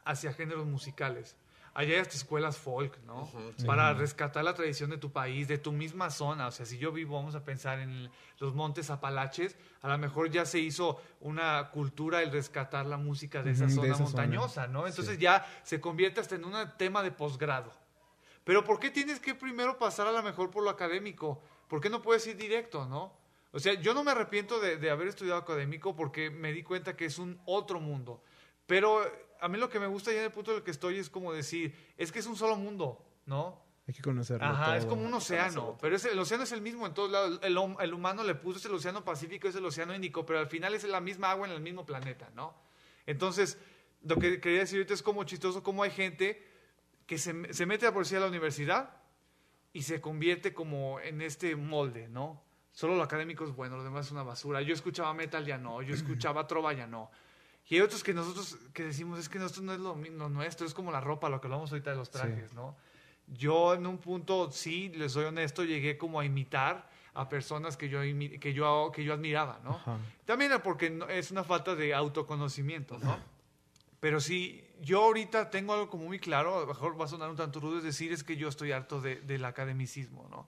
hacia 0.05 0.31
géneros 0.31 0.65
musicales. 0.65 1.35
Allá 1.75 1.95
hay 1.95 1.99
hasta 1.99 2.15
escuelas 2.15 2.57
folk, 2.57 2.97
¿no? 3.03 3.29
Para 3.65 3.93
rescatar 3.93 4.45
la 4.45 4.53
tradición 4.53 4.89
de 4.91 4.97
tu 4.97 5.11
país, 5.11 5.49
de 5.49 5.57
tu 5.57 5.73
misma 5.73 6.09
zona. 6.09 6.47
O 6.47 6.51
sea, 6.51 6.65
si 6.65 6.77
yo 6.77 6.93
vivo, 6.93 7.17
vamos 7.17 7.35
a 7.35 7.43
pensar 7.43 7.79
en 7.79 8.09
los 8.39 8.55
montes 8.55 8.89
Apalaches, 8.89 9.57
a 9.81 9.89
lo 9.89 9.97
mejor 9.97 10.31
ya 10.31 10.45
se 10.45 10.59
hizo 10.59 11.01
una 11.19 11.69
cultura 11.71 12.23
el 12.23 12.31
rescatar 12.31 12.85
la 12.85 12.95
música 12.95 13.43
de 13.43 13.51
esa 13.51 13.65
Ujú, 13.65 13.67
de 13.67 13.75
zona 13.75 13.87
esa 13.87 13.97
zona. 13.97 14.05
montañosa, 14.05 14.67
¿no? 14.67 14.87
Entonces 14.87 15.19
ya 15.19 15.45
se 15.63 15.81
convierte 15.81 16.21
hasta 16.21 16.35
en 16.35 16.45
un 16.45 16.55
tema 16.77 17.03
de 17.03 17.11
posgrado. 17.11 17.73
Pero 18.45 18.63
¿por 18.63 18.79
qué 18.79 18.89
tienes 18.89 19.19
que 19.19 19.35
primero 19.35 19.77
pasar 19.77 20.07
a 20.07 20.13
lo 20.13 20.23
mejor 20.23 20.51
por 20.51 20.63
lo 20.63 20.69
académico? 20.69 21.41
¿Por 21.67 21.81
qué 21.81 21.89
no 21.89 22.01
puedes 22.01 22.25
ir 22.27 22.37
directo, 22.37 22.85
no? 22.85 23.11
O 23.51 23.59
sea, 23.59 23.73
yo 23.73 23.93
no 23.93 24.03
me 24.05 24.11
arrepiento 24.11 24.61
de, 24.61 24.77
de 24.77 24.89
haber 24.91 25.09
estudiado 25.09 25.39
académico 25.41 25.93
porque 25.93 26.29
me 26.29 26.53
di 26.53 26.63
cuenta 26.63 26.95
que 26.95 27.03
es 27.05 27.19
un 27.19 27.37
otro 27.45 27.81
mundo. 27.81 28.23
Pero 28.65 29.01
a 29.39 29.47
mí 29.47 29.57
lo 29.57 29.69
que 29.69 29.79
me 29.79 29.87
gusta 29.87 30.11
ya 30.11 30.19
en 30.19 30.25
el 30.25 30.31
punto 30.31 30.51
en 30.51 30.57
el 30.57 30.63
que 30.63 30.71
estoy 30.71 30.97
es 30.97 31.09
como 31.09 31.33
decir, 31.33 31.75
es 31.97 32.11
que 32.11 32.19
es 32.19 32.27
un 32.27 32.35
solo 32.35 32.55
mundo, 32.55 33.05
¿no? 33.25 33.63
Hay 33.87 33.93
que 33.93 34.01
conocerlo 34.01 34.45
Ajá, 34.45 34.77
es 34.77 34.85
como 34.85 35.05
un 35.05 35.13
océano, 35.13 35.77
pero 35.79 35.95
es, 35.95 36.05
el 36.05 36.17
océano 36.17 36.43
es 36.43 36.51
el 36.51 36.61
mismo 36.61 36.87
en 36.87 36.93
todos 36.95 37.11
lados. 37.11 37.39
El, 37.43 37.57
el 37.79 37.93
humano 37.93 38.23
le 38.23 38.33
puso 38.33 38.57
es 38.57 38.65
el 38.65 38.73
océano 38.73 39.05
Pacífico, 39.05 39.47
es 39.47 39.55
el 39.55 39.65
océano 39.65 39.93
Índico, 39.93 40.25
pero 40.25 40.39
al 40.39 40.47
final 40.47 40.73
es 40.73 40.83
la 40.85 41.01
misma 41.01 41.31
agua 41.31 41.47
en 41.47 41.53
el 41.53 41.61
mismo 41.61 41.85
planeta, 41.85 42.31
¿no? 42.33 42.55
Entonces, 43.05 43.59
lo 44.01 44.17
que 44.17 44.39
quería 44.39 44.61
decir 44.61 44.79
ahorita 44.79 44.95
es 44.95 45.03
como 45.03 45.23
chistoso 45.23 45.61
cómo 45.61 45.83
hay 45.83 45.91
gente 45.91 46.43
que 47.05 47.19
se, 47.19 47.53
se 47.53 47.65
mete 47.67 47.85
a 47.85 47.93
por 47.93 48.07
sí 48.07 48.15
a 48.15 48.19
la 48.19 48.27
universidad 48.27 48.89
y 49.71 49.83
se 49.83 50.01
convierte 50.01 50.53
como 50.53 50.99
en 50.99 51.21
este 51.21 51.55
molde, 51.55 52.07
¿no? 52.07 52.41
Solo 52.71 52.95
lo 52.95 53.03
académico 53.03 53.45
es 53.45 53.55
bueno, 53.55 53.77
lo 53.77 53.83
demás 53.83 54.07
es 54.07 54.11
una 54.11 54.23
basura. 54.23 54.61
Yo 54.61 54.73
escuchaba 54.73 55.13
metal, 55.13 55.45
ya 55.45 55.57
no. 55.57 55.81
Yo 55.81 55.93
escuchaba 55.93 56.45
trova, 56.45 56.73
ya 56.73 56.87
no. 56.87 57.09
Y 57.67 57.75
hay 57.75 57.81
otros 57.81 58.03
que 58.03 58.13
nosotros 58.13 58.57
que 58.73 58.83
decimos, 58.83 59.17
es 59.19 59.27
que 59.29 59.39
nosotros 59.39 59.63
no 59.65 59.73
es 59.73 59.79
lo, 59.79 59.95
lo 59.95 60.29
nuestro, 60.29 60.67
es 60.67 60.73
como 60.73 60.91
la 60.91 61.01
ropa, 61.01 61.29
lo 61.29 61.41
que 61.41 61.47
hablamos 61.47 61.71
ahorita 61.71 61.89
de 61.91 61.95
los 61.97 62.09
trajes, 62.11 62.53
¿no? 62.53 62.75
Yo 63.27 63.73
en 63.73 63.87
un 63.87 63.97
punto, 63.97 64.51
sí, 64.51 64.89
les 64.95 65.13
soy 65.13 65.25
honesto, 65.25 65.63
llegué 65.63 65.97
como 65.97 66.19
a 66.19 66.25
imitar 66.25 66.87
a 67.15 67.27
personas 67.27 67.75
que 67.75 67.89
yo, 67.89 68.01
que 68.39 68.53
yo, 68.53 68.91
que 68.93 69.03
yo 69.03 69.13
admiraba, 69.13 69.59
¿no? 69.63 69.71
Ajá. 69.71 69.97
También 70.25 70.51
porque 70.63 70.99
es 71.09 71.31
una 71.31 71.43
falta 71.43 71.75
de 71.75 71.93
autoconocimiento, 71.95 72.99
¿no? 72.99 73.17
Pero 73.99 74.19
sí, 74.19 74.63
yo 74.81 75.03
ahorita 75.05 75.49
tengo 75.49 75.73
algo 75.73 75.89
como 75.89 76.05
muy 76.05 76.19
claro, 76.19 76.57
a 76.57 76.59
lo 76.61 76.67
mejor 76.67 76.99
va 76.99 77.05
a 77.05 77.07
sonar 77.07 77.29
un 77.31 77.35
tanto 77.35 77.59
rudo, 77.59 77.79
es 77.79 77.83
decir, 77.83 78.11
es 78.11 78.23
que 78.23 78.35
yo 78.37 78.47
estoy 78.49 78.71
harto 78.73 79.01
de- 79.01 79.21
del 79.21 79.43
academicismo, 79.45 80.27
¿no? 80.29 80.47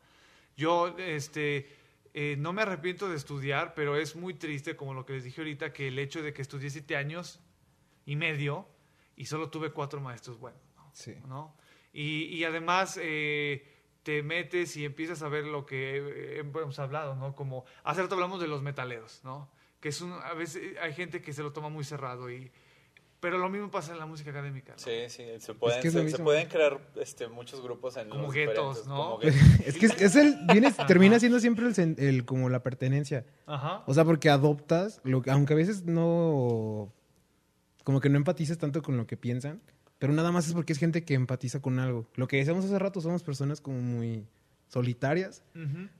Yo, 0.56 0.96
este, 1.00 1.76
eh, 2.20 2.36
no 2.36 2.52
me 2.52 2.64
arrepiento 2.64 3.08
de 3.08 3.16
estudiar, 3.16 3.76
pero 3.76 3.96
es 3.96 4.16
muy 4.16 4.34
triste, 4.34 4.76
como 4.76 4.96
lo 4.96 5.06
que 5.06 5.14
les 5.14 5.24
dije 5.24 5.40
ahorita, 5.40 5.72
que 5.72 5.90
el 5.90 6.00
hecho 6.00 6.24
de 6.24 6.34
que 6.34 6.42
estudié 6.42 6.72
siete 6.72 6.96
años 6.96 7.40
y 8.08 8.16
medio 8.16 8.68
y 9.16 9.26
solo 9.26 9.52
tuve 9.52 9.70
cuatro 9.70 10.02
maestros 10.02 10.40
buenos, 10.40 10.60
¿no? 10.76 10.90
Sí. 10.96 11.14
¿no? 11.28 11.56
Y, 11.94 12.24
y 12.24 12.44
además 12.44 13.00
eh, 13.00 13.68
te 14.02 14.24
metes 14.24 14.76
y 14.78 14.86
empiezas 14.86 15.22
a 15.22 15.30
ver 15.30 15.46
lo 15.46 15.64
que 15.64 15.98
eh, 15.98 16.40
hemos 16.40 16.80
hablado, 16.80 17.16
¿no? 17.16 17.36
Como 17.36 17.66
hace 17.84 18.02
rato 18.02 18.16
hablamos 18.16 18.42
de 18.42 18.48
los 18.48 18.64
metaleros, 18.64 19.22
¿no? 19.24 19.52
Que 19.80 19.90
es 19.90 20.02
un, 20.02 20.14
a 20.14 20.34
veces 20.34 20.76
hay 20.82 20.94
gente 20.94 21.22
que 21.22 21.34
se 21.34 21.44
lo 21.44 21.54
toma 21.54 21.70
muy 21.70 21.84
cerrado 21.84 22.32
y 22.32 22.52
pero 23.20 23.38
lo 23.38 23.50
mismo 23.50 23.72
pasa 23.72 23.94
en 23.94 24.00
la 24.00 24.06
música 24.06 24.30
académica, 24.30 24.74
¿no? 24.74 24.80
Sí, 24.80 24.92
sí, 25.10 25.24
se 25.40 25.54
pueden, 25.54 25.82
que 25.82 25.88
es 25.88 25.94
lo 25.96 26.08
se, 26.08 26.20
pueden 26.20 26.48
crear 26.48 26.80
este, 27.02 27.28
muchos 27.28 27.62
grupos 27.64 27.98
en 27.98 28.10
Como 28.10 28.24
los 28.24 28.34
guetos, 28.34 28.86
¿no? 28.88 28.96
como 28.96 29.18
guetos. 29.20 29.40
Es 29.66 29.78
que 29.78 29.88
es, 29.88 30.02
es 30.02 30.16
el, 30.16 30.38
viene, 30.52 30.72
termina 30.88 31.20
siendo 31.20 31.40
siempre 31.40 31.66
el, 31.98 32.26
como 32.26 32.50
la 32.50 32.62
pertenencia. 32.64 33.26
Ajá. 33.48 33.84
O 33.88 33.94
sea, 33.94 34.06
porque 34.06 34.30
adoptas, 34.30 35.02
lo, 35.04 35.22
que- 35.22 35.32
aunque 35.32 35.54
a 35.54 35.56
veces 35.58 35.86
no, 35.86 36.94
como 37.84 38.00
que 38.02 38.10
no 38.10 38.18
empatices 38.18 38.58
tanto 38.58 38.82
con 38.82 38.98
lo 38.98 39.08
que 39.08 39.18
piensan, 39.18 39.62
pero 40.00 40.14
nada 40.14 40.32
más 40.32 40.48
es 40.48 40.54
porque 40.54 40.74
es 40.74 40.80
gente 40.80 41.04
que 41.04 41.16
empatiza 41.16 41.60
con 41.62 41.80
algo. 41.80 42.08
Lo 42.16 42.28
que 42.28 42.38
decíamos 42.38 42.66
hace 42.66 42.78
rato, 42.78 43.02
somos 43.02 43.24
personas 43.24 43.62
como 43.62 43.80
muy 43.82 44.28
solitarias 44.68 45.44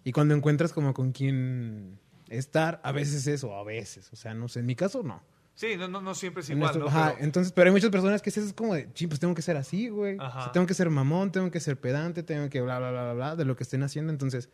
y 0.04 0.12
cuando 0.12 0.36
encuentras 0.36 0.72
como 0.74 0.94
con 0.94 1.14
quién 1.14 1.98
estar, 2.30 2.80
a 2.84 2.92
veces 2.92 3.16
es 3.16 3.28
eso, 3.28 3.56
a 3.56 3.64
veces. 3.64 4.12
O 4.14 4.16
sea, 4.16 4.34
no 4.34 4.48
sé, 4.50 4.60
en 4.60 4.66
mi 4.68 4.76
caso 4.76 5.02
no. 5.02 5.24
Sí, 5.58 5.76
no, 5.76 5.88
no, 5.88 6.02
no 6.02 6.14
siempre 6.14 6.42
es 6.44 6.50
En 6.52 6.58
igual, 6.60 6.78
nuestro- 6.78 6.92
¿no? 6.94 6.96
ajá, 7.02 7.14
Pero- 7.16 7.26
entonces, 7.26 7.52
pero 7.52 7.66
hay 7.68 7.72
muchas 7.74 7.90
personas 7.90 8.22
que 8.22 8.30
es 8.30 8.54
como 8.54 8.76
de, 8.76 8.90
sí, 8.94 9.08
pues 9.08 9.20
tengo 9.20 9.34
que 9.34 9.42
ser 9.42 9.58
así, 9.58 9.90
güey. 9.90 10.16
O 10.20 10.32
sea, 10.32 10.52
tengo 10.52 10.68
que 10.68 10.76
ser 10.76 10.88
mamón, 10.92 11.32
tengo 11.32 11.50
que 11.50 11.60
ser 11.60 11.80
pedante, 11.80 12.22
tengo 12.22 12.48
que 12.52 12.62
bla, 12.62 12.78
bla, 12.78 12.92
bla, 12.92 13.04
bla, 13.06 13.14
bla, 13.14 13.36
de 13.36 13.44
lo 13.44 13.56
que 13.56 13.64
estén 13.64 13.82
haciendo. 13.82 14.12
Entonces, 14.14 14.50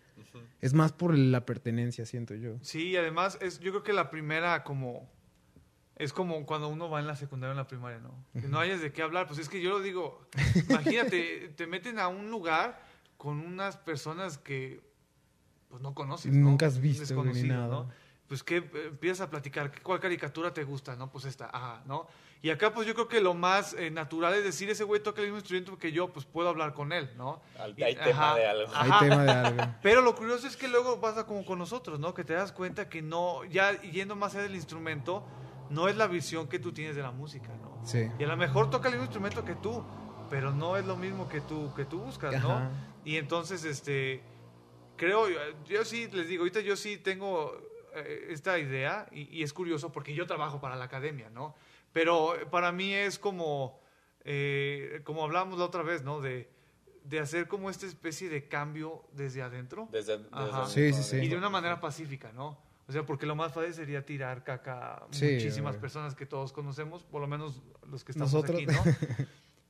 es 0.62 0.74
más 0.74 0.93
por 0.93 1.18
la 1.18 1.45
pertenencia, 1.45 2.06
siento 2.06 2.36
yo. 2.36 2.54
Sí, 2.62 2.88
y 2.91 2.95
además 2.95 3.38
es, 3.41 3.60
yo 3.60 3.72
creo 3.72 3.84
que 3.84 3.91
la 3.91 4.10
primera 4.10 4.64
como 4.64 5.10
es 5.97 6.14
como 6.14 6.45
cuando 6.45 6.70
uno 6.70 6.89
va 6.89 7.01
en 7.01 7.08
la 7.08 7.18
secundaria 7.18 7.49
o 7.49 7.51
en 7.51 7.58
la 7.58 7.68
primaria, 7.68 7.99
¿no? 7.99 8.16
Que 8.39 8.47
no 8.47 8.58
hayas 8.60 8.80
de 8.82 8.93
qué 8.93 9.01
hablar, 9.01 9.28
pues 9.28 9.39
es 9.39 9.49
que 9.49 9.62
yo 9.62 9.72
lo 9.72 9.82
digo, 9.82 10.22
imagínate, 10.70 11.49
te 11.58 11.68
meten 11.68 11.99
a 11.99 12.08
un 12.08 12.32
lugar 12.32 12.82
con 13.18 13.39
unas 13.39 13.76
personas 13.76 14.38
que 14.38 14.80
pues 15.68 15.82
no 15.82 15.93
conoces, 15.93 16.34
¿no? 16.34 16.49
Nunca 16.51 16.68
has 16.68 16.80
visto, 16.80 17.24
ni 17.26 17.43
nada. 17.43 17.68
¿no? 17.68 17.89
Pues 18.34 18.42
que 18.42 18.58
eh, 18.58 18.86
empiezas 18.88 19.28
a 19.28 19.30
platicar, 19.30 19.72
¿cuál 19.84 20.00
caricatura 20.00 20.52
te 20.52 20.64
gusta? 20.64 20.96
No, 20.96 21.12
pues 21.12 21.26
esta, 21.26 21.52
ajá, 21.54 21.84
¿no? 21.86 22.08
Y 22.42 22.50
acá 22.50 22.74
pues 22.74 22.88
yo 22.88 22.96
creo 22.96 23.08
que 23.08 23.22
lo 23.22 23.36
más 23.36 23.74
eh, 23.74 23.92
natural 23.92 24.34
es 24.34 24.44
decir, 24.44 24.72
ese 24.72 24.84
güey 24.84 25.04
toca 25.04 25.22
el 25.22 25.28
mismo 25.28 25.38
instrumento 25.38 25.78
que 25.78 25.92
yo, 25.92 26.12
pues 26.12 26.26
puedo 26.26 26.50
hablar 26.50 26.74
con 26.74 26.94
él, 26.94 27.12
¿no? 27.16 27.44
Al- 27.60 27.76
Y- 27.78 27.84
hay 27.84 27.96
tema 27.96 28.34
de 28.36 28.48
algo. 28.48 28.72
Hay 28.76 28.92
tema 29.08 29.24
de 29.24 29.32
algo. 29.32 29.64
Pero 29.84 30.02
lo 30.02 30.16
curioso 30.16 30.48
es 30.48 30.58
que 30.58 30.68
luego 30.68 31.00
pasa 31.00 31.28
como 31.28 31.46
con 31.46 31.60
nosotros, 31.60 32.00
¿no? 32.00 32.16
Que 32.16 32.24
te 32.24 32.34
das 32.34 32.52
cuenta 32.52 32.90
que 32.90 33.04
no, 33.04 33.44
ya 33.46 33.80
yendo 33.84 34.16
más 34.16 34.34
allá 34.34 34.46
del 34.46 34.56
instrumento, 34.56 35.24
no 35.70 35.88
es 35.88 35.96
la 35.96 36.08
visión 36.08 36.48
que 36.48 36.58
tú 36.58 36.74
tienes 36.74 36.96
de 36.96 37.04
la 37.04 37.12
música, 37.12 37.50
¿no? 37.62 37.86
Sí. 37.86 38.10
Y 38.18 38.24
a 38.24 38.28
lo 38.28 38.36
mejor 38.36 38.72
toca 38.72 38.88
el 38.88 38.96
mismo 38.96 39.06
instrumento 39.06 39.46
que 39.46 39.54
tú, 39.54 39.84
pero 40.32 40.50
no 40.52 40.76
es 40.76 40.88
lo 40.88 40.98
mismo 40.98 41.30
que 41.30 41.40
tú, 41.40 41.72
que 41.76 41.86
tú 41.86 42.00
buscas, 42.00 42.42
¿no? 42.42 42.50
Ajá. 42.52 42.72
Y 43.06 43.18
entonces, 43.18 43.64
este, 43.64 44.24
creo, 44.98 45.30
yo, 45.30 45.38
yo 45.66 45.86
sí, 45.86 46.10
les 46.12 46.28
digo, 46.28 46.42
ahorita 46.42 46.62
yo 46.62 46.76
sí 46.76 46.98
tengo 46.98 47.56
eh, 47.96 48.28
esta 48.30 48.58
idea 48.60 49.08
y, 49.12 49.24
y 49.39 49.44
es 49.44 49.54
curioso 49.54 49.91
porque 49.91 50.14
yo 50.14 50.26
trabajo 50.28 50.60
para 50.60 50.76
la 50.76 50.86
academia, 50.86 51.30
¿no? 51.30 51.56
Pero 51.91 52.34
para 52.52 52.72
mí 52.72 52.94
es 52.94 53.20
como, 53.20 53.80
eh, 54.24 55.02
como 55.04 55.24
hablábamos 55.24 55.60
la 55.60 55.66
otra 55.66 55.84
vez, 55.84 56.04
¿no? 56.04 56.22
De, 56.22 56.50
de 57.04 57.20
hacer 57.20 57.48
como 57.48 57.70
esta 57.70 57.86
especie 57.86 58.30
de 58.30 58.48
cambio 58.48 59.04
desde 59.12 59.41
adentro 59.41 59.89
Desde, 59.91 60.18
desde 60.18 60.30
Ajá. 60.32 60.66
Sí, 60.68 60.94
sí, 60.94 61.04
sí. 61.04 61.18
y 61.18 61.28
de 61.28 61.36
una 61.36 61.50
manera 61.50 61.80
pacífica, 61.80 62.32
¿no? 62.32 62.58
O 62.88 62.91
sea, 62.91 63.06
porque 63.06 63.26
lo 63.26 63.36
más 63.36 63.54
fácil 63.54 63.74
sería 63.74 64.06
tirar 64.06 64.44
caca 64.44 64.96
a 64.96 65.08
Sí, 65.12 65.34
muchísimas 65.34 65.78
personas 65.78 66.16
que 66.16 66.26
todos 66.26 66.52
conocemos, 66.52 67.04
por 67.04 67.22
lo 67.22 67.28
menos 67.28 67.62
los 67.89 68.04
que 68.04 68.12
estamos 68.12 68.34
Nosotros. 68.34 68.58
aquí, 68.58 68.66
¿no? 68.66 68.84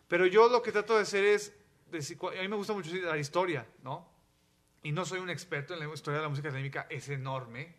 Pero 0.07 0.25
yo 0.25 0.49
lo 0.49 0.61
que 0.61 0.71
trato 0.71 0.95
de 0.95 1.01
hacer 1.01 1.23
es, 1.23 1.53
decir, 1.91 2.17
a 2.21 2.41
mí 2.41 2.47
me 2.47 2.55
gusta 2.55 2.73
mucho 2.73 2.91
la 2.95 3.17
historia, 3.17 3.67
¿no? 3.83 4.07
Y 4.81 4.91
no 4.91 5.05
soy 5.05 5.19
un 5.19 5.29
experto 5.29 5.73
en 5.73 5.79
la 5.79 5.93
historia 5.93 6.17
de 6.17 6.23
la 6.23 6.29
música 6.29 6.49
académica, 6.49 6.87
es 6.89 7.07
enorme. 7.09 7.75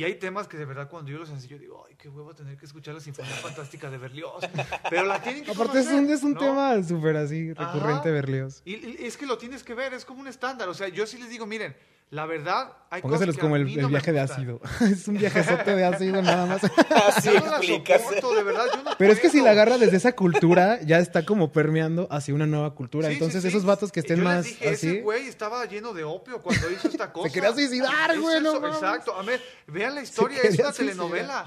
Y 0.00 0.04
hay 0.04 0.14
temas 0.14 0.48
que 0.48 0.56
de 0.56 0.64
verdad 0.64 0.88
cuando 0.88 1.10
yo 1.10 1.18
los 1.18 1.28
enseño 1.28 1.58
digo, 1.58 1.84
ay, 1.86 1.94
qué 1.98 2.08
huevo 2.08 2.34
tener 2.34 2.56
que 2.56 2.64
escuchar 2.64 2.94
la 2.94 3.00
Sinfonía 3.00 3.32
Fantástica 3.42 3.90
de 3.90 3.98
Berlioz. 3.98 4.42
Pero 4.88 5.04
la 5.04 5.20
tienen 5.20 5.44
que 5.44 5.50
Aparte 5.50 5.78
es 5.80 5.84
conocer, 5.88 6.04
un, 6.06 6.10
es 6.10 6.22
un 6.22 6.32
¿no? 6.32 6.38
tema 6.40 6.82
súper 6.82 7.18
así, 7.18 7.52
recurrente 7.52 8.08
Ajá. 8.08 8.10
Berlioz. 8.10 8.62
Y, 8.64 8.76
y 8.76 8.96
es 9.00 9.18
que 9.18 9.26
lo 9.26 9.36
tienes 9.36 9.62
que 9.62 9.74
ver, 9.74 9.92
es 9.92 10.06
como 10.06 10.22
un 10.22 10.28
estándar. 10.28 10.70
O 10.70 10.72
sea, 10.74 10.88
yo 10.88 11.06
sí 11.06 11.18
les 11.18 11.28
digo, 11.28 11.44
miren, 11.44 11.76
la 12.10 12.26
verdad, 12.26 12.72
hay 12.90 13.02
Póngaselos 13.02 13.36
cosas 13.36 13.36
que 13.36 13.40
como 13.42 13.54
el, 13.54 13.78
el 13.78 13.86
viaje 13.86 14.12
de 14.12 14.18
ácido. 14.18 14.60
es 14.80 15.06
un 15.06 15.14
viajezote 15.16 15.76
de 15.76 15.84
ácido 15.84 16.20
nada 16.22 16.44
más. 16.46 16.60
Así 16.64 17.28
Yo 17.32 17.38
no 17.40 17.46
la 17.46 17.60
soporto, 17.62 18.34
de 18.34 18.42
verdad, 18.42 18.64
yo 18.74 18.82
no 18.82 18.90
Pero 18.98 19.12
es 19.12 19.20
que 19.20 19.30
si 19.30 19.40
la 19.40 19.52
agarra 19.52 19.78
desde 19.78 19.96
esa 19.96 20.12
cultura, 20.12 20.80
ya 20.82 20.98
está 20.98 21.24
como 21.24 21.52
permeando 21.52 22.08
hacia 22.10 22.34
una 22.34 22.46
nueva 22.46 22.74
cultura. 22.74 23.06
Sí, 23.08 23.14
Entonces, 23.14 23.42
sí, 23.42 23.50
sí. 23.50 23.56
esos 23.56 23.64
vatos 23.64 23.92
que 23.92 24.00
estén 24.00 24.16
Yo 24.16 24.24
les 24.24 24.32
más 24.34 24.44
dije, 24.44 24.68
así. 24.70 24.88
Ese 24.88 25.00
güey 25.02 25.28
estaba 25.28 25.64
lleno 25.66 25.92
de 25.94 26.02
opio 26.02 26.42
cuando 26.42 26.68
hizo 26.70 26.88
esta 26.88 27.12
cosa. 27.12 27.32
quería 27.32 27.52
suicidar, 27.52 28.18
güey, 28.18 28.40
no. 28.42 28.56
Exacto. 28.66 29.14
A 29.14 29.22
ver, 29.22 29.40
vean 29.68 29.94
la 29.94 30.02
historia, 30.02 30.38
es 30.42 30.58
una 30.58 30.72
suicidar. 30.72 30.74
telenovela. 30.74 31.46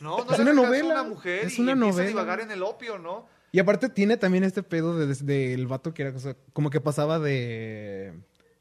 No, 0.00 0.24
no 0.24 0.32
Es 0.34 0.38
una 0.40 0.52
novela, 0.52 0.92
una 0.94 1.02
mujer 1.04 1.46
es 1.46 1.58
y 1.58 1.62
una 1.62 1.72
empieza 1.72 1.90
novela. 1.92 2.04
a 2.04 2.08
divagar 2.08 2.40
en 2.40 2.50
el 2.50 2.62
opio, 2.62 2.98
¿no? 2.98 3.26
Y 3.50 3.60
aparte 3.60 3.88
tiene 3.88 4.16
también 4.18 4.44
este 4.44 4.62
pedo 4.62 4.98
de- 4.98 5.06
desde 5.06 5.54
el 5.54 5.66
vato 5.66 5.92
que 5.94 6.02
era 6.02 6.16
o 6.16 6.18
sea, 6.20 6.34
como 6.52 6.70
que 6.70 6.80
pasaba 6.80 7.18
de 7.18 8.14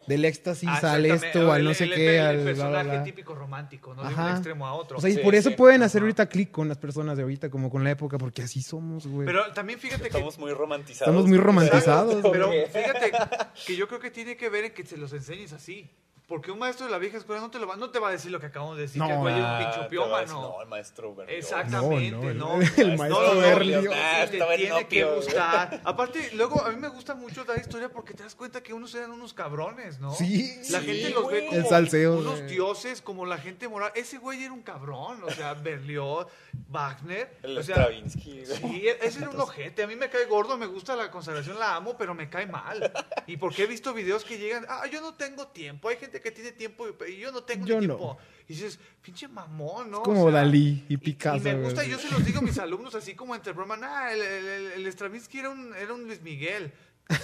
del 0.07 0.25
éxtasis 0.25 0.67
Ah, 0.69 0.93
al 0.93 1.05
esto, 1.05 1.51
al 1.51 1.59
El- 1.61 1.65
no 1.67 1.73
sé 1.73 1.83
el- 1.85 1.93
qué, 1.93 2.15
el, 2.19 2.25
al 2.25 2.37
personaje 2.39 2.83
bla, 2.83 2.93
bla. 2.95 3.03
típico 3.03 3.35
romántico, 3.35 3.93
¿no? 3.93 4.03
De 4.07 4.13
un 4.13 4.29
extremo 4.29 4.65
a 4.67 4.73
otro. 4.73 4.97
O 4.97 5.01
sea, 5.01 5.09
y 5.09 5.13
Sí, 5.13 5.19
por 5.19 5.35
eso 5.35 5.49
sí. 5.49 5.55
pueden 5.55 5.83
hacer 5.83 6.01
ahorita 6.01 6.27
clic 6.27 6.51
con 6.51 6.67
las 6.67 6.77
personas 6.77 7.17
de 7.17 7.23
ahorita, 7.23 7.49
como 7.49 7.69
con 7.69 7.83
la 7.83 7.91
época, 7.91 8.17
porque 8.17 8.41
así 8.41 8.61
somos, 8.61 9.05
güey. 9.07 9.25
Pero 9.25 9.51
también 9.53 9.79
fíjate 9.79 10.03
que 10.03 10.07
Estamos 10.09 10.37
muy 10.39 10.51
romantizados. 10.53 11.07
Estamos 11.13 11.27
muy 11.27 11.37
romantizados. 11.37 12.25
Pero 12.31 12.49
fíjate 12.51 13.11
que 13.67 13.75
yo 13.75 13.87
creo 13.87 13.99
que 13.99 14.11
tiene 14.11 14.35
que 14.37 14.49
ver 14.49 14.65
en 14.65 14.73
que 14.73 14.85
se 14.85 14.97
los 14.97 15.13
enseñes 15.13 15.53
así. 15.53 15.89
Porque 16.31 16.49
un 16.49 16.59
maestro 16.59 16.85
de 16.85 16.93
la 16.93 16.97
vieja 16.97 17.17
escuela 17.17 17.41
no 17.41 17.51
te, 17.51 17.59
lo 17.59 17.67
va, 17.67 17.75
no 17.75 17.89
te 17.89 17.99
va 17.99 18.07
a 18.07 18.11
decir 18.11 18.31
lo 18.31 18.39
que 18.39 18.45
acabamos 18.45 18.77
de 18.77 18.83
decir, 18.83 18.99
No, 19.01 19.07
que 19.07 19.13
el 19.15 19.19
güey 19.19 19.33
es 19.33 19.39
un 19.41 19.45
Ah, 19.45 19.57
pinche 19.59 19.71
te 19.89 19.97
va 19.97 20.15
a 20.15 20.21
decir, 20.21 20.31
opiómano. 20.31 20.41
No, 20.55 20.61
el 20.61 20.67
maestro 20.69 21.13
Berlioz. 21.13 21.37
Exactamente, 21.39 22.11
No, 22.11 22.33
no. 22.33 22.55
no, 22.57 22.61
el- 22.61 22.71
el 22.91 22.97
maestro 22.97 23.21
no, 23.27 23.33
no, 23.33 23.39
Berlioz. 23.41 23.83
no, 23.83 23.91
Ah, 23.93 24.25
te 24.31 24.57
tiene 24.57 24.87
que 24.87 25.03
gustar. 25.03 25.81
Aparte, 25.83 26.29
luego 26.35 26.63
a 26.65 26.69
mí 26.71 26.77
me 26.77 26.87
gusta 26.87 27.15
mucho 27.15 27.43
la 27.45 27.57
historia 27.57 27.89
porque 27.89 28.13
te 28.13 28.23
das 28.23 28.33
cuenta 28.33 28.63
que 28.63 28.73
unos 28.73 28.95
eran 28.95 29.11
unos 29.11 29.33
cabrones, 29.33 29.99
¿no? 29.99 30.13
Sí. 30.15 30.55
La 30.69 30.79
Sí, 30.79 30.85
gente 30.85 31.09
los 31.09 31.27
ve 31.29 31.45
como 31.47 31.57
El 31.59 31.65
salseo, 31.67 32.17
unos 32.19 32.39
güey. 32.39 32.51
dioses, 32.53 33.01
como 33.01 33.25
la 33.25 33.37
gente 33.37 33.67
moral. 33.67 33.91
Ese 33.93 34.17
güey 34.17 34.41
era 34.41 34.53
un 34.53 34.61
cabrón, 34.61 35.21
o 35.25 35.31
sea, 35.31 35.53
Berlioz, 35.55 36.27
Wagner. 36.69 37.37
El 37.43 37.57
o 37.57 37.63
sea, 37.63 37.75
Stravinsky. 37.75 38.45
güey. 38.45 38.57
Sí, 38.81 38.87
ese 39.01 39.19
era 39.19 39.29
un 39.29 39.39
ojete. 39.41 39.83
A 39.83 39.87
mí 39.87 39.95
me 39.97 40.09
cae 40.09 40.25
gordo, 40.27 40.57
me 40.57 40.65
gusta 40.65 40.95
la 40.95 41.11
consagración, 41.11 41.59
la 41.59 41.75
amo, 41.75 41.97
pero 41.97 42.13
me 42.13 42.29
cae 42.29 42.45
mal. 42.45 42.91
Y 43.27 43.35
porque 43.37 43.63
he 43.63 43.67
visto 43.67 43.93
videos 43.93 44.23
que 44.23 44.37
llegan, 44.37 44.65
ah, 44.69 44.85
yo 44.87 45.01
no 45.01 45.15
tengo 45.15 45.47
tiempo. 45.47 45.89
Hay 45.89 45.97
gente 45.97 46.20
que 46.21 46.31
tiene 46.31 46.51
tiempo 46.51 46.85
y 47.07 47.17
yo 47.17 47.31
no 47.31 47.43
tengo 47.43 47.65
Yo 47.65 47.79
ni 47.81 47.87
no. 47.87 47.95
tiempo. 47.97 48.17
Y 48.47 48.53
dices, 48.53 48.79
pinche 49.01 49.27
mamón, 49.27 49.91
¿no? 49.91 49.97
Es 49.99 50.03
como 50.03 50.25
O 50.25 50.31
sea, 50.31 50.41
Dalí 50.41 50.85
y 50.89 50.97
Picasso. 50.97 51.37
Y, 51.37 51.41
me 51.41 51.55
gusta, 51.61 51.83
yo 51.85 51.97
se 51.97 52.09
los 52.11 52.23
digo 52.25 52.39
a 52.39 52.41
mis 52.41 52.57
alumnos 52.59 52.95
así 52.95 53.15
como 53.15 53.33
entre 53.35 53.53
broma, 53.53 53.77
nah, 53.77 54.11
el, 54.11 54.21
el, 54.21 54.45
el- 54.47 54.71
el 54.73 54.87
Stravinsky 54.91 55.39
era 55.39 55.49
un, 55.49 55.73
era 55.75 55.93
un 55.93 56.05
Luis 56.05 56.21
Miguel. 56.21 56.71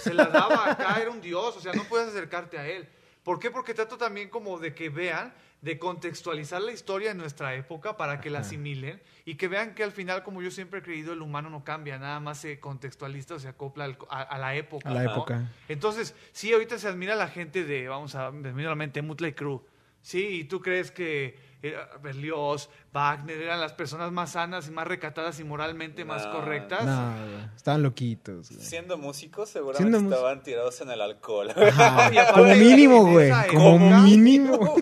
Se 0.02 0.12
la 0.12 0.26
daba 0.26 0.72
acá, 0.72 1.00
era 1.00 1.10
un 1.10 1.20
dios, 1.20 1.56
o 1.56 1.60
sea, 1.60 1.72
no 1.72 1.84
puedes 1.84 2.08
acercarte 2.08 2.58
a 2.58 2.66
él. 2.68 2.88
¿Por 3.22 3.38
qué? 3.38 3.50
Porque 3.50 3.74
trato 3.74 3.96
también 3.98 4.28
como 4.30 4.58
de 4.58 4.74
que 4.74 4.88
vean, 4.90 5.32
de 5.60 5.78
contextualizar 5.78 6.62
la 6.62 6.70
historia 6.72 7.10
en 7.10 7.18
nuestra 7.18 7.54
época 7.56 7.96
para 7.96 8.20
que 8.20 8.30
la 8.30 8.38
asimilen 8.40 9.02
y 9.24 9.34
que 9.34 9.48
vean 9.48 9.74
que 9.74 9.82
al 9.82 9.90
final, 9.90 10.22
como 10.22 10.40
yo 10.40 10.50
siempre 10.52 10.78
he 10.78 10.82
creído, 10.82 11.12
el 11.12 11.20
humano 11.20 11.50
no 11.50 11.64
cambia, 11.64 11.98
nada 11.98 12.20
más 12.20 12.38
se 12.38 12.60
contextualiza 12.60 13.34
o 13.34 13.38
se 13.40 13.48
acopla 13.48 13.84
al- 13.84 13.98
a, 14.08 14.22
a 14.22 14.38
la 14.38 14.54
época. 14.54 14.88
A 14.88 14.94
la 14.94 15.02
¿no? 15.02 15.10
época. 15.12 15.50
Entonces, 15.68 16.14
sí, 16.32 16.52
ahorita 16.52 16.78
se 16.78 16.86
admira 16.86 17.16
la 17.16 17.26
gente 17.28 17.64
de, 17.64 17.88
vamos 17.88 18.14
a, 18.14 18.30
viene 18.30 18.66
a 18.66 18.70
la 18.70 18.74
mente, 18.76 19.02
Mutley 19.02 19.32
Crue. 19.32 19.60
Sí, 20.00 20.26
y 20.28 20.44
tú 20.44 20.60
crees 20.60 20.92
que 20.92 21.36
era 21.60 21.88
Berlioz, 22.02 22.70
Wagner 22.92 23.42
eran 23.42 23.60
las 23.60 23.72
personas 23.72 24.12
más 24.12 24.32
sanas 24.32 24.68
y 24.68 24.70
más 24.70 24.86
recatadas 24.86 25.40
y 25.40 25.44
moralmente 25.44 26.04
más 26.04 26.24
correctas. 26.26 26.84
No, 26.84 27.14
estaban 27.56 27.82
loquitos. 27.82 28.50
güey. 28.52 28.64
Siendo 28.64 28.96
músicos, 28.96 29.48
seguramente 29.50 29.98
Siendo 29.98 30.14
estaban 30.14 30.42
tirados 30.42 30.80
en 30.80 30.90
el 30.90 31.00
alcohol. 31.00 31.50
Ajá, 31.50 32.10
Y 32.14 32.18
aparte, 32.18 32.40
como 32.40 32.54
mínimo, 32.54 33.06
güey. 33.06 33.30
Como 33.52 34.02
mínimo. 34.02 34.76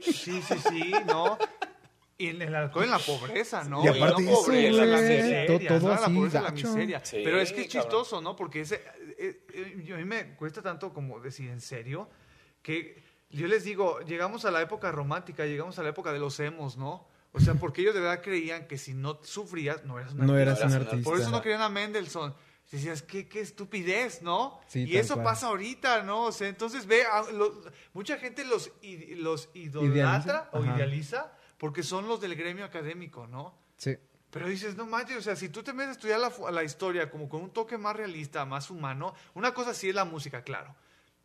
Sí, 0.00 0.40
sí, 0.42 0.54
sí, 0.68 0.92
¿no? 1.06 1.36
Y 2.18 2.28
en 2.28 2.40
el 2.42 2.54
alcohol, 2.54 2.84
en 2.84 2.90
la 2.92 2.98
pobreza, 3.00 3.64
¿no? 3.64 3.84
Y 3.84 3.88
aparte 3.88 4.22
no 4.22 4.30
eso, 4.30 4.42
pobreza, 4.44 4.84
la 4.84 4.96
güey, 5.00 5.16
miseria, 5.16 5.46
todo- 5.46 5.58
todo 5.66 5.80
¿no? 5.80 5.88
La 5.88 5.94
así, 5.96 6.14
pobreza, 6.14 6.40
la 6.42 6.50
miseria. 6.52 7.00
Sí, 7.04 7.20
Pero 7.24 7.40
es 7.40 7.52
que 7.52 7.62
es 7.62 7.66
cabrón. 7.66 7.82
chistoso, 7.82 8.20
¿no? 8.20 8.36
Porque 8.36 8.60
ese, 8.60 8.76
eh, 9.18 9.44
eh, 9.52 9.82
yo- 9.84 9.96
a 9.96 9.98
mí 9.98 10.04
me 10.04 10.36
cuesta 10.36 10.62
tanto 10.62 10.92
como 10.92 11.18
decir 11.18 11.50
en 11.50 11.60
serio 11.60 12.08
que 12.62 13.02
yo 13.32 13.46
les 13.48 13.64
digo, 13.64 14.00
llegamos 14.00 14.44
a 14.44 14.50
la 14.50 14.60
época 14.62 14.92
romántica, 14.92 15.44
llegamos 15.46 15.78
a 15.78 15.82
la 15.82 15.88
época 15.90 16.12
de 16.12 16.18
los 16.18 16.38
emos, 16.40 16.76
¿no? 16.76 17.06
O 17.32 17.40
sea, 17.40 17.54
porque 17.54 17.80
ellos 17.80 17.94
de 17.94 18.00
verdad 18.00 18.22
creían 18.22 18.68
que 18.68 18.76
si 18.76 18.92
no 18.94 19.18
sufrías, 19.22 19.84
no 19.84 19.98
eras 19.98 20.12
un 20.12 20.26
No 20.26 20.36
eras 20.38 20.60
artista. 20.60 20.66
un 20.80 20.86
artista. 20.86 21.10
Por 21.10 21.18
eso 21.20 21.30
no 21.30 21.40
querían 21.40 21.62
a 21.62 21.68
Mendelssohn. 21.70 22.34
Decías, 22.70 23.02
qué, 23.02 23.28
qué 23.28 23.40
estupidez, 23.40 24.22
¿no? 24.22 24.58
Sí, 24.66 24.84
y 24.84 24.96
eso 24.96 25.14
cual. 25.14 25.24
pasa 25.24 25.48
ahorita, 25.48 26.02
¿no? 26.04 26.24
O 26.24 26.32
sea, 26.32 26.48
entonces 26.48 26.86
ve, 26.86 27.04
a- 27.04 27.30
lo- 27.32 27.60
mucha 27.92 28.16
gente 28.18 28.44
los, 28.44 28.70
i- 28.82 29.14
los 29.16 29.50
idolatra 29.54 29.90
Idealiza, 29.94 30.48
o 30.52 30.62
ajá. 30.62 30.76
idealiza 30.76 31.32
porque 31.58 31.82
son 31.82 32.08
los 32.08 32.20
del 32.20 32.34
gremio 32.34 32.64
académico, 32.64 33.26
¿no? 33.26 33.54
Sí. 33.76 33.96
Pero 34.30 34.46
dices, 34.48 34.74
no 34.76 34.86
manches, 34.86 35.18
o 35.18 35.22
sea, 35.22 35.36
si 35.36 35.50
tú 35.50 35.62
te 35.62 35.74
metes 35.74 35.88
a 35.88 35.92
estudiar 35.92 36.18
la, 36.20 36.32
la 36.50 36.64
historia 36.64 37.10
como 37.10 37.28
con 37.28 37.42
un 37.42 37.50
toque 37.50 37.76
más 37.76 37.94
realista, 37.94 38.46
más 38.46 38.70
humano, 38.70 39.14
una 39.34 39.52
cosa 39.52 39.74
sí 39.74 39.90
es 39.90 39.94
la 39.94 40.06
música, 40.06 40.42
claro. 40.42 40.74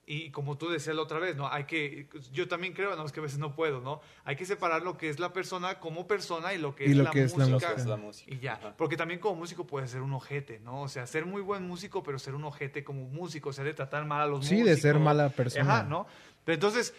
Y 0.10 0.32
como 0.32 0.58
tú 0.58 0.70
decías 0.70 0.95
la 0.95 1.01
otra 1.01 1.20
vez, 1.20 1.36
¿no? 1.36 1.51
Hay 1.51 1.66
que, 1.66 2.08
yo 2.32 2.47
también 2.47 2.72
creo, 2.74 2.95
no, 2.95 3.05
es 3.05 3.12
que 3.12 3.20
a 3.20 3.24
veces 3.24 3.39
no 3.39 3.53
puedo, 3.53 3.82
¿no? 3.82 3.99
Hay 4.24 4.38
que 4.38 4.45
separar 4.45 4.82
lo 4.82 4.97
que 4.97 5.10
es 5.10 5.20
la 5.20 5.34
persona 5.34 5.82
como 5.82 6.08
persona 6.08 6.53
y 6.53 6.58
lo 6.58 6.74
que 6.76 6.86
Y 6.88 6.91
es, 6.91 6.95
lo 6.97 7.03
la, 7.03 7.12
que 7.12 7.24
es 7.24 7.32
la 7.38 7.45
música, 7.45 7.55
música. 7.68 7.74
Es 7.82 7.86
la 7.86 7.97
música. 7.97 8.34
Y 8.34 8.39
ya, 8.39 8.53
Ajá. 8.53 8.74
porque 8.78 8.95
también 8.95 9.20
como 9.20 9.36
músico 9.36 9.68
puede 9.68 9.86
ser 9.89 10.01
un 10.01 10.14
ojete, 10.14 10.60
¿no? 10.62 10.84
O 10.84 10.88
sea, 10.88 11.05
ser 11.08 11.26
muy 11.26 11.41
buen 11.41 11.68
músico, 11.68 12.03
pero 12.03 12.20
ser 12.20 12.36
un 12.36 12.45
ojete 12.45 12.86
como 12.86 13.03
músico, 13.10 13.49
o 13.49 13.53
sea, 13.53 13.66
de 13.66 13.74
tratar 13.74 14.05
mal 14.05 14.22
a 14.22 14.28
los 14.28 14.45
Sí, 14.45 14.55
músicos. 14.55 14.76
de 14.76 14.82
ser 14.82 14.97
mala 14.97 15.28
persona. 15.30 15.64
Ajá, 15.80 15.84
¿no? 15.84 16.08
Pero 16.45 16.53
entonces, 16.53 16.93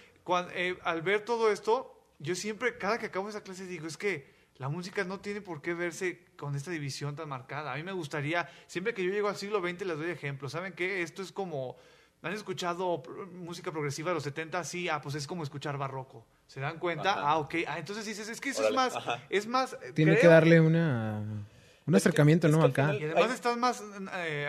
eh, 0.55 0.77
al 0.85 1.01
ver 1.01 1.25
todo 1.25 1.51
esto, 1.51 1.99
yo 2.19 2.35
siempre, 2.35 2.77
cada 2.77 2.99
que 2.99 3.07
acabo 3.07 3.31
esa 3.31 3.43
clase 3.43 3.67
digo, 3.67 3.87
es 3.87 3.97
que 3.97 4.37
la 4.59 4.69
música 4.69 5.05
no 5.05 5.21
tiene 5.21 5.41
por 5.41 5.63
qué 5.63 5.73
verse 5.73 6.27
con 6.37 6.55
esta 6.57 6.71
división 6.71 7.17
tan 7.17 7.31
marcada. 7.31 7.73
A 7.73 7.77
mí 7.77 7.83
me 7.85 7.93
gustaría, 7.93 8.51
siempre 8.67 8.93
que 8.93 9.03
yo 9.03 9.11
llego 9.11 9.29
al 9.31 9.37
siglo 9.37 9.61
XX 9.61 9.87
les 9.87 9.97
doy 9.97 10.11
ejemplos. 10.11 10.53
¿Saben 10.53 10.75
qué? 10.75 11.01
Esto 11.01 11.23
es 11.23 11.33
como, 11.33 11.77
¿han 12.23 12.33
escuchado 12.33 13.03
música 13.33 13.71
progresiva 13.73 14.11
de 14.11 14.15
los 14.15 14.25
70? 14.25 14.65
Sí, 14.65 14.89
ah, 14.89 15.01
pues 15.01 15.15
es 15.15 15.27
como 15.27 15.43
escuchar 15.43 15.79
barroco. 15.79 16.27
¿Se 16.47 16.61
dan 16.61 16.79
cuenta? 16.79 17.13
Ajá. 17.13 17.31
Ah, 17.31 17.39
ok. 17.39 17.55
Ah, 17.67 17.79
entonces 17.79 18.05
dices, 18.07 18.29
es 18.29 18.41
que 18.41 18.51
eso 18.51 18.61
Órale, 18.61 18.75
es 18.75 18.77
más, 18.77 18.97
ajá. 18.97 19.23
es 19.31 19.47
más... 19.47 19.77
Tiene 19.95 20.17
que 20.19 20.27
darle 20.27 20.61
una 20.61 21.21
un 21.87 21.95
Es 21.95 22.03
que- 22.03 22.09
acercamiento, 22.09 22.49
es 22.49 22.53
¿no? 22.53 22.63
Acá. 22.63 22.89
final- 22.89 23.01
Y 23.01 23.05
además 23.05 23.25
Hay- 23.29 23.35
estás 23.35 23.57
más 23.57 23.83
eh, 24.15 24.47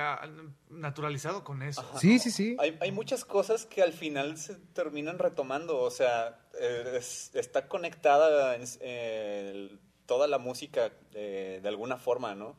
naturalizado 0.69 1.43
con 1.43 1.61
eso. 1.61 1.81
Ajá. 1.81 1.97
Sí, 1.99 2.19
sí, 2.19 2.31
sí. 2.31 2.57
Hay, 2.59 2.77
hay 2.81 2.91
muchas 2.91 3.23
cosas 3.25 3.65
que 3.65 3.81
al 3.81 3.93
final 3.93 4.37
se 4.37 4.55
terminan 4.73 5.19
retomando, 5.19 5.77
o 5.79 5.91
sea, 5.91 6.37
eh, 6.59 6.95
es- 6.97 7.31
está 7.33 7.67
conectada 7.67 8.55
en, 8.55 8.63
eh, 8.81 9.77
toda 10.05 10.27
la 10.27 10.37
música 10.37 10.91
eh, 11.13 11.59
de 11.61 11.69
alguna 11.69 11.97
forma, 11.97 12.35
¿no? 12.35 12.55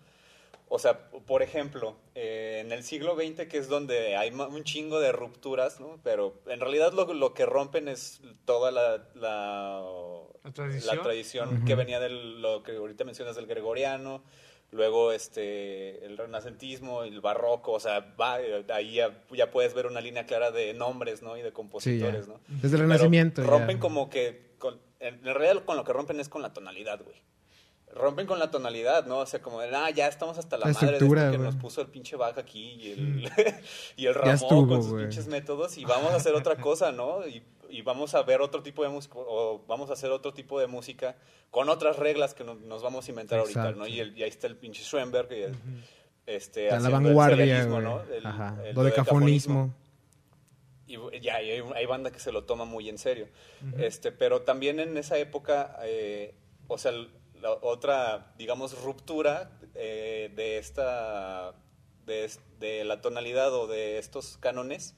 O 0.73 0.79
sea, 0.79 1.11
por 1.11 1.43
ejemplo, 1.43 1.97
eh, 2.15 2.61
en 2.65 2.71
el 2.71 2.85
siglo 2.85 3.17
XX, 3.17 3.49
que 3.49 3.59
es 3.59 3.69
donde 3.69 4.15
hay 4.17 4.31
un 4.31 4.63
chingo 4.63 5.01
de 5.01 5.11
rupturas, 5.11 5.81
¿no? 5.81 5.99
Pero 6.05 6.41
en 6.47 6.61
realidad 6.61 6.93
lo, 6.93 7.13
lo 7.13 7.35
que 7.35 7.45
rompen 7.45 7.89
es 7.89 8.21
toda 8.45 8.71
la, 8.71 9.05
la, 9.17 9.83
La 10.45 10.53
tradición. 10.53 10.97
la 10.97 11.03
tradición 11.03 11.65
que 11.65 11.75
venía 11.75 11.99
de 11.99 12.09
lo 12.11 12.63
que 12.63 12.77
ahorita 12.77 13.03
mencionas 13.05 13.35
del 13.35 13.47
gregoriano, 13.47 14.23
luego 14.71 15.11
este 15.11 16.05
el 16.07 16.17
renacentismo, 16.17 17.03
el 17.03 17.21
barroco, 17.21 17.73
o 17.73 17.81
sea, 17.81 18.15
va, 18.21 18.39
ahí 18.73 18.95
ya, 18.95 19.25
ya 19.33 19.51
puedes 19.51 19.75
ver 19.75 19.87
una 19.87 20.01
línea 20.01 20.25
clara 20.27 20.53
de 20.53 20.73
nombres, 20.73 21.21
¿no? 21.21 21.37
Y 21.37 21.43
de 21.43 21.49
Sí, 21.49 21.53
compositores, 21.55 22.29
¿no? 22.29 22.39
Desde 22.47 22.69
el 22.69 22.71
Pero 22.71 22.83
Renacimiento. 22.85 23.43
ya. 23.43 23.49
Rompen 23.51 23.79
como 23.79 24.09
que, 24.09 24.53
con- 24.59 24.81
en 25.01 25.21
realidad 25.25 25.65
con 25.65 25.77
lo 25.77 25.83
que 25.83 25.93
rompen 25.93 26.21
es 26.21 26.29
con 26.29 26.43
la 26.43 26.53
tonalidad, 26.53 27.03
güey. 27.03 27.17
Rompen 27.95 28.27
con 28.27 28.39
la 28.39 28.51
tonalidad, 28.51 29.07
¿no? 29.07 29.19
O 29.19 29.27
sea, 29.27 29.43
como 29.43 29.61
de, 29.61 29.75
ah, 29.75 29.91
ya 29.91 30.07
estamos 30.07 30.39
hasta 30.39 30.57
la, 30.57 30.67
La 30.67 30.73
madre 30.73 30.99
de 30.99 31.31
que 31.33 31.39
nos 31.39 31.57
puso 31.57 31.81
el 31.81 31.89
pinche 31.89 32.15
Bach 32.17 32.39
aquí 32.39 32.73
y 32.81 32.93
el, 32.93 33.31
y 33.97 34.07
el 34.07 34.15
Ramón 34.15 34.35
estuvo, 34.35 34.69
con 34.69 34.83
sus 34.83 35.01
pinches 35.01 35.27
métodos 35.27 35.77
y 35.77 35.85
vamos 35.85 36.13
a 36.13 36.17
hacer 36.17 36.35
otra 36.35 36.57
cosa, 36.57 36.93
¿no? 36.93 37.27
Y, 37.27 37.43
y 37.69 37.83
vamos 37.83 38.15
a 38.15 38.23
ver 38.23 38.41
otro 38.43 38.63
tipo 38.63 38.83
de 38.85 38.89
música, 38.91 39.15
o 39.19 39.65
vamos 39.67 39.91
a 39.91 39.95
hacer 39.95 40.11
otro 40.11 40.33
tipo 40.33 40.61
de 40.61 40.67
música 40.69 41.17
con 41.51 41.69
otras 41.69 41.97
reglas 41.99 42.33
que 42.35 42.45
no- 42.45 42.55
nos 42.55 42.83
vamos 42.83 43.07
a 43.07 43.11
inventar 43.11 43.41
ahorita, 43.41 43.73
¿no? 43.73 43.87
Y, 43.87 43.99
el- 44.01 44.17
y 44.17 44.23
ahí 44.23 44.29
está 44.29 44.47
el 44.47 44.57
pinche 44.57 44.83
Schoenberg, 44.85 45.33
y 45.33 45.43
el- 45.43 45.57
este, 46.27 46.69
A 46.69 46.73
la 46.73 46.77
haciendo 46.79 46.97
el 46.99 47.05
vanguardia, 47.07 47.37
serialismo, 47.39 47.73
güey. 47.75 47.85
¿no? 47.85 48.03
El- 48.15 48.27
Ajá. 48.27 48.57
el 48.65 48.75
Dodecafonismo. 48.75 49.75
y 50.87 50.97
ya, 51.21 51.41
y 51.43 51.51
hay, 51.53 51.63
hay 51.77 51.87
banda 51.87 52.11
que 52.11 52.19
se 52.21 52.31
lo 52.33 52.45
toma 52.45 52.65
muy 52.65 52.89
en 52.89 52.99
serio. 52.99 53.29
este, 53.79 54.11
pero 54.13 54.43
también 54.43 54.81
en 54.81 54.97
esa 54.97 55.19
época, 55.19 55.77
eh, 55.83 56.35
o 56.69 56.79
sea, 56.79 56.93
la 57.41 57.53
otra, 57.53 58.33
digamos, 58.39 58.83
ruptura 58.83 59.51
eh, 59.75 60.31
de 60.35 60.59
esta, 60.59 61.55
de, 62.07 62.31
de 62.59 62.85
la 62.85 63.01
tonalidad 63.01 63.53
o 63.55 63.67
de 63.67 63.99
estos 63.99 64.37
cánones 64.39 64.97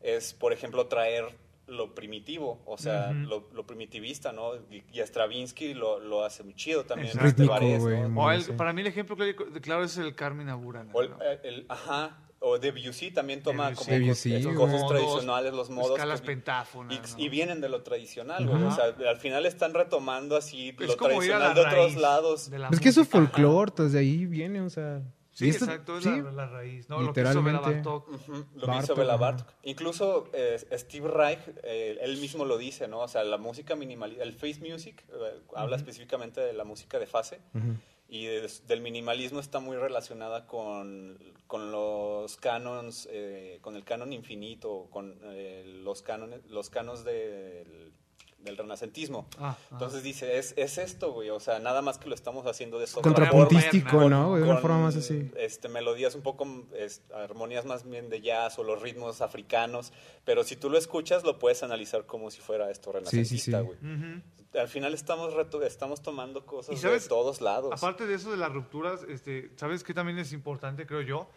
es, 0.00 0.34
por 0.34 0.52
ejemplo, 0.52 0.86
traer 0.86 1.24
lo 1.66 1.94
primitivo, 1.94 2.62
o 2.64 2.78
sea, 2.78 3.12
lo, 3.12 3.46
lo 3.52 3.66
primitivista, 3.66 4.32
¿no? 4.32 4.56
Y, 4.70 4.82
y 4.90 5.00
Stravinsky 5.00 5.74
lo, 5.74 5.98
lo 6.00 6.24
hace 6.24 6.42
muy 6.42 6.54
chido 6.54 6.84
también. 6.86 7.08
Este, 7.10 7.42
Rítmico, 7.42 7.60
muy- 7.60 8.18
O 8.24 8.30
el- 8.30 8.42
sí. 8.42 8.52
para 8.52 8.72
mí 8.72 8.80
el 8.80 8.86
ejemplo 8.86 9.16
claro, 9.16 9.34
claro 9.60 9.84
es 9.84 9.98
el 9.98 10.14
Carmen 10.14 10.48
Aburana. 10.48 10.90
O 10.94 11.02
el, 11.02 11.10
¿no? 11.10 11.20
el- 11.20 11.40
el- 11.44 11.66
ajá, 11.68 12.22
o 12.40 12.58
Debussy 12.58 13.10
también 13.10 13.42
toma 13.42 13.70
Debussy. 13.70 13.84
como 13.86 13.98
Debussy, 13.98 14.42
cosas 14.54 14.80
Modos, 14.80 14.88
tradicionales, 14.88 15.52
los 15.54 15.70
modos. 15.70 15.92
escalas 15.92 16.20
que 16.20 16.26
pentáfonas, 16.26 17.12
y, 17.12 17.16
¿no? 17.18 17.24
y 17.24 17.28
vienen 17.28 17.60
de 17.60 17.68
lo 17.68 17.82
tradicional, 17.82 18.46
güey. 18.46 18.62
O 18.62 18.70
sea, 18.70 18.84
al 19.08 19.16
final 19.18 19.44
están 19.46 19.74
retomando 19.74 20.36
así 20.36 20.68
Es 20.78 20.86
lo 20.88 20.96
tradicional 20.96 21.54
de 21.54 21.60
otros 21.62 21.96
lados. 21.96 22.50
de 22.50 22.58
la 22.58 22.68
Es 22.68 22.80
que 22.80 22.88
eso 22.90 23.02
es 23.02 23.08
folclore, 23.08 23.72
desde 23.76 23.98
ahí 23.98 24.26
viene, 24.26 24.60
o 24.60 24.70
sea. 24.70 25.02
Sí, 25.32 25.50
esto- 25.50 25.66
exacto, 25.66 25.98
es 25.98 26.02
sí, 26.04 26.10
la, 26.10 26.32
la 26.32 26.46
raíz. 26.48 26.88
¿no? 26.88 27.00
Lo 27.00 27.12
que 27.12 27.20
hizo 27.20 27.42
Bela 27.44 27.58
Literalmente. 27.58 27.88
Bartók. 27.88 28.08
Ujú, 28.12 28.32
Lo 28.32 28.60
que 28.60 28.66
Bartók, 28.66 28.82
hizo 28.84 28.94
Bela. 28.96 29.46
Incluso 29.62 30.28
eh, 30.32 30.56
Steve 30.72 31.06
Reich, 31.08 31.38
eh, 31.62 31.96
él 32.00 32.16
mismo 32.16 32.44
lo 32.44 32.58
dice, 32.58 32.88
¿no? 32.88 33.00
O 33.02 33.08
sea, 33.08 33.22
la 33.22 33.38
música 33.38 33.76
minimalista, 33.76 34.24
el 34.24 34.32
face 34.32 34.58
music, 34.60 35.04
eh, 35.08 35.40
habla 35.54 35.76
específicamente 35.76 36.40
de 36.40 36.52
la 36.54 36.64
música 36.64 36.98
de 36.98 37.06
fase. 37.06 37.40
Ujú. 37.54 37.74
Y 38.10 38.24
de- 38.26 38.50
del 38.66 38.80
minimalismo 38.80 39.38
está 39.38 39.60
muy 39.60 39.76
relacionada 39.76 40.46
con, 40.46 41.18
con 41.46 41.70
los 41.70 42.36
canons, 42.38 43.06
eh, 43.10 43.58
con 43.60 43.76
el 43.76 43.84
canon 43.84 44.12
infinito, 44.14 44.88
con 44.90 45.18
eh, 45.24 45.62
los 45.84 46.00
cánones, 46.02 46.40
los 46.46 46.70
canos 46.70 47.04
del, 47.04 47.92
del 48.38 48.56
renacentismo. 48.56 49.26
Ah, 49.38 49.56
ah. 49.58 49.68
Entonces 49.72 50.02
dice, 50.02 50.38
es, 50.38 50.54
es 50.56 50.78
esto, 50.78 51.12
güey, 51.12 51.28
o 51.30 51.40
sea, 51.40 51.58
nada 51.58 51.82
más 51.82 51.98
que 51.98 52.08
lo 52.08 52.14
estamos 52.14 52.46
haciendo 52.46 52.78
de 52.78 52.84
esta 52.84 53.00
Contrapuntístico, 53.00 53.90
forma, 53.90 54.08
¿no? 54.08 54.28
güey? 54.30 54.40
De 54.42 54.44
una 54.44 54.54
con, 54.54 54.62
forma 54.62 54.78
más 54.82 54.96
así. 54.96 55.30
Este, 55.36 55.68
melodías 55.68 56.14
un 56.14 56.22
poco, 56.22 56.46
es- 56.74 57.02
armonías 57.14 57.64
más 57.66 57.88
bien 57.88 58.08
de 58.08 58.20
jazz 58.20 58.58
o 58.58 58.62
los 58.64 58.80
ritmos 58.80 59.20
africanos, 59.20 59.92
pero 60.24 60.44
si 60.44 60.54
tú 60.56 60.70
lo 60.70 60.78
escuchas 60.78 61.24
lo 61.24 61.38
puedes 61.38 61.62
analizar 61.62 62.06
como 62.06 62.30
si 62.30 62.40
fuera 62.40 62.70
esto 62.70 62.92
Sí, 62.92 63.24
sí, 63.24 63.44
renacentista, 63.44 63.60
sí. 63.60 63.66
güey. 63.66 63.78
Ujú. 63.94 64.22
Al 64.58 64.68
final 64.68 64.94
estamos, 64.94 65.34
reto- 65.34 65.62
estamos 65.62 66.00
tomando 66.00 66.46
cosas 66.46 66.74
Y 66.74 66.78
sabes, 66.78 67.02
de 67.02 67.08
todos 67.10 67.40
lados. 67.42 67.70
Aparte 67.72 68.06
de 68.06 68.14
eso 68.14 68.30
de 68.30 68.36
las 68.38 68.50
rupturas, 68.52 69.02
este, 69.08 69.50
¿sabes 69.56 69.84
qué 69.84 69.92
también 69.92 70.18
es 70.18 70.32
importante, 70.32 70.86
creo 70.86 71.02
yo? 71.02 71.28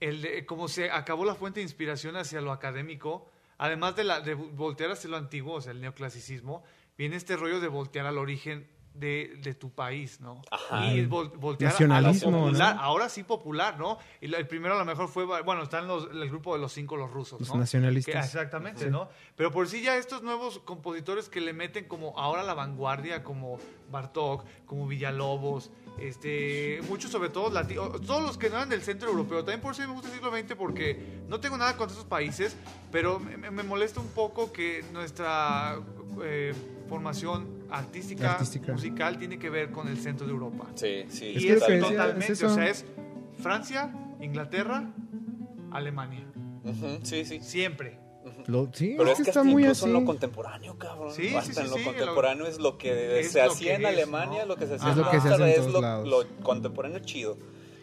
El 0.00 0.22
de 0.22 0.44
cómo 0.46 0.66
se 0.66 0.90
acabó 0.90 1.24
la 1.24 1.34
fuente 1.36 1.60
de 1.60 1.64
inspiración 1.64 2.16
hacia 2.16 2.40
lo 2.40 2.50
académico, 2.50 3.30
además 3.62 3.94
de, 3.94 4.02
la, 4.02 4.20
de 4.20 4.34
voltear 4.34 4.90
hacia 4.90 5.08
lo 5.08 5.16
antiguo, 5.16 5.54
o 5.54 5.60
sea, 5.60 5.70
el 5.70 5.80
neoclasicismo, 5.80 6.64
viene 6.98 7.14
este 7.14 7.36
rollo 7.36 7.60
de 7.60 7.68
voltear 7.68 8.06
al 8.06 8.18
origen 8.18 8.68
de, 8.94 9.38
de 9.42 9.54
tu 9.54 9.70
país, 9.70 10.20
¿no? 10.20 10.42
Ajá. 10.50 10.86
Y 10.92 11.06
vol- 11.06 11.32
voltear 11.38 11.70
a 11.70 11.72
Nacionalismo, 11.72 12.30
lo 12.30 12.38
popular, 12.46 12.74
¿no? 12.76 12.80
ahora 12.82 13.08
sí 13.08 13.22
popular, 13.22 13.78
¿no? 13.78 13.98
Y 14.20 14.32
el 14.34 14.46
primero 14.46 14.74
a 14.74 14.78
lo 14.78 14.84
mejor 14.84 15.08
fue, 15.08 15.24
bueno, 15.24 15.62
están 15.62 15.88
los, 15.88 16.08
el 16.10 16.28
grupo 16.28 16.54
de 16.54 16.60
los 16.60 16.72
cinco, 16.72 16.96
los 16.96 17.10
rusos, 17.10 17.40
Los 17.40 17.48
¿no? 17.50 17.56
nacionalistas. 17.56 18.12
Que- 18.14 18.18
exactamente, 18.20 18.90
¿no? 18.90 19.08
Pero 19.36 19.50
por 19.50 19.66
sí 19.68 19.82
ya 19.82 19.96
estos 19.96 20.22
nuevos 20.22 20.58
compositores 20.60 21.28
que 21.28 21.40
le 21.40 21.52
meten 21.52 21.86
como 21.86 22.18
ahora 22.18 22.42
la 22.42 22.54
vanguardia, 22.54 23.22
como 23.24 23.58
Bartók, 23.90 24.44
como 24.66 24.86
Villalobos, 24.86 25.70
este, 25.98 26.80
muchos 26.88 27.10
sobre 27.10 27.28
todo 27.30 27.50
latinos, 27.50 28.00
todos 28.02 28.22
los 28.22 28.36
que 28.38 28.50
no 28.50 28.56
eran 28.56 28.68
del 28.68 28.82
centro 28.82 29.08
europeo. 29.10 29.38
También 29.38 29.60
por 29.60 29.72
eso 29.72 29.82
me 29.82 29.92
gusta 29.94 30.08
el 30.08 30.14
siglo 30.14 30.30
XX 30.36 30.54
porque 30.56 31.22
no 31.28 31.40
tengo 31.40 31.56
nada 31.56 31.76
contra 31.76 31.94
esos 31.94 32.06
países, 32.08 32.56
pero 32.90 33.18
me, 33.20 33.36
me 33.50 33.62
molesta 33.62 34.00
un 34.00 34.08
poco 34.08 34.52
que 34.52 34.84
nuestra 34.92 35.78
eh, 36.22 36.52
formación 36.96 37.64
artística, 37.70 38.32
Artística. 38.32 38.70
musical 38.72 39.16
tiene 39.18 39.38
que 39.38 39.48
ver 39.48 39.70
con 39.70 39.88
el 39.88 39.96
centro 39.96 40.26
de 40.26 40.32
Europa. 40.34 40.66
Sí, 40.74 41.04
sí. 41.08 41.32
Es 41.34 41.42
y 41.42 41.46
que 41.46 41.52
lo 41.54 41.58
es 41.58 41.66
decía, 41.66 41.80
totalmente, 41.88 42.32
es 42.34 42.42
o 42.42 42.48
sea, 42.54 42.68
es 42.68 42.84
Francia, 43.42 43.90
Inglaterra, 44.20 44.90
Alemania. 45.70 46.26
Ujú, 46.64 46.98
sí, 47.02 47.24
sí. 47.24 47.40
Siempre. 47.40 47.98
Lo- 48.46 48.68
sí, 48.74 48.94
Pero 48.98 49.10
es 49.10 49.16
que 49.22 49.30
está 49.30 49.42
muy 49.42 49.64
así. 49.64 49.86
en 49.86 49.94
lo 49.94 50.04
contemporáneo, 50.04 50.76
cabrón. 50.78 51.12
Sí, 51.14 51.30
sí, 51.30 51.34
Hasta 51.34 51.54
sí, 51.54 51.60
en 51.62 51.70
lo 51.70 51.76
sí, 51.78 51.84
contemporáneo 51.84 52.46
es 52.46 52.58
lo 52.58 52.76
que 52.76 53.20
es 53.20 53.32
se 53.32 53.42
lo 53.44 53.52
hacía 53.52 53.68
que 53.70 53.74
en 53.76 53.82
es, 53.82 53.88
Alemania, 53.88 54.40
¿no? 54.42 54.48
lo 54.48 54.56
que 54.56 54.66
se 54.66 54.74
hacía 54.74 54.90
Es 54.90 54.96
en 54.96 55.02
lo 55.02 55.10
que 55.10 55.20
se 55.20 55.28
Mozart, 55.30 55.42
hace 55.42 55.54
en 55.56 55.60
es 55.62 55.72
lo, 55.72 55.80
lados. 55.80 56.08
lo 56.08 56.42
contemporáneo 56.42 56.98
chido. 56.98 57.38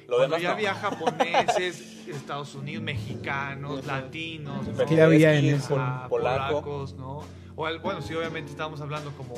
Lo 0.08 0.18
Cuando 0.18 0.36
demás 0.38 0.42
ya 0.44 0.50
no. 0.50 0.54
había 0.56 0.76
japoneses, 0.76 2.08
Estados 2.08 2.54
Unidos, 2.56 2.84
mexicanos, 2.84 3.86
latinos, 3.88 4.68
¿no? 4.68 4.86
ya 4.96 5.06
había 5.06 5.34
en 5.34 5.46
eso. 5.56 5.70
pol- 5.70 5.78
Ah, 5.82 6.06
polaco. 6.08 6.62
polacos, 6.62 6.94
¿no? 6.96 7.22
O 7.62 7.80
bueno, 7.82 8.02
sí, 8.02 8.14
obviamente 8.14 8.52
estábamos 8.52 8.80
hablando 8.80 9.12
como 9.18 9.36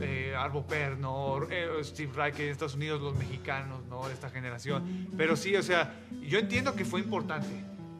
eh, 0.00 0.34
Arvo 0.36 0.66
Perno, 0.66 1.40
eh, 1.48 1.68
Steve 1.84 2.10
Reich 2.16 2.40
en 2.40 2.48
Estados 2.48 2.74
Unidos, 2.74 3.00
los 3.00 3.14
mexicanos, 3.14 3.84
¿no? 3.88 4.08
De 4.08 4.12
esta 4.12 4.28
generación. 4.28 5.06
Pero 5.16 5.36
sí, 5.36 5.54
o 5.54 5.62
sea, 5.62 5.94
yo 6.20 6.40
entiendo 6.40 6.74
que 6.74 6.84
fue 6.84 6.98
importante, 6.98 7.46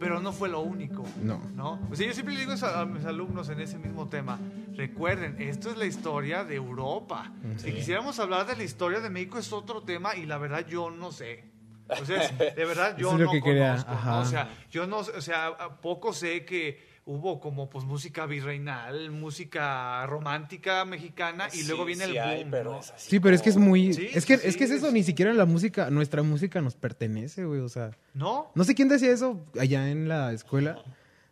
pero 0.00 0.18
no 0.18 0.32
fue 0.32 0.48
lo 0.48 0.58
único. 0.58 1.04
No. 1.22 1.40
¿no? 1.54 1.78
O 1.88 1.94
sea, 1.94 2.04
yo 2.04 2.14
siempre 2.14 2.34
le 2.34 2.40
digo 2.40 2.52
a, 2.60 2.80
a 2.80 2.84
mis 2.84 3.04
alumnos 3.04 3.48
en 3.48 3.60
ese 3.60 3.78
mismo 3.78 4.08
tema. 4.08 4.40
Recuerden, 4.74 5.40
esto 5.40 5.70
es 5.70 5.76
la 5.76 5.86
historia 5.86 6.42
de 6.42 6.56
Europa. 6.56 7.30
Si 7.56 7.70
quisiéramos 7.70 8.18
hablar 8.18 8.48
de 8.48 8.56
la 8.56 8.64
historia 8.64 8.98
de 8.98 9.08
México 9.08 9.38
es 9.38 9.52
otro 9.52 9.84
tema 9.84 10.16
y 10.16 10.26
la 10.26 10.38
verdad 10.38 10.66
yo 10.66 10.90
no 10.90 11.12
sé. 11.12 11.44
O 11.88 12.04
sea, 12.04 12.28
de 12.28 12.64
verdad 12.64 12.96
yo 12.98 13.06
Eso 13.06 13.14
es 13.14 13.20
lo 13.20 13.26
no 13.26 13.32
que 13.32 13.40
conozco, 13.40 13.94
¿no? 14.04 14.18
O 14.18 14.24
sea, 14.24 14.48
yo 14.68 14.88
no, 14.88 14.98
o 14.98 15.20
sea, 15.20 15.56
poco 15.80 16.12
sé 16.12 16.44
que 16.44 16.89
hubo 17.06 17.40
como 17.40 17.68
pues 17.70 17.84
música 17.84 18.26
virreinal, 18.26 19.10
música 19.10 20.06
romántica 20.06 20.84
mexicana 20.84 21.48
y 21.52 21.58
Sí, 21.58 21.66
luego 21.68 21.84
viene 21.84 22.04
sí 22.04 22.10
el 22.12 22.18
hay, 22.18 22.38
boom, 22.42 22.50
pero 22.50 22.72
¿no? 22.72 22.80
es 22.80 22.90
así 22.90 23.10
Sí, 23.10 23.20
pero 23.20 23.34
es 23.34 23.42
que 23.42 23.48
es 23.50 23.56
muy... 23.56 23.94
Sí, 23.94 24.08
es 24.12 24.26
que, 24.26 24.38
sí, 24.38 24.46
es 24.48 24.56
que 24.56 24.64
es 24.64 24.70
eso, 24.70 24.88
es- 24.88 24.92
ni 24.92 25.02
siquiera 25.02 25.32
la 25.32 25.46
música, 25.46 25.90
nuestra 25.90 26.22
música 26.22 26.60
nos 26.60 26.76
pertenece, 26.76 27.44
güey, 27.44 27.60
o 27.60 27.68
sea... 27.68 27.90
¿No? 28.14 28.50
No 28.54 28.64
sé 28.64 28.74
quién 28.74 28.88
decía 28.88 29.10
eso 29.10 29.44
allá 29.58 29.90
en 29.90 30.08
la 30.08 30.32
escuela. 30.32 30.82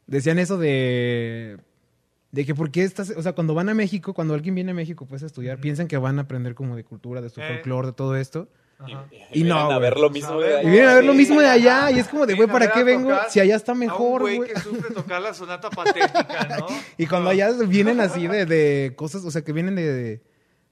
Decían 0.06 0.38
eso 0.38 0.56
de... 0.58 1.58
De 2.30 2.44
que 2.44 2.54
por 2.54 2.70
qué 2.70 2.82
estás... 2.84 3.10
O 3.16 3.22
sea, 3.22 3.32
cuando 3.34 3.54
van 3.54 3.68
a 3.68 3.74
México, 3.74 4.12
cuando 4.14 4.34
alguien 4.34 4.54
viene 4.54 4.72
a 4.72 4.74
México 4.74 5.06
pues 5.06 5.22
a 5.22 5.26
estudiar, 5.26 5.60
piensan 5.60 5.86
que 5.88 5.96
van 5.96 6.18
a 6.18 6.22
aprender 6.22 6.54
como 6.54 6.76
de 6.76 6.84
cultura, 6.84 7.20
de 7.22 7.30
su 7.30 7.40
Eh. 7.40 7.48
folclore, 7.54 7.88
de 7.88 7.92
todo 7.94 8.16
esto. 8.16 8.48
Y, 9.32 9.42
no, 9.42 9.58
a 9.72 9.78
ver 9.78 9.96
lo 9.98 10.08
mismo. 10.08 10.40
Y 10.40 10.44
allá. 10.44 10.60
vienen 10.70 10.88
a 10.88 10.94
ver 10.94 11.04
lo 11.04 11.14
mismo 11.14 11.40
de 11.40 11.48
allá 11.48 11.90
y 11.90 11.98
es 11.98 12.06
como 12.08 12.26
de, 12.26 12.34
güey, 12.34 12.48
¿para 12.48 12.70
qué 12.70 12.84
vengo? 12.84 13.12
Si 13.28 13.40
allá 13.40 13.56
está 13.56 13.74
mejor, 13.74 14.20
güey 14.20 14.40
que 14.40 14.60
sufre 14.60 14.94
tocar 14.94 15.20
la 15.20 15.34
sonata 15.34 15.68
patética, 15.82 16.56
¿no? 16.60 16.66
Y 16.96 17.06
cuando 17.06 17.30
allá 17.30 17.50
vienen 17.66 18.00
así 18.00 18.26
de, 18.28 18.46
de 18.46 18.92
cosas, 18.96 19.24
o 19.24 19.30
sea, 19.32 19.42
que 19.42 19.52
vienen 19.52 19.74
de, 19.74 19.92
de, 19.92 20.22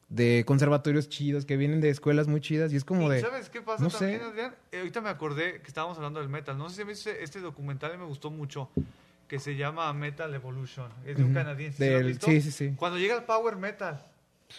de 0.09 0.44
conservatorios 0.46 1.09
chidos, 1.09 1.44
que 1.44 1.57
vienen 1.57 1.80
de 1.80 1.90
escuelas 1.90 2.28
muy 2.28 2.40
chidas, 2.40 2.72
y 2.72 2.76
es 2.76 2.84
como 2.84 3.11
¿Y 3.11 3.16
de... 3.16 3.20
¿Sabes 3.22 3.48
qué 3.50 3.61
pasa 3.61 3.82
no 3.82 3.90
sé. 3.90 3.98
también, 3.98 4.22
Adrián? 4.22 4.54
Eh, 4.70 4.78
ahorita 4.78 5.00
me 5.00 5.09
acordé 5.09 5.61
que 5.61 5.66
estábamos 5.66 5.96
hablando 5.96 6.20
del 6.20 6.28
metal. 6.28 6.57
No 6.57 6.68
sé 6.70 6.76
si 6.76 6.84
viste 6.84 7.24
este 7.24 7.40
documental 7.40 7.92
y 7.94 7.98
me 7.98 8.04
gustó 8.04 8.30
mucho, 8.30 8.70
que 9.26 9.40
se 9.40 9.57
llama 9.57 9.92
Metal 9.92 10.32
Evolution. 10.32 10.88
Es 11.04 11.16
de 11.16 11.24
un 11.24 11.34
canadiense. 11.34 11.78
¿sí 11.78 11.90
Del- 11.92 12.20
sí, 12.20 12.40
sí, 12.40 12.52
sí. 12.52 12.74
Cuando 12.76 12.98
llega 12.98 13.16
el 13.16 13.24
power 13.24 13.57
metal, 13.57 14.00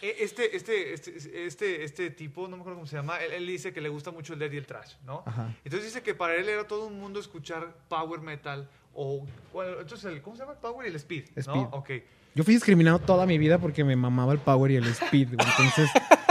este, 0.02 0.56
este, 0.56 0.94
este, 0.94 1.46
este, 1.48 1.84
este 1.84 2.10
tipo, 2.12 2.48
no 2.48 2.58
me 2.58 2.62
acuerdo 2.62 2.78
cómo 2.80 2.88
se 2.88 2.96
llama, 2.96 3.18
él, 3.22 3.32
él 3.34 3.48
dice 3.48 3.74
que 3.74 3.82
le 3.82 3.90
gusta 3.90 4.12
mucho 4.12 4.34
el 4.34 4.40
death 4.40 4.54
y 4.54 4.58
el 4.58 4.66
trash, 4.66 4.94
¿no? 5.06 5.24
Ajá. 5.26 5.54
Entonces 5.64 5.86
dice 5.94 6.04
que 6.04 6.14
para 6.14 6.36
él 6.36 6.48
era 6.50 6.68
todo 6.68 6.88
un 6.88 7.00
mundo 7.00 7.20
escuchar 7.20 7.74
power 7.90 8.20
metal 8.22 8.70
o... 8.94 9.26
bueno, 9.54 9.80
entonces, 9.82 10.06
el- 10.12 10.22
¿cómo 10.22 10.36
se 10.36 10.42
llama? 10.42 10.54
El 10.54 10.60
power 10.60 10.86
y 10.88 10.90
el 10.90 10.96
speed, 10.98 11.26
¿no? 11.36 11.42
Speed. 11.42 11.68
Ok. 11.72 11.90
Yo 12.36 12.44
fui 12.44 12.54
discriminado 12.54 13.00
toda 13.00 13.26
mi 13.26 13.38
vida 13.40 13.58
porque 13.58 13.84
me 13.84 13.96
mamaba 13.96 14.32
el 14.34 14.40
power 14.40 14.70
y 14.72 14.76
el 14.76 14.86
speed, 14.88 15.30
güey. 15.36 15.48
Entonces, 15.50 15.90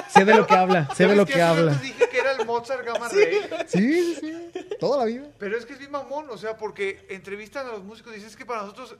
sé 0.08 0.24
de 0.24 0.34
lo 0.34 0.46
que 0.46 0.54
habla, 0.54 0.84
sé 0.94 1.02
de 1.04 1.08
¿Sabes 1.10 1.16
lo 1.16 1.26
que 1.26 1.32
rato 1.34 1.44
habla. 1.60 1.74
dije 1.74 2.08
que 2.08 2.18
era 2.18 2.32
el 2.32 2.46
Mozart 2.46 2.84
Gamma 2.86 3.08
Ray. 3.08 3.40
Sí, 3.66 4.14
sí, 4.14 4.20
sí. 4.20 4.66
Toda 4.78 4.98
la 4.98 5.04
vida. 5.06 5.28
Pero 5.38 5.56
es 5.58 5.66
que 5.66 5.72
es 5.72 5.78
bien 5.80 5.90
mamón, 5.90 6.26
o 6.30 6.38
sea, 6.38 6.56
porque 6.56 7.04
entrevistan 7.08 7.66
a 7.66 7.72
los 7.72 7.82
músicos 7.82 8.12
y 8.12 8.16
dices 8.16 8.36
que 8.36 8.46
para 8.46 8.60
nosotros 8.62 8.96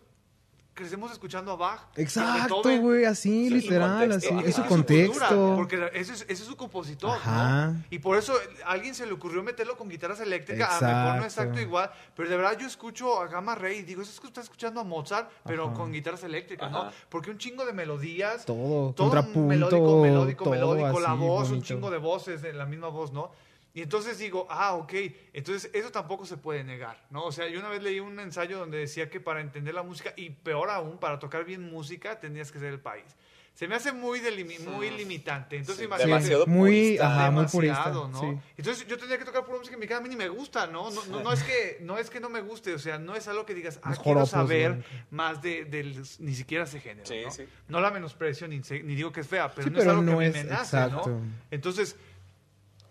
crecemos 0.77 1.11
escuchando 1.11 1.51
a 1.51 1.57
Bach. 1.57 1.81
Exacto, 1.97 2.63
güey, 2.81 3.05
así, 3.05 3.49
Sí, 3.49 3.51
literal, 3.51 4.09
contexto. 4.11 4.39
así. 4.39 4.49
Es 4.49 4.55
su 4.55 4.65
contexto. 4.67 5.27
cultura, 5.29 5.57
porque 5.57 5.91
ese 5.99 6.13
es, 6.13 6.23
ese 6.23 6.33
es 6.35 6.39
su 6.45 6.57
compositor, 6.57 7.17
Ajá. 7.17 7.67
¿no? 7.73 7.83
Y 7.91 7.99
por 7.99 8.17
eso 8.17 8.35
a 8.65 8.71
alguien 8.71 8.95
se 8.95 9.07
le 9.07 9.13
ocurrió 9.13 9.43
meterlo 9.43 9.77
con 9.77 9.89
guitarras 9.89 10.21
eléctricas. 10.21 10.81
A 10.81 10.81
lo 10.81 10.87
mejor 10.87 11.17
no 11.19 11.25
Exacto. 11.25 11.43
exacto 11.43 11.61
igual, 11.61 11.91
pero 12.15 12.29
de 12.29 12.37
verdad 12.37 12.57
yo 12.59 12.67
escucho 12.69 13.21
a 13.21 13.27
Gamma 13.27 13.55
Ray 13.57 13.79
y 13.79 13.83
digo, 13.83 14.03
eso 14.03 14.13
es 14.13 14.21
que 14.21 14.27
está 14.29 14.41
escuchando 14.43 14.81
a 14.81 14.85
Mozart, 14.85 15.29
pero 15.45 15.65
Ajá. 15.65 15.75
con 15.75 15.93
guitarras 15.93 16.23
eléctricas, 16.23 16.71
¿no? 16.71 16.83
Ajá. 16.83 16.93
Porque 17.09 17.31
un 17.31 17.39
chingo 17.39 17.65
de 17.67 17.73
melodías. 17.73 18.45
Todo, 18.45 18.93
todo 18.93 19.09
contrapunto, 19.09 19.49
melódico, 19.49 20.03
melódico, 20.03 20.45
todo 20.45 20.55
melódico, 20.55 21.01
la 21.01 21.13
así, 21.13 21.19
voz, 21.21 21.43
un 21.45 21.49
bonito. 21.49 21.67
chingo 21.67 21.91
de 21.91 21.99
voces, 21.99 22.43
de 22.43 22.53
la 22.53 22.67
misma 22.67 22.89
voz, 22.89 23.13
¿no? 23.13 23.31
Y 23.77 23.83
entonces 23.83 24.19
digo, 24.19 24.47
ah, 24.49 24.73
ok, 24.73 24.95
entonces 25.35 25.71
eso 25.75 25.91
tampoco 25.91 26.25
se 26.25 26.39
puede 26.39 26.65
negar, 26.65 26.97
¿no? 27.11 27.25
O 27.27 27.31
sea, 27.31 27.47
yo 27.47 27.61
una 27.61 27.69
vez 27.69 27.83
leí 27.83 28.01
un 28.01 28.19
ensayo 28.19 28.59
donde 28.59 28.79
decía 28.79 29.11
que 29.11 29.21
para 29.21 29.43
entender 29.43 29.75
la 29.75 29.83
música, 29.83 30.15
y 30.17 30.31
peor 30.31 30.71
aún, 30.71 30.97
para 30.97 31.19
tocar 31.19 31.45
bien 31.45 31.61
música, 31.71 32.19
tendrías 32.19 32.51
que 32.51 32.59
ser 32.59 32.69
el 32.73 32.81
país. 32.81 33.05
Se 33.53 33.69
me 33.69 33.75
hace 33.75 33.93
muy, 33.93 34.21
delimi- 34.21 34.61
muy 34.61 34.91
limitante. 34.91 35.57
Entonces, 35.57 35.81
Sí, 35.81 35.85
imagínate. 35.85 36.11
demasiado 36.11 36.47
muy, 36.47 36.71
purista. 36.71 37.07
ajá, 37.07 37.31
muy 37.31 37.45
purista. 37.47 37.91
¿no? 37.91 38.21
sí. 38.21 38.39
Entonces 38.57 38.87
yo 38.87 38.97
tendría 38.97 39.19
que 39.19 39.25
tocar 39.27 39.45
pura 39.45 39.59
música 39.59 39.77
mexicana, 39.77 40.01
a 40.01 40.03
mí 40.03 40.09
ni 40.09 40.17
me 40.17 40.29
gusta, 40.31 40.67
¿no? 40.67 40.91
No, 40.91 41.05
no, 41.07 41.23
no 41.23 41.33
es 41.33 41.43
que, 41.43 41.79
no 41.83 41.99
es 41.99 42.09
que 42.09 42.19
no 42.21 42.31
me 42.31 42.41
guste, 42.41 42.73
o 42.75 42.79
sea, 42.79 42.99
no 42.99 43.15
es 43.15 43.29
algo 43.29 43.45
que 43.47 43.53
digas, 43.55 43.79
ah, 43.83 43.91
Los 43.91 43.99
quiero 43.99 44.21
joropos, 44.21 44.31
saber 44.31 44.85
más 45.11 45.41
de, 45.43 45.65
del, 45.67 46.03
ni 46.19 46.35
siquiera 46.35 46.65
ese 46.65 46.81
género, 46.81 47.07
Sí, 47.07 47.21
¿no? 47.25 47.31
sí. 47.31 47.45
No 47.69 47.81
la 47.81 47.91
menosprecio 47.91 48.47
ni, 48.49 48.63
se- 48.63 48.83
ni 48.83 48.95
digo 48.95 49.11
que 49.13 49.21
es 49.21 49.27
fea, 49.27 49.51
pero 49.55 49.69
Sí, 49.69 49.71
no 49.71 49.79
es 49.79 49.85
pero 49.85 49.91
algo 49.99 50.03
no 50.03 50.19
que 50.19 50.27
a 50.27 50.31
mí 50.31 50.37
es 50.39 50.45
me 50.45 50.51
nace, 50.51 50.77
exacto. 50.77 51.09
¿no? 51.11 51.23
Entonces, 51.51 51.97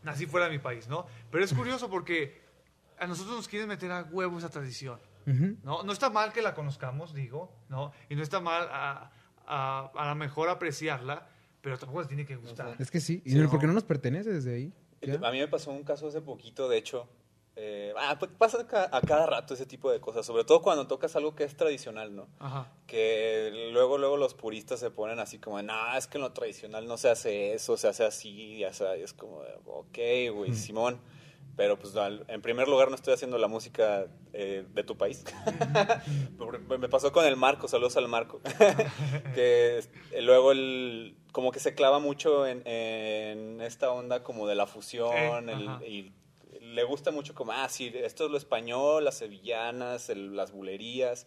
nací 0.06 0.26
fuera 0.26 0.46
de 0.46 0.52
mi 0.54 0.60
país, 0.60 0.88
¿no? 0.88 1.06
Pero 1.32 1.44
es 1.44 1.54
curioso 1.54 1.90
porque 1.90 2.42
a 2.98 3.08
nosotros 3.08 3.36
nos 3.36 3.48
quieren 3.50 3.68
meter 3.68 3.92
a 3.92 4.04
huevo 4.04 4.38
esa 4.38 4.50
tradición. 4.50 5.00
¿no? 5.64 5.82
No 5.84 5.92
está 5.92 6.10
mal 6.12 6.32
que 6.32 6.42
la 6.44 6.54
conozcamos, 6.54 7.14
digo, 7.16 7.52
¿no? 7.68 7.92
Y 8.10 8.16
no 8.16 8.22
está 8.22 8.40
mal 8.40 8.68
a, 8.72 9.12
a, 9.48 9.92
a 9.96 10.10
lo 10.10 10.16
mejor 10.16 10.50
apreciarla, 10.50 11.28
pero 11.62 11.80
tampoco 11.80 12.02
les 12.02 12.08
tiene 12.08 12.26
que 12.28 12.36
gustar. 12.36 12.76
Es 12.78 12.92
que 12.92 13.00
sí, 13.00 13.24
y 13.26 13.32
Sí, 13.32 13.38
no- 13.38 13.46
no. 13.46 13.50
porque 13.50 13.66
no 13.66 13.74
nos 13.74 13.84
pertenece 13.84 14.32
desde 14.32 14.54
ahí. 14.56 14.74
¿ya? 15.02 15.16
A 15.28 15.32
mí 15.32 15.40
me 15.40 15.48
pasó 15.48 15.72
un 15.72 15.84
caso 15.84 16.08
hace 16.08 16.22
poquito, 16.22 16.70
de 16.70 16.78
hecho. 16.78 17.10
Eh, 17.58 17.94
ah, 17.98 18.18
pues 18.20 18.32
pasa 18.38 18.68
ca- 18.68 18.90
a 18.92 19.02
cada 19.02 19.26
rato 19.28 19.54
ese 19.54 19.66
tipo 19.66 19.90
de 19.92 20.00
cosas, 20.02 20.26
sobre 20.26 20.44
todo 20.44 20.62
cuando 20.62 20.88
tocas 20.88 21.16
algo 21.16 21.36
que 21.36 21.44
es 21.46 21.56
tradicional, 21.56 22.16
¿no? 22.16 22.28
Ajá. 22.40 22.72
Que 22.86 23.70
luego, 23.72 23.98
luego 23.98 24.18
los 24.18 24.34
puristas 24.34 24.80
se 24.80 24.92
ponen 24.92 25.20
así 25.20 25.40
como, 25.40 25.62
no, 25.62 25.96
es 25.98 26.08
que 26.08 26.18
en 26.18 26.24
lo 26.24 26.34
tradicional 26.34 26.86
no 26.88 26.98
se 26.98 27.10
hace 27.10 27.54
eso, 27.54 27.78
se 27.78 27.88
hace 27.88 28.04
así, 28.06 28.60
ya 28.60 28.74
sabes, 28.74 29.04
es 29.04 29.14
como, 29.14 29.42
ok, 29.66 29.98
güey, 30.34 30.54
Simón. 30.54 31.00
Pero 31.58 31.80
pues 31.80 31.94
en 32.28 32.42
primer 32.42 32.68
lugar 32.68 32.90
no 32.90 32.96
estoy 32.96 33.14
haciendo 33.14 33.38
la 33.38 33.48
música 33.48 34.08
eh, 34.34 34.66
de 34.74 34.84
tu 34.84 34.98
país. 34.98 35.24
Me 36.80 36.90
pasó 36.90 37.14
con 37.14 37.26
el 37.26 37.38
Marco, 37.38 37.70
saludos 37.70 37.96
al 37.96 38.10
Marco. 38.10 38.42
que 39.34 39.80
eh, 40.12 40.22
luego 40.22 40.52
el, 40.52 41.16
como 41.32 41.52
que 41.54 41.60
se 41.62 41.74
clava 41.74 42.00
mucho 42.00 42.46
en, 42.46 42.62
en 42.68 43.62
esta 43.62 43.90
onda 43.92 44.22
como 44.24 44.48
de 44.48 44.56
la 44.56 44.68
fusión 44.68 45.50
Eh, 45.50 45.54
el- 45.82 45.88
y 45.90 46.14
le 46.76 46.84
gusta 46.84 47.12
mucho 47.12 47.34
como, 47.34 47.52
ah, 47.54 47.68
sí, 47.70 47.92
esto 47.96 48.26
es 48.26 48.32
lo 48.32 48.38
español, 48.38 49.04
las 49.06 49.18
sevillanas, 49.18 50.10
el- 50.10 50.36
las 50.36 50.52
bulerías, 50.52 51.26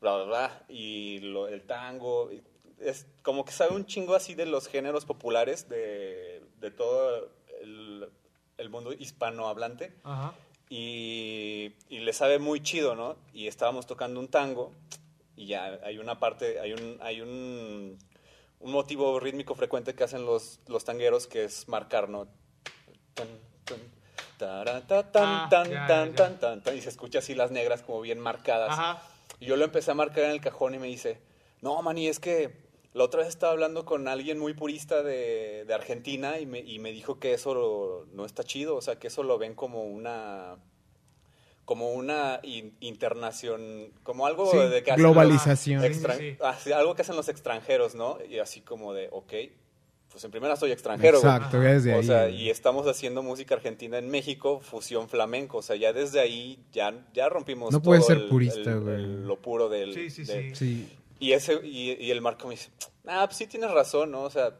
bla, 0.00 0.16
bla, 0.16 0.24
bla, 0.24 0.64
y 0.68 1.18
lo- 1.20 1.48
el 1.48 1.62
tango. 1.62 2.32
y 2.32 2.42
Es 2.80 3.06
como 3.22 3.44
que 3.44 3.52
sabe 3.52 3.74
un 3.74 3.86
chingo 3.86 4.14
así 4.14 4.34
de 4.34 4.44
los 4.46 4.66
géneros 4.68 5.04
populares 5.06 5.68
de, 5.68 6.42
de 6.60 6.70
todo 6.70 7.30
el, 7.62 8.08
el 8.58 8.68
mundo 8.70 8.92
hispanohablante 8.92 9.94
Ajá. 10.04 10.34
y, 10.68 11.72
y 11.88 12.00
le 12.00 12.12
sabe 12.12 12.38
muy 12.38 12.62
chido, 12.62 12.94
¿no? 12.94 13.16
Y 13.32 13.46
estábamos 13.46 13.86
tocando 13.86 14.20
un 14.20 14.28
tango 14.28 14.72
y 15.36 15.46
ya 15.46 15.80
hay 15.84 15.98
una 15.98 16.18
parte, 16.18 16.60
hay 16.60 16.72
un, 16.72 16.98
hay 17.00 17.20
un, 17.22 17.98
un 18.60 18.72
motivo 18.72 19.18
rítmico 19.20 19.54
frecuente 19.54 19.94
que 19.94 20.04
hacen 20.04 20.24
los, 20.26 20.60
los 20.66 20.84
tangueros 20.84 21.26
que 21.26 21.44
es 21.44 21.68
marcar, 21.68 22.08
¿no? 22.08 22.26
Tan, 23.14 23.28
tan, 23.64 23.78
Ah, 24.40 25.46
tan, 25.50 25.70
ya, 25.70 25.86
tan, 25.86 26.10
ya. 26.10 26.16
tan, 26.16 26.38
tan, 26.38 26.60
tan, 26.62 26.76
y 26.76 26.80
se 26.80 26.88
escucha 26.88 27.20
así 27.20 27.34
las 27.34 27.50
negras 27.50 27.82
como 27.82 28.00
bien 28.00 28.18
marcadas. 28.20 28.70
Ajá. 28.70 29.02
Y 29.40 29.46
yo 29.46 29.56
lo 29.56 29.64
empecé 29.64 29.90
a 29.90 29.94
marcar 29.94 30.24
en 30.24 30.30
el 30.30 30.40
cajón 30.40 30.74
y 30.74 30.78
me 30.78 30.86
dice, 30.86 31.20
no, 31.62 31.80
Manny, 31.82 32.08
es 32.08 32.20
que 32.20 32.64
la 32.94 33.04
otra 33.04 33.20
vez 33.20 33.28
estaba 33.28 33.52
hablando 33.52 33.84
con 33.84 34.08
alguien 34.08 34.38
muy 34.38 34.54
purista 34.54 35.02
de, 35.02 35.64
de 35.66 35.74
Argentina 35.74 36.38
y 36.38 36.46
me, 36.46 36.60
y 36.60 36.78
me 36.78 36.92
dijo 36.92 37.18
que 37.18 37.34
eso 37.34 37.54
lo- 37.54 38.06
no 38.12 38.24
está 38.24 38.42
chido, 38.44 38.76
o 38.76 38.80
sea, 38.80 38.98
que 38.98 39.08
eso 39.08 39.22
lo 39.22 39.36
ven 39.38 39.54
como 39.54 39.84
una 39.84 40.56
como 41.64 41.90
una 41.94 42.38
in- 42.44 42.76
internación, 42.78 43.92
como 44.04 44.26
algo 44.26 44.50
Sí, 44.52 44.56
de 44.56 44.84
que 44.84 44.92
hacen 44.92 45.02
globalización. 45.02 45.82
Sí, 45.82 45.94
sí. 46.16 46.36
así, 46.40 46.72
algo 46.72 46.94
que 46.94 47.02
hacen 47.02 47.16
los 47.16 47.28
extranjeros, 47.28 47.96
¿no? 47.96 48.18
Y 48.28 48.38
así 48.38 48.60
como 48.60 48.94
de, 48.94 49.08
ok, 49.10 49.32
pues 50.16 50.24
en 50.24 50.30
primera 50.30 50.56
soy 50.56 50.72
extranjero. 50.72 51.20
güey. 51.20 51.30
Exacto, 51.34 51.62
ya 51.62 51.68
desde 51.74 51.92
O 51.94 51.98
ahí. 51.98 52.02
sea, 52.06 52.22
güey. 52.22 52.40
y 52.42 52.48
estamos 52.48 52.86
haciendo 52.86 53.22
música 53.22 53.54
argentina 53.54 53.98
en 53.98 54.08
México, 54.08 54.60
fusión 54.60 55.10
flamenco. 55.10 55.58
O 55.58 55.62
sea, 55.62 55.76
ya 55.76 55.92
desde 55.92 56.20
ahí 56.20 56.58
ya, 56.72 56.94
ya 57.12 57.28
rompimos 57.28 57.70
No 57.70 57.82
puedes 57.82 58.06
todo 58.06 58.14
ser 58.14 58.22
el- 58.24 58.28
purista, 58.30 58.70
el- 58.70 58.80
güey. 58.80 58.94
el- 58.94 59.26
lo 59.26 59.36
puro 59.42 59.68
del... 59.68 59.92
Sí, 59.92 60.08
sí, 60.08 60.24
de- 60.24 60.54
sí. 60.54 60.56
Sí, 60.56 60.96
Y, 61.18 61.32
ese, 61.32 61.60
y, 61.62 61.92
y 62.02 62.10
el 62.10 62.22
Marco 62.22 62.48
me 62.48 62.54
dice, 62.54 62.70
ah, 63.06 63.26
pues 63.26 63.36
sí 63.36 63.46
tienes 63.46 63.70
razón, 63.70 64.10
¿no? 64.10 64.22
O 64.22 64.30
sea, 64.30 64.54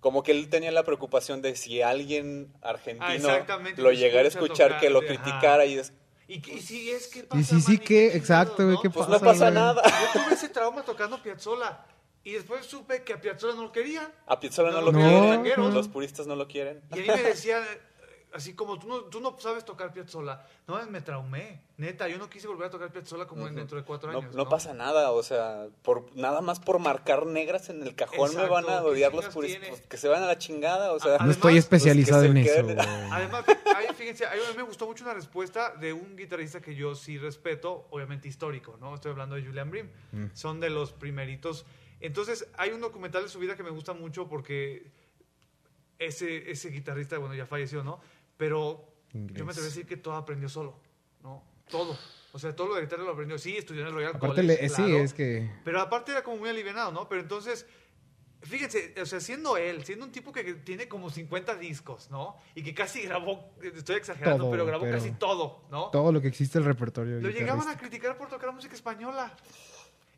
como 0.00 0.24
que 0.24 0.32
él 0.32 0.48
tenía 0.48 0.72
la 0.72 0.82
preocupación 0.82 1.42
de 1.42 1.54
si 1.54 1.80
alguien 1.82 2.52
argentino 2.60 3.06
Ah, 3.06 3.14
exactamente, 3.14 3.80
lo 3.80 3.90
lo 3.90 3.94
llegara 3.96 4.24
a 4.24 4.28
escucha 4.28 4.64
escuchar, 4.64 4.80
que 4.80 4.90
lo 4.90 4.98
ajá. 4.98 5.06
criticara 5.06 5.64
y 5.64 5.78
es, 5.78 5.92
Y, 6.28 6.38
y 6.50 6.60
si 6.60 6.90
es 6.90 7.06
que 7.06 7.24
Y 7.38 7.44
sí, 7.44 7.60
sí, 7.60 7.78
¿qué? 7.78 8.16
Exacto, 8.16 8.64
güey, 8.66 8.78
¿qué 8.82 8.90
pues 8.90 9.06
pasa, 9.06 9.18
no 9.20 9.24
pasa 9.24 9.44
güey? 9.44 9.54
nada. 9.54 9.80
Yo 10.12 10.20
tuve 10.24 10.34
ese 10.34 10.48
trauma 10.48 10.82
tocando 10.82 11.22
Piazzolla 11.22 11.84
y 12.28 12.32
después 12.32 12.66
supe 12.66 13.02
que 13.04 13.12
a 13.12 13.20
Piazzolla 13.20 13.54
no 13.54 13.62
lo 13.62 13.72
querían. 13.72 14.12
A 14.26 14.38
Piazzolla 14.40 14.70
no, 14.70 14.80
No, 14.80 14.86
lo 14.90 14.92
no, 14.92 15.42
quieren, 15.42 15.64
no. 15.64 15.70
los 15.70 15.88
puristas 15.88 16.26
no 16.26 16.34
lo 16.36 16.48
quieren. 16.48 16.82
Y 16.94 16.98
ahí 17.00 17.06
me 17.06 17.22
decían, 17.22 17.62
así 18.32 18.54
como 18.54 18.78
tú 18.78 18.88
no, 18.88 19.00
tú 19.04 19.20
no 19.20 19.36
sabes 19.38 19.64
tocar 19.64 19.92
Piazzolla. 19.92 20.44
No, 20.66 20.84
me 20.86 21.00
traumé. 21.00 21.62
Neta, 21.76 22.08
yo 22.08 22.18
no 22.18 22.28
quise 22.28 22.48
volver 22.48 22.66
a 22.66 22.70
tocar 22.70 22.90
Piazzolla 22.90 23.26
como 23.26 23.46
en 23.46 23.54
dentro 23.54 23.78
de 23.78 23.84
cuatro 23.84 24.10
No, 24.10 24.18
años. 24.18 24.34
no 24.34 24.48
pasa 24.48 24.74
nada, 24.74 25.12
o 25.12 25.22
sea, 25.22 25.68
por 25.82 26.14
nada 26.16 26.40
más 26.40 26.58
por 26.58 26.78
marcar 26.80 27.26
negras 27.26 27.68
en 27.70 27.82
el 27.82 27.94
cajón 27.94 28.30
me 28.34 28.42
Exacto, 28.42 28.52
van 28.52 28.64
a 28.64 28.80
¿qué 28.80 28.86
odiar 28.86 29.14
los 29.14 29.26
puristas. 29.26 29.60
tiene? 29.60 29.76
Pues, 29.76 29.86
que 29.86 29.96
se 29.96 30.08
van 30.08 30.22
a 30.22 30.26
la 30.26 30.36
chingada, 30.38 30.92
o 30.92 30.98
sea. 30.98 31.16
Ah, 31.20 31.24
No 31.24 31.30
estoy 31.30 31.50
Además, 31.52 31.64
especializado 31.64 32.24
en 32.24 32.36
eso. 32.38 32.52
queden-. 32.66 32.78
Además, 33.12 33.44
ahí, 33.76 33.86
fíjense, 33.96 34.26
ahí 34.26 34.40
me 34.56 34.62
gustó 34.64 34.86
mucho 34.86 35.04
una 35.04 35.14
respuesta 35.14 35.74
de 35.76 35.92
un 35.92 36.16
guitarrista 36.16 36.60
que 36.60 36.74
yo 36.74 36.94
sí 36.96 37.18
respeto, 37.18 37.86
obviamente 37.90 38.26
histórico, 38.26 38.76
¿no? 38.80 38.94
Estoy 38.96 39.12
hablando 39.12 39.36
de 39.36 39.42
Julian 39.44 39.70
Brim. 39.70 39.90
Mm. 40.10 40.26
Son 40.32 40.58
de 40.58 40.70
los 40.70 40.92
primeritos. 40.92 41.64
Entonces, 42.00 42.46
hay 42.58 42.70
un 42.70 42.80
documental 42.80 43.22
de 43.22 43.28
su 43.28 43.38
vida 43.38 43.56
que 43.56 43.62
me 43.62 43.70
gusta 43.70 43.92
mucho 43.94 44.28
porque 44.28 44.90
ese, 45.98 46.50
ese 46.50 46.70
guitarrista, 46.70 47.18
bueno, 47.18 47.34
ya 47.34 47.46
falleció, 47.46 47.82
¿no? 47.82 48.00
Pero 48.36 48.84
Inglés. 49.14 49.38
yo 49.38 49.44
me 49.46 49.52
atrevo 49.52 49.66
a 49.66 49.70
decir 49.70 49.86
que 49.86 49.96
todo 49.96 50.14
aprendió 50.14 50.48
solo, 50.48 50.78
¿no? 51.22 51.42
Todo. 51.70 51.96
O 52.32 52.38
sea, 52.38 52.54
todo 52.54 52.68
lo 52.68 52.74
de 52.74 52.82
guitarra 52.82 53.02
lo 53.04 53.12
aprendió. 53.12 53.38
Sí, 53.38 53.56
estudió 53.56 53.80
en 53.82 53.88
el 53.88 53.94
Royal 53.94 54.10
Aparte, 54.16 54.36
College, 54.42 54.62
le- 54.62 54.68
sí, 54.68 54.74
claro. 54.76 54.98
es 54.98 55.14
que... 55.14 55.50
Pero 55.64 55.80
aparte 55.80 56.12
era 56.12 56.22
como 56.22 56.36
muy 56.36 56.50
alivianado, 56.50 56.92
¿no? 56.92 57.08
Pero 57.08 57.22
entonces, 57.22 57.64
fíjense, 58.42 58.94
o 59.00 59.06
sea, 59.06 59.20
siendo 59.20 59.56
él, 59.56 59.84
siendo 59.84 60.04
un 60.04 60.12
tipo 60.12 60.32
que 60.32 60.44
tiene 60.54 60.86
como 60.86 61.08
50 61.08 61.56
discos, 61.56 62.10
¿no? 62.10 62.36
Y 62.54 62.62
que 62.62 62.74
casi 62.74 63.00
grabó, 63.02 63.54
estoy 63.62 63.96
exagerando, 63.96 64.44
Todo, 64.44 64.50
pero 64.50 64.66
grabó 64.66 64.84
pero- 64.84 64.98
casi 64.98 65.12
todo, 65.12 65.64
¿no? 65.70 65.88
Todo 65.90 66.12
lo 66.12 66.20
que 66.20 66.28
existe 66.28 66.58
el 66.58 66.66
repertorio. 66.66 67.20
Lo 67.22 67.30
llegaban 67.30 67.66
a 67.68 67.78
criticar 67.78 68.18
por 68.18 68.28
tocar 68.28 68.52
música 68.52 68.74
española. 68.74 69.34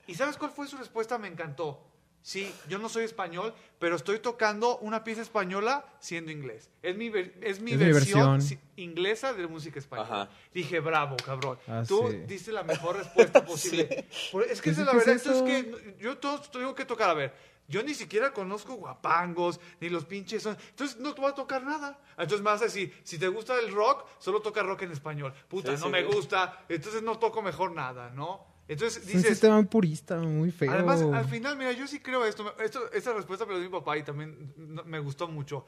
¿Y 0.09 0.15
sabes 0.17 0.37
cuál 0.37 0.51
fue 0.51 0.67
su 0.67 0.77
respuesta? 0.77 1.19
Me 1.19 1.29
encantó. 1.29 1.85
Sí, 2.21 2.53
yo 2.69 2.79
no 2.79 2.89
soy 2.89 3.05
español, 3.05 3.55
pero 3.79 3.95
estoy 3.95 4.19
tocando 4.19 4.79
una 4.79 5.05
pieza 5.05 5.23
española 5.23 5.85
siendo 6.01 6.33
inglés. 6.33 6.69
Es 6.83 6.97
mi, 6.97 7.09
ver- 7.09 7.33
es 7.43 7.61
mi 7.61 7.73
Es 7.73 7.79
mi 7.79 7.85
versión, 7.93 8.33
versión. 8.33 8.43
si- 8.43 8.59
inglesa 8.83 9.33
de 9.33 9.47
música 9.47 9.79
española. 9.79 10.23
Ajá. 10.25 10.31
Dije, 10.53 10.81
bravo, 10.81 11.17
cabrón. 11.25 11.59
Ah, 11.69 11.85
Tú 11.87 12.09
sí. 12.11 12.17
diste 12.27 12.51
la 12.53 12.65
mejor 12.65 12.97
respuesta 12.97 13.45
posible. 13.47 14.09
Es 14.51 14.61
que 14.61 14.71
esa 14.71 14.83
es 14.83 14.89
es 14.89 14.93
la 14.93 14.93
es 14.93 15.07
verdad. 15.07 15.15
eso. 15.15 15.33
Entonces, 15.47 15.65
que 15.95 15.97
yo 16.03 16.19
todo 16.19 16.41
tengo 16.51 16.75
que 16.75 16.85
tocar. 16.85 17.09
A 17.09 17.15
ver, 17.15 17.33
yo 17.69 17.83
ni 17.83 17.95
siquiera 17.95 18.33
conozco 18.33 18.75
guapangos, 18.75 19.61
ni 19.81 19.89
los 19.89 20.05
pinches 20.05 20.43
son. 20.43 20.57
Entonces 20.71 20.99
no 20.99 21.15
te 21.15 21.21
voy 21.21 21.31
a 21.31 21.35
tocar 21.35 21.63
nada. 21.63 21.99
Entonces 22.13 22.41
me 22.41 22.51
vas 22.51 22.61
a 22.63 22.65
decir, 22.65 23.01
si 23.05 23.17
te 23.19 23.29
gusta 23.29 23.59
el 23.59 23.73
rock, 23.73 24.05
solo 24.19 24.41
toca 24.43 24.63
rock 24.63 24.83
en 24.83 24.93
español. 24.93 25.33
Puta, 25.49 25.71
Sí, 25.77 25.81
no 25.81 25.87
sí, 25.87 25.93
me 25.93 26.03
gusta, 26.03 26.65
entonces 26.69 27.01
no 27.03 27.19
toco 27.19 27.43
mejor 27.43 27.73
nada, 27.73 28.11
¿no? 28.11 28.48
Entonces 28.69 28.99
Es 29.03 29.09
un 29.09 29.12
dices, 29.14 29.31
sistema 29.31 29.62
purista, 29.62 30.19
muy 30.19 30.53
feo. 30.53 30.71
Además, 30.71 31.01
al 31.01 31.25
final, 31.25 31.57
mira, 31.57 31.73
yo 31.73 31.87
sí 31.87 32.01
creo 32.01 32.25
esto. 32.27 32.55
esto 32.61 32.93
esta 32.93 33.14
respuesta 33.14 33.47
me 33.47 33.55
lo 33.55 33.61
dio 33.61 33.71
mi 33.71 33.79
papá 33.79 33.97
y 33.97 34.03
también 34.03 34.53
me 34.57 34.99
gustó 35.01 35.27
mucho. 35.27 35.64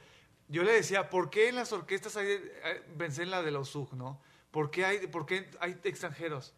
Yo 0.48 0.62
le 0.62 0.72
decía, 0.72 1.08
¿por 1.08 1.30
qué 1.30 1.48
en 1.48 1.56
las 1.56 1.72
orquestas 1.72 2.16
hay, 2.16 2.28
pensé 2.98 3.22
en 3.22 3.30
la 3.30 3.42
de 3.42 3.50
la 3.50 3.60
USUG, 3.60 3.94
¿no? 3.94 4.20
¿Por 4.50 4.70
qué, 4.70 4.84
hay, 4.84 5.06
¿Por 5.06 5.24
qué 5.24 5.48
hay 5.60 5.78
extranjeros? 5.84 6.54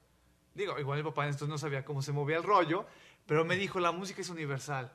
Digo, 0.55 0.79
igual 0.79 0.99
mi 0.99 1.05
papá 1.05 1.25
entonces 1.25 1.49
no 1.49 1.59
sabía 1.59 1.85
cómo 1.85 2.03
se 2.03 2.11
movía 2.11 2.39
el 2.39 2.43
rollo, 2.43 2.87
pero 3.27 3.45
me 3.45 3.55
dijo, 3.57 3.81
la 3.81 3.93
música 3.93 4.21
es 4.21 4.31
universal. 4.31 4.93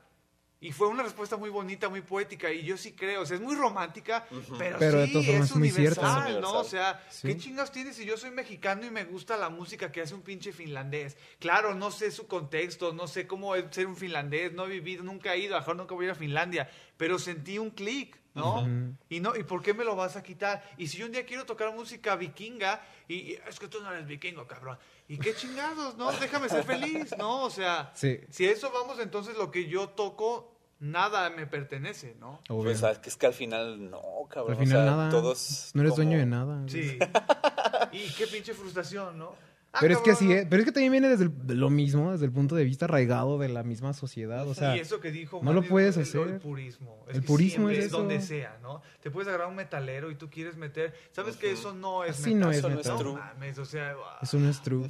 Y 0.60 0.72
fue 0.72 0.88
una 0.88 1.04
respuesta 1.04 1.36
muy 1.36 1.50
bonita, 1.50 1.88
muy 1.88 2.00
poética, 2.00 2.50
y 2.50 2.64
yo 2.64 2.76
sí 2.76 2.92
creo, 2.92 3.22
o 3.22 3.26
sea, 3.26 3.36
es 3.36 3.42
muy 3.42 3.54
romántica, 3.54 4.26
pero, 4.58 5.06
sí, 5.06 5.30
es 5.30 5.52
universal, 5.52 6.40
¿no? 6.40 6.58
O 6.58 6.64
sea, 6.64 7.00
Sí. 7.10 7.28
¿qué 7.28 7.36
chingados 7.36 7.70
tienes 7.70 7.94
si 7.94 8.04
yo 8.04 8.16
soy 8.16 8.32
mexicano 8.32 8.84
y 8.84 8.90
me 8.90 9.04
gusta 9.04 9.36
la 9.36 9.50
música 9.50 9.92
que 9.92 10.00
hace 10.00 10.14
un 10.14 10.22
pinche 10.22 10.52
finlandés? 10.52 11.16
Claro, 11.38 11.76
no 11.76 11.92
sé 11.92 12.10
su 12.10 12.26
contexto, 12.26 12.92
no 12.92 13.06
sé 13.06 13.28
cómo 13.28 13.54
es 13.54 13.66
ser 13.70 13.86
un 13.86 13.96
finlandés, 13.96 14.52
no 14.52 14.66
he 14.66 14.68
vivido, 14.70 15.04
nunca 15.04 15.34
he 15.34 15.38
ido, 15.38 15.54
a 15.54 15.58
lo 15.58 15.62
mejor 15.62 15.76
nunca 15.76 15.94
voy 15.94 16.06
a 16.06 16.08
ir 16.08 16.12
a 16.12 16.16
Finlandia, 16.16 16.68
pero 16.96 17.20
sentí 17.20 17.58
un 17.58 17.70
clic, 17.70 18.18
¿no? 18.38 18.94
Y 19.08 19.20
no, 19.20 19.36
¿y 19.36 19.42
por 19.42 19.60
qué 19.62 19.74
me 19.74 19.84
lo 19.84 19.94
vas 19.96 20.16
a 20.16 20.22
quitar? 20.22 20.62
Y 20.78 20.86
si 20.88 20.96
yo 20.98 21.06
un 21.06 21.12
día 21.12 21.26
quiero 21.26 21.44
tocar 21.44 21.74
música 21.74 22.16
vikinga, 22.16 22.80
y, 23.08 23.14
y 23.14 23.32
es 23.48 23.58
que 23.58 23.68
tú 23.68 23.80
no 23.82 23.90
eres 23.92 24.06
vikingo, 24.06 24.46
cabrón. 24.46 24.78
¿Y 25.08 25.18
qué 25.18 25.34
chingados, 25.34 25.96
no? 25.96 26.12
Déjame 26.12 26.48
ser 26.48 26.64
feliz, 26.64 27.14
¿no? 27.18 27.42
O 27.44 27.50
sea, 27.50 27.90
Sí. 27.94 28.20
si 28.30 28.46
a 28.46 28.50
eso 28.52 28.70
vamos, 28.72 28.98
entonces 29.00 29.36
lo 29.36 29.50
que 29.50 29.66
yo 29.68 29.88
toco, 29.90 30.54
nada 30.80 31.30
me 31.30 31.46
pertenece, 31.46 32.14
¿no? 32.20 32.40
Obvio. 32.48 32.64
Pues 32.64 32.80
sabes 32.80 32.98
que 32.98 33.08
es 33.08 33.16
que 33.16 33.26
al 33.26 33.34
final 33.34 33.90
no, 33.90 34.02
cabrón. 34.30 34.52
Al 34.58 34.58
final 34.64 34.78
o 34.78 34.82
sea, 34.84 34.90
nada. 34.90 35.10
todos 35.10 35.70
no 35.74 35.80
eres 35.82 35.92
como- 35.92 36.04
dueño 36.04 36.18
de 36.18 36.26
nada. 36.26 36.62
Sí. 36.68 36.98
y 37.92 38.10
qué 38.14 38.26
pinche 38.26 38.54
frustración, 38.54 39.18
¿no? 39.18 39.34
Ah, 39.72 39.78
Pero 39.82 39.94
es 39.94 40.00
que 40.00 40.10
así 40.12 40.32
es. 40.32 40.46
Pero 40.48 40.60
es 40.62 40.66
que 40.66 40.72
también 40.72 40.92
viene 40.92 41.08
desde 41.10 41.24
el- 41.24 41.58
lo 41.60 41.68
mismo, 41.68 42.10
desde 42.12 42.24
el 42.24 42.32
punto 42.32 42.56
de 42.56 42.64
vista 42.64 42.86
arraigado 42.86 43.38
de 43.38 43.48
la 43.50 43.62
misma 43.62 43.92
sociedad. 43.92 44.48
O 44.48 44.54
sea, 44.54 44.74
y 44.76 44.80
eso 44.80 44.98
que 45.00 45.10
dijo 45.12 45.40
no 45.42 45.52
lo 45.52 45.62
puedes 45.62 45.96
el- 45.98 46.04
hacer. 46.04 46.26
El, 46.28 46.40
purismo. 46.40 47.04
Es 47.08 47.16
El 47.16 47.22
purismo 47.22 47.68
es 47.68 47.84
eso. 47.86 47.98
donde 47.98 48.20
sea, 48.22 48.58
¿no? 48.62 48.80
Te 49.02 49.10
puedes 49.10 49.28
agarrar 49.28 49.48
un 49.48 49.56
metalero 49.56 50.10
y 50.10 50.14
tú 50.14 50.30
quieres 50.30 50.56
meter. 50.56 50.94
¿Sabes 51.12 51.36
que 51.36 51.52
eso 51.52 51.74
no 51.74 52.02
es 52.04 52.18
Así 52.18 52.34
no 52.34 52.48
metal? 52.48 52.72
es 52.72 52.78
Eso 52.80 52.92
no 52.92 52.94
es 52.96 53.00
true. 53.00 53.12
mames, 53.14 53.58
o 53.58 53.64
sea, 53.66 53.94
wow. 53.94 54.04
eso 54.22 54.38
no 54.38 54.48
es 54.48 54.62
true. 54.62 54.88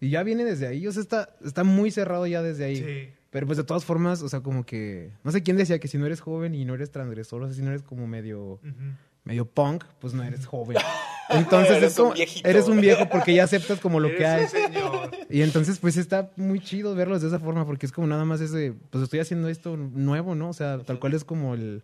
Y 0.00 0.08
ya 0.10 0.22
viene 0.22 0.44
desde 0.44 0.66
ahí. 0.68 0.86
O 0.86 0.92
sea, 0.92 1.02
está, 1.02 1.36
está 1.44 1.62
muy 1.62 1.90
cerrado 1.90 2.26
ya 2.26 2.42
desde 2.42 2.64
ahí. 2.64 2.76
Sí. 2.76 3.12
Pero 3.30 3.46
pues 3.46 3.58
de 3.58 3.64
todas 3.64 3.84
formas, 3.84 4.22
o 4.22 4.28
sea, 4.28 4.40
como 4.40 4.64
que... 4.64 5.10
No 5.22 5.32
sé 5.32 5.42
quién 5.42 5.56
decía 5.56 5.78
que 5.80 5.88
si 5.88 5.98
no 5.98 6.06
eres 6.06 6.20
joven 6.20 6.54
y 6.54 6.64
no 6.64 6.74
eres 6.74 6.90
transgresor, 6.92 7.42
o 7.42 7.46
sea, 7.46 7.54
si 7.54 7.62
no 7.62 7.70
eres 7.70 7.82
como 7.82 8.06
medio, 8.06 8.52
Ujú. 8.54 8.94
Medio 9.24 9.46
punk, 9.46 9.84
pues 10.00 10.14
no 10.14 10.22
eres 10.22 10.46
joven. 10.46 10.76
Entonces 11.30 11.78
Eres 11.78 11.92
es 11.92 11.96
como, 11.96 12.10
un 12.10 12.14
viejito. 12.14 12.48
eres 12.48 12.68
un 12.68 12.80
viejo 12.82 13.08
porque 13.08 13.32
ya 13.34 13.44
aceptas 13.44 13.80
como 13.80 13.98
lo 13.98 14.08
que 14.16 14.26
hay. 14.26 14.46
Señor. 14.46 15.10
Y 15.30 15.40
entonces, 15.40 15.78
pues 15.78 15.96
está 15.96 16.30
muy 16.36 16.60
chido 16.60 16.94
verlos 16.94 17.22
de 17.22 17.28
esa 17.28 17.38
forma, 17.38 17.64
porque 17.64 17.86
es 17.86 17.92
como 17.92 18.06
nada 18.06 18.26
más 18.26 18.42
ese, 18.42 18.74
pues 18.90 19.02
estoy 19.02 19.20
haciendo 19.20 19.48
esto 19.48 19.76
nuevo, 19.76 20.34
¿no? 20.34 20.50
O 20.50 20.52
sea, 20.52 20.78
tal 20.84 21.00
cual 21.00 21.14
es 21.14 21.24
como 21.24 21.54
el, 21.54 21.82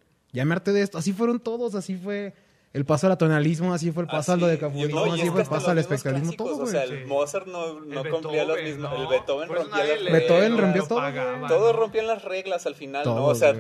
harté 0.50 0.72
de 0.74 0.82
esto. 0.82 0.98
Así 0.98 1.14
fueron 1.14 1.40
todos, 1.40 1.74
así 1.74 1.96
fue 1.96 2.34
el 2.74 2.84
paso 2.84 3.06
al 3.06 3.12
atonalismo, 3.14 3.72
así 3.72 3.90
fue 3.90 4.02
el 4.02 4.08
paso 4.10 4.32
a 4.32 4.36
lo 4.36 4.46
de 4.46 4.52
Así, 4.52 4.60
capulismo, 4.60 5.06
no, 5.06 5.32
fue 5.32 5.40
el 5.42 5.48
paso 5.48 5.70
al 5.70 5.78
espectralismo, 5.78 6.32
todo, 6.34 6.62
O 6.62 6.66
sea, 6.66 6.84
el. 6.84 7.06
Mozart 7.06 7.46
no, 7.46 7.80
no 7.80 8.02
El 8.04 8.10
cumplía 8.10 8.44
los 8.44 8.62
mismos. 8.62 8.90
¿no? 8.92 9.02
El 9.02 9.08
Beethoven 9.08 9.48
Por 9.48 9.56
eso 9.56 9.64
rompía 9.64 9.84
las 9.86 9.94
reglas. 9.96 10.12
Beethoven 10.12 10.52
lo- 10.52 10.60
rompió 10.60 10.82
lo 10.82 10.88
todo, 10.88 10.98
pagaba. 10.98 11.48
Todos 11.48 11.74
rompían 11.76 12.06
las 12.06 12.22
reglas 12.22 12.66
al 12.66 12.74
final, 12.74 13.04
Todos, 13.04 13.16
¿no? 13.16 13.24
O 13.24 13.34
sea. 13.34 13.54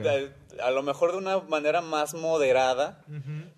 A, 0.62 0.70
lo 0.70 0.82
mejor 0.82 1.12
de 1.12 1.18
una 1.18 1.38
manera 1.40 1.80
más 1.80 2.14
moderada, 2.14 3.04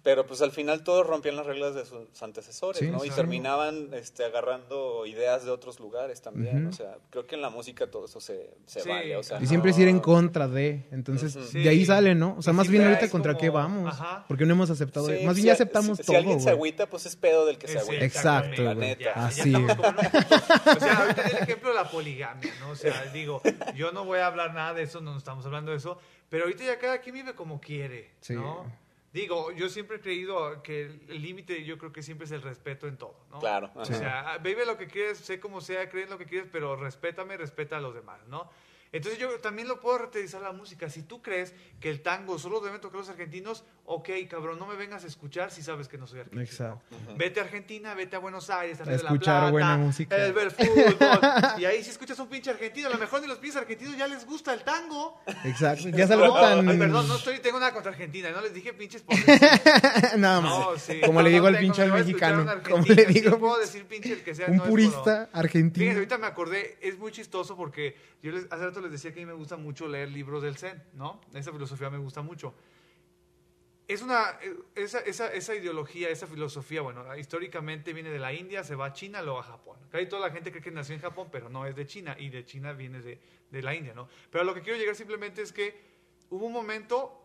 pero 0.02 0.26
pues 0.26 0.42
al 0.42 0.50
final 0.52 0.82
todos 0.84 1.06
rompían 1.06 1.36
las 1.36 1.46
reglas 1.46 1.74
de 1.74 1.84
sus 1.84 2.22
antecesores, 2.22 2.80
Sí, 2.80 2.88
¿no? 2.90 3.04
Y 3.04 3.10
terminaban 3.10 3.92
este, 3.94 4.24
agarrando 4.24 5.06
ideas 5.06 5.44
de 5.44 5.50
otros 5.50 5.80
lugares 5.80 6.20
también. 6.22 6.66
O 6.66 6.72
sea, 6.72 6.96
creo 7.10 7.26
que 7.26 7.34
en 7.36 7.42
la 7.42 7.50
música 7.50 7.90
todo 7.90 8.06
eso 8.06 8.20
se, 8.20 8.54
se 8.66 8.80
Sí. 8.80 8.88
vale. 8.88 9.16
O 9.16 9.22
sea, 9.22 9.40
Y 9.42 9.46
siempre 9.46 9.70
es 9.70 9.78
ir 9.78 9.88
en 9.88 10.00
contra 10.00 10.48
de, 10.48 10.86
entonces 10.90 11.52
de 11.52 11.68
ahí 11.68 11.84
sale, 11.84 12.14
¿no? 12.14 12.34
O 12.38 12.42
sea, 12.42 12.52
Y 12.52 12.56
más 12.56 12.68
bien 12.68 12.84
ahorita 12.84 13.08
contra 13.10 13.32
como- 13.32 13.40
qué 13.40 13.50
vamos, 13.50 13.92
Ajá. 13.92 14.24
porque 14.28 14.44
no 14.46 14.52
hemos 14.54 14.70
aceptado, 14.70 15.06
Sí, 15.06 15.12
más 15.24 15.34
bien 15.34 15.36
si 15.36 15.42
ya 15.44 15.52
aceptamos 15.52 15.98
si, 15.98 16.04
todo, 16.04 16.12
Si 16.12 16.16
alguien 16.16 16.40
se 16.40 16.44
güey. 16.46 16.54
agüita, 16.56 16.86
pues 16.88 17.06
es 17.06 17.16
pedo 17.16 17.46
del 17.46 17.58
que 17.58 17.68
se 17.68 17.74
Sí, 17.74 17.78
agüita. 17.78 18.04
Exacto, 18.04 18.62
La 18.62 18.74
neta. 18.74 19.02
Ya, 19.04 19.26
Así. 19.26 19.50
ya 19.52 19.58
como 19.58 19.74
punto. 19.76 20.02
O 20.76 20.80
sea, 20.80 20.94
ahorita 21.02 21.22
el 21.28 21.36
ejemplo 21.38 21.68
de 21.70 21.74
la 21.74 21.88
poligamia, 21.90 22.52
¿no? 22.60 22.70
O 22.70 22.76
sea, 22.76 23.04
digo, 23.12 23.42
yo 23.74 23.92
no 23.92 24.04
voy 24.04 24.18
a 24.20 24.26
hablar 24.26 24.54
nada 24.54 24.74
de 24.74 24.82
eso, 24.82 25.00
no 25.00 25.16
estamos 25.16 25.44
hablando 25.46 25.70
de 25.72 25.76
eso, 25.78 25.98
pero 26.32 26.44
ahorita 26.44 26.64
ya 26.64 26.78
cada 26.78 26.98
quien 27.02 27.14
vive 27.14 27.34
como 27.34 27.60
quiere, 27.60 28.10
Sí. 28.20 28.32
¿no? 28.34 28.64
Digo, 29.12 29.52
yo 29.52 29.68
siempre 29.68 29.98
he 29.98 30.00
creído 30.00 30.62
que 30.62 30.84
el 30.86 31.20
límite 31.20 31.62
yo 31.62 31.76
creo 31.76 31.92
que 31.92 32.02
siempre 32.02 32.24
es 32.24 32.30
el 32.32 32.40
respeto 32.40 32.88
en 32.88 32.96
todo, 32.96 33.14
¿no? 33.30 33.38
Claro, 33.40 33.70
O 33.74 33.82
ajá. 33.82 33.94
sea, 33.94 34.38
vive 34.38 34.64
lo 34.64 34.78
que 34.78 34.86
quieres, 34.86 35.18
sé 35.18 35.38
como 35.40 35.60
sea, 35.60 35.90
cree 35.90 36.04
en 36.04 36.08
lo 36.10 36.16
que 36.16 36.24
quieres, 36.24 36.48
pero 36.50 36.74
respétame, 36.76 37.36
respeta 37.36 37.76
a 37.76 37.80
los 37.82 37.94
demás, 37.94 38.26
¿no? 38.28 38.50
Entonces 38.92 39.18
yo 39.18 39.38
también 39.40 39.68
lo 39.68 39.80
puedo 39.80 39.96
reutilizar 39.98 40.42
la 40.42 40.52
música. 40.52 40.90
Si 40.90 41.02
tú 41.02 41.22
crees 41.22 41.54
que 41.80 41.88
el 41.88 42.02
tango 42.02 42.38
solo 42.38 42.60
deben 42.60 42.78
tocar 42.80 42.98
los 42.98 43.08
argentinos, 43.08 43.64
ok, 43.86 44.10
cabrón, 44.28 44.58
no 44.58 44.66
me 44.66 44.76
vengas 44.76 45.02
a 45.04 45.06
escuchar 45.06 45.50
si 45.50 45.62
sabes 45.62 45.88
que 45.88 45.96
no 45.96 46.06
soy 46.06 46.20
argentino. 46.20 46.42
Exacto. 46.42 46.82
Vete 47.16 47.40
a 47.40 47.44
Argentina, 47.44 47.94
vete 47.94 48.16
a 48.16 48.18
Buenos 48.18 48.50
Aires, 48.50 48.80
a 48.80 48.84
Río 48.84 48.98
de 48.98 49.02
la 49.02 49.08
escuchar 49.08 49.36
Plata, 49.40 49.50
buena 49.50 49.76
música. 49.78 50.16
el 50.16 50.32
ver 50.34 50.50
fútbol. 50.50 50.96
y 51.58 51.64
ahí 51.64 51.82
si 51.82 51.88
escuchas 51.90 52.18
a 52.18 52.22
un 52.22 52.28
pinche 52.28 52.50
argentino, 52.50 52.88
a 52.88 52.90
lo 52.90 52.98
mejor 52.98 53.22
ni 53.22 53.26
los 53.28 53.38
pinches 53.38 53.56
argentinos 53.62 53.96
ya 53.96 54.06
les 54.06 54.26
gusta 54.26 54.52
el 54.52 54.62
tango. 54.62 55.22
Exacto, 55.44 55.88
ya 55.88 56.04
es 56.04 56.10
algo 56.10 56.26
No, 56.26 56.34
tan... 56.34 56.68
ay, 56.68 56.78
perdón, 56.78 57.08
no 57.08 57.16
estoy, 57.16 57.38
tengo 57.38 57.58
nada 57.58 57.72
contra 57.72 57.92
Argentina, 57.92 58.30
no 58.30 58.42
les 58.42 58.52
dije 58.52 58.74
pinches 58.74 59.00
por 59.02 59.16
Nada 60.18 60.40
más. 60.42 60.52
No, 60.62 60.78
sí. 60.78 61.00
Como 61.00 61.20
No, 61.20 61.24
le 61.24 61.30
digo 61.30 61.50
no 61.50 61.56
al 61.56 61.62
pinche 61.62 61.80
al 61.82 61.92
a 61.92 61.98
escuchar 61.98 62.36
mexicano. 62.36 62.62
Como 62.68 62.84
le 62.84 63.06
sí 63.06 63.12
digo, 63.14 63.38
puedo 63.38 63.58
decir 63.58 63.86
pinche 63.86 64.12
el 64.12 64.22
que 64.22 64.34
sea, 64.34 64.48
un 64.48 64.56
no 64.56 64.64
es 64.64 64.68
por- 64.68 64.70
purista 64.70 65.30
argentino. 65.32 65.80
Fíjense, 65.82 65.98
ahorita 65.98 66.18
me 66.18 66.26
acordé, 66.26 66.76
es 66.82 66.98
muy 66.98 67.10
chistoso 67.10 67.56
porque 67.56 67.96
yo 68.22 68.32
les, 68.32 68.44
hace 68.52 68.64
rato 68.66 68.81
les 68.82 68.92
decía 68.92 69.12
que 69.12 69.20
a 69.20 69.22
mí 69.22 69.26
me 69.26 69.36
gusta 69.36 69.56
mucho 69.56 69.88
leer 69.88 70.10
libros 70.10 70.42
del 70.42 70.56
Zen, 70.56 70.82
¿no? 70.94 71.20
Esa 71.32 71.52
filosofía 71.52 71.90
me 71.90 71.98
gusta 71.98 72.22
mucho. 72.22 72.54
Es 73.88 74.02
una, 74.02 74.38
eh, 74.42 74.56
esa, 74.74 75.00
esa, 75.00 75.32
esa 75.32 75.54
ideología, 75.54 76.08
esa 76.08 76.26
filosofía, 76.26 76.82
bueno, 76.82 77.16
históricamente 77.16 77.92
viene 77.92 78.10
de 78.10 78.18
la 78.18 78.32
India, 78.32 78.64
se 78.64 78.74
va 78.74 78.86
a 78.86 78.92
China, 78.92 79.22
luego 79.22 79.40
a 79.40 79.42
Japón. 79.42 79.78
Casi 79.90 80.06
toda 80.06 80.26
la 80.26 80.32
gente 80.32 80.50
cree 80.50 80.62
que 80.62 80.70
nació 80.70 80.94
en 80.94 81.00
Japón, 81.00 81.28
pero 81.30 81.48
no 81.48 81.66
es 81.66 81.74
de 81.74 81.86
China, 81.86 82.16
y 82.18 82.30
de 82.30 82.44
China 82.44 82.72
viene 82.72 83.00
de, 83.00 83.20
de 83.50 83.62
la 83.62 83.74
India, 83.74 83.94
¿no? 83.94 84.08
Pero 84.30 84.44
lo 84.44 84.54
que 84.54 84.62
quiero 84.62 84.78
llegar 84.78 84.94
simplemente 84.94 85.42
es 85.42 85.52
que 85.52 85.78
hubo 86.30 86.46
un 86.46 86.52
momento 86.52 87.18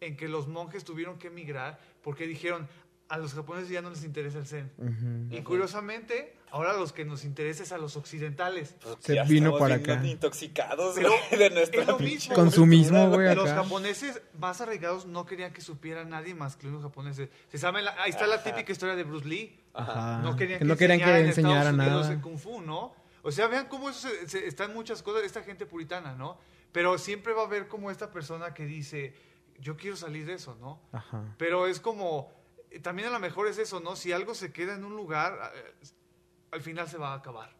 en 0.00 0.16
que 0.16 0.28
los 0.28 0.46
monjes 0.46 0.84
tuvieron 0.84 1.18
que 1.18 1.28
emigrar 1.28 1.80
porque 2.02 2.26
dijeron, 2.26 2.68
a 3.08 3.16
los 3.18 3.32
japoneses 3.32 3.70
ya 3.70 3.80
no 3.80 3.90
les 3.90 4.04
interesa 4.04 4.38
el 4.38 4.46
Zen. 4.46 4.70
Ujú. 4.76 5.34
Y 5.34 5.42
curiosamente, 5.42 6.36
ahora 6.50 6.74
los 6.74 6.92
que 6.92 7.04
nos 7.06 7.24
interesa 7.24 7.62
es 7.62 7.72
a 7.72 7.78
los 7.78 7.96
occidentales. 7.96 8.74
Pues 8.82 8.96
Se 9.00 9.14
ya 9.14 9.24
vino 9.24 9.56
para 9.56 9.76
acá. 9.76 10.04
Intoxicados 10.04 10.94
Pero 10.94 11.10
de 11.30 11.50
nuestra 11.50 11.80
es 11.82 11.86
lo 11.86 11.96
pinche 11.96 12.14
mismo. 12.14 12.34
Consumismo, 12.34 13.08
güey, 13.10 13.34
Los 13.34 13.48
japoneses 13.50 14.20
más 14.38 14.60
arraigados 14.60 15.06
no 15.06 15.24
querían 15.24 15.52
que 15.52 15.60
supiera 15.62 16.04
nadie 16.04 16.34
más 16.34 16.56
que 16.56 16.66
los 16.66 16.82
japoneses. 16.82 17.30
Se 17.50 17.56
sabe 17.58 17.80
la- 17.82 17.94
ahí 18.02 18.10
está 18.10 18.26
la 18.26 18.42
típica 18.42 18.72
historia 18.72 18.94
de 18.94 19.04
Bruce 19.04 19.26
Lee. 19.26 19.58
Ajá. 19.72 20.18
No 20.22 20.36
querían 20.36 20.58
que 20.58 20.64
que, 20.64 20.68
no 20.68 20.76
querían 20.76 20.98
que 20.98 21.04
enseñara 21.04 21.20
en 21.20 21.26
enseñara 21.28 21.60
Estados 21.70 21.78
Unidos 21.86 22.02
nada. 22.02 22.12
en 22.14 22.20
Kung 22.20 22.38
Fu, 22.38 22.60
¿no? 22.60 22.94
O 23.22 23.32
sea, 23.32 23.46
vean 23.46 23.66
cómo 23.68 23.88
eso 23.90 24.08
se- 24.08 24.28
se- 24.28 24.46
está 24.46 24.64
en 24.64 24.74
muchas 24.74 25.02
cosas, 25.02 25.22
esta 25.24 25.42
gente 25.42 25.64
puritana, 25.66 26.14
¿no? 26.14 26.38
Pero 26.72 26.98
siempre 26.98 27.32
va 27.32 27.42
a 27.42 27.46
haber 27.46 27.68
como 27.68 27.90
esta 27.90 28.10
persona 28.10 28.52
que 28.54 28.66
dice, 28.66 29.14
yo 29.60 29.76
quiero 29.76 29.96
salir 29.96 30.26
de 30.26 30.34
eso, 30.34 30.56
¿no? 30.60 30.80
Ajá. 30.92 31.34
Pero 31.38 31.66
es 31.66 31.80
como, 31.80 32.32
también 32.82 33.08
a 33.08 33.10
lo 33.12 33.18
mejor 33.20 33.48
es 33.48 33.58
eso, 33.58 33.80
¿no? 33.80 33.96
Si 33.96 34.12
algo 34.12 34.34
se 34.34 34.52
queda 34.52 34.74
en 34.74 34.84
un 34.84 34.94
lugar, 34.96 35.52
eh, 35.54 35.72
al 36.52 36.60
final 36.60 36.88
se 36.88 36.98
va 36.98 37.12
a 37.12 37.16
acabar. 37.16 37.56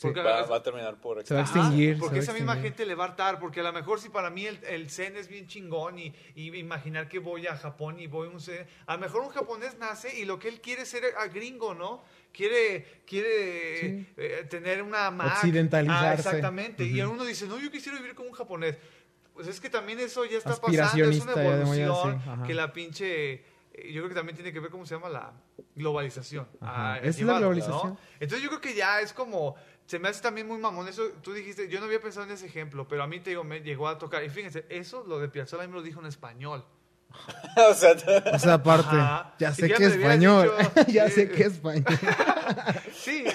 Porque 0.00 0.22
Va, 0.22 0.42
va 0.46 0.56
a 0.58 0.62
terminar 0.62 1.00
por 1.00 1.26
Se 1.26 1.34
va 1.34 1.40
a 1.40 1.42
Ajá, 1.42 1.58
extinguir. 1.58 1.96
se 1.96 2.00
porque 2.00 2.20
esa 2.20 2.32
misma 2.32 2.54
gente 2.56 2.86
le 2.86 2.94
va 2.94 3.04
a 3.04 3.08
hartar, 3.08 3.40
porque 3.40 3.58
a 3.58 3.62
lo 3.64 3.72
mejor 3.72 3.98
si 4.00 4.08
para 4.08 4.30
mí 4.30 4.46
el, 4.46 4.62
el 4.64 4.88
zen 4.90 5.16
es 5.16 5.26
bien 5.26 5.48
chingón 5.48 5.98
y, 5.98 6.14
y 6.36 6.54
imaginar 6.56 7.08
que 7.08 7.18
voy 7.18 7.48
a 7.48 7.56
Japón 7.56 7.98
y 7.98 8.06
voy 8.06 8.28
a 8.28 8.30
un 8.30 8.40
zen, 8.40 8.64
a 8.86 8.94
lo 8.94 9.00
mejor 9.00 9.22
un 9.22 9.30
japonés 9.30 9.76
nace 9.78 10.16
y 10.16 10.24
lo 10.24 10.38
que 10.38 10.46
él 10.50 10.60
quiere 10.60 10.82
es 10.82 10.88
ser 10.88 11.02
a 11.18 11.26
gringo, 11.26 11.74
¿no? 11.74 12.04
Quiere, 12.32 13.02
quiere 13.08 13.80
Sí. 13.80 14.06
eh, 14.18 14.46
tener 14.48 14.84
una 14.84 15.10
Mac. 15.10 15.32
Occidentalizarse. 15.34 16.06
Ah, 16.06 16.14
exactamente. 16.14 16.84
Y 16.84 17.02
Ujú. 17.02 17.14
uno 17.14 17.24
dice, 17.24 17.48
no, 17.48 17.58
yo 17.58 17.68
quisiera 17.68 17.98
vivir 17.98 18.14
como 18.14 18.28
un 18.28 18.34
japonés. 18.36 18.78
Pues 19.34 19.48
es 19.48 19.60
que 19.60 19.68
también 19.68 19.98
eso 19.98 20.24
ya 20.24 20.38
está 20.38 20.54
pasando, 20.60 21.10
es 21.10 21.20
una 21.20 21.32
evolución 21.44 22.44
que 22.46 22.54
la 22.54 22.72
pinche... 22.72 23.42
eh, 23.82 23.92
Yo 23.92 24.02
creo 24.02 24.08
que 24.08 24.14
también 24.14 24.36
tiene 24.36 24.52
que 24.52 24.60
ver 24.60 24.70
cómo 24.70 24.86
se 24.86 24.94
llama 24.94 25.08
la 25.08 25.32
globalización. 25.74 26.46
Ajá. 26.60 26.94
Ah, 26.94 26.98
es 26.98 27.20
la 27.20 27.38
globalización. 27.38 27.98
Entonces 28.20 28.42
yo 28.42 28.48
creo 28.48 28.60
que 28.60 28.74
ya 28.74 29.00
es 29.00 29.12
como, 29.12 29.56
se 29.86 29.98
me 29.98 30.08
hace 30.08 30.20
también 30.20 30.46
muy 30.46 30.58
mamón 30.58 30.88
eso, 30.88 31.02
tú 31.22 31.32
dijiste, 31.32 31.68
yo 31.68 31.80
no 31.80 31.86
había 31.86 32.00
pensado 32.00 32.26
en 32.26 32.32
ese 32.32 32.46
ejemplo, 32.46 32.86
pero 32.88 33.02
a 33.02 33.06
mí 33.06 33.20
te 33.20 33.30
digo, 33.30 33.44
me 33.44 33.60
llegó 33.60 33.88
a 33.88 33.98
tocar, 33.98 34.22
y 34.22 34.28
fíjense, 34.28 34.66
eso 34.68 35.04
lo 35.06 35.18
de 35.18 35.28
Piazzolla 35.28 35.64
a 35.64 35.66
mí 35.66 35.72
me 35.72 35.78
lo 35.78 35.82
dijo 35.82 36.00
en 36.00 36.06
español. 36.06 36.64
o 37.70 37.74
sea, 37.74 38.54
aparte, 38.54 38.96
ya 39.38 39.54
sé 39.54 39.68
ya 39.68 39.76
que 39.76 39.84
es 39.84 39.94
español. 39.94 40.52
ya 40.88 41.08
sé 41.08 41.28
que 41.30 41.42
es 41.44 41.54
español. 41.54 41.84
Sí, 42.94 43.24
que, 43.24 43.30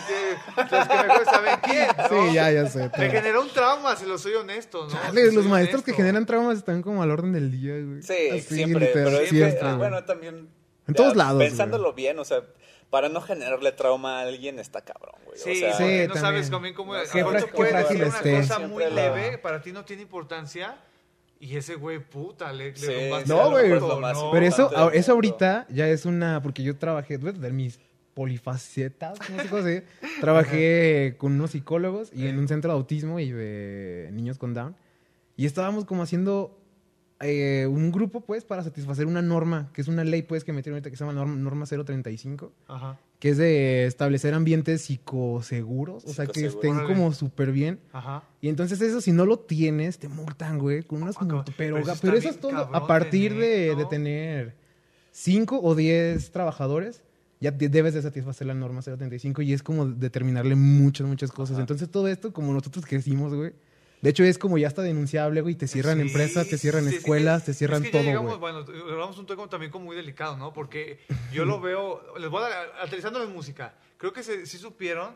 los 0.76 0.88
que 0.88 0.96
mejor 1.08 1.26
saben 1.26 1.60
quién, 1.64 1.88
¿no? 1.98 2.10
Sí, 2.28 2.34
ya, 2.34 2.52
ya 2.52 2.66
sé. 2.68 2.90
Me 2.98 3.10
generó 3.10 3.42
un 3.42 3.50
trauma, 3.50 3.96
si 3.96 4.06
lo 4.06 4.18
soy 4.18 4.34
honesto, 4.36 4.86
¿no? 4.88 4.92
Chale, 4.92 5.30
Si 5.30 5.36
los 5.36 5.46
maestros 5.46 5.84
que 5.84 5.94
generan 5.94 6.26
traumas 6.26 6.58
están 6.58 6.82
como 6.82 7.02
al 7.04 7.12
orden 7.12 7.32
del 7.34 7.52
día, 7.52 7.74
güey. 7.74 8.02
sí, 8.04 8.30
Así, 8.32 8.56
siempre. 8.56 8.88
literal, 8.88 9.06
Pero 9.12 9.24
es 9.24 9.30
siempre, 9.30 9.60
ah, 9.68 9.76
bueno, 9.76 10.04
también. 10.04 10.36
En 10.88 10.94
ya, 10.94 10.94
todos 10.96 11.16
lados, 11.16 11.42
Pensándolo 11.42 11.94
bien, 11.94 12.20
o 12.20 12.26
sea, 12.26 12.42
para 12.90 13.08
no 13.10 13.22
generarle 13.22 13.72
trauma 13.72 14.20
a 14.20 14.24
alguien 14.24 14.60
está 14.60 14.82
cabrón, 14.82 15.16
güey. 15.26 15.38
Sí, 15.38 15.52
o 15.52 15.56
sea, 15.56 15.74
sí, 15.78 15.84
no 15.84 15.88
también. 16.14 16.18
sabes 16.20 16.50
también 16.52 16.76
cómo... 16.76 16.94
Qué 16.94 17.00
a 17.00 17.24
lo 17.24 17.32
mejor 17.32 17.32
fra- 17.40 17.42
tú 17.50 17.56
puedes 17.56 17.74
decir 17.76 18.04
una 18.04 18.08
esté. 18.18 18.36
cosa 18.42 18.60
muy 18.60 18.84
Siempre 18.84 18.90
la- 18.92 19.16
leve, 19.16 19.38
para 19.38 19.62
ti 19.62 19.72
no 19.72 19.86
tiene 19.86 20.02
importancia, 20.02 20.78
y 21.40 21.56
ese 21.58 21.76
güey, 21.76 22.00
puta, 22.00 22.52
le, 22.54 22.72
le 22.72 22.76
Sí, 22.78 22.86
rumbaste 22.88 23.30
No, 23.30 23.50
güey. 23.50 23.70
¿no? 23.70 24.30
Pero 24.32 24.46
eso, 24.46 24.92
eso 24.92 25.12
ahorita 25.14 25.66
ya 25.70 25.88
es 25.88 26.06
una. 26.06 26.42
Porque 26.42 26.64
yo 26.64 26.78
trabajé, 26.78 27.18
de 27.18 27.52
mis 27.52 27.80
polifacetas, 28.14 29.18
no 29.30 29.42
sé 29.42 29.50
cómo 29.50 29.64
se. 29.64 29.84
Trabajé 30.22 31.16
con 31.18 31.34
unos 31.34 31.52
psicólogos 31.52 32.12
y 32.14 32.28
en 32.28 32.38
un 32.40 32.48
centro 32.48 32.72
de 32.72 32.78
autismo 32.78 33.20
y 33.20 33.32
de 33.32 34.10
niños 34.14 34.38
con 34.38 34.54
Down. 34.54 34.76
Y 35.36 35.46
estábamos 35.46 35.86
como 35.86 36.04
haciendo 36.04 36.60
eh, 37.20 37.68
un 37.68 37.92
grupo, 37.92 38.22
pues, 38.22 38.44
para 38.44 38.64
satisfacer 38.64 39.06
una 39.08 39.22
norma, 39.22 39.70
que 39.74 39.82
es 39.82 39.88
una 39.88 40.04
ley, 40.04 40.24
pues, 40.24 40.44
que 40.44 40.52
metieron 40.54 40.76
ahorita 40.76 40.90
que 40.90 40.98
se 40.98 41.04
llama 41.06 41.14
norma, 41.14 41.36
norma 41.36 41.66
035, 41.66 42.52
Ajá, 42.68 43.00
que 43.20 43.30
es 43.30 43.38
de 43.38 43.86
establecer 43.86 44.34
ambientes 44.34 44.82
psicoseguros, 44.82 46.04
o 46.04 46.14
sea, 46.14 46.28
que 46.28 46.46
estén 46.46 46.72
Órale. 46.72 46.94
como 46.94 47.14
súper 47.14 47.54
bien. 47.54 47.80
ajá. 47.94 48.24
Y 48.42 48.50
entonces 48.50 48.82
eso, 48.82 49.00
si 49.00 49.14
no 49.14 49.26
lo 49.26 49.40
tienes, 49.40 49.98
te 50.00 50.10
multan, 50.10 50.60
güey, 50.60 50.84
con 50.84 51.02
unas 51.02 51.20
multas. 51.22 51.56
Pero, 51.58 51.78
Pero 51.78 51.92
eso 51.94 52.02
pero, 52.02 52.18
eso 52.18 52.30
es 52.30 52.40
todo 52.40 52.58
a 52.58 52.86
partir 52.88 53.34
de, 53.34 53.40
tener, 53.40 53.78
de 53.78 53.84
¿no? 53.84 53.88
tener 53.88 54.56
5 55.12 55.62
o 55.64 55.76
10 55.76 56.32
trabajadores, 56.32 57.04
ya 57.44 57.52
debes 57.52 57.94
de 57.94 58.02
satisfacer 58.02 58.48
la 58.48 58.54
norma 58.54 58.82
035 58.82 59.42
y 59.42 59.54
es 59.54 59.62
como 59.62 59.86
determinarle 59.86 60.56
muchas, 60.56 61.06
muchas 61.08 61.32
cosas. 61.32 61.56
Ajá. 61.56 61.62
Entonces 61.62 61.90
todo 61.92 62.08
esto, 62.08 62.32
como 62.32 62.54
nosotros 62.54 62.86
crecimos, 62.86 63.34
güey, 63.34 63.52
de 64.02 64.10
hecho 64.10 64.24
es 64.24 64.38
como 64.38 64.58
ya 64.58 64.68
está 64.68 64.82
denunciable, 64.82 65.42
güey, 65.42 65.56
te 65.56 65.68
cierran 65.68 65.96
Sí, 65.98 66.02
empresas, 66.08 66.48
te 66.48 66.58
cierran 66.58 66.84
sí, 66.86 66.90
sí, 66.92 66.96
escuelas, 66.98 67.42
es- 67.42 67.46
te 67.48 67.54
cierran 67.54 67.84
es 67.84 67.92
que 67.92 67.92
todo, 67.98 68.04
llegamos, 68.04 68.40
güey. 68.40 68.54
bueno, 68.54 68.66
hablamos 68.92 69.18
un 69.18 69.26
tema 69.26 69.48
también 69.50 69.72
como 69.72 69.86
muy 69.86 69.96
delicado, 69.96 70.38
¿no? 70.38 70.54
Porque 70.54 71.00
yo 71.34 71.44
lo 71.46 71.60
veo, 71.60 72.02
les 72.18 72.30
voy 72.30 72.44
a 72.44 72.84
aterrizando 72.84 73.22
en 73.24 73.32
música, 73.34 73.74
creo 73.98 74.12
que 74.14 74.24
se, 74.24 74.46
sí 74.46 74.58
supieron 74.58 75.16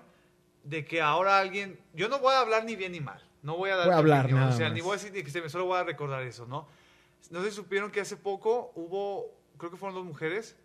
de 0.63 0.83
que 0.85 1.01
ahora 1.01 1.39
alguien, 1.39 1.79
yo 1.93 2.09
no 2.09 2.19
voy 2.19 2.33
a 2.33 2.39
hablar 2.41 2.65
ni 2.65 2.75
bien 2.75 2.91
ni 2.91 2.99
mal, 2.99 3.21
no 3.41 3.55
voy 3.57 3.69
a 3.69 3.77
dar 3.77 3.85
Voy 3.87 3.95
a 3.95 3.97
hablar 3.99 4.19
opinión, 4.25 4.41
nada 4.41 4.53
o 4.53 4.57
sea, 4.57 4.67
más. 4.67 4.75
ni 4.75 4.81
voy 4.81 4.91
a 4.91 4.97
decir 4.97 5.13
ni 5.13 5.23
que 5.23 5.31
se 5.31 5.41
me, 5.41 5.47
solo 5.49 5.65
voy 5.65 5.77
a 5.79 5.83
recordar 5.85 6.23
eso, 6.23 6.45
¿no? 6.45 6.67
No 7.31 7.41
sé 7.43 7.49
si 7.51 7.55
supieron 7.55 7.89
que 7.89 8.01
hace 8.01 8.17
poco 8.17 8.71
hubo, 8.75 9.33
creo 9.57 9.71
que 9.71 9.77
fueron 9.77 9.95
dos 9.95 10.05
mujeres, 10.05 10.55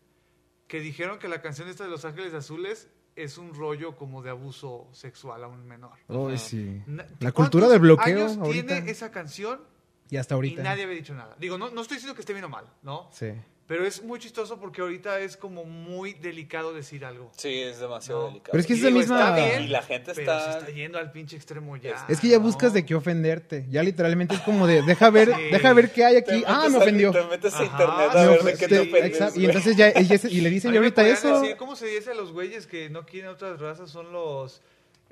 que 0.66 0.80
dijeron 0.80 1.18
que 1.18 1.28
la 1.28 1.42
canción 1.42 1.68
esta 1.68 1.84
de 1.84 1.90
Los 1.90 2.04
Ángeles 2.04 2.32
Azules 2.34 2.88
es 3.14 3.36
un 3.36 3.54
rollo 3.54 3.96
como 3.96 4.22
de 4.22 4.30
abuso 4.30 4.88
sexual 4.92 5.44
a 5.44 5.48
un 5.48 5.66
menor. 5.66 5.92
Ay, 6.08 6.16
Ajá. 6.28 6.38
sí. 6.38 6.82
La 6.86 7.04
¿cuántos 7.04 7.32
cultura 7.34 7.68
de 7.68 7.78
bloqueo 7.78 8.26
años 8.26 8.38
ahorita. 8.38 8.66
tiene 8.76 8.90
esa 8.90 9.10
canción 9.10 9.60
Y 10.08 10.16
hasta 10.16 10.34
ahorita. 10.34 10.60
y 10.60 10.64
nadie 10.64 10.84
había 10.84 10.96
dicho 10.96 11.14
nada. 11.14 11.36
Digo, 11.38 11.58
no, 11.58 11.70
no 11.70 11.82
estoy 11.82 11.96
diciendo 11.98 12.14
que 12.14 12.20
esté 12.22 12.32
bien 12.32 12.44
o 12.46 12.48
mal, 12.48 12.64
¿no? 12.82 13.10
Sí. 13.12 13.32
Pero 13.66 13.86
es 13.86 14.02
muy 14.02 14.18
chistoso 14.18 14.58
porque 14.58 14.80
ahorita 14.82 15.20
es 15.20 15.36
como 15.36 15.64
muy 15.64 16.14
delicado 16.14 16.74
decir 16.74 17.04
algo. 17.04 17.30
Sí, 17.36 17.60
es 17.62 17.78
demasiado 17.78 18.22
No. 18.22 18.26
delicado. 18.28 18.50
Pero 18.52 18.60
es 18.60 18.66
que 18.66 18.74
Y 18.74 18.76
es 18.78 18.82
la 18.82 18.90
misma... 18.90 19.18
está 19.20 19.34
bien, 19.36 19.62
Y 19.62 19.68
la 19.68 19.82
gente 19.82 20.12
pero 20.14 20.20
está- 20.32 20.52
se 20.52 20.58
está 20.58 20.70
yendo 20.72 20.98
al 20.98 21.12
pinche 21.12 21.36
extremo 21.36 21.76
ya. 21.76 22.04
Es 22.08 22.20
que 22.20 22.28
ya 22.28 22.38
¿no? 22.38 22.42
buscas 22.44 22.72
de 22.72 22.84
qué 22.84 22.94
ofenderte. 22.94 23.64
Ya 23.70 23.82
literalmente 23.82 24.34
es 24.34 24.40
como 24.40 24.66
de, 24.66 24.82
deja 24.82 25.08
ver, 25.10 25.32
Sí. 25.34 25.42
deja 25.52 25.72
ver 25.72 25.92
qué 25.92 26.04
hay 26.04 26.14
Te 26.22 26.32
aquí. 26.34 26.44
Ah, 26.46 26.56
metes 26.58 26.70
me 26.72 26.76
a- 26.76 26.80
ofendió. 26.80 27.12
Te 27.12 27.24
metes 27.24 27.54
a 27.54 27.56
Ajá. 27.56 27.64
internet 27.64 28.10
a 28.10 28.14
Me 28.14 28.26
ver 28.28 28.42
de 28.42 28.52
qué 28.52 28.58
te- 28.58 28.68
te 28.68 28.80
ofendes. 28.80 29.04
exacto, 29.04 29.40
Y 29.40 29.44
entonces 29.46 29.76
ya, 29.76 29.88
y, 29.88 30.12
ese- 30.12 30.30
y 30.30 30.40
le 30.40 30.48
A 30.48 30.52
dicen 30.52 30.76
ahorita 30.76 31.06
eso. 31.08 31.40
decir, 31.40 31.56
¿Cómo 31.56 31.76
se 31.76 31.86
dice 31.86 32.10
a 32.10 32.14
los 32.14 32.32
güeyes 32.32 32.66
que 32.66 32.90
no 32.90 33.06
quieren 33.06 33.30
otras 33.30 33.60
razas? 33.60 33.90
Son 33.90 34.12
los... 34.12 34.60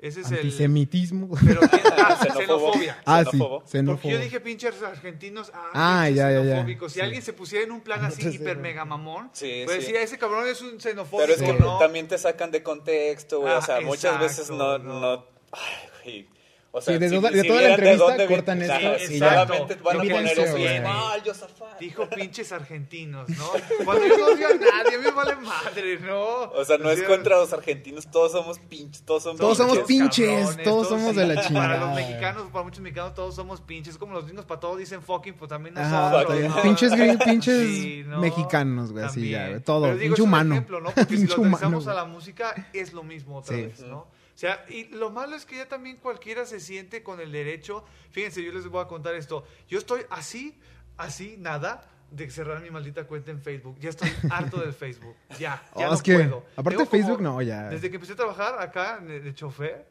Ese 0.01 0.21
es 0.21 0.31
el... 0.31 0.37
Antisemitismo. 0.39 1.29
Pero, 1.45 1.61
ah, 1.63 2.17
Xenófobo. 2.23 2.73
xenofobia. 2.73 3.01
Ah, 3.05 3.23
sí. 3.29 3.37
Porque 3.85 4.09
yo 4.09 4.17
dije 4.19 4.39
pinches 4.39 4.81
argentinos, 4.81 5.51
ah, 5.53 5.69
Ah, 5.73 6.03
pinches 6.07 6.17
ya, 6.17 6.31
ya, 6.31 6.37
ya. 6.37 6.43
xenofóbicos. 6.55 6.91
Si 6.93 6.99
Sí. 6.99 7.05
alguien 7.05 7.21
se 7.21 7.33
pusiera 7.33 7.63
en 7.65 7.71
un 7.71 7.81
plan 7.81 8.03
así 8.05 8.27
hiper 8.27 8.57
mega 8.57 8.83
mamón, 8.83 9.29
Sí, 9.33 9.61
pues 9.65 9.77
sí. 9.77 9.91
decía, 9.91 10.01
ese 10.01 10.17
cabrón 10.17 10.47
es 10.47 10.61
un 10.61 10.79
xenofóbico, 10.81 11.27
Pero 11.27 11.33
es 11.33 11.41
que 11.41 11.53
¿no? 11.61 11.77
también 11.77 12.07
te 12.07 12.17
sacan 12.17 12.49
de 12.51 12.63
contexto, 12.63 13.41
güey. 13.41 13.53
Ah, 13.53 13.59
o 13.59 13.61
sea, 13.61 13.79
muchas 13.81 14.05
exacto, 14.15 14.23
veces 14.23 14.49
no, 14.49 14.77
no. 14.79 14.99
no. 14.99 15.25
Ay, 15.51 15.61
güey. 16.03 16.40
O 16.73 16.79
sea, 16.79 16.93
Sí, 16.93 16.99
de 17.01 17.09
si- 17.09 17.15
toda- 17.15 17.29
si 17.31 17.35
de 17.35 17.43
toda 17.43 17.61
la 17.61 17.67
de 17.67 17.73
entrevista 17.73 18.15
vi- 18.15 18.27
cortan 18.33 18.61
Ajá, 18.61 18.75
esto 18.93 19.05
sí, 19.07 19.13
y 19.15 19.19
ya. 19.19 19.29
solamente 19.45 19.75
van 19.83 19.95
a 19.97 19.99
poner 19.99 20.39
eso. 20.39 20.55
el 20.57 21.21
Josafat. 21.25 21.79
Dijo 21.81 22.09
pinches 22.09 22.51
argentinos, 22.53 23.27
¿no? 23.29 23.45
Cuando 23.85 24.07
yo 24.07 24.17
no 24.17 24.25
odio 24.27 24.47
a 24.47 24.53
nadie, 24.53 24.95
a 24.95 24.97
mí 24.99 25.03
me 25.03 25.11
vale 25.11 25.35
madre, 25.35 25.99
¿no? 25.99 26.21
O 26.51 26.63
sea, 26.63 26.77
no 26.77 26.89
es 26.89 27.03
contra 27.03 27.35
los 27.37 27.51
argentinos, 27.51 28.09
todos 28.09 28.31
somos 28.31 28.57
pinches, 28.59 29.03
todos 29.03 29.23
somos 29.23 29.39
Todos 29.41 29.57
somos 29.57 29.79
pinches. 29.79 29.87
pinches, 30.25 30.39
cabrones, 30.45 30.63
todos 30.63 30.87
somos 30.87 31.15
de 31.15 31.25
la 31.27 31.35
Para 31.35 31.47
chingada. 31.47 31.77
los 31.87 31.95
mexicanos, 31.95 32.43
para 32.53 32.63
muchos 32.63 32.79
mexicanos, 32.79 33.15
todos 33.15 33.35
somos 33.35 33.59
pinches. 33.59 33.97
Como 33.97 34.13
los 34.13 34.23
gringos, 34.25 34.45
para 34.45 34.59
todos 34.61 34.77
dicen 34.77 35.01
fucking, 35.01 35.33
pues 35.33 35.49
también 35.49 35.77
Ajá, 35.77 36.09
nosotros, 36.11 36.37
bien. 36.37 36.51
¿no? 36.51 36.61
Pinches 36.61 36.91
gringos, 36.93 37.17
pinches 37.25 37.67
Sí, 37.69 38.03
¿no? 38.07 38.19
mexicanos, 38.19 38.93
güey, 38.93 39.03
así 39.03 39.29
ya, 39.29 39.59
todo, 39.59 39.87
digo, 39.95 40.15
pinche 40.15 40.21
humano. 40.21 40.53
ejemplo, 40.55 40.79
¿no? 40.79 40.91
Porque 40.91 41.17
si 41.17 41.27
lo 41.27 41.89
a 41.89 41.93
la 41.93 42.05
música, 42.05 42.69
es 42.71 42.93
lo 42.93 43.03
mismo 43.03 43.39
otra 43.39 43.57
Sí. 43.57 43.63
vez, 43.63 43.81
¿no? 43.81 44.07
O 44.41 44.43
sea, 44.43 44.65
y 44.69 44.85
lo 44.85 45.11
malo 45.11 45.35
es 45.35 45.45
que 45.45 45.57
ya 45.57 45.67
también 45.69 45.97
cualquiera 45.97 46.45
se 46.47 46.59
siente 46.59 47.03
con 47.03 47.19
el 47.19 47.31
derecho. 47.31 47.85
Fíjense, 48.09 48.43
yo 48.43 48.51
les 48.51 48.67
voy 48.67 48.81
a 48.83 48.87
contar 48.87 49.13
esto. 49.13 49.43
Yo 49.67 49.77
estoy 49.77 50.01
así, 50.09 50.57
así, 50.97 51.35
nada, 51.37 51.87
de 52.09 52.27
cerrar 52.31 52.59
mi 52.59 52.71
maldita 52.71 53.03
cuenta 53.03 53.29
en 53.29 53.39
Facebook. 53.39 53.77
Ya 53.79 53.89
estoy 53.91 54.09
harto 54.31 54.57
del 54.57 54.73
Facebook. 54.73 55.15
Ya, 55.37 55.61
ya 55.77 55.85
Oh, 55.85 55.89
no 55.89 55.93
es 55.93 56.01
que, 56.01 56.15
puedo. 56.15 56.43
aparte 56.55 56.69
Tengo 56.77 56.83
de 56.85 56.89
Facebook, 56.89 57.17
como- 57.17 57.29
no, 57.35 57.41
ya. 57.43 57.69
Desde 57.69 57.89
que 57.91 57.97
empecé 57.97 58.13
a 58.13 58.15
trabajar 58.15 58.59
acá 58.59 58.97
de, 58.99 59.19
de 59.19 59.31
chofer, 59.35 59.85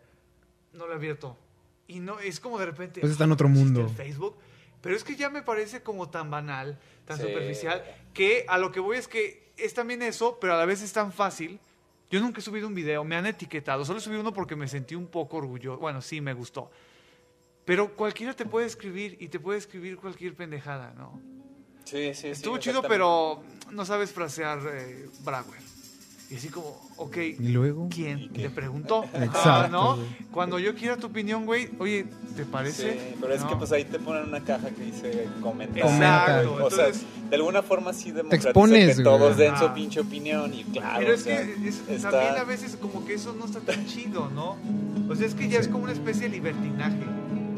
no 0.73 0.87
lo 0.89 0.95
he 0.95 0.97
abierto. 0.97 1.39
Y 1.87 2.01
no, 2.01 2.19
es 2.19 2.41
como 2.41 2.59
de 2.59 2.67
repente. 2.67 3.01
Pues 3.03 3.13
está 3.13 3.23
en 3.25 3.31
"Ah, 3.31 3.35
otro 3.35 3.49
¿no 3.49 3.55
existe 3.55 3.73
mundo". 3.79 3.89
el 3.89 3.97
Facebook. 3.97 4.37
Pero 4.81 4.97
es 4.97 5.05
que 5.05 5.15
ya 5.15 5.31
me 5.31 5.43
parece 5.43 5.85
como 5.85 6.11
tan 6.11 6.29
banal, 6.29 6.77
tan 7.05 7.19
Sí. 7.19 7.23
superficial, 7.23 7.85
que 8.15 8.47
a 8.49 8.59
lo 8.59 8.73
que 8.73 8.81
voy 8.81 8.97
es 8.97 9.07
que 9.07 9.53
es 9.57 9.75
también 9.75 10.03
eso, 10.03 10.39
pero 10.41 10.55
a 10.55 10.57
la 10.57 10.65
vez 10.65 10.83
es 10.83 10.93
tan 10.93 11.13
fácil. 11.13 11.61
Yo 12.11 12.20
nunca 12.20 12.41
he 12.41 12.43
subido 12.43 12.66
un 12.66 12.74
video, 12.74 13.05
me 13.05 13.15
han 13.15 13.27
etiquetado. 13.27 13.85
Solo 13.85 14.01
subí 14.01 14.16
uno 14.16 14.32
porque 14.32 14.57
me 14.57 14.66
sentí 14.66 14.97
un 14.97 15.07
poco 15.07 15.37
orgulloso. 15.37 15.78
Bueno, 15.78 16.03
sí, 16.03 16.20
me 16.20 16.35
gustó. 16.35 16.70
Pero 17.65 17.95
cualquiera 17.95 18.35
te 18.35 18.45
puede 18.45 18.66
escribir 18.66 19.16
y 19.20 19.28
te 19.28 19.39
puede 19.39 19.59
escribir 19.59 19.97
cualquier 19.97 20.35
pendejada, 20.35 20.93
¿no? 20.97 21.20
Sí, 21.85 22.15
sí, 22.15 22.23
sí. 22.23 22.28
Estuvo 22.28 22.59
chido, 22.59 22.82
pero 22.82 23.43
no 23.70 23.85
sabes 23.85 24.12
frasear 24.12 24.61
eh. 24.73 25.09
Y 26.31 26.36
así 26.36 26.48
como, 26.48 26.81
ok, 26.97 27.16
Y 27.40 27.48
luego. 27.48 27.89
¿quién 27.93 28.32
te 28.32 28.48
preguntó? 28.51 29.02
Exacto, 29.15 29.40
Ah, 29.44 29.69
¿no? 29.70 29.97
güey. 29.97 30.07
Cuando 30.31 30.61
yo 30.61 30.77
quiera 30.77 30.97
tu 30.97 31.09
opinión, 31.09 31.44
güey, 31.44 31.70
oye, 31.81 32.07
¿te 32.36 32.44
parece? 32.44 32.93
Sí, 32.93 33.16
pero 33.20 33.35
es 33.35 33.40
¿No? 33.43 33.48
que 33.48 33.57
pues 33.57 33.73
ahí 33.73 33.85
te 33.85 33.98
ponen 33.98 34.28
una 34.28 34.40
caja 34.44 34.70
que 34.70 34.85
dice 34.85 35.28
comentar. 35.43 35.82
Comenta. 35.82 36.43
Exacto, 36.43 36.65
O 36.65 36.70
sea, 36.70 36.86
de 37.31 37.35
alguna 37.36 37.62
forma 37.62 37.93
sí 37.93 38.12
democratiza 38.12 38.51
expones, 38.51 38.97
que 38.98 39.02
todos 39.02 39.35
güey. 39.35 39.48
den 39.48 39.59
su 39.59 39.65
Ajá. 39.65 39.74
pinche 39.74 40.01
opinión 40.01 40.55
y 40.55 40.62
claro, 40.65 40.98
pero 41.01 41.11
o 41.11 41.15
es 41.15 41.23
sea, 41.23 41.44
que 41.44 41.69
es- 41.69 41.81
está- 41.89 42.11
también 42.12 42.36
a 42.36 42.44
veces 42.44 42.77
como 42.81 43.05
que 43.05 43.15
eso 43.15 43.35
no 43.36 43.47
está 43.47 43.59
tan 43.61 43.85
chido, 43.86 44.31
¿no? 44.31 44.57
O 45.09 45.16
sea, 45.16 45.27
es 45.27 45.35
que 45.35 45.48
ya 45.48 45.59
es 45.59 45.66
como 45.66 45.82
una 45.85 45.93
especie 45.93 46.23
de 46.23 46.28
libertinaje. 46.28 47.01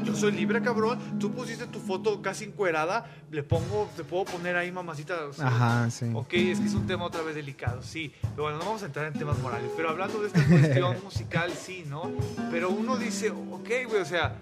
Yo 0.04 0.14
soy 0.16 0.32
libre, 0.32 0.60
cabrón. 0.62 0.98
Tú 1.18 1.30
pusiste 1.32 1.66
tu 1.66 1.78
foto 1.78 2.20
casi 2.22 2.44
encuerada. 2.44 3.06
Le 3.30 3.42
pongo, 3.42 3.88
te 3.96 4.04
puedo 4.04 4.24
poner 4.24 4.56
ahí, 4.56 4.70
mamacita. 4.72 5.26
o 5.26 5.32
sea, 5.32 5.46
Ajá, 5.46 5.90
sí. 5.90 6.10
Ok, 6.14 6.32
es 6.34 6.60
que 6.60 6.66
es 6.66 6.74
un 6.74 6.86
tema 6.86 7.04
otra 7.04 7.22
vez 7.22 7.34
delicado, 7.34 7.82
sí. 7.82 8.12
Pero 8.22 8.44
bueno, 8.44 8.58
no 8.58 8.64
vamos 8.64 8.82
a 8.82 8.86
entrar 8.86 9.06
en 9.06 9.14
temas 9.14 9.38
morales. 9.38 9.70
Pero 9.76 9.90
hablando 9.90 10.20
de 10.20 10.26
esta 10.28 10.44
cuestión 10.48 10.96
musical, 11.02 11.52
sí, 11.52 11.84
¿no? 11.88 12.10
Pero 12.50 12.70
uno 12.70 12.96
dice, 12.96 13.30
ok, 13.30 13.68
güey, 13.88 14.00
o 14.00 14.04
sea, 14.04 14.36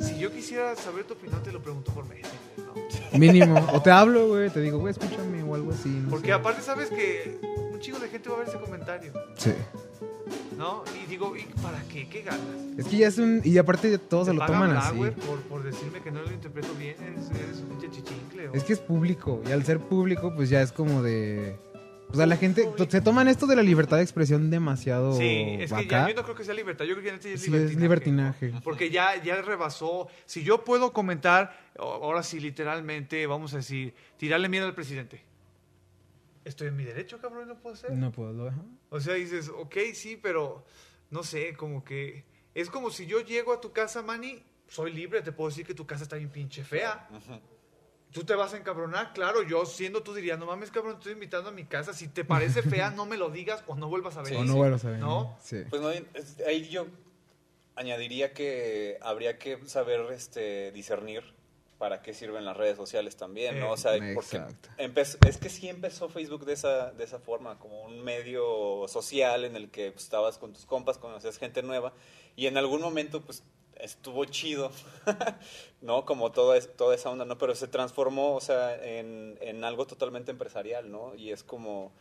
si 0.00 0.18
yo 0.18 0.32
quisiera 0.32 0.74
saber 0.76 1.04
tu 1.04 1.14
opinión, 1.14 1.42
te 1.42 1.52
lo 1.52 1.62
pregunto 1.62 1.92
por 1.92 2.04
Messenger, 2.06 2.30
¿no? 2.58 2.70
Mínimo. 3.18 3.66
O 3.72 3.80
te 3.82 3.90
hablo, 3.90 4.28
güey, 4.28 4.50
te 4.50 4.60
digo, 4.60 4.78
güey, 4.78 4.92
escúchame 4.92 5.42
o 5.42 5.54
algo 5.54 5.72
así. 5.72 5.88
no 5.88 6.10
Porque 6.10 6.28
sé. 6.28 6.32
aparte 6.32 6.62
sabes 6.62 6.90
que 6.90 7.38
un 7.72 7.80
chingo 7.80 7.98
de 7.98 8.08
gente 8.08 8.28
va 8.28 8.36
a 8.36 8.38
ver 8.40 8.48
ese 8.48 8.58
comentario, 8.60 9.12
Sí. 9.36 9.52
¿No? 10.60 10.84
Y 11.02 11.06
digo, 11.06 11.34
¿y 11.36 11.42
para 11.62 11.82
qué? 11.88 12.06
¿Qué 12.08 12.22
ganas? 12.22 12.46
Es 12.78 12.86
que 12.86 12.98
ya 12.98 13.08
es 13.08 13.18
un. 13.18 13.40
Y 13.44 13.56
aparte 13.58 13.98
todos 13.98 14.26
se 14.26 14.32
¿Te 14.32 14.38
lo 14.38 14.46
toman 14.46 14.70
así. 14.76 14.96
Por, 15.26 15.40
por 15.48 15.62
decirme 15.64 16.00
que 16.02 16.10
no 16.12 16.22
lo 16.22 16.30
interpreto 16.30 16.68
bien? 16.78 16.94
¿Eres, 17.02 17.30
eres 17.30 17.56
un 17.60 17.68
pinche 17.70 17.90
chichincle? 17.90 18.48
o- 18.50 18.54
Es 18.54 18.62
que 18.64 18.74
es 18.74 18.78
público. 18.78 19.42
Y 19.48 19.50
al 19.52 19.64
ser 19.64 19.80
público, 19.80 20.32
pues 20.36 20.48
ya 20.50 20.60
es 20.62 20.70
como 20.70 21.02
de. 21.02 21.56
O 22.12 22.14
sea, 22.14 22.26
la 22.26 22.36
gente. 22.36 22.68
Se 22.88 23.00
toman 23.00 23.26
esto 23.28 23.46
de 23.46 23.56
la 23.56 23.62
libertad 23.62 23.96
de 23.96 24.02
expresión 24.02 24.50
demasiado. 24.50 25.12
Sí, 25.16 25.56
es 25.60 25.72
que 25.72 25.86
ya, 25.86 26.08
yo 26.08 26.14
no 26.14 26.22
creo 26.24 26.34
que 26.34 26.44
sea 26.44 26.54
libertad, 26.54 26.84
yo 26.84 26.94
creo 26.96 27.04
que 27.04 27.14
este 27.14 27.32
es 27.34 27.40
Sí, 27.42 27.50
libertinaje. 27.50 27.74
es 27.76 27.80
libertinaje. 27.80 28.52
Porque 28.62 28.90
ya, 28.90 29.20
ya 29.22 29.40
rebasó. 29.42 30.08
Si 30.26 30.42
yo 30.44 30.64
puedo 30.64 30.92
comentar, 30.92 31.56
ahora 31.78 32.22
sí, 32.22 32.38
literalmente, 32.40 33.26
vamos 33.26 33.54
a 33.54 33.58
decir, 33.58 33.94
tirarle 34.18 34.48
miedo 34.48 34.66
al 34.66 34.74
presidente. 34.74 35.22
Estoy 36.44 36.68
en 36.68 36.76
mi 36.76 36.84
derecho, 36.84 37.18
cabrón, 37.18 37.46
no 37.48 37.54
puedo 37.54 37.74
hacer. 37.74 37.92
No 37.92 38.10
puedo. 38.12 38.48
ajá. 38.48 38.58
O 38.90 39.00
sea, 39.00 39.14
dices, 39.14 39.48
ok, 39.48 39.76
sí, 39.94 40.16
pero 40.16 40.64
no 41.10 41.22
sé, 41.22 41.54
como 41.56 41.84
que. 41.84 42.24
Es 42.54 42.68
como 42.68 42.90
si 42.90 43.06
yo 43.06 43.20
llego 43.20 43.52
a 43.52 43.60
tu 43.60 43.72
casa, 43.72 44.02
Manny, 44.02 44.42
soy 44.68 44.92
libre, 44.92 45.22
te 45.22 45.32
puedo 45.32 45.48
decir 45.50 45.64
que 45.66 45.74
tu 45.74 45.86
casa 45.86 46.02
está 46.02 46.16
bien 46.16 46.30
pinche 46.30 46.64
fea. 46.64 47.08
Tú 48.12 48.24
te 48.24 48.34
vas 48.34 48.52
a 48.54 48.56
encabronar, 48.56 49.12
claro, 49.12 49.44
yo 49.44 49.64
siendo 49.66 50.02
tú 50.02 50.12
diría, 50.12 50.36
no 50.36 50.44
mames, 50.46 50.72
cabrón, 50.72 50.94
te 50.94 50.98
estoy 50.98 51.12
invitando 51.12 51.50
a 51.50 51.52
mi 51.52 51.64
casa. 51.64 51.92
Si 51.94 52.08
te 52.08 52.24
parece 52.24 52.62
fea, 52.62 52.90
no 52.96 53.06
me 53.06 53.16
lo 53.16 53.30
digas 53.30 53.62
o 53.68 53.76
no 53.76 53.88
vuelvas 53.88 54.16
a 54.16 54.24
Sí, 54.24 54.32
venir. 54.32 54.48
O 54.50 54.52
no 54.52 54.56
vuelvo 54.56 54.76
a 54.76 54.78
saber. 54.80 54.98
¿No? 54.98 55.38
Sí. 55.40 55.62
Pues 55.70 55.80
no, 55.80 55.88
ahí 56.44 56.68
yo 56.68 56.88
añadiría 57.76 58.32
que 58.34 58.98
habría 59.00 59.38
que 59.38 59.64
saber 59.66 60.00
este 60.12 60.72
discernir 60.72 61.22
para 61.80 62.02
qué 62.02 62.12
sirven 62.14 62.44
las 62.44 62.56
redes 62.56 62.76
sociales 62.76 63.16
también, 63.16 63.58
¿no? 63.58 63.72
O 63.72 63.76
sea, 63.78 63.92
porque 64.14 64.36
Exacto. 64.36 64.68
empezó- 64.76 65.16
es 65.26 65.38
que 65.38 65.48
sí 65.48 65.68
empezó 65.68 66.08
Facebook 66.10 66.44
de 66.44 66.52
esa, 66.52 66.92
de 66.92 67.02
esa 67.04 67.18
forma, 67.18 67.58
como 67.58 67.80
un 67.82 68.04
medio 68.04 68.86
social 68.86 69.44
en 69.46 69.56
el 69.56 69.70
que 69.70 69.90
pues, 69.90 70.04
estabas 70.04 70.36
con 70.36 70.52
tus 70.52 70.66
compas, 70.66 70.98
conocías 70.98 71.38
gente 71.38 71.62
nueva 71.62 71.94
y 72.36 72.46
en 72.46 72.58
algún 72.58 72.82
momento 72.82 73.22
pues 73.22 73.42
estuvo 73.76 74.26
chido, 74.26 74.70
¿no? 75.80 76.04
Como 76.04 76.32
toda, 76.32 76.58
es- 76.58 76.76
toda 76.76 76.94
esa 76.94 77.08
onda, 77.10 77.24
¿no? 77.24 77.38
Pero 77.38 77.54
se 77.54 77.66
transformó, 77.66 78.34
o 78.36 78.40
sea, 78.42 78.76
en, 78.76 79.38
en 79.40 79.64
algo 79.64 79.86
totalmente 79.86 80.30
empresarial, 80.32 80.90
¿no? 80.90 81.14
Y 81.14 81.30
es 81.32 81.42
como... 81.42 81.92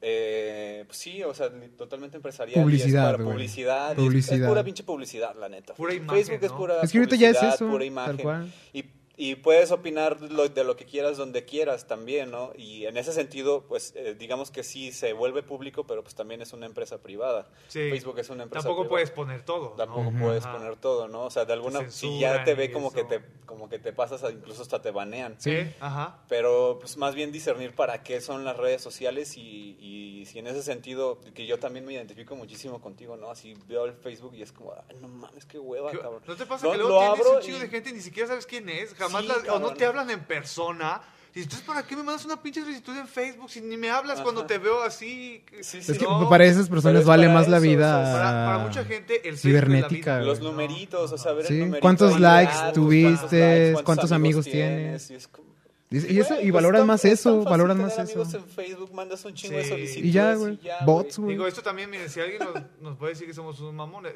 eh, 0.00 0.84
pues 0.86 0.96
sí, 0.98 1.24
o 1.24 1.34
sea, 1.34 1.50
totalmente 1.76 2.16
empresarial. 2.18 2.60
y 2.60 2.62
Publicidad, 2.62 3.02
es 3.02 3.10
para 3.12 3.16
güey. 3.24 3.34
publicidad. 3.34 3.88
y 3.88 3.90
es- 3.90 3.96
Es, 3.98 4.04
Publicidad. 4.04 4.48
pura 4.48 4.62
pinche 4.64 4.84
publicidad, 4.84 5.34
la 5.34 5.48
neta. 5.48 5.74
Pura 5.74 5.92
imagen, 5.92 6.24
Facebook 6.24 6.44
es 6.44 6.52
pura 6.52 6.80
Es 6.82 6.92
que 6.92 6.98
ahorita 6.98 7.16
ya 7.16 7.30
es 7.30 7.36
publicidad, 7.36 7.54
eso, 7.56 7.66
pura 7.66 7.78
tal 7.78 7.86
imagen. 7.86 8.16
cual. 8.18 8.52
Y, 8.72 8.84
y 9.20 9.34
puedes 9.34 9.72
opinar 9.72 10.20
lo- 10.22 10.48
de 10.48 10.62
lo 10.64 10.76
que 10.76 10.84
quieras 10.86 11.16
donde 11.16 11.44
quieras 11.44 11.86
también, 11.88 12.30
¿no? 12.30 12.52
Y 12.56 12.86
en 12.86 12.96
ese 12.96 13.12
sentido, 13.12 13.64
pues 13.68 13.92
eh, 13.96 14.14
digamos 14.18 14.50
que 14.52 14.62
sí 14.62 14.92
se 14.92 15.12
vuelve 15.12 15.42
público, 15.42 15.84
pero 15.86 16.02
pues 16.04 16.14
también 16.14 16.40
es 16.40 16.52
una 16.52 16.66
empresa 16.66 16.98
privada. 17.02 17.48
Sí. 17.66 17.90
Facebook 17.90 18.18
es 18.20 18.30
una 18.30 18.44
empresa 18.44 18.62
Tampoco 18.62 18.82
privada. 18.84 18.90
puedes 18.90 19.10
poner 19.10 19.42
todo. 19.42 19.70
¿no? 19.70 19.74
Tampoco 19.76 20.12
puedes 20.18 20.44
Ajá. 20.46 20.56
poner 20.56 20.76
todo, 20.76 21.08
¿no? 21.08 21.24
O 21.24 21.30
sea, 21.30 21.44
de 21.44 21.52
alguna 21.52 21.90
si 21.90 22.20
ya 22.20 22.44
te 22.44 22.54
ve 22.54 22.70
como 22.70 22.92
que 22.92 23.02
te 23.04 23.20
como 23.44 23.68
que 23.70 23.78
te 23.78 23.92
pasas, 23.94 24.22
a- 24.24 24.30
incluso 24.30 24.60
hasta 24.62 24.80
te 24.82 24.90
banean. 24.92 25.34
Sí. 25.40 25.56
Ajá. 25.80 26.22
Pero 26.28 26.76
pues 26.80 26.96
más 26.98 27.14
bien 27.14 27.32
discernir 27.32 27.74
para 27.74 28.02
qué 28.04 28.20
son 28.20 28.44
las 28.44 28.56
redes 28.56 28.82
sociales 28.82 29.36
y, 29.38 29.76
y 29.80 30.26
si 30.26 30.38
en 30.38 30.46
ese 30.46 30.62
sentido, 30.62 31.18
que 31.34 31.46
yo 31.46 31.58
también 31.58 31.84
me 31.86 31.94
identifico 31.94 32.36
muchísimo 32.36 32.80
contigo, 32.80 33.16
¿no? 33.16 33.30
Así 33.30 33.54
veo 33.66 33.86
el 33.86 33.94
Facebook 33.94 34.34
y 34.34 34.42
es 34.42 34.52
como, 34.52 34.74
ay, 34.88 34.96
no 35.00 35.08
mames, 35.08 35.46
qué 35.46 35.58
hueva, 35.58 35.90
¿Qué- 35.90 35.98
cabrón. 35.98 36.22
¿No 36.26 36.36
te 36.36 36.44
pasa 36.46 36.66
Lo- 36.66 36.72
que 36.72 36.78
luego 36.78 36.92
lo 36.92 36.98
tienes 37.00 37.20
abro 37.20 37.36
un 37.38 37.42
chingo 37.42 37.56
y- 37.56 37.60
de 37.62 37.68
gente 37.68 37.90
y 37.90 37.92
ni 37.94 38.00
siquiera 38.00 38.28
sabes 38.28 38.44
quién 38.46 38.68
es? 38.68 38.92
Jamás 39.12 39.22
Sí, 39.22 39.46
la- 39.46 39.52
o 39.54 39.58
no 39.58 39.72
te 39.74 39.84
hablan 39.86 40.10
en 40.10 40.20
persona. 40.20 41.00
Y 41.34 41.42
entonces, 41.42 41.64
¿para 41.64 41.84
qué 41.86 41.94
me 41.94 42.02
mandas 42.02 42.24
una 42.24 42.42
pinche 42.42 42.62
solicitud 42.62 42.96
en 42.96 43.06
Facebook 43.06 43.48
si 43.50 43.60
ni 43.60 43.76
me 43.76 43.90
hablas 43.90 44.14
Ajá. 44.16 44.24
cuando 44.24 44.44
te 44.46 44.58
veo 44.58 44.82
así? 44.82 45.44
Sí, 45.60 45.82
sí, 45.82 45.92
Es 45.92 45.98
que 45.98 46.04
no. 46.04 46.28
para 46.28 46.44
esas 46.46 46.68
personas 46.68 47.02
es 47.02 47.06
vale 47.06 47.26
para 47.26 47.38
más 47.38 47.48
la 47.48 47.58
eso, 47.58 47.66
o 47.66 47.68
vida. 47.68 48.04
sea, 48.04 48.12
Para, 48.14 48.46
para 48.46 48.58
mucha 48.58 48.84
gente, 48.84 49.28
el 49.28 49.38
cibernética, 49.38 50.12
la 50.14 50.18
vida. 50.20 50.26
Los 50.26 50.40
numeritos, 50.40 51.12
o 51.12 51.18
sea, 51.18 51.32
ver 51.32 51.46
Sí, 51.46 51.52
el 51.54 51.60
numerito 51.60 51.80
¿cuántos 51.82 52.18
likes 52.18 52.52
ah, 52.56 52.72
tuviste? 52.72 53.66
likes, 53.70 53.84
¿Cuántos 53.84 54.10
amigos 54.10 54.46
tienes? 54.46 55.10
Y, 55.10 55.14
es 55.14 55.28
como- 55.28 55.46
Y, 55.90 55.98
y 56.14 56.18
eso, 56.20 56.34
y 56.40 56.50
pues, 56.50 56.52
valoran 56.54 56.86
más 56.86 57.04
es 57.04 57.20
eso, 57.20 57.44
valoran 57.44 57.78
más 57.80 57.98
amigos 57.98 58.28
eso. 58.28 58.38
en 58.38 58.44
Facebook, 58.46 58.92
mandas 58.92 59.24
un 59.24 59.34
chingo 59.34 59.56
de 59.58 59.62
Sí. 59.64 59.68
solicitudes 59.70 60.04
Y 60.06 60.10
ya, 60.10 60.34
güey. 60.34 60.58
Bots, 60.84 61.18
güey. 61.18 61.30
Digo, 61.32 61.46
esto 61.46 61.62
también, 61.62 61.88
miren, 61.88 62.08
si 62.10 62.20
alguien 62.20 62.40
nos, 62.42 62.62
nos 62.80 62.96
puede 62.98 63.12
decir 63.12 63.26
que 63.28 63.34
somos 63.34 63.60
unos 63.60 63.74
mamones, 63.74 64.14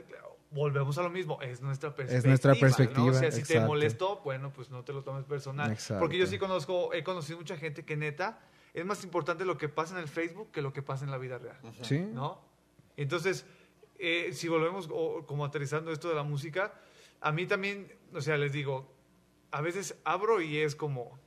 volvemos 0.53 0.99
a 0.99 1.03
lo 1.03 1.11
mismo, 1.11 1.41
es 1.43 1.61
nuestra 1.61 1.95
perspectiva. 1.95 2.29
nuestra 2.29 2.55
¿no? 2.55 2.61
perspectiva, 2.61 3.07
O 3.11 3.15
sea, 3.15 3.31
si 3.33 3.43
te 3.43 3.61
molestó, 3.61 4.20
bueno, 4.23 4.53
pues 4.53 4.70
no 4.70 4.85
te 4.85 4.93
lo 4.93 5.03
tomes 5.03 5.24
personal. 5.24 5.73
Exacto. 5.73 6.01
Porque 6.01 6.19
yo 6.19 6.27
sí 6.27 6.39
conozco, 6.39 6.93
he 6.93 7.03
conocido 7.03 7.39
mucha 7.39 7.57
gente 7.57 7.85
que 7.85 7.97
neta 7.97 8.41
es 8.74 8.85
más 8.87 9.03
importante 9.05 9.45
lo 9.45 9.59
que 9.59 9.69
pasa 9.69 9.95
en 9.95 10.01
el 10.03 10.09
Facebook 10.09 10.51
que 10.51 10.62
lo 10.62 10.73
que 10.73 10.83
pasa 10.83 11.05
en 11.05 11.11
la 11.11 11.19
vida 11.19 11.39
real. 11.39 11.59
Sí. 11.83 11.99
¿no? 12.01 12.41
Entonces, 12.97 13.45
eh, 13.99 14.31
si 14.33 14.49
volvemos 14.49 14.89
o- 14.91 15.24
como 15.27 15.45
aterrizando 15.45 15.93
esto 15.93 16.09
de 16.09 16.15
la 16.15 16.23
música, 16.23 16.74
a 17.20 17.33
mí 17.33 17.47
también, 17.47 17.93
o 18.15 18.20
sea, 18.20 18.37
les 18.37 18.53
digo, 18.53 18.91
a 19.51 19.61
veces 19.61 19.97
abro 20.05 20.41
y 20.41 20.59
es 20.59 20.74
como, 20.74 21.19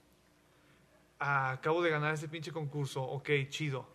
ah, 1.20 1.52
acabo 1.52 1.82
de 1.82 1.90
ganar 1.92 2.14
este 2.14 2.28
pinche 2.28 2.52
concurso, 2.52 3.04
ok, 3.04 3.30
chido. 3.50 3.88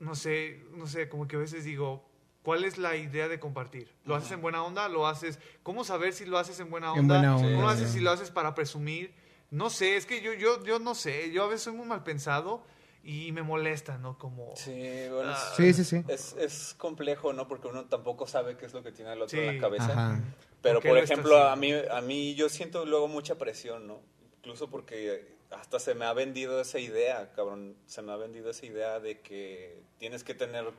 No 0.00 0.14
sé, 0.14 0.62
no 0.72 0.86
sé, 0.86 1.08
como 1.08 1.28
que 1.28 1.36
a 1.36 1.38
veces 1.38 1.64
digo, 1.64 2.09
¿cuál 2.42 2.64
es 2.64 2.78
la 2.78 2.96
idea 2.96 3.28
de 3.28 3.38
compartir? 3.40 3.92
¿Lo 4.04 4.14
haces 4.14 4.32
en 4.32 4.40
buena 4.40 4.62
onda? 4.62 4.88
¿Lo 4.88 5.06
haces? 5.06 5.38
¿Cómo 5.62 5.84
saber 5.84 6.12
si 6.12 6.24
lo 6.26 6.38
haces 6.38 6.58
en 6.60 6.70
buena 6.70 6.92
onda? 6.92 7.00
En 7.00 7.08
buena 7.08 7.38
Sí. 7.38 7.44
onda. 7.44 7.56
¿Cómo 7.56 7.62
lo 7.66 7.68
haces 7.72 7.90
si 7.90 8.00
lo 8.00 8.10
haces 8.10 8.30
para 8.30 8.54
presumir? 8.54 9.12
No 9.50 9.68
sé, 9.70 9.96
es 9.96 10.06
que 10.06 10.20
yo, 10.22 10.32
yo, 10.34 10.62
yo 10.64 10.78
no 10.78 10.94
sé, 10.94 11.30
yo 11.32 11.44
a 11.44 11.48
veces 11.48 11.62
soy 11.62 11.72
muy 11.74 11.86
mal 11.86 12.02
pensado 12.04 12.62
y 13.02 13.32
me 13.32 13.42
molesta, 13.42 13.98
¿no? 13.98 14.16
Como... 14.18 14.54
Sí, 14.56 14.70
bueno, 15.10 15.32
es- 15.32 15.38
Ah, 15.38 15.52
Sí, 15.56 15.72
sí, 15.74 15.84
sí. 15.84 16.04
es, 16.08 16.34
es 16.38 16.74
complejo, 16.78 17.32
¿no? 17.32 17.48
Porque 17.48 17.66
uno 17.68 17.86
tampoco 17.86 18.26
sabe 18.26 18.56
qué 18.56 18.66
es 18.66 18.72
lo 18.74 18.82
que 18.82 18.92
tiene 18.92 19.12
el 19.12 19.22
otro 19.22 19.38
Sí. 19.38 19.44
en 19.44 19.54
la 19.56 19.60
cabeza. 19.60 19.92
Ajá. 19.92 20.20
Pero, 20.62 20.80
¿Por 20.80 20.98
ejemplo, 20.98 21.36
a 21.48 21.56
mí, 21.56 21.72
a 21.72 22.00
mí 22.02 22.34
yo 22.34 22.48
siento 22.50 22.84
luego 22.84 23.08
mucha 23.08 23.36
presión, 23.38 23.86
¿no? 23.86 24.02
Incluso 24.38 24.68
porque 24.70 25.34
hasta 25.50 25.80
se 25.80 25.94
me 25.94 26.04
ha 26.04 26.12
vendido 26.12 26.60
esa 26.60 26.78
idea, 26.78 27.32
cabrón. 27.34 27.74
Se 27.86 28.02
me 28.02 28.12
ha 28.12 28.16
vendido 28.16 28.50
esa 28.50 28.66
idea 28.66 29.00
de 29.00 29.20
que 29.20 29.82
tienes 29.98 30.22
que 30.22 30.34
tener... 30.34 30.70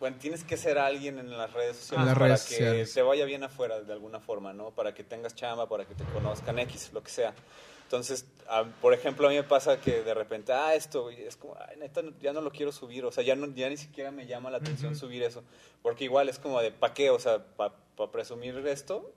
Bueno, 0.00 0.16
tienes 0.20 0.44
que 0.44 0.56
ser 0.56 0.78
alguien 0.78 1.18
en 1.18 1.36
las 1.36 1.52
redes 1.52 1.76
sociales 1.76 2.06
las 2.06 2.14
para 2.14 2.26
redes 2.28 2.44
que 2.46 2.54
sociales. 2.54 2.94
te 2.94 3.02
vaya 3.02 3.24
bien 3.24 3.42
afuera 3.42 3.80
de 3.80 3.92
alguna 3.92 4.20
forma, 4.20 4.52
¿no? 4.52 4.70
Para 4.70 4.94
que 4.94 5.02
tengas 5.02 5.34
chamba, 5.34 5.68
para 5.68 5.84
que 5.86 5.94
te 5.94 6.04
conozcan 6.04 6.58
X, 6.60 6.90
lo 6.92 7.02
que 7.02 7.10
sea. 7.10 7.34
Entonces, 7.82 8.26
a- 8.48 8.64
por 8.64 8.92
ejemplo, 8.94 9.26
a 9.26 9.30
mí 9.30 9.36
me 9.36 9.42
pasa 9.44 9.80
que 9.80 10.02
de 10.02 10.14
repente, 10.14 10.52
ah, 10.52 10.74
esto, 10.74 11.10
es 11.10 11.36
como, 11.36 11.56
ay, 11.58 11.78
neta, 11.78 12.02
ya 12.20 12.32
no 12.32 12.40
lo 12.42 12.52
quiero 12.52 12.70
subir, 12.70 13.04
o 13.06 13.10
sea, 13.10 13.24
ya, 13.24 13.34
no, 13.34 13.46
ya 13.54 13.68
ni 13.70 13.76
siquiera 13.78 14.10
me 14.10 14.26
llama 14.26 14.50
la 14.50 14.58
atención 14.58 14.94
subir 14.94 15.22
eso, 15.22 15.42
porque 15.82 16.04
igual 16.04 16.28
es 16.28 16.38
como 16.38 16.60
de, 16.60 16.70
¿pa' 16.70 16.92
qué? 16.94 17.10
O 17.10 17.18
sea, 17.18 17.42
¿para 17.56 17.72
presumir 18.12 18.54
esto? 18.68 19.10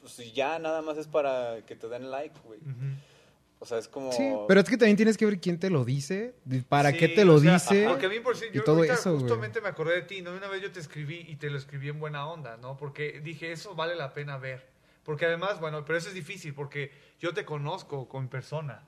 Pues 0.00 0.16
ya 0.32 0.58
nada 0.58 0.80
más 0.80 0.96
es 0.96 1.06
para 1.06 1.60
que 1.66 1.76
te 1.76 1.88
den 1.88 2.10
like, 2.10 2.34
güey. 2.44 2.60
O 3.60 3.66
sea, 3.66 3.78
es 3.78 3.88
como... 3.88 4.12
Sí, 4.12 4.32
pero 4.46 4.60
es 4.60 4.68
que 4.68 4.76
también 4.76 4.96
tienes 4.96 5.16
que 5.16 5.26
ver 5.26 5.40
quién 5.40 5.58
te 5.58 5.68
lo 5.68 5.84
dice, 5.84 6.34
para 6.68 6.92
Sí, 6.92 6.96
qué 6.98 7.08
te 7.08 7.24
lo 7.24 7.34
o 7.34 7.38
sea, 7.40 7.54
dice. 7.54 7.86
Porque 7.88 8.06
a 8.06 8.08
mí, 8.08 8.20
por 8.20 8.36
si, 8.36 8.46
y 8.46 8.52
yo 8.52 8.62
todo 8.64 8.84
eso, 8.84 9.10
güey. 9.12 9.22
justamente 9.22 9.60
me 9.60 9.68
acordé 9.68 9.96
de 9.96 10.02
ti, 10.02 10.22
¿no? 10.22 10.32
Una 10.32 10.46
vez 10.48 10.62
yo 10.62 10.70
te 10.70 10.78
escribí 10.78 11.24
y 11.28 11.36
te 11.36 11.50
lo 11.50 11.58
escribí 11.58 11.88
en 11.88 11.98
buena 11.98 12.26
onda, 12.28 12.56
¿no? 12.56 12.76
Porque 12.76 13.20
dije, 13.20 13.50
eso 13.50 13.74
vale 13.74 13.96
la 13.96 14.14
pena 14.14 14.38
ver. 14.38 14.66
Porque 15.02 15.26
además, 15.26 15.58
bueno, 15.58 15.84
pero 15.84 15.98
eso 15.98 16.08
es 16.08 16.14
difícil 16.14 16.54
porque 16.54 16.92
yo 17.18 17.34
te 17.34 17.44
conozco 17.44 18.08
con 18.08 18.28
persona. 18.28 18.82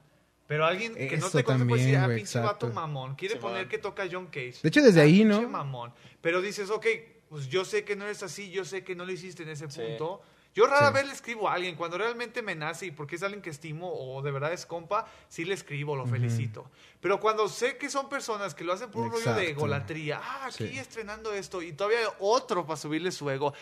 Pero 0.47 0.67
alguien 0.67 0.95
que 0.95 1.17
no 1.17 1.27
Eso 1.29 1.39
te 1.39 1.45
conoce 1.45 1.65
puede 1.65 1.83
decir, 1.83 1.97
ah, 1.97 2.05
güey, 2.07 2.17
pinche 2.19 2.39
vato 2.41 2.69
mamón. 2.69 3.15
Quiere 3.15 3.37
Simón. 3.37 3.53
poner 3.53 3.69
que 3.69 3.79
toca 3.79 4.05
John 4.11 4.27
Cage. 4.27 4.57
De 4.63 4.69
hecho, 4.69 4.83
desde 4.83 5.01
Ah, 5.01 5.05
ahí, 5.05 5.21
pinche 5.23 5.43
¿no? 5.43 5.49
mamón. 5.49 5.93
Pero 6.21 6.41
dices, 6.43 6.71
ok, 6.71 6.87
pues 7.29 7.49
yo 7.49 7.65
sé 7.65 7.85
que 7.85 7.97
no 7.97 8.05
eres 8.05 8.23
así, 8.23 8.51
yo 8.51 8.65
sé 8.65 8.83
que 8.85 8.95
no 8.97 9.05
lo 9.05 9.13
hiciste 9.13 9.43
en 9.45 9.49
ese 9.51 9.71
Sí. 9.71 9.81
punto. 9.81 10.23
Yo 10.55 10.67
rara 10.67 10.89
Sí. 10.89 10.95
vez 10.95 11.07
le 11.07 11.13
escribo 11.13 11.49
a 11.49 11.55
alguien, 11.55 11.77
cuando 11.77 11.97
realmente 11.97 12.43
me 12.43 12.55
nace 12.57 12.87
y 12.87 12.91
porque 12.91 13.17
es 13.17 13.23
alguien 13.23 13.41
que 13.41 13.51
estimo 13.51 13.89
o 13.93 14.21
de 14.21 14.31
verdad 14.33 14.53
es 14.53 14.67
compa, 14.67 15.07
sí 15.29 15.45
le 15.45 15.55
escribo, 15.55 15.95
lo 15.95 16.07
felicito. 16.07 16.69
Pero 17.01 17.21
cuando 17.21 17.49
sé 17.49 17.77
que 17.77 17.89
son 17.89 18.09
personas 18.09 18.55
que 18.55 18.65
lo 18.65 18.73
hacen 18.73 18.91
por 18.91 19.05
un 19.05 19.13
rollo 19.13 19.33
de 19.35 19.51
egolatría, 19.51 20.21
ah, 20.23 20.47
aquí 20.47 20.67
Sí. 20.69 20.79
estrenando 20.79 21.33
esto, 21.33 21.63
y 21.63 21.73
todavía 21.73 22.01
hay 22.01 22.07
otro 22.19 22.67
para 22.67 22.77
subirle 22.77 23.13
su 23.13 23.31
ego, 23.31 23.55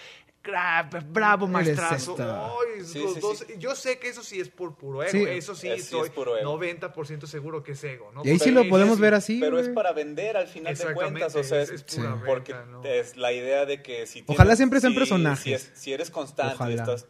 bravo 1.11 1.47
maestrazo. 1.47 2.17
Ay, 2.19 2.85
Sí, 2.85 3.01
los 3.01 3.15
sí, 3.15 3.21
dos- 3.21 3.39
sí. 3.39 3.55
Yo 3.59 3.75
sé 3.75 3.99
que 3.99 4.09
eso 4.09 4.23
sí 4.23 4.41
es 4.41 4.49
por 4.49 4.77
puro 4.77 5.03
ego, 5.03 5.11
Sí. 5.11 5.25
eso 5.29 5.55
sí, 5.55 5.69
Es- 5.69 5.81
estoy 5.85 6.07
es 6.07 6.11
puro 6.11 6.37
ego. 6.39 6.51
90% 6.53 7.27
seguro 7.27 7.63
que 7.63 7.73
es 7.73 7.85
ego. 7.85 8.11
¿no? 8.13 8.23
Y 8.25 8.31
ahí 8.31 8.39
sí 8.39 8.51
Porque 8.51 8.65
lo 8.65 8.69
podemos 8.71 8.95
es- 8.95 9.01
ver 9.01 9.15
así. 9.15 9.39
Pero 9.41 9.59
es 9.59 9.69
para 9.69 9.93
vender 9.93 10.37
al 10.37 10.47
final 10.49 10.75
de 10.77 10.95
cuentas, 10.95 11.35
o 11.35 11.43
sea, 11.45 11.61
es- 11.63 11.71
es 11.71 11.83
pura 11.83 12.13
Sí. 12.15 12.23
porque 12.27 12.53
venta, 12.55 12.71
¿no? 12.71 12.85
es 12.85 13.17
la 13.17 13.33
idea 13.33 13.67
de 13.67 13.83
que 13.83 14.07
si 14.07 14.21
Ojalá 14.27 14.45
tienes- 14.45 14.57
siempre 14.59 14.81
sean 14.81 14.93
si- 14.93 14.99
personajes. 14.99 15.43
Si, 15.43 15.53
es- 15.53 15.71
si 15.75 15.93
eres 15.93 16.11
constante 16.11 16.55
Ojalá. 16.55 16.75
estás 16.75 17.07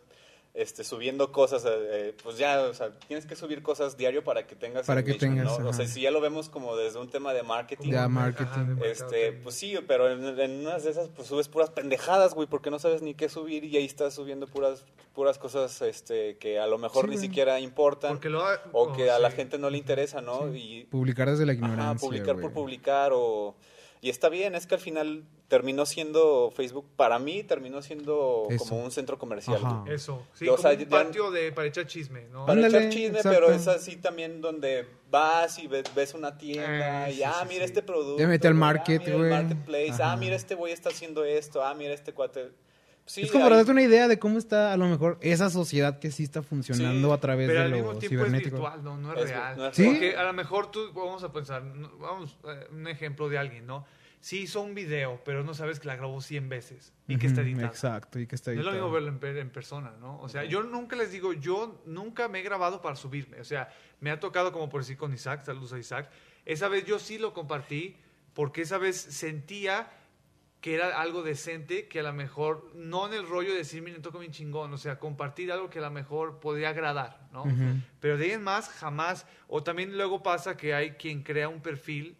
este, 0.60 0.82
subiendo 0.84 1.30
cosas, 1.32 1.64
eh, 1.64 1.68
eh, 1.70 2.14
pues 2.22 2.36
ya, 2.36 2.60
o 2.62 2.74
sea, 2.74 2.90
tienes 3.06 3.26
que 3.26 3.36
subir 3.36 3.62
cosas 3.62 3.96
diario 3.96 4.24
para 4.24 4.46
que 4.46 4.56
tengas 4.56 4.86
Para 4.86 5.04
que 5.04 5.14
tengas, 5.14 5.58
¿no? 5.58 5.68
O 5.68 5.72
sea, 5.72 5.86
si 5.86 6.00
ya 6.02 6.10
lo 6.10 6.20
vemos 6.20 6.48
como 6.48 6.76
desde 6.76 6.98
un 6.98 7.08
tema 7.08 7.32
de 7.32 7.42
marketing, 7.42 7.90
Ya, 7.92 8.08
marketing. 8.08 8.76
este, 8.84 9.32
pues 9.32 9.54
sí, 9.54 9.76
pero 9.86 10.10
en, 10.10 10.38
en 10.40 10.60
unas 10.66 10.84
de 10.84 10.90
esas 10.90 11.08
pues 11.10 11.28
subes 11.28 11.48
puras 11.48 11.70
pendejadas, 11.70 12.34
güey, 12.34 12.48
porque 12.48 12.70
no 12.70 12.78
sabes 12.78 13.02
ni 13.02 13.14
qué 13.14 13.28
subir 13.28 13.64
y 13.64 13.76
ahí 13.76 13.84
estás 13.86 14.14
subiendo 14.14 14.46
puras 14.46 14.84
puras 15.14 15.38
cosas 15.38 15.82
este 15.82 16.36
que 16.38 16.58
a 16.60 16.66
lo 16.68 16.78
mejor 16.78 17.04
Sí, 17.06 17.10
ni 17.10 17.16
güey. 17.16 17.28
siquiera 17.28 17.58
importan 17.60 18.10
Porque 18.12 18.28
lo 18.28 18.44
ha- 18.46 18.60
o 18.72 18.92
que 18.92 19.10
a 19.10 19.18
la 19.18 19.30
gente 19.32 19.58
no 19.58 19.68
le 19.70 19.78
interesa, 19.78 20.20
¿no? 20.20 20.54
Y 20.54 20.84
Publicar 20.90 21.28
desde 21.30 21.44
la 21.46 21.52
Ajá, 21.52 21.60
ignorancia. 21.64 22.06
publicar 22.06 22.34
güey. 22.34 22.42
por 22.44 22.52
publicar 22.52 23.10
o... 23.14 23.56
Y 24.00 24.10
está 24.10 24.28
bien, 24.28 24.54
es 24.54 24.66
que 24.68 24.76
al 24.76 24.80
final 24.80 25.24
terminó 25.48 25.86
siendo 25.86 26.52
Facebook, 26.54 26.86
para 26.94 27.18
mí 27.18 27.42
terminó 27.42 27.80
siendo 27.80 28.46
Eso. 28.50 28.64
como 28.68 28.84
un 28.84 28.90
centro 28.90 29.18
comercial. 29.18 29.56
Ajá. 29.64 29.84
Eso, 29.88 30.22
sí, 30.34 30.46
O 30.46 30.56
como 30.56 30.62
sea, 30.68 30.78
un 30.78 30.84
patio 30.86 31.30
de, 31.30 31.52
para 31.52 31.68
echar 31.68 31.86
chisme, 31.86 32.26
¿no? 32.30 32.44
Para 32.46 32.52
Ándale, 32.58 32.78
echar 32.78 32.90
chisme, 32.92 33.18
exacto. 33.18 33.30
pero 33.40 33.52
es 33.52 33.66
así 33.66 33.96
también 33.96 34.42
donde 34.42 34.86
vas 35.10 35.58
y 35.58 35.66
ves, 35.66 35.84
ves 35.94 36.12
una 36.12 36.36
tienda 36.36 37.08
Eh, 37.08 37.12
y, 37.12 37.16
sí, 37.16 37.22
ah, 37.22 37.38
sí, 37.42 37.46
mira 37.48 37.60
sí. 37.64 37.70
este 37.72 37.82
producto. 37.82 38.18
Ya 38.18 38.28
mete 38.28 38.46
al 38.46 38.52
güey, 38.52 38.60
market, 38.60 39.00
ah, 39.00 39.04
mira 39.06 39.12
el 39.14 39.18
güey. 39.20 39.30
marketplace, 39.30 39.90
Ajá. 40.02 40.12
ah, 40.12 40.16
mira 40.16 40.36
este 40.36 40.54
güey 40.54 40.72
está 40.72 40.90
haciendo 40.90 41.24
esto, 41.24 41.64
ah, 41.64 41.74
mira 41.74 41.94
este 41.94 42.12
cuate. 42.12 42.50
Sí, 43.06 43.22
es 43.22 43.32
como 43.32 43.44
para 43.44 43.56
darte 43.56 43.70
una 43.70 43.80
idea 43.82 44.06
de 44.06 44.18
cómo 44.18 44.36
está 44.36 44.74
a 44.74 44.76
lo 44.76 44.84
mejor 44.84 45.16
esa 45.22 45.48
sociedad 45.48 45.98
que 45.98 46.10
sí 46.10 46.24
está 46.24 46.42
funcionando 46.42 47.08
Sí, 47.08 47.14
a 47.14 47.16
través 47.18 47.46
Pero 47.48 47.60
de 47.60 47.64
al 47.64 47.70
lo 47.70 47.76
mismo 47.78 47.92
tiempo 47.92 48.04
es 48.04 48.10
cibernético. 48.26 48.56
virtual, 48.56 48.84
no, 48.84 48.98
no 48.98 49.14
es, 49.14 49.22
Es- 49.24 49.30
real. 49.30 49.56
no 49.56 49.66
es 49.68 49.74
Sí. 49.76 49.82
real. 49.82 49.94
Porque 49.94 50.16
a 50.18 50.22
lo 50.24 50.32
mejor 50.34 50.70
tú, 50.70 50.92
vamos 50.92 51.24
a 51.24 51.32
pensar, 51.32 51.62
vamos, 51.98 52.36
eh, 52.46 52.66
un 52.70 52.86
ejemplo 52.86 53.30
de 53.30 53.38
alguien, 53.38 53.66
¿no? 53.66 53.86
Sí 54.20 54.40
hizo 54.40 54.60
un 54.62 54.74
video, 54.74 55.22
pero 55.24 55.44
no 55.44 55.54
sabes 55.54 55.78
que 55.78 55.86
la 55.86 55.94
grabó 55.96 56.20
100 56.20 56.48
veces 56.48 56.92
y 57.06 57.18
que 57.18 57.28
está 57.28 57.42
editada. 57.42 57.68
Exacto, 57.68 58.18
y 58.18 58.26
que 58.26 58.34
está 58.34 58.52
No 58.52 58.58
es 58.60 58.66
lo 58.66 58.72
mismo 58.72 58.90
verlo 58.90 59.08
en, 59.08 59.18
per- 59.20 59.36
en 59.36 59.50
persona, 59.50 59.92
¿no? 60.00 60.20
O 60.20 60.28
sea, 60.28 60.44
yo 60.44 60.62
nunca 60.64 60.96
les 60.96 61.12
digo, 61.12 61.32
yo 61.32 61.80
nunca 61.86 62.26
me 62.28 62.40
he 62.40 62.42
grabado 62.42 62.82
para 62.82 62.96
subirme. 62.96 63.40
O 63.40 63.44
sea, 63.44 63.72
me 64.00 64.10
ha 64.10 64.18
tocado 64.18 64.52
como 64.52 64.68
por 64.68 64.80
decir 64.80 64.96
con 64.96 65.14
Isaac, 65.14 65.44
saludos 65.44 65.72
a 65.72 65.78
Isaac. 65.78 66.10
Esa 66.44 66.68
vez 66.68 66.84
yo 66.84 66.98
sí 66.98 67.18
lo 67.18 67.32
compartí 67.32 67.96
porque 68.34 68.62
esa 68.62 68.78
vez 68.78 68.96
sentía 68.96 69.90
que 70.60 70.74
era 70.74 71.00
algo 71.00 71.22
decente, 71.22 71.86
que 71.86 72.00
a 72.00 72.02
lo 72.02 72.12
mejor, 72.12 72.72
no 72.74 73.06
en 73.06 73.14
el 73.14 73.28
rollo 73.28 73.52
de 73.52 73.58
decir, 73.58 73.80
miren, 73.80 74.02
toco 74.02 74.18
bien 74.18 74.32
chingón, 74.32 74.72
o 74.72 74.76
sea, 74.78 74.98
compartir 74.98 75.52
algo 75.52 75.70
que 75.70 75.78
a 75.78 75.82
lo 75.82 75.90
mejor 75.92 76.40
podría 76.40 76.70
agradar, 76.70 77.28
¿no? 77.32 77.44
Pero 78.00 78.18
de 78.18 78.24
ahí 78.24 78.30
en 78.32 78.42
más, 78.42 78.68
jamás, 78.68 79.24
o 79.46 79.62
también 79.62 79.96
luego 79.96 80.20
pasa 80.24 80.56
que 80.56 80.74
hay 80.74 80.92
quien 80.92 81.22
crea 81.22 81.48
un 81.48 81.60
perfil 81.62 82.16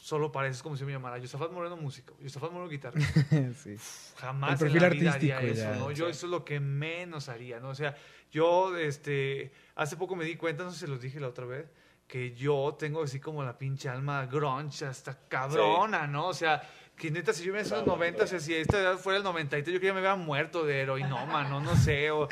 solo 0.00 0.32
para 0.32 0.48
eso, 0.48 0.56
es 0.56 0.62
como 0.62 0.76
si 0.76 0.84
me 0.84 0.92
llamara 0.92 1.18
Yosafat 1.18 1.52
Moreno 1.52 1.76
músico, 1.76 2.16
Yosafat 2.20 2.50
Moreno 2.50 2.70
guitarra. 2.70 3.00
sí. 3.62 3.76
Jamás 4.16 4.52
El 4.52 4.58
perfil 4.58 4.76
en 4.76 4.82
la 4.82 4.88
vida 4.88 5.12
haría 5.12 5.40
eso, 5.42 5.62
ya, 5.62 5.74
¿no? 5.76 5.90
Yo 5.90 6.06
sí. 6.06 6.10
eso 6.12 6.26
es 6.26 6.30
lo 6.30 6.44
que 6.44 6.58
menos 6.58 7.28
haría, 7.28 7.60
¿no? 7.60 7.68
O 7.68 7.74
sea, 7.74 7.94
yo, 8.32 8.76
este, 8.76 9.52
hace 9.74 9.96
poco 9.96 10.16
me 10.16 10.24
di 10.24 10.36
cuenta, 10.36 10.64
no 10.64 10.70
sé 10.70 10.78
si 10.78 10.80
se 10.86 10.88
los 10.88 11.00
dije 11.00 11.20
la 11.20 11.28
otra 11.28 11.44
vez, 11.44 11.70
que 12.06 12.34
yo 12.34 12.76
tengo 12.78 13.02
así 13.02 13.20
como 13.20 13.44
la 13.44 13.58
pinche 13.58 13.88
alma 13.88 14.26
grunge 14.26 14.86
hasta 14.86 15.28
cabrona, 15.28 16.06
¿no? 16.06 16.28
O 16.28 16.34
sea, 16.34 16.62
que 16.96 17.10
neta, 17.10 17.32
si 17.32 17.44
yo 17.44 17.52
me 17.52 17.60
en 17.60 17.70
los 17.70 17.86
90, 17.86 18.24
o 18.24 18.26
sea, 18.26 18.40
si 18.40 18.54
esta 18.54 18.80
edad 18.80 18.98
fuera 18.98 19.18
el 19.18 19.24
93, 19.24 19.74
yo 19.74 19.80
que 19.80 19.86
ya 19.86 19.92
me 19.92 20.00
hubiera 20.00 20.16
muerto 20.16 20.64
de 20.64 20.80
heroinoma, 20.80 21.44
¿no? 21.44 21.60
No 21.60 21.76
sé, 21.76 22.10
o... 22.10 22.26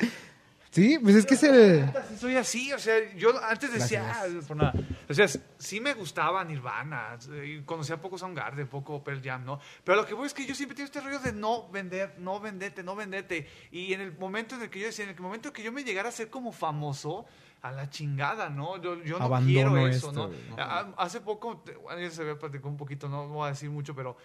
Sí, 0.71 0.99
pues 1.01 1.15
es 1.15 1.25
que 1.25 1.33
es 1.33 1.43
el... 1.43 1.91
Sí 2.09 2.17
soy 2.19 2.35
así, 2.35 2.71
o 2.73 2.77
sea, 2.79 2.93
yo 3.15 3.31
antes 3.43 3.73
decía, 3.73 4.03
Gracias. 4.03 4.43
ah, 4.43 4.47
por 4.47 4.57
nada. 4.57 4.73
o 5.09 5.13
sea, 5.15 5.27
sí 5.57 5.81
me 5.81 5.93
gustaba 5.95 6.43
Nirvana, 6.43 7.17
y 7.43 7.61
conocía 7.63 7.99
poco 7.99 8.19
Soundgarden, 8.19 8.67
poco 8.67 9.03
Pearl 9.03 9.21
Jam, 9.23 9.45
¿no? 9.45 9.59
Pero 9.83 10.01
lo 10.01 10.05
que 10.05 10.13
voy 10.13 10.27
es 10.27 10.33
que 10.35 10.45
yo 10.45 10.53
siempre 10.53 10.75
tengo 10.75 10.85
este 10.85 11.01
rollo 11.01 11.17
de 11.19 11.33
no 11.33 11.67
vender, 11.69 12.15
no 12.19 12.39
venderte, 12.39 12.83
no 12.83 12.95
venderte. 12.95 13.47
Y 13.71 13.93
en 13.93 14.01
el 14.01 14.15
momento 14.17 14.55
en 14.55 14.61
el 14.61 14.69
que 14.69 14.79
yo 14.79 14.85
decía, 14.85 15.05
en 15.05 15.11
el 15.11 15.19
momento 15.19 15.47
en 15.47 15.53
que 15.55 15.63
yo 15.63 15.71
me 15.71 15.83
llegara 15.83 16.09
a 16.09 16.11
ser 16.11 16.29
como 16.29 16.51
famoso, 16.51 17.25
a 17.63 17.71
la 17.71 17.89
chingada, 17.89 18.49
¿no? 18.49 18.81
Yo, 18.81 19.03
yo 19.03 19.17
no 19.19 19.25
Abandono 19.25 19.71
quiero 19.71 19.87
eso, 19.87 20.09
esto, 20.09 20.11
¿no? 20.13 20.27
güey. 20.27 20.39
A- 20.59 20.93
Hace 20.97 21.19
poco, 21.19 21.63
bueno, 21.83 21.99
ya 21.99 22.11
se 22.11 22.21
había 22.21 22.37
platicado 22.37 22.69
un 22.69 22.77
poquito, 22.77 23.09
no 23.09 23.27
voy 23.27 23.47
a 23.47 23.49
decir 23.49 23.69
mucho, 23.71 23.95
pero 23.95 24.15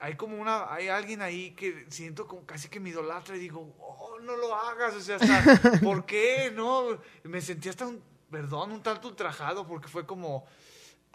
hay 0.00 0.14
como 0.16 0.36
una, 0.40 0.72
hay 0.72 0.88
alguien 0.88 1.22
ahí 1.22 1.52
que 1.52 1.86
siento 1.88 2.26
como 2.26 2.44
casi 2.46 2.68
que 2.68 2.78
me 2.80 2.90
idolatra 2.90 3.36
y 3.36 3.40
digo, 3.40 3.74
oh, 3.80 4.18
no 4.20 4.36
lo 4.36 4.54
hagas, 4.54 4.94
o 4.94 5.00
sea, 5.00 5.16
hasta, 5.16 5.80
¿por 5.82 6.06
qué? 6.06 6.52
No, 6.54 6.98
me 7.24 7.40
sentí 7.40 7.68
hasta 7.68 7.86
un, 7.86 8.00
perdón, 8.30 8.72
un 8.72 8.82
tanto 8.82 9.08
ultrajado 9.08 9.66
porque 9.66 9.88
fue 9.88 10.06
como, 10.06 10.46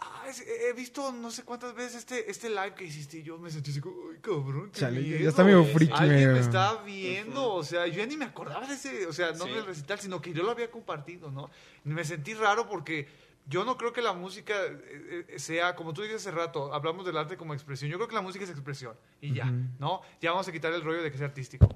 ah, 0.00 0.24
es- 0.28 0.40
he 0.46 0.72
visto 0.74 1.12
no 1.12 1.30
sé 1.30 1.44
cuántas 1.44 1.74
veces 1.74 1.96
este, 2.00 2.30
este 2.30 2.50
live 2.50 2.74
que 2.74 2.84
hiciste 2.84 3.18
y 3.18 3.22
yo 3.22 3.38
me 3.38 3.50
sentí 3.50 3.70
así 3.70 3.80
como, 3.80 3.96
ay, 4.12 4.18
cabrón, 4.20 4.70
qué 4.70 4.80
Chale, 4.80 5.02
ya 5.02 5.16
miedo". 5.16 5.28
está 5.30 5.44
medio 5.44 5.64
friki. 5.64 5.92
Alguien 5.94 6.32
me 6.34 6.40
está 6.40 6.82
viendo, 6.82 7.54
o 7.54 7.64
sea, 7.64 7.86
yo 7.86 7.94
ya 7.94 8.06
ni 8.06 8.16
me 8.18 8.26
acordaba 8.26 8.66
de 8.66 8.74
ese, 8.74 9.06
o 9.06 9.12
sea, 9.14 9.32
no 9.32 9.44
Sí. 9.46 9.52
del 9.52 9.64
recital, 9.64 9.98
sino 9.98 10.20
que 10.20 10.32
yo 10.34 10.42
lo 10.42 10.50
había 10.50 10.70
compartido, 10.70 11.30
¿no? 11.30 11.48
Y 11.84 11.88
me 11.88 12.04
sentí 12.04 12.34
raro 12.34 12.68
porque 12.68 13.08
yo 13.46 13.64
no 13.64 13.76
creo 13.76 13.92
que 13.92 14.00
la 14.00 14.12
música 14.12 14.54
eh, 14.66 15.26
eh, 15.28 15.38
sea, 15.38 15.74
como 15.76 15.92
tú 15.92 16.02
dices 16.02 16.26
hace 16.26 16.30
rato, 16.30 16.72
hablamos 16.72 17.04
del 17.04 17.16
arte 17.16 17.36
como 17.36 17.54
expresión, 17.54 17.90
yo 17.90 17.96
creo 17.98 18.08
que 18.08 18.14
la 18.14 18.22
música 18.22 18.44
es 18.44 18.50
expresión 18.50 18.94
y 19.20 19.34
ya. 19.34 19.50
¿no? 19.78 20.00
Ya 20.20 20.30
vamos 20.30 20.48
a 20.48 20.52
quitar 20.52 20.72
el 20.72 20.82
rollo 20.82 21.02
de 21.02 21.10
que 21.10 21.18
sea 21.18 21.26
artístico. 21.26 21.68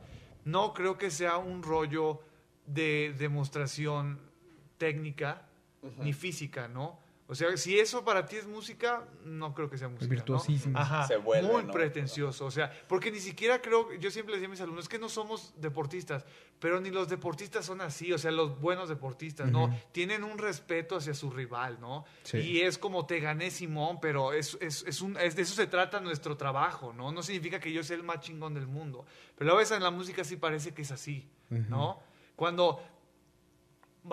No 0.45 0.73
creo 0.73 0.97
que 0.97 1.11
sea 1.11 1.37
un 1.37 1.63
rollo 1.63 2.21
de 2.67 3.15
demostración 3.19 4.21
técnica 4.79 5.47
ni 5.99 6.13
física, 6.13 6.69
¿no? 6.69 6.99
O 7.31 7.35
sea, 7.35 7.55
si 7.59 7.79
eso 7.79 8.07
para 8.07 8.25
ti 8.25 8.37
es 8.37 8.47
música, 8.47 9.07
no 9.23 9.53
creo 9.53 9.69
que 9.69 9.77
sea 9.77 9.89
música. 9.89 10.07
¿no? 10.07 10.11
virtuosísimo. 10.11 10.79
Ajá, 10.79 11.07
Se 11.07 11.19
vuelve, 11.19 11.53
muy 11.53 11.63
¿no? 11.65 11.73
pretencioso. 11.73 12.47
O 12.47 12.51
sea, 12.51 12.73
porque 12.89 13.11
ni 13.11 13.21
siquiera 13.21 13.61
creo, 13.61 13.93
yo 13.97 14.11
siempre 14.11 14.33
les 14.33 14.41
digo 14.41 14.49
a 14.49 14.53
mis 14.53 14.61
alumnos, 14.63 14.87
es 14.87 14.89
que 14.89 14.99
no 14.99 15.11
somos 15.11 15.53
deportistas, 15.59 16.25
pero 16.59 16.81
ni 16.81 16.91
los 16.91 17.11
deportistas 17.11 17.67
son 17.67 17.83
así, 17.83 18.15
o 18.15 18.19
sea, 18.19 18.31
los 18.31 18.59
buenos 18.59 18.89
deportistas, 18.89 19.53
¿no? 19.53 19.79
Tienen 19.93 20.25
un 20.25 20.39
respeto 20.39 20.97
hacia 20.97 21.13
su 21.13 21.31
rival, 21.31 21.79
¿no? 21.81 22.07
Sí. 22.23 22.39
Y 22.39 22.61
es 22.63 22.79
como 22.79 23.05
te 23.05 23.21
gané 23.21 23.51
Simón, 23.51 23.99
pero 24.01 24.33
es, 24.33 24.57
es, 24.63 24.83
es 24.87 25.03
un, 25.03 25.19
es 25.19 25.37
de 25.37 25.43
eso 25.43 25.55
se 25.55 25.67
trata 25.67 26.01
nuestro 26.01 26.39
trabajo, 26.39 26.95
¿no? 26.95 27.13
No 27.13 27.23
significa 27.23 27.61
que 27.61 27.71
yo 27.71 27.83
sea 27.85 27.97
el 27.97 28.05
más 28.05 28.21
chingón 28.21 28.55
del 28.55 28.67
mundo. 28.67 29.05
Pero 29.37 29.53
a 29.53 29.57
veces 29.57 29.77
en 29.77 29.83
la 29.83 29.91
música 29.91 30.25
sí 30.25 30.37
parece 30.37 30.73
que 30.73 30.81
es 30.81 30.91
así, 30.93 31.29
¿no? 31.51 32.01
Cuando 32.37 32.81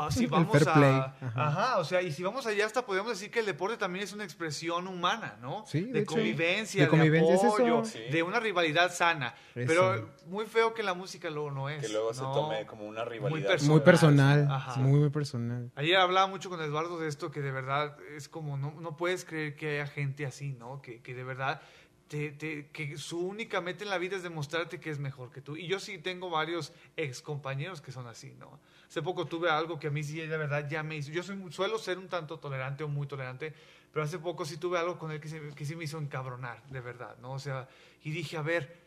si 0.09 0.25
El 0.25 0.29
vamos 0.29 0.51
fair 0.51 0.67
a 0.69 0.73
play, 0.73 0.91
ajá. 0.91 1.31
ajá. 1.47 1.77
o 1.79 1.83
sea, 1.85 2.01
y 2.01 2.11
si 2.11 2.21
vamos 2.23 2.45
allá 2.45 2.65
hasta 2.65 2.85
podemos 2.85 3.11
decir 3.11 3.31
que 3.31 3.39
el 3.39 3.45
deporte 3.45 3.77
también 3.77 4.03
es 4.03 4.11
una 4.13 4.23
expresión 4.25 4.87
humana, 4.87 5.37
¿no? 5.41 5.63
Sí, 5.67 5.81
de 5.81 5.91
de, 5.93 5.99
hecho. 5.99 6.15
convivencia, 6.15 6.81
De 6.81 6.85
de, 6.85 6.89
convivencia 6.91 7.35
es 7.35 7.43
eso. 7.43 7.53
apoyo, 7.55 7.85
Sí. 7.85 7.99
de 8.11 8.23
una 8.23 8.39
rivalidad 8.39 8.91
sana. 8.93 9.35
Eso. 9.55 9.67
Pero 9.67 10.09
muy 10.27 10.45
feo 10.47 10.73
que 10.73 10.83
la 10.83 10.93
música 10.93 11.29
luego 11.29 11.51
no 11.51 11.69
es. 11.69 11.81
Que 11.85 11.89
luego 11.93 12.13
se 12.13 12.21
tome 12.21 12.65
como 12.65 12.85
una 12.85 13.05
rivalidad. 13.05 13.47
personal. 13.47 13.71
Muy 13.75 13.81
personal. 13.85 14.47
Ajá. 14.51 14.75
Muy, 14.81 14.99
muy 14.99 15.09
personal. 15.09 15.71
Ayer 15.75 15.95
hablaba 15.97 16.27
mucho 16.27 16.49
con 16.49 16.59
Eduardo 16.61 16.99
de 16.99 17.07
esto, 17.07 17.31
que 17.31 17.41
de 17.41 17.51
verdad 17.51 17.97
es 18.15 18.27
como, 18.27 18.57
no, 18.57 18.73
no 18.81 18.97
puedes 18.97 19.23
creer 19.23 19.55
que 19.55 19.79
haya 19.79 19.87
gente 19.87 20.25
así, 20.25 20.51
¿no? 20.53 20.81
Que, 20.81 21.01
que 21.01 21.13
de 21.13 21.23
verdad, 21.23 21.61
te, 22.09 22.31
te- 22.31 22.67
que 22.71 22.97
su 22.97 23.19
única 23.25 23.61
meta 23.61 23.83
en 23.83 23.89
la 23.89 23.97
vida 23.97 24.15
es 24.17 24.23
demostrarte 24.23 24.79
que 24.79 24.89
es 24.89 24.99
mejor 24.99 25.31
que 25.31 25.41
tú. 25.41 25.55
Y 25.55 25.67
yo 25.67 25.79
sí 25.79 25.97
tengo 25.99 26.29
varios 26.29 26.73
ex 26.97 27.21
compañeros 27.21 27.81
que 27.81 27.91
son 27.91 28.07
así, 28.07 28.35
¿no? 28.37 28.59
Hace 28.87 29.01
poco 29.01 29.25
tuve 29.25 29.49
algo 29.49 29.79
que 29.79 29.87
a 29.87 29.91
mí 29.91 30.03
sí, 30.03 30.17
de 30.19 30.37
verdad, 30.37 30.67
ya 30.69 30.83
me 30.83 30.95
hizo. 30.97 31.11
Yo 31.11 31.23
soy, 31.23 31.41
suelo 31.51 31.77
ser 31.79 31.97
un 31.97 32.07
tanto 32.07 32.39
tolerante 32.39 32.83
o 32.83 32.87
muy 32.87 33.07
tolerante, 33.07 33.53
pero 33.91 34.03
hace 34.05 34.19
poco 34.19 34.45
sí 34.45 34.57
tuve 34.57 34.77
algo 34.77 34.97
con 34.97 35.11
él 35.11 35.19
que, 35.19 35.27
se- 35.29 35.49
que 35.55 35.65
sí 35.65 35.75
me 35.75 35.83
hizo 35.85 35.97
encabronar, 35.97 36.63
de 36.69 36.81
verdad, 36.81 37.17
¿no? 37.21 37.33
O 37.33 37.39
sea, 37.39 37.67
y 38.03 38.11
dije, 38.11 38.37
a 38.37 38.41
ver, 38.41 38.77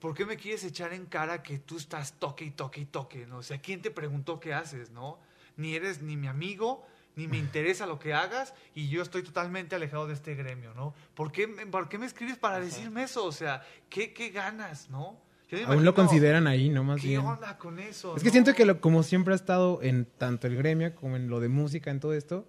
¿por 0.00 0.14
qué 0.14 0.24
me 0.24 0.36
quieres 0.36 0.64
echar 0.64 0.92
en 0.92 1.06
cara 1.06 1.42
que 1.42 1.58
tú 1.58 1.76
estás 1.76 2.18
toque 2.18 2.44
y 2.44 2.50
toque 2.52 2.80
y 2.82 2.84
toque? 2.86 3.26
¿no? 3.26 3.38
O 3.38 3.42
sea, 3.42 3.58
¿quién 3.60 3.82
te 3.82 3.90
preguntó 3.90 4.38
qué 4.38 4.54
haces? 4.54 4.90
¿no? 4.90 5.18
Ni 5.56 5.74
eres 5.74 6.02
ni 6.02 6.16
mi 6.16 6.28
amigo, 6.28 6.86
ni 7.16 7.26
me 7.26 7.36
interesa 7.38 7.86
lo 7.86 7.98
que 7.98 8.14
hagas, 8.14 8.54
y 8.74 8.88
yo 8.88 9.02
estoy 9.02 9.22
totalmente 9.24 9.74
alejado 9.74 10.06
de 10.06 10.14
este 10.14 10.34
gremio, 10.36 10.72
¿no? 10.74 10.94
¿Por 11.14 11.32
qué, 11.32 11.46
me- 11.48 11.66
por 11.66 11.88
qué 11.88 11.98
me 11.98 12.06
escribes 12.06 12.38
para 12.38 12.60
decirme 12.60 13.02
eso? 13.02 13.24
O 13.24 13.32
sea, 13.32 13.66
¿qué, 13.90 14.12
qué 14.14 14.30
ganas, 14.30 14.88
no? 14.90 15.20
Aún 15.66 15.84
lo 15.84 15.94
consideran 15.94 16.46
ahí, 16.46 16.68
¿no? 16.68 16.84
Más 16.84 17.00
¿Qué 17.00 17.08
bien. 17.08 17.20
onda 17.20 17.56
con 17.58 17.78
eso? 17.78 18.14
Es 18.16 18.22
que 18.22 18.28
no? 18.28 18.32
siento 18.32 18.54
que 18.54 18.66
lo- 18.66 18.80
como 18.80 19.02
siempre 19.02 19.32
ha 19.32 19.36
estado 19.36 19.80
en 19.82 20.06
tanto 20.18 20.46
el 20.46 20.56
gremio 20.56 20.94
como 20.94 21.16
en 21.16 21.28
lo 21.28 21.40
de 21.40 21.48
música, 21.48 21.90
en 21.90 22.00
todo 22.00 22.12
esto, 22.12 22.46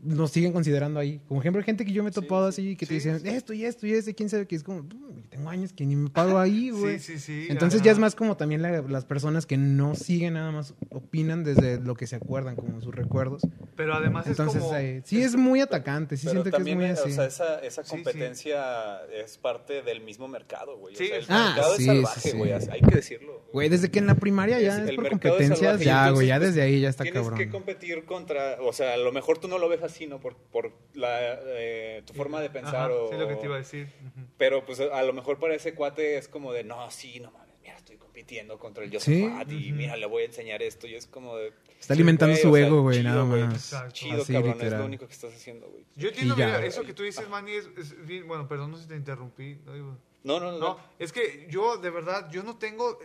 nos 0.00 0.30
siguen 0.30 0.52
considerando 0.52 1.00
ahí. 1.00 1.20
Como 1.26 1.40
ejemplo, 1.40 1.58
hay 1.60 1.64
gente 1.64 1.84
que 1.84 1.92
yo 1.92 2.02
me 2.04 2.10
he 2.10 2.12
topado 2.12 2.50
sí, 2.52 2.62
así, 2.68 2.76
que 2.76 2.86
te 2.86 2.94
dicen 2.94 3.20
sí. 3.20 3.28
esto 3.28 3.52
y 3.52 3.64
esto 3.64 3.86
y 3.86 3.92
esto, 3.92 4.10
y 4.10 4.14
quién 4.14 4.28
sabe 4.28 4.46
que 4.46 4.54
es 4.56 4.62
como, 4.62 4.82
"Mm, 4.82 5.22
tengo 5.30 5.50
años 5.50 5.72
que 5.72 5.84
ni 5.86 5.96
me 5.96 6.08
paro 6.10 6.38
ahí, 6.40 6.70
güey. 6.70 6.98
Sí, 7.00 7.14
sí, 7.14 7.18
sí. 7.18 7.46
Entonces 7.50 7.80
ajá. 7.80 7.86
ya 7.86 7.92
es 7.92 7.98
más 7.98 8.14
como 8.14 8.36
también 8.36 8.62
la- 8.62 8.82
las 8.82 9.04
personas 9.04 9.44
que 9.46 9.56
no 9.56 9.94
siguen 9.94 10.34
nada 10.34 10.52
más, 10.52 10.74
opinan 10.90 11.42
desde 11.44 11.80
lo 11.80 11.94
que 11.96 12.06
se 12.06 12.16
acuerdan, 12.16 12.54
como 12.56 12.80
sus 12.80 12.94
recuerdos. 12.94 13.42
Pero 13.76 13.94
además 13.94 14.26
Entonces, 14.26 14.56
es 14.56 14.62
como... 14.62 14.76
eh, 14.78 15.02
sí 15.04 15.20
es 15.22 15.34
muy 15.36 15.60
atacante, 15.60 16.16
sí 16.16 16.26
Pero 16.26 16.32
siento 16.32 16.44
que 16.44 16.48
es 16.50 16.54
también, 16.58 16.78
muy 16.78 16.86
eh, 16.86 16.90
así. 16.92 17.10
o 17.10 17.14
sea, 17.14 17.26
esa, 17.26 17.58
esa 17.60 17.82
Sí, 17.82 17.90
sí. 17.90 17.96
competencia 17.96 19.00
es 19.12 19.38
parte 19.38 19.82
del 19.82 20.00
mismo 20.00 20.28
mercado, 20.28 20.76
güey. 20.78 20.94
Sí, 20.96 21.04
o 21.04 21.06
sea, 21.08 21.16
el 21.16 21.22
es- 21.22 21.30
Ah, 21.30 21.52
mercado 21.54 21.76
sí, 21.76 21.82
es 21.82 21.86
salvaje, 21.86 22.20
sí, 22.20 22.30
sí. 22.30 22.36
güey. 22.36 22.52
Hay 22.52 22.80
que 22.80 22.94
decirlo. 22.94 23.42
Güey, 23.52 23.68
desde 23.68 23.90
que 23.90 23.98
en 23.98 24.06
la 24.06 24.14
primaria 24.14 24.60
ya 24.60 24.76
Es- 24.76 24.82
es, 24.84 24.88
el 24.90 24.96
por 24.96 25.08
competencias, 25.08 25.58
salvaje 25.58 25.84
ya, 25.84 26.10
güey, 26.10 26.26
ya 26.28 26.36
pues, 26.38 26.48
desde 26.54 26.62
ahí 26.62 26.80
ya 26.80 26.88
está 26.88 27.04
Tienes 27.04 27.20
cabrón. 27.22 27.38
que 27.38 27.48
competir 27.48 28.04
contra, 28.04 28.58
o 28.62 28.72
sea, 28.72 28.94
a 28.94 28.96
lo 28.96 29.12
mejor 29.12 29.38
tú 29.38 29.48
no 29.48 29.58
lo 29.58 29.68
ves 29.68 29.82
así, 29.88 30.06
¿no? 30.06 30.20
Por, 30.20 30.36
por 30.36 30.72
la, 30.94 31.38
eh, 31.44 32.02
tu 32.06 32.12
forma 32.14 32.40
de 32.40 32.48
pensar 32.50 32.90
Ajá, 32.90 32.94
o... 32.94 33.10
Sí, 33.10 33.18
lo 33.18 33.28
que 33.28 33.34
te 33.36 33.44
iba 33.46 33.56
a 33.56 33.58
decir. 33.58 33.88
Pero 34.36 34.64
pues 34.64 34.80
a 34.80 35.02
lo 35.02 35.12
mejor 35.12 35.38
para 35.38 35.54
ese 35.54 35.74
cuate 35.74 36.16
es 36.16 36.28
como 36.28 36.52
de, 36.52 36.64
no, 36.64 36.90
sí, 36.90 37.20
no 37.20 37.30
mames, 37.32 37.60
mira, 37.62 37.76
estoy 37.76 37.96
compitiendo 37.96 38.58
contra 38.58 38.84
el 38.84 38.90
Sí. 39.00 39.22
Josephat 39.22 39.50
y 39.52 39.66
Ujú. 39.72 39.76
mira, 39.76 39.96
le 39.96 40.06
voy 40.06 40.22
a 40.22 40.26
enseñar 40.26 40.62
esto 40.62 40.86
y 40.86 40.94
es 40.94 41.06
como 41.06 41.36
de... 41.36 41.52
Está 41.80 41.94
alimentando 41.94 42.32
güey, 42.32 42.42
su 42.42 42.50
o 42.50 42.54
sea, 42.56 42.66
ego, 42.66 42.82
güey, 42.82 43.02
nada 43.02 43.24
más. 43.24 43.74
Chido, 43.92 44.22
Así, 44.22 44.32
cabrón, 44.32 44.52
es 44.52 44.56
literal. 44.58 44.80
lo 44.80 44.86
único 44.86 45.06
que 45.06 45.12
estás 45.12 45.32
haciendo, 45.34 45.68
güey. 45.68 45.84
Yo 45.96 46.08
entiendo, 46.08 46.36
ya. 46.36 46.46
mira, 46.46 46.64
eso 46.66 46.82
que 46.82 46.92
tú 46.92 47.02
dices, 47.04 47.28
Manny, 47.28 47.52
es, 47.52 47.68
es 47.78 48.06
bien- 48.06 48.26
bueno, 48.26 48.48
perdón, 48.48 48.72
no 48.72 48.76
si 48.78 48.88
te 48.88 48.96
interrumpí. 48.96 49.58
no 49.64 49.74
digo- 49.74 49.98
No, 50.24 50.40
no, 50.40 50.50
no. 50.52 50.58
No, 50.58 50.80
es 50.98 51.12
que 51.12 51.46
yo, 51.48 51.76
de 51.78 51.90
verdad, 51.90 52.28
yo 52.32 52.42
no 52.42 52.56
tengo... 52.58 52.98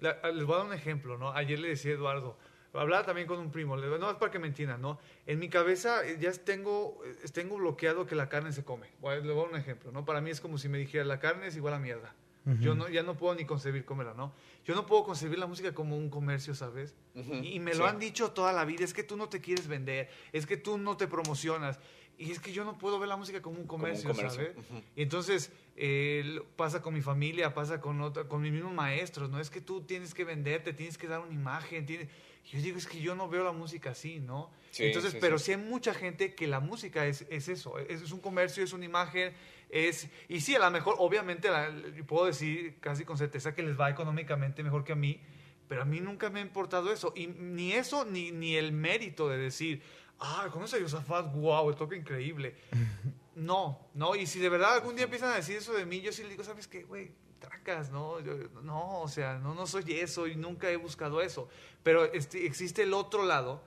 la- 0.00 0.18
les 0.32 0.44
voy 0.44 0.54
a 0.56 0.58
dar 0.58 0.66
un 0.66 0.72
ejemplo, 0.74 1.16
¿no? 1.16 1.30
Ayer 1.32 1.58
le 1.60 1.68
decía 1.68 1.92
a 1.92 1.94
Eduardo, 1.94 2.36
hablaba 2.74 3.04
también 3.04 3.26
con 3.26 3.38
un 3.38 3.50
primo, 3.50 3.76
le 3.76 3.84
digo, 3.86 3.98
no, 3.98 4.10
es 4.10 4.16
para 4.16 4.30
que 4.30 4.38
me 4.38 4.46
entiendan, 4.46 4.80
¿no? 4.82 4.98
En 5.26 5.38
mi 5.38 5.48
cabeza 5.48 6.06
eh, 6.06 6.18
ya 6.20 6.32
tengo, 6.32 7.00
eh, 7.04 7.28
tengo 7.32 7.56
bloqueado 7.56 8.06
que 8.06 8.14
la 8.14 8.28
carne 8.28 8.52
se 8.52 8.64
come. 8.64 8.88
Voy 9.00 9.14
a- 9.14 9.18
Le 9.20 9.32
voy 9.32 9.40
a 9.40 9.44
dar 9.46 9.54
un 9.54 9.60
ejemplo, 9.60 9.90
¿no? 9.92 10.04
Para 10.04 10.20
mí 10.20 10.30
es 10.30 10.40
como 10.40 10.58
si 10.58 10.68
me 10.68 10.78
dijera, 10.78 11.04
la 11.04 11.18
carne 11.18 11.46
es 11.46 11.56
igual 11.56 11.74
a 11.74 11.78
mierda. 11.78 12.14
Yo 12.60 12.74
no, 12.74 12.88
ya 12.88 13.02
no 13.02 13.14
puedo 13.14 13.34
ni 13.34 13.44
concebir 13.44 13.84
comerla, 13.84 14.14
¿no? 14.14 14.32
Yo 14.64 14.74
no 14.74 14.86
puedo 14.86 15.04
concebir 15.04 15.38
la 15.38 15.46
música 15.46 15.74
como 15.74 15.98
un 15.98 16.08
comercio, 16.08 16.54
¿sabes? 16.54 16.94
Ujú, 17.14 17.34
y, 17.34 17.56
y 17.56 17.60
me 17.60 17.72
sí. 17.74 17.78
lo 17.78 17.86
han 17.86 17.98
dicho 17.98 18.30
toda 18.30 18.54
la 18.54 18.64
vida, 18.64 18.84
es 18.84 18.94
que 18.94 19.02
tú 19.02 19.18
no 19.18 19.28
te 19.28 19.42
quieres 19.42 19.68
vender, 19.68 20.08
es 20.32 20.46
que 20.46 20.56
tú 20.56 20.78
no 20.78 20.96
te 20.96 21.06
promocionas. 21.08 21.78
Y 22.16 22.32
es 22.32 22.40
que 22.40 22.50
yo 22.52 22.64
no 22.64 22.78
puedo 22.78 22.98
ver 22.98 23.08
la 23.10 23.16
música 23.16 23.42
como 23.42 23.58
un 23.60 23.66
Como 23.66 23.84
un 23.84 23.90
comercio, 23.90 24.08
comercio, 24.10 24.40
¿sabes? 24.46 24.56
ujú. 24.56 24.82
Y 24.96 25.02
entonces 25.02 25.52
eh, 25.76 26.40
pasa 26.56 26.80
con 26.80 26.94
mi 26.94 27.02
familia, 27.02 27.52
pasa 27.52 27.82
con, 27.82 28.00
otra, 28.00 28.24
con 28.24 28.40
mis 28.40 28.50
mismos 28.50 28.72
maestros, 28.72 29.28
¿no? 29.30 29.38
Es 29.40 29.50
que 29.50 29.60
tú 29.60 29.82
tienes 29.82 30.14
que 30.14 30.24
venderte, 30.24 30.72
tienes 30.72 30.96
que 30.96 31.06
dar 31.06 31.20
una 31.20 31.34
imagen. 31.34 31.84
Tienes... 31.86 32.08
Yo 32.50 32.60
digo, 32.60 32.78
es 32.78 32.86
que 32.86 33.00
yo 33.00 33.14
no 33.14 33.28
veo 33.28 33.44
la 33.44 33.52
música 33.52 33.90
así, 33.90 34.20
¿no? 34.20 34.50
Sí, 34.70 34.84
entonces, 34.84 35.12
sí, 35.12 35.18
pero 35.20 35.38
sí. 35.38 35.46
sí. 35.46 35.50
hay 35.52 35.56
mucha 35.58 35.92
gente 35.94 36.34
que 36.34 36.46
la 36.46 36.60
música 36.60 37.06
es, 37.06 37.26
es 37.30 37.48
eso, 37.48 37.78
es, 37.78 38.00
es 38.02 38.12
un 38.12 38.20
comercio, 38.20 38.62
es 38.64 38.72
una 38.72 38.84
imagen, 38.84 39.34
es... 39.70 40.08
Y 40.28 40.40
sí, 40.40 40.54
a 40.54 40.58
lo 40.58 40.70
mejor, 40.70 40.94
obviamente, 40.98 41.50
la- 41.50 41.70
puedo 42.06 42.26
decir 42.26 42.78
casi 42.80 43.04
con 43.04 43.18
certeza 43.18 43.54
que 43.54 43.62
les 43.62 43.78
va 43.78 43.90
económicamente 43.90 44.62
mejor 44.62 44.84
que 44.84 44.92
a 44.92 44.96
mí, 44.96 45.20
pero 45.68 45.82
a 45.82 45.84
mí 45.84 46.00
nunca 46.00 46.30
me 46.30 46.38
ha 46.40 46.42
importado 46.42 46.90
eso. 46.92 47.12
Y 47.14 47.26
ni 47.26 47.72
eso, 47.74 48.04
ni, 48.06 48.30
ni 48.30 48.56
el 48.56 48.72
mérito 48.72 49.28
de 49.28 49.36
decir, 49.36 49.82
ah, 50.18 50.48
¿conoces 50.50 50.80
a 50.80 50.82
Yosafat? 50.82 51.34
Wow, 51.34 51.68
el 51.70 51.76
toque 51.76 51.96
increíble. 51.96 52.54
No, 53.38 53.88
no, 53.94 54.16
y 54.16 54.26
si 54.26 54.40
de 54.40 54.48
verdad 54.48 54.74
algún 54.74 54.96
día 54.96 55.04
empiezan 55.04 55.30
a 55.30 55.36
decir 55.36 55.56
eso 55.58 55.72
de 55.72 55.86
mí, 55.86 56.00
yo 56.00 56.10
sí 56.10 56.22
les 56.22 56.32
digo, 56.32 56.42
¿sabes 56.42 56.66
qué, 56.66 56.82
güey? 56.82 57.12
Trancas, 57.38 57.90
¿no? 57.90 58.20
Yo- 58.20 58.36
no, 58.62 59.00
o 59.00 59.08
sea, 59.08 59.38
no, 59.38 59.54
no 59.54 59.66
soy 59.66 59.84
eso 59.92 60.26
y 60.26 60.36
nunca 60.36 60.70
he 60.70 60.76
buscado 60.76 61.20
eso. 61.20 61.48
Pero 61.82 62.04
este, 62.12 62.46
existe 62.46 62.82
el 62.82 62.92
otro 62.94 63.24
lado. 63.24 63.62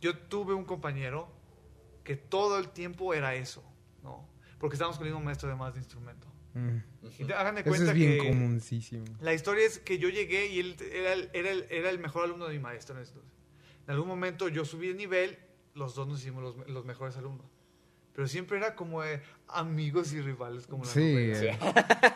Yo 0.00 0.18
tuve 0.18 0.54
un 0.54 0.64
compañero 0.64 1.28
que 2.04 2.16
todo 2.16 2.58
el 2.58 2.70
tiempo 2.70 3.14
era 3.14 3.34
eso, 3.34 3.62
¿no? 4.02 4.28
Porque 4.58 4.74
estábamos 4.74 4.98
con 4.98 5.06
el 5.06 5.12
mismo 5.12 5.24
maestro 5.24 5.48
de 5.48 5.54
más 5.54 5.72
de 5.74 5.80
instrumento. 5.80 6.26
Mm. 6.54 6.78
Y 7.18 7.24
te- 7.24 7.34
hagan 7.34 7.54
de 7.54 7.60
Eso 7.62 7.70
cuenta 7.70 7.92
es 7.92 7.94
bien 7.94 8.10
que 8.20 8.28
la 9.20 9.32
historia 9.32 9.64
es 9.66 9.78
que 9.78 9.98
yo 9.98 10.08
llegué 10.08 10.46
y 10.48 10.58
él 10.60 10.76
era 10.92 11.12
el, 11.14 11.30
era 11.32 11.50
el- 11.50 11.66
era 11.70 11.90
el 11.90 11.98
mejor 11.98 12.24
alumno 12.24 12.46
de 12.46 12.54
mi 12.54 12.58
maestro 12.60 12.96
en 12.98 13.90
algún 13.90 14.06
momento 14.08 14.48
yo 14.48 14.64
subí 14.64 14.88
de 14.88 14.94
nivel, 14.94 15.38
los 15.74 15.94
dos 15.94 16.06
nos 16.06 16.20
hicimos 16.20 16.42
los, 16.42 16.68
los 16.68 16.84
mejores 16.84 17.16
alumnos. 17.16 17.46
Pero 18.14 18.28
siempre 18.28 18.58
era 18.58 18.74
como 18.74 19.02
eh, 19.02 19.22
amigos 19.48 20.12
y 20.12 20.20
rivales, 20.20 20.66
como 20.66 20.84
la 20.84 20.90
Sí, 20.90 21.00
novela. 21.14 21.38
eh, 21.40 21.58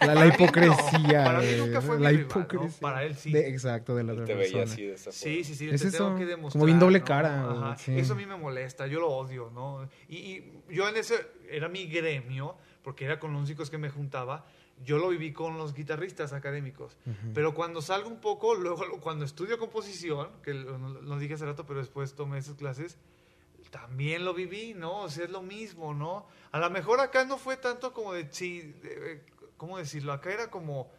la, 0.00 0.14
la 0.14 0.24
mí 0.26 0.28
no, 0.28 0.34
hipocresía. 0.34 1.24
para 1.24 1.40
mí 1.40 1.46
nunca 1.56 1.80
fue 1.80 1.96
mi 1.96 2.02
la 2.04 2.10
rival, 2.10 2.26
¿no? 2.28 2.40
hipocresía. 2.42 2.80
Para 2.80 3.04
él 3.04 3.14
sí. 3.16 3.32
De- 3.32 3.48
exacto, 3.48 3.94
de 3.96 4.04
la 4.04 4.12
otra 4.12 4.24
te 4.26 4.34
veía 4.34 4.52
persona. 4.58 4.72
así 4.72 4.82
de 4.84 4.92
esa 4.94 5.12
Sí, 5.12 5.42
sí, 5.44 5.54
sí, 5.54 5.70
Es 5.70 5.80
te 5.80 5.88
eso, 5.88 5.96
tengo 5.98 6.10
que 6.16 6.24
como 6.24 6.28
demostrar. 6.36 6.66
bien 6.66 6.78
doble 6.78 6.98
¿no? 7.00 7.04
cara, 7.06 7.50
Ajá, 7.50 7.76
sí. 7.78 7.98
Eso 7.98 8.12
a 8.12 8.16
mí 8.16 8.26
me 8.26 8.36
molesta, 8.36 8.86
yo 8.86 9.00
lo 9.00 9.08
odio, 9.08 9.50
¿no? 9.54 9.88
Y, 10.08 10.16
y 10.16 10.52
yo 10.70 10.86
en 10.88 10.96
ese, 10.98 11.14
era 11.48 11.68
mi 11.70 11.86
gremio, 11.86 12.56
porque 12.82 13.06
era 13.06 13.18
con 13.18 13.32
los 13.32 13.40
músicos 13.40 13.70
que 13.70 13.78
me 13.78 13.88
juntaba, 13.88 14.44
yo 14.84 14.98
lo 14.98 15.08
viví 15.08 15.32
con 15.32 15.56
los 15.56 15.72
guitarristas 15.72 16.34
académicos. 16.34 16.98
Pero 17.32 17.54
cuando 17.54 17.80
salgo 17.80 18.10
un 18.10 18.20
poco, 18.20 18.54
luego 18.54 18.84
cuando 19.00 19.24
estudio 19.24 19.58
composición, 19.58 20.28
que 20.42 20.52
lo, 20.52 20.76
lo 20.76 21.18
dije 21.18 21.32
hace 21.32 21.46
rato, 21.46 21.64
pero 21.64 21.78
después 21.80 22.14
tomé 22.14 22.36
esas 22.36 22.54
clases, 22.56 22.98
también 23.70 24.24
lo 24.24 24.34
viví, 24.34 24.74
¿no? 24.74 25.02
O 25.02 25.08
sea, 25.10 25.24
es 25.24 25.30
lo 25.30 25.42
mismo, 25.42 25.94
¿no? 25.94 26.26
A 26.52 26.58
lo 26.58 26.70
mejor 26.70 27.00
acá 27.00 27.24
no 27.24 27.38
fue 27.38 27.56
tanto 27.56 27.92
como 27.92 28.12
de, 28.12 28.28
sí, 28.32 28.60
de- 28.82 29.12
eh, 29.12 29.22
¿cómo 29.56 29.78
decirlo? 29.78 30.12
Acá 30.12 30.32
era 30.32 30.50
como, 30.50 30.90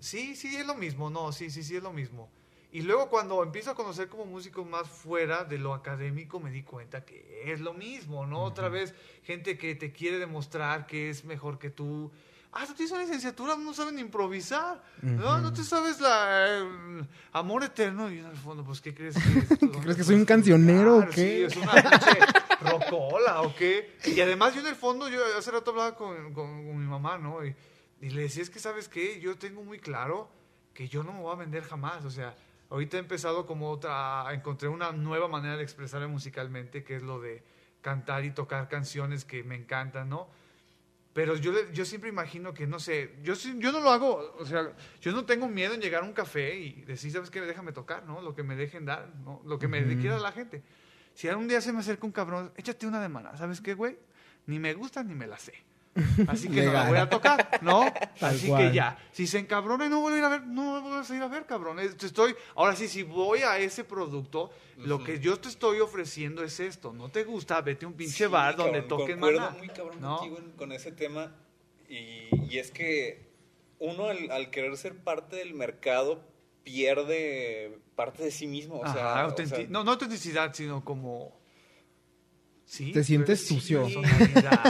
sí, 0.00 0.34
sí, 0.36 0.56
es 0.56 0.66
lo 0.66 0.74
mismo, 0.74 1.10
no, 1.10 1.32
sí, 1.32 1.50
sí, 1.50 1.62
sí, 1.62 1.76
es 1.76 1.82
lo 1.82 1.92
mismo. 1.92 2.30
Y 2.72 2.82
luego 2.82 3.10
cuando 3.10 3.42
empiezo 3.42 3.70
a 3.70 3.74
conocer 3.74 4.08
como 4.08 4.24
músicos 4.24 4.66
más 4.66 4.88
fuera 4.88 5.44
de 5.44 5.58
lo 5.58 5.74
académico, 5.74 6.40
me 6.40 6.50
di 6.50 6.62
cuenta 6.62 7.04
que 7.04 7.52
es 7.52 7.60
lo 7.60 7.74
mismo, 7.74 8.26
¿no? 8.26 8.42
Otra 8.42 8.70
vez, 8.70 8.94
gente 9.24 9.58
que 9.58 9.74
te 9.74 9.92
quiere 9.92 10.18
demostrar 10.18 10.86
que 10.86 11.10
es 11.10 11.24
mejor 11.24 11.58
que 11.58 11.68
tú. 11.68 12.10
Ah, 12.52 12.64
tú 12.66 12.74
tienes 12.74 12.92
una 12.92 13.00
licenciatura, 13.02 13.56
no 13.56 13.72
saben 13.72 13.98
improvisar, 13.98 14.82
¿no? 15.00 15.38
No 15.38 15.52
te 15.54 15.64
sabes 15.64 16.00
la 16.00 16.58
eh, 16.58 17.04
amor 17.32 17.64
eterno. 17.64 18.10
Y 18.10 18.18
en 18.18 18.26
el 18.26 18.36
fondo, 18.36 18.62
pues, 18.62 18.80
¿qué 18.82 18.94
crees 18.94 19.14
que 19.16 19.38
es? 19.38 19.48
¿Qué 19.58 19.70
crees 19.80 19.96
que 19.96 20.04
soy 20.04 20.16
un 20.16 20.26
cancionero 20.26 20.98
o 20.98 21.06
qué? 21.08 21.12
Sí, 21.12 21.42
es 21.44 21.56
una 21.56 21.72
pinche 21.72 22.18
rocola 22.60 23.40
o 23.42 23.54
qué. 23.54 23.96
Y 24.04 24.20
además 24.20 24.54
yo 24.54 24.60
en 24.60 24.66
el 24.66 24.74
fondo, 24.76 25.08
yo 25.08 25.20
hace 25.38 25.50
rato 25.50 25.70
hablaba 25.70 25.94
con, 25.96 26.14
con- 26.34 26.66
con 26.66 26.78
mi 26.78 26.86
mamá, 26.86 27.16
¿no? 27.18 27.44
Y, 27.44 27.54
y 28.02 28.10
le 28.10 28.22
decía, 28.22 28.42
es 28.42 28.50
que, 28.50 28.58
¿sabes 28.58 28.88
qué? 28.88 29.18
Yo 29.20 29.36
tengo 29.38 29.62
muy 29.64 29.78
claro 29.78 30.28
que 30.74 30.88
yo 30.88 31.02
no 31.02 31.12
me 31.12 31.20
voy 31.20 31.32
a 31.32 31.36
vender 31.36 31.62
jamás, 31.64 32.04
o 32.04 32.10
sea... 32.10 32.34
Ahorita 32.70 32.96
he 32.96 33.00
empezado 33.00 33.44
como 33.44 33.68
otra, 33.68 34.24
encontré 34.32 34.66
una 34.66 34.92
nueva 34.92 35.28
manera 35.28 35.58
de 35.58 35.62
expresarme 35.62 36.06
musicalmente, 36.06 36.82
que 36.82 36.96
es 36.96 37.02
lo 37.02 37.20
de 37.20 37.42
cantar 37.82 38.24
y 38.24 38.30
tocar 38.30 38.66
canciones 38.70 39.26
que 39.26 39.42
me 39.44 39.56
encantan, 39.56 40.08
¿no? 40.08 40.26
Pero 41.12 41.36
yo, 41.36 41.52
yo 41.72 41.84
siempre 41.84 42.08
imagino 42.08 42.54
que, 42.54 42.66
no 42.66 42.80
sé, 42.80 43.16
yo, 43.22 43.34
yo 43.34 43.70
no 43.70 43.80
lo 43.80 43.90
hago, 43.90 44.34
o 44.38 44.46
sea, 44.46 44.72
yo 45.00 45.12
no 45.12 45.26
tengo 45.26 45.46
miedo 45.46 45.74
en 45.74 45.80
llegar 45.80 46.02
a 46.02 46.06
un 46.06 46.14
café 46.14 46.56
y 46.56 46.82
decir, 46.82 47.12
¿sabes 47.12 47.28
qué? 47.28 47.40
Déjame 47.42 47.72
tocar, 47.72 48.06
¿no? 48.06 48.22
Lo 48.22 48.34
que 48.34 48.42
me 48.42 48.56
dejen 48.56 48.86
dar, 48.86 49.14
¿no? 49.16 49.42
Lo 49.44 49.58
que 49.58 49.68
me 49.68 49.84
quiera 49.98 50.18
la 50.18 50.32
gente. 50.32 50.62
Si 51.14 51.28
algún 51.28 51.48
día 51.48 51.60
se 51.60 51.72
me 51.72 51.80
acerca 51.80 52.06
un 52.06 52.12
cabrón, 52.12 52.52
échate 52.56 52.86
una 52.86 53.00
de 53.02 53.10
maná, 53.10 53.36
¿sabes 53.36 53.60
qué, 53.60 53.74
güey? 53.74 53.98
Ni 54.46 54.58
me 54.58 54.72
gusta 54.72 55.02
ni 55.04 55.14
me 55.14 55.26
la 55.26 55.38
sé. 55.38 55.52
Así 56.26 56.48
que 56.48 56.62
no 56.62 56.72
la 56.72 56.84
Legal. 56.84 56.88
voy 56.88 56.98
a 56.98 57.10
tocar, 57.10 57.58
¿no? 57.62 57.84
Tal 58.18 58.34
Así 58.34 58.48
cual. 58.48 58.68
que 58.70 58.74
ya. 58.74 58.98
Si 59.12 59.26
se 59.26 59.38
encabrona 59.38 59.86
y 59.86 59.88
no 59.90 60.00
vuelvo 60.00 60.16
a 60.16 60.18
ir 60.18 60.24
a 60.24 60.28
ver, 60.30 60.46
no 60.46 60.80
vuelvo 60.80 60.96
a 61.06 61.14
ir 61.14 61.22
a 61.22 61.28
ver, 61.28 61.44
cabrón. 61.44 61.78
Es- 61.80 62.02
Estoy, 62.02 62.34
ahora 62.54 62.74
sí, 62.76 62.88
si 62.88 63.02
voy 63.02 63.40
a 63.40 63.58
ese 63.58 63.84
producto, 63.84 64.50
lo 64.78 65.04
que 65.04 65.20
yo 65.20 65.38
te 65.38 65.48
estoy 65.48 65.80
ofreciendo 65.80 66.42
es 66.42 66.60
esto. 66.60 66.92
No 66.94 67.10
te 67.10 67.24
gusta, 67.24 67.60
vete 67.60 67.84
a 67.84 67.88
un 67.88 67.94
pinche 67.94 68.24
Sí, 68.24 68.30
bar 68.30 68.56
donde 68.56 68.80
toquen 68.82 69.20
maná. 69.20 69.50
muy 69.50 69.68
cabrón 69.68 70.00
¿no? 70.00 70.16
contigo 70.18 70.38
en- 70.38 70.52
con 70.52 70.72
ese 70.72 70.92
tema. 70.92 71.34
Y, 71.88 72.28
y 72.50 72.58
es 72.58 72.70
que 72.70 73.30
uno 73.78 74.06
al, 74.06 74.30
al 74.30 74.50
querer 74.50 74.74
ser 74.78 74.96
parte 74.96 75.36
del 75.36 75.52
mercado 75.52 76.24
pierde 76.86 77.78
parte 77.96 78.22
de 78.24 78.30
sí 78.30 78.46
mismo. 78.46 78.76
O 78.76 78.84
Ajá, 78.84 78.94
sea, 78.94 79.26
o 79.26 79.30
autenti- 79.30 79.56
sea, 79.56 79.66
no, 79.68 79.84
no 79.84 79.90
autenticidad, 79.92 80.54
sino 80.54 80.82
como... 80.84 81.40
Sí, 82.72 82.90
Te 82.90 83.04
sientes 83.04 83.46
sucio. 83.46 83.86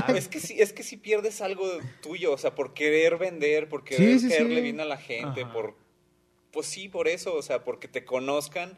es 0.08 0.26
que 0.26 0.40
sí, 0.40 0.56
es 0.60 0.72
que 0.72 0.82
si 0.82 0.96
pierdes 0.96 1.40
algo 1.40 1.64
tuyo, 2.00 2.32
o 2.32 2.36
sea, 2.36 2.52
por 2.52 2.74
querer 2.74 3.16
vender, 3.16 3.68
por 3.68 3.84
querer 3.84 4.18
sí, 4.18 4.28
caerle 4.28 4.56
sí. 4.56 4.62
bien 4.62 4.80
a 4.80 4.84
la 4.84 4.96
gente, 4.96 5.42
Ajá. 5.42 5.52
por 5.52 5.76
pues 6.50 6.66
sí, 6.66 6.88
por 6.88 7.06
eso, 7.06 7.32
o 7.36 7.42
sea, 7.42 7.62
porque 7.62 7.86
te 7.86 8.04
conozcan, 8.04 8.76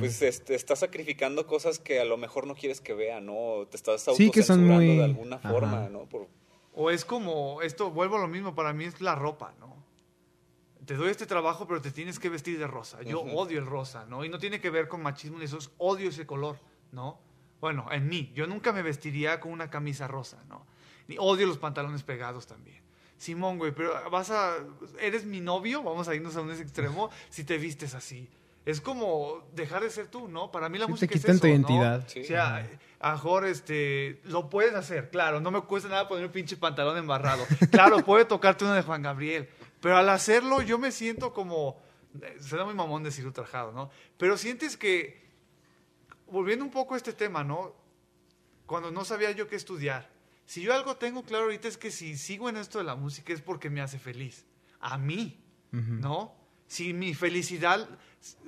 pues 0.00 0.20
este, 0.22 0.56
estás 0.56 0.80
sacrificando 0.80 1.46
cosas 1.46 1.78
que 1.78 2.00
a 2.00 2.04
lo 2.04 2.16
mejor 2.16 2.48
no 2.48 2.56
quieres 2.56 2.80
que 2.80 2.94
vean, 2.94 3.26
¿no? 3.26 3.68
Te 3.70 3.76
estás 3.76 4.02
Sí, 4.16 4.28
que 4.32 4.42
son 4.42 4.58
autocensurando 4.62 4.74
muy- 4.86 4.96
de 4.96 5.04
alguna 5.04 5.36
Ajá. 5.36 5.50
forma, 5.50 5.88
¿no? 5.88 6.08
Por, 6.08 6.26
O 6.74 6.90
es 6.90 7.04
como, 7.04 7.62
esto, 7.62 7.92
vuelvo 7.92 8.16
a 8.16 8.20
lo 8.20 8.26
mismo, 8.28 8.56
para 8.56 8.72
mí 8.72 8.86
es 8.86 9.00
la 9.00 9.14
ropa, 9.14 9.54
¿no? 9.60 9.76
Te 10.84 10.94
doy 10.94 11.10
este 11.10 11.26
trabajo, 11.26 11.68
pero 11.68 11.80
te 11.80 11.92
tienes 11.92 12.18
que 12.18 12.28
vestir 12.28 12.58
de 12.58 12.66
rosa. 12.66 13.00
Yo 13.04 13.20
odio 13.20 13.60
el 13.60 13.66
rosa, 13.66 14.04
¿no? 14.06 14.24
Y 14.24 14.28
no 14.28 14.40
tiene 14.40 14.60
que 14.60 14.70
ver 14.70 14.88
con 14.88 15.00
machismo 15.00 15.38
ni 15.38 15.44
eso, 15.44 15.58
es 15.58 15.70
odio 15.78 16.08
ese 16.08 16.26
color, 16.26 16.58
¿no? 16.90 17.20
Bueno, 17.60 17.86
en 17.90 18.08
mí, 18.08 18.32
yo 18.34 18.46
nunca 18.46 18.72
me 18.72 18.82
vestiría 18.82 19.40
con 19.40 19.52
una 19.52 19.70
camisa 19.70 20.06
rosa, 20.06 20.42
¿no? 20.48 20.66
Ni 21.08 21.16
odio 21.18 21.46
los 21.46 21.58
pantalones 21.58 22.02
pegados 22.02 22.46
también. 22.46 22.80
Simón, 23.16 23.58
güey, 23.58 23.72
pero 23.72 23.92
vas 24.10 24.30
a, 24.30 24.54
eres 25.00 25.24
mi 25.24 25.40
novio, 25.40 25.82
vamos 25.82 26.06
a 26.08 26.14
irnos 26.14 26.36
a 26.36 26.40
un 26.40 26.52
extremo, 26.52 27.10
si 27.30 27.42
te 27.44 27.58
vistes 27.58 27.94
así. 27.94 28.28
Es 28.64 28.80
como 28.80 29.48
dejar 29.54 29.82
de 29.82 29.90
ser 29.90 30.08
tú, 30.08 30.28
¿no? 30.28 30.52
Para 30.52 30.68
mí 30.68 30.78
la 30.78 30.84
Sí, 30.84 30.88
te 30.88 30.92
música 30.92 31.14
es 31.14 31.20
quitan 31.22 31.36
eso, 31.36 31.40
tu 31.40 31.46
¿no? 31.48 31.52
identidad. 31.54 32.04
Sí. 32.06 32.20
O 32.20 32.24
sea, 32.24 32.68
a 33.00 33.08
lo 33.08 33.14
mejor 33.14 33.46
este, 33.46 34.20
lo 34.24 34.50
puedes 34.50 34.74
hacer, 34.74 35.10
claro, 35.10 35.40
no 35.40 35.50
me 35.50 35.62
cuesta 35.62 35.88
nada 35.88 36.06
poner 36.06 36.26
un 36.26 36.32
pinche 36.32 36.56
pantalón 36.56 36.96
embarrado. 36.98 37.44
Claro, 37.70 37.98
puede 38.04 38.24
tocarte 38.24 38.64
uno 38.64 38.74
de 38.74 38.82
Juan 38.82 39.02
Gabriel, 39.02 39.48
pero 39.80 39.96
al 39.96 40.08
hacerlo 40.10 40.60
yo 40.62 40.78
me 40.78 40.92
siento 40.92 41.32
como, 41.32 41.80
eh, 42.20 42.36
será 42.40 42.64
muy 42.64 42.74
mamón 42.74 43.02
decir 43.02 43.24
ultrajado, 43.26 43.72
¿no? 43.72 43.90
Pero 44.18 44.36
sientes 44.36 44.76
que, 44.76 45.27
volviendo 46.30 46.64
un 46.64 46.70
poco 46.70 46.94
a 46.94 46.96
este 46.96 47.12
tema, 47.12 47.44
¿no? 47.44 47.74
Cuando 48.66 48.90
no 48.90 49.04
sabía 49.04 49.30
yo 49.32 49.48
qué 49.48 49.56
estudiar, 49.56 50.10
si 50.44 50.62
yo 50.62 50.74
algo 50.74 50.96
tengo 50.96 51.22
claro 51.24 51.44
ahorita 51.44 51.68
es 51.68 51.76
que 51.76 51.90
si 51.90 52.16
sigo 52.16 52.48
en 52.48 52.56
esto 52.56 52.78
de 52.78 52.84
la 52.84 52.96
música 52.96 53.32
es 53.32 53.40
porque 53.40 53.70
me 53.70 53.80
hace 53.80 53.98
feliz, 53.98 54.46
a 54.80 54.98
mí. 54.98 55.44
¿no? 55.70 56.34
Si 56.66 56.92
mi 56.92 57.14
felicidad 57.14 57.88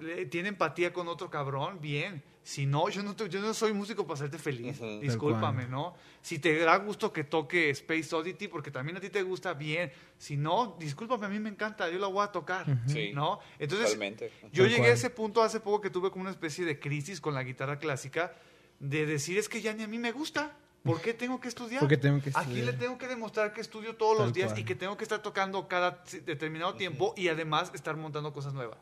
eh, 0.01 0.27
tiene 0.31 0.49
empatía 0.49 0.93
con 0.93 1.09
otro 1.09 1.31
cabrón, 1.31 1.81
bien. 1.81 2.23
Si 2.51 2.67
no, 2.67 2.89
yo 2.89 3.05
no, 3.05 3.15
te- 3.15 3.29
yo 3.29 3.39
no 3.41 3.55
soy 3.55 3.73
músico 3.73 4.03
para 4.05 4.15
hacerte 4.15 4.37
feliz. 4.37 4.81
Discúlpame. 5.01 5.69
¿no? 5.69 5.95
Si 6.21 6.41
te 6.41 6.59
da 6.59 6.77
gusto 6.79 7.13
que 7.13 7.23
toque 7.23 7.71
Space 7.71 8.13
Oddity, 8.13 8.49
porque 8.49 8.73
también 8.73 8.97
a 8.97 9.01
ti 9.01 9.09
te 9.09 9.23
gusta, 9.23 9.55
bien. 9.55 9.93
Si 10.19 10.37
no, 10.37 10.77
discúlpame, 10.77 11.27
a 11.27 11.29
mí 11.29 11.39
me 11.39 11.49
encanta, 11.49 11.89
yo 11.89 12.01
la 12.01 12.09
voy 12.09 12.25
a 12.25 12.33
tocar, 12.33 12.67
Sí, 12.89 13.13
¿no? 13.15 13.39
Entonces, 13.57 13.87
totalmente. 13.87 14.33
yo 14.53 14.65
Tal 14.65 14.71
llegué 14.71 14.79
cual. 14.79 14.91
a 14.91 14.95
ese 14.95 15.11
punto 15.11 15.43
hace 15.45 15.61
poco 15.61 15.81
que 15.81 15.91
tuve 15.91 16.11
como 16.11 16.23
una 16.23 16.33
especie 16.33 16.65
de 16.65 16.81
crisis 16.81 17.21
con 17.21 17.35
la 17.35 17.45
guitarra 17.45 17.79
clásica, 17.79 18.35
de 18.81 19.07
decir, 19.07 19.39
es 19.39 19.49
que 19.49 19.61
ya 19.63 19.73
ni 19.73 19.85
a 19.85 19.87
mí 19.89 19.99
me 19.99 20.11
gusta. 20.11 20.57
¿Por 20.83 21.01
qué 21.01 21.15
tengo 21.15 21.39
que 21.41 21.47
estudiar? 21.47 21.79
¿Por 21.81 21.89
qué 21.89 21.99
tengo 21.99 22.21
que 22.21 22.31
Aquí 22.35 22.55
le 22.55 22.61
estudiar? 22.63 22.79
tengo 22.81 22.99
que 22.99 23.07
demostrar 23.07 23.53
que 23.53 23.61
estudio 23.61 23.95
todos 23.95 24.19
los 24.19 24.33
días 24.33 24.49
cual. 24.49 24.61
y 24.61 24.65
que 24.65 24.75
tengo 24.75 24.97
que 24.97 25.05
estar 25.05 25.23
tocando 25.23 25.69
cada 25.69 26.03
determinado 26.25 26.75
tiempo 26.75 27.15
y 27.17 27.29
además 27.29 27.71
estar 27.75 27.97
montando 27.97 28.33
cosas 28.33 28.55
nuevas. 28.55 28.79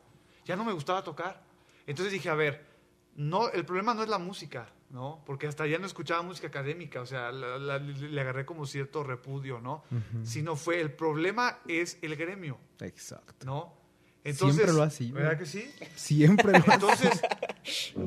Ya 0.46 0.56
no 0.56 0.64
me 0.64 0.72
gustaba 0.72 1.02
tocar. 1.04 1.42
Entonces 1.86 2.12
dije, 2.12 2.28
a 2.30 2.34
ver, 2.34 2.64
no, 3.18 3.50
el 3.50 3.64
problema 3.66 3.92
no 3.94 4.02
es 4.02 4.08
la 4.08 4.18
música, 4.18 4.68
¿no? 4.90 5.22
Porque 5.26 5.46
hasta 5.46 5.66
ya 5.66 5.78
no 5.78 5.86
escuchaba 5.86 6.22
música 6.22 6.46
académica, 6.48 7.00
o 7.02 7.06
sea, 7.06 7.30
la- 7.32 7.58
la- 7.58 7.78
le 7.78 8.20
agarré 8.20 8.46
como 8.46 8.64
cierto 8.64 9.02
repudio, 9.04 9.60
¿no? 9.60 9.82
Sino 10.22 10.56
fue, 10.56 10.80
el 10.80 10.92
problema 10.92 11.58
es 11.68 11.98
el 12.02 12.16
gremio, 12.16 12.58
Exacto. 12.80 13.44
¿no? 13.44 13.76
Siempre 14.24 14.72
lo 14.72 14.82
ha 14.82 14.90
sido. 14.90 15.14
¿Verdad 15.16 15.38
que 15.38 15.46
sí? 15.46 15.70
Siempre 15.96 16.58
lo. 16.58 16.72
Entonces, 16.72 17.20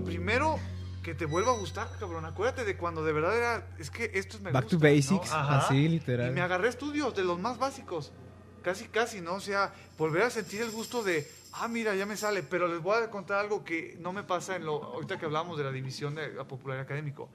primero 0.06 0.60
que 1.04 1.16
te 1.16 1.26
vuelva 1.26 1.52
a 1.52 1.56
gustar, 1.58 1.90
cabrón. 2.00 2.26
Acuérdate 2.26 2.64
de 2.64 2.78
cuando 2.78 3.04
de 3.04 3.12
verdad 3.12 3.36
era, 3.38 3.68
es 3.80 3.90
que 3.90 4.12
esto 4.14 4.38
me 4.40 4.52
Back 4.52 4.66
gusta. 4.66 4.78
to 4.78 4.84
basics, 4.84 5.32
así, 5.34 5.88
literal. 5.88 6.30
Y 6.30 6.34
me 6.34 6.42
agarré 6.42 6.68
estudios 6.70 7.16
de 7.16 7.24
los 7.24 7.40
más 7.40 7.58
básicos. 7.58 8.14
Casi, 8.62 8.86
casi, 8.86 9.22
¿no? 9.22 9.36
O 9.36 9.40
sea, 9.40 9.74
volver 9.98 10.24
a 10.24 10.30
sentir 10.30 10.62
el 10.62 10.72
gusto 10.72 11.04
de, 11.04 11.28
ah, 11.54 11.68
mira, 11.68 11.96
ya 11.96 12.06
me 12.06 12.16
sale. 12.16 12.44
Pero 12.44 12.68
les 12.68 12.82
voy 12.82 13.02
a 13.02 13.10
contar 13.10 13.40
algo 13.40 13.64
que 13.64 13.98
no 14.00 14.14
me 14.14 14.24
pasa 14.24 14.56
en 14.56 14.66
lo. 14.66 14.84
Ahorita 14.84 15.18
que 15.18 15.26
hablamos 15.26 15.58
de 15.58 15.64
la 15.64 15.72
división 15.72 16.16
de 16.16 16.34
la 16.34 16.44
popularidad 16.44 16.86
académico. 16.86 17.30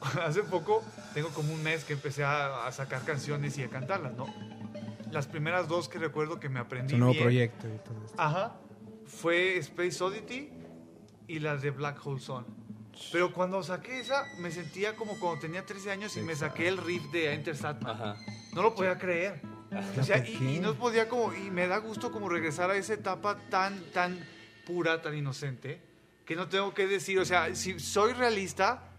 Hace 0.22 0.42
poco, 0.42 0.84
tengo 1.14 1.30
como 1.30 1.52
un 1.52 1.62
mes 1.62 1.84
que 1.84 1.94
empecé 1.94 2.22
a, 2.24 2.66
a 2.66 2.72
sacar 2.72 3.04
canciones 3.04 3.56
y 3.58 3.62
a 3.62 3.68
cantarlas, 3.68 4.14
¿no? 4.14 4.26
Las 5.10 5.26
primeras 5.26 5.68
dos 5.68 5.88
que 5.88 5.98
recuerdo 5.98 6.38
que 6.38 6.48
me 6.48 6.60
aprendí. 6.60 6.92
Su 6.92 6.98
nuevo 6.98 7.12
bien, 7.12 7.24
proyecto 7.24 7.66
y 7.68 7.78
todo 7.78 8.04
esto. 8.04 8.20
Ajá. 8.20 8.56
Fue 9.06 9.56
Space 9.58 10.02
Oddity 10.02 10.50
y 11.28 11.38
la 11.38 11.56
de 11.56 11.70
Black 11.70 12.04
Hole 12.04 12.20
Sun. 12.20 12.44
Pero 13.12 13.32
cuando 13.32 13.62
saqué 13.62 14.00
esa, 14.00 14.24
me 14.38 14.50
sentía 14.50 14.96
como 14.96 15.18
cuando 15.18 15.40
tenía 15.40 15.64
13 15.64 15.90
años 15.90 16.16
y 16.16 16.20
me 16.20 16.34
saqué 16.34 16.68
el 16.68 16.78
riff 16.78 17.04
de 17.12 17.32
Enter 17.32 17.56
Sandman. 17.56 17.94
Ajá. 17.94 18.16
No 18.52 18.62
lo 18.62 18.74
podía 18.74 18.98
creer. 18.98 19.40
O 19.98 20.02
sea, 20.02 20.18
¿por 20.18 20.28
y, 20.28 20.56
y 20.56 20.60
no 20.60 20.74
podía 20.74 21.08
como, 21.08 21.34
y 21.34 21.50
me 21.50 21.66
da 21.66 21.78
gusto 21.78 22.12
como 22.12 22.28
regresar 22.28 22.70
a 22.70 22.76
esa 22.76 22.94
etapa 22.94 23.38
tan, 23.50 23.80
tan 23.92 24.18
pura, 24.66 25.02
tan 25.02 25.16
inocente, 25.16 25.80
que 26.24 26.36
no 26.36 26.48
tengo 26.48 26.72
que 26.74 26.86
decir, 26.86 27.18
o 27.18 27.24
sea, 27.24 27.54
si 27.54 27.78
soy 27.78 28.12
realista, 28.12 28.90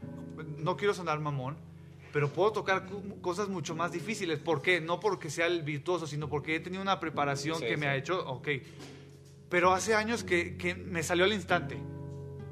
no 0.58 0.78
quiero 0.78 0.94
sonar 0.94 1.20
mamón, 1.20 1.58
pero 2.14 2.30
puedo 2.30 2.52
tocar 2.52 2.86
cosas 3.22 3.50
mucho 3.50 3.76
más 3.76 3.92
difíciles. 3.92 4.40
¿Por 4.40 4.62
qué? 4.62 4.80
No 4.82 5.00
porque 5.00 5.30
sea 5.30 5.46
el 5.46 5.62
virtuoso, 5.62 6.08
sino 6.08 6.30
porque 6.30 6.56
he 6.56 6.60
tenido 6.60 6.82
una 6.82 7.00
preparación 7.00 7.60
Sí, 7.60 7.66
que 7.66 7.78
me 7.78 7.86
sí. 7.86 7.88
ha 7.88 7.96
hecho, 7.96 8.26
ok. 8.28 8.48
Pero 9.50 9.74
hace 9.74 9.94
años 9.94 10.24
que, 10.24 10.58
que 10.58 10.74
me 10.76 11.04
salió 11.04 11.26
al 11.26 11.34
instante. 11.34 11.78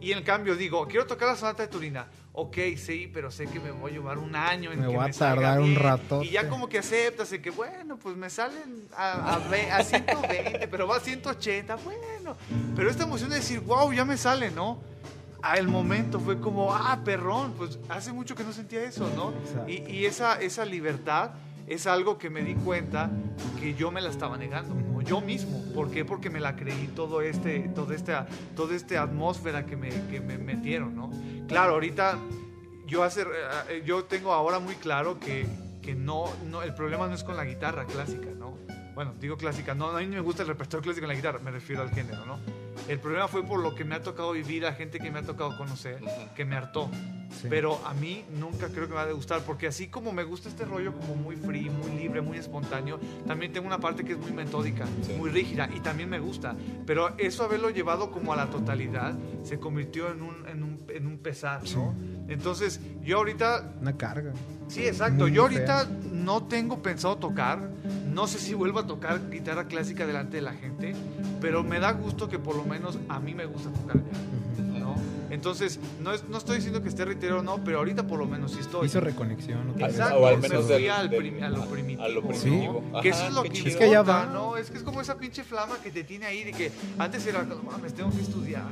Y 0.02 0.12
en 0.12 0.24
cambio 0.24 0.56
digo, 0.56 0.88
quiero 0.88 1.06
tocar 1.06 1.30
la 1.30 1.36
sonata 1.36 1.64
de 1.64 1.70
Turina. 1.70 2.08
Ok, 2.38 2.58
sí, 2.76 3.10
pero 3.14 3.32
sé 3.32 3.48
que 3.48 3.62
me 3.62 3.72
voy 3.72 3.92
a 3.92 3.94
llevar 3.94 4.18
un 4.18 4.36
año 4.36 4.74
en 4.74 4.82
Me 4.82 4.88
que 4.88 4.94
voy 4.94 5.06
a 5.06 5.08
me 5.08 5.14
tardar 5.14 5.62
un 5.62 5.74
ratote. 5.74 6.26
Y 6.26 6.32
ya 6.32 6.50
como 6.50 6.68
que 6.68 6.80
aceptas 6.80 7.30
de 7.30 7.42
que, 7.42 7.50
bueno, 7.50 7.98
pues 7.98 8.18
me 8.18 8.30
salen 8.30 8.90
a, 8.94 9.36
a, 9.36 9.78
a 9.78 9.84
120, 9.84 10.68
pero 10.68 10.86
va 10.86 10.98
a 10.98 11.00
180, 11.00 11.76
bueno. 11.78 12.36
Pero 12.76 12.90
esta 12.90 13.04
emoción 13.04 13.30
de 13.30 13.38
decir, 13.38 13.62
wow, 13.62 13.94
ya 13.94 14.04
me 14.04 14.18
sale, 14.18 14.52
¿no? 14.52 14.82
Al 15.42 15.70
momento 15.70 16.20
fue 16.20 16.42
como, 16.42 16.74
ah, 16.74 17.00
perrón, 17.06 17.54
pues 17.58 17.80
hace 17.88 18.12
mucho 18.12 18.36
que 18.36 18.44
no 18.44 18.52
sentía 18.52 18.84
eso, 18.84 19.10
¿no? 19.16 19.34
Y, 19.66 19.90
y 19.90 20.06
esa, 20.06 20.42
esa 20.42 20.66
libertad 20.66 21.32
es 21.68 21.88
algo 21.88 22.18
que 22.18 22.30
me 22.30 22.44
di 22.44 22.56
cuenta 22.56 23.10
que 23.60 23.74
yo 23.74 23.92
me 23.92 24.02
la 24.02 24.10
estaba 24.10 24.38
negando, 24.38 24.76
¿no? 24.76 24.96
yo 25.06 25.22
mismo. 25.22 25.64
¿Por 25.74 25.92
qué? 25.92 26.04
Porque 26.04 26.30
me 26.30 26.40
la 26.40 26.56
creí 26.56 26.88
todo 26.96 27.22
este, 27.22 27.70
todo 27.74 27.94
esta, 27.94 28.28
toda 28.56 28.76
esta 28.76 29.02
atmósfera 29.02 29.66
que 29.66 29.76
me, 29.78 29.90
que 30.10 30.20
me 30.20 30.38
metieron, 30.38 30.96
¿no? 30.96 31.12
Claro, 31.48 31.74
ahorita 31.74 32.18
yo, 32.88 33.04
hace, 33.04 33.22
eh, 33.22 33.84
yo 33.86 34.04
tengo 34.06 34.34
ahora 34.34 34.60
muy 34.60 34.76
claro 34.76 35.20
que, 35.20 35.46
que 35.82 35.96
no, 35.96 36.26
no, 36.50 36.64
el 36.64 36.74
problema 36.74 37.08
no 37.08 37.14
es 37.14 37.24
con 37.24 37.38
la 37.38 37.46
guitarra 37.46 37.86
clásica, 37.86 38.30
¿no? 38.38 38.58
Bueno, 38.96 39.14
digo 39.20 39.38
clásica, 39.38 39.76
no, 39.76 39.90
a 39.90 40.00
mí 40.00 40.06
no 40.08 40.14
me 40.14 40.22
gusta 40.22 40.42
el 40.42 40.48
repertorio 40.48 40.84
clásico 40.84 41.06
en 41.06 41.10
la 41.10 41.16
guitarra, 41.16 41.40
me 41.40 41.52
refiero 41.52 41.82
al 41.82 41.92
género, 41.92 42.26
¿no? 42.26 42.65
El 42.88 43.00
problema 43.00 43.28
fue 43.28 43.44
por 43.44 43.60
lo 43.60 43.74
que 43.76 43.84
me 43.86 43.96
ha 43.96 44.02
tocado 44.02 44.32
vivir, 44.32 44.66
a 44.66 44.74
gente 44.74 45.00
que 45.00 45.12
me 45.12 45.20
ha 45.20 45.24
tocado 45.24 45.58
conocer, 45.58 46.00
que 46.36 46.46
me 46.46 46.56
hartó, 46.56 46.90
Sí. 47.42 47.48
Pero 47.50 47.82
a 47.86 47.94
mí 47.94 48.24
nunca 48.40 48.70
creo 48.70 48.84
que 48.84 48.92
me 48.92 48.96
va 48.96 49.02
a 49.02 49.12
gustar, 49.12 49.42
porque 49.42 49.68
así 49.68 49.88
como 49.88 50.14
me 50.14 50.24
gusta 50.24 50.48
este 50.48 50.64
rollo 50.64 50.94
como 50.94 51.16
muy 51.16 51.36
free, 51.36 51.70
muy 51.70 51.92
libre, 52.00 52.22
muy 52.22 52.38
espontáneo, 52.38 52.98
también 53.28 53.52
tengo 53.52 53.68
una 53.68 53.80
parte 53.80 54.06
que 54.06 54.14
es 54.14 54.18
muy 54.20 54.32
metódica, 54.32 54.86
Sí. 55.02 55.14
muy 55.18 55.30
rígida, 55.30 55.70
y 55.76 55.82
también 55.82 56.10
me 56.10 56.20
gusta. 56.20 56.56
Pero 56.86 57.14
eso 57.18 57.44
haberlo 57.44 57.72
llevado 57.72 58.10
como 58.10 58.32
a 58.32 58.38
la 58.38 58.50
totalidad, 58.50 59.16
se 59.44 59.60
convirtió 59.60 60.10
en 60.12 60.22
un, 60.22 60.48
en 60.48 60.64
un, 60.64 60.75
en 60.96 61.08
un 61.08 61.18
pesar, 61.18 61.62
¿no? 61.76 61.94
Entonces, 62.28 62.80
yo 63.04 63.18
ahorita 63.18 63.74
Una 63.82 63.96
carga. 63.98 64.32
Sí, 64.68 64.86
exacto. 64.88 65.24
Muy 65.26 65.34
Yo 65.34 65.44
ahorita 65.44 65.86
fea. 65.86 65.98
no 66.12 66.44
tengo 66.46 66.82
pensado 66.82 67.18
tocar. 67.18 67.70
No 68.12 68.26
sé 68.28 68.40
si 68.40 68.54
vuelvo 68.54 68.80
a 68.80 68.88
tocar 68.88 69.30
guitarra 69.30 69.66
clásica 69.66 70.08
delante 70.08 70.38
de 70.38 70.42
la 70.42 70.54
gente, 70.54 70.96
pero 71.42 71.64
me 71.64 71.80
da 71.80 71.92
gusto 71.92 72.28
que 72.30 72.40
por 72.40 72.56
lo 72.56 72.64
menos 72.64 72.98
a 73.10 73.20
mí 73.20 73.36
me 73.36 73.46
gusta 73.46 73.70
tocar 73.72 73.98
ya, 73.98 74.64
¿no? 74.80 74.96
Entonces, 75.30 75.80
no, 76.02 76.14
es- 76.14 76.24
no 76.30 76.38
estoy 76.38 76.56
diciendo 76.56 76.82
que 76.82 76.88
esté 76.90 77.04
reitero 77.04 77.40
o 77.40 77.44
no, 77.44 77.62
pero 77.64 77.80
ahorita 77.80 78.08
por 78.08 78.18
lo 78.20 78.26
menos 78.26 78.54
sí 78.54 78.60
estoy. 78.62 78.88
Hizo 78.88 79.02
reconexión. 79.02 79.76
vez. 79.76 79.90
Exacto, 79.90 80.18
O 80.20 80.26
al 80.28 80.38
me 80.38 80.48
menos 80.48 80.66
fui 80.66 80.74
del- 80.76 80.90
al 80.92 81.10
del- 81.10 81.44
a 81.44 81.50
lo 81.50 81.66
primitivo. 81.66 82.04
a 82.04 82.08
lo 82.10 82.22
¿no? 82.22 82.28
primitivo. 82.30 82.84
Que 83.02 83.10
Ajá, 83.10 83.20
eso 83.20 83.28
es 83.28 83.34
lo 83.34 83.44
que 83.44 83.50
chido. 83.50 83.68
Es 83.68 83.76
que 83.76 83.90
ya 83.92 84.00
importa, 84.00 84.26
va. 84.28 84.34
¿no? 84.34 84.56
Es 84.58 84.72
que 84.72 84.78
es 84.78 84.84
como 84.84 85.02
esa 85.02 85.18
pinche 85.18 85.44
flama 85.44 85.76
que 85.84 85.92
te 85.92 86.04
tiene 86.06 86.26
ahí 86.26 86.44
de 86.46 86.54
que 86.54 86.72
antes 86.98 87.26
era, 87.28 87.44
no 87.44 87.56
mames, 87.62 87.94
tengo 87.94 88.10
que 88.12 88.22
estudiar. 88.22 88.64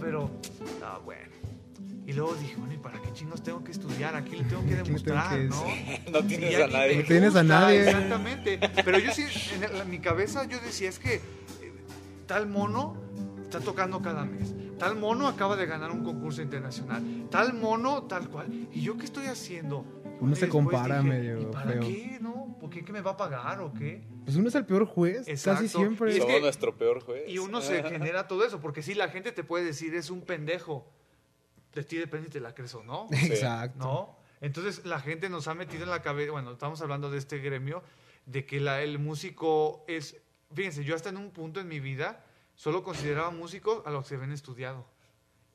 Pero, 0.00 0.30
ah, 0.84 0.98
bueno. 1.04 1.20
Y 2.06 2.12
luego 2.12 2.34
dije, 2.34 2.56
bueno, 2.56 2.74
¿y 2.74 2.78
para 2.78 3.00
qué 3.00 3.12
chingos 3.12 3.42
tengo 3.42 3.62
que 3.62 3.70
estudiar? 3.72 4.16
Aquí 4.16 4.36
le 4.36 4.44
tengo 4.44 4.62
que 4.66 4.70
tengo 4.74 4.84
demostrar, 4.84 5.36
que 5.38 5.44
¿no? 5.44 5.64
No 6.12 6.26
tienes 6.26 6.56
Sí, 6.56 6.62
a 6.62 6.66
nadie. 6.66 6.96
No 6.96 7.04
tienes 7.04 7.36
a 7.36 7.42
nadie. 7.42 7.80
Exactamente. 7.84 8.58
Pero 8.84 8.98
yo 8.98 9.12
sí, 9.12 9.24
en, 9.54 9.64
el- 9.64 9.76
en 9.82 9.90
mi 9.90 9.98
cabeza 10.00 10.44
yo 10.44 10.58
decía, 10.60 10.88
es 10.88 10.98
que 10.98 11.14
eh, 11.16 11.20
tal 12.26 12.48
mono 12.48 12.96
está 13.42 13.60
tocando 13.60 14.00
cada 14.02 14.24
mes. 14.24 14.52
Tal 14.78 14.96
mono 14.96 15.28
acaba 15.28 15.56
de 15.56 15.66
ganar 15.66 15.90
un 15.90 16.02
concurso 16.02 16.40
internacional. 16.42 17.02
Tal 17.30 17.52
mono, 17.52 18.04
tal 18.04 18.28
cual. 18.30 18.46
¿Y 18.72 18.80
yo 18.80 18.96
qué 18.96 19.04
estoy 19.04 19.26
haciendo? 19.26 19.84
Uno 20.20 20.36
se 20.36 20.48
compara 20.48 20.98
dije, 20.98 21.08
medio 21.08 21.40
¿Y 21.40 21.46
para 21.46 21.70
feo. 21.72 21.80
qué? 21.80 22.18
¿No? 22.20 22.56
¿Por 22.60 22.70
qué? 22.70 22.84
¿Que 22.84 22.92
me 22.92 23.00
va 23.00 23.12
a 23.12 23.16
pagar 23.16 23.60
o 23.60 23.72
qué? 23.72 24.02
Pues 24.24 24.36
uno 24.36 24.48
es 24.48 24.54
el 24.54 24.66
peor 24.66 24.84
juez, 24.86 25.26
Exacto. 25.28 25.62
casi 25.62 25.68
siempre. 25.76 26.14
Y 26.14 26.18
es 26.18 26.24
que- 26.24 26.40
nuestro 26.40 26.76
peor 26.76 27.02
juez. 27.02 27.28
Y 27.28 27.38
uno 27.38 27.60
se 27.60 27.82
genera 27.82 28.28
todo 28.28 28.44
eso, 28.44 28.60
porque 28.60 28.82
sí, 28.82 28.94
la 28.94 29.08
gente 29.08 29.32
te 29.32 29.42
puede 29.44 29.64
decir, 29.64 29.94
es 29.94 30.10
un 30.10 30.22
pendejo. 30.22 30.90
De 31.74 31.84
ti 31.84 31.96
depende 31.96 32.26
si 32.26 32.32
te 32.34 32.40
la 32.40 32.54
crees 32.54 32.74
o 32.74 32.82
no. 32.82 33.08
Exacto. 33.12 33.78
¿no? 33.78 34.16
Entonces 34.40 34.84
la 34.86 35.00
gente 35.00 35.28
nos 35.28 35.48
ha 35.48 35.54
metido 35.54 35.84
en 35.84 35.90
la 35.90 36.02
cabeza, 36.02 36.32
bueno, 36.32 36.52
estamos 36.52 36.80
hablando 36.82 37.10
de 37.10 37.18
este 37.18 37.38
gremio, 37.38 37.82
de 38.26 38.44
que 38.46 38.60
la- 38.60 38.82
el 38.82 38.98
músico 38.98 39.84
es, 39.88 40.16
fíjense, 40.54 40.84
yo 40.84 40.94
hasta 40.94 41.08
en 41.10 41.16
un 41.16 41.30
punto 41.30 41.60
en 41.60 41.68
mi 41.68 41.80
vida 41.80 42.24
solo 42.54 42.82
consideraba 42.82 43.30
músicos 43.30 43.82
a 43.86 43.90
los 43.90 44.08
que 44.08 44.14
habían 44.16 44.32
estudiado. 44.32 44.86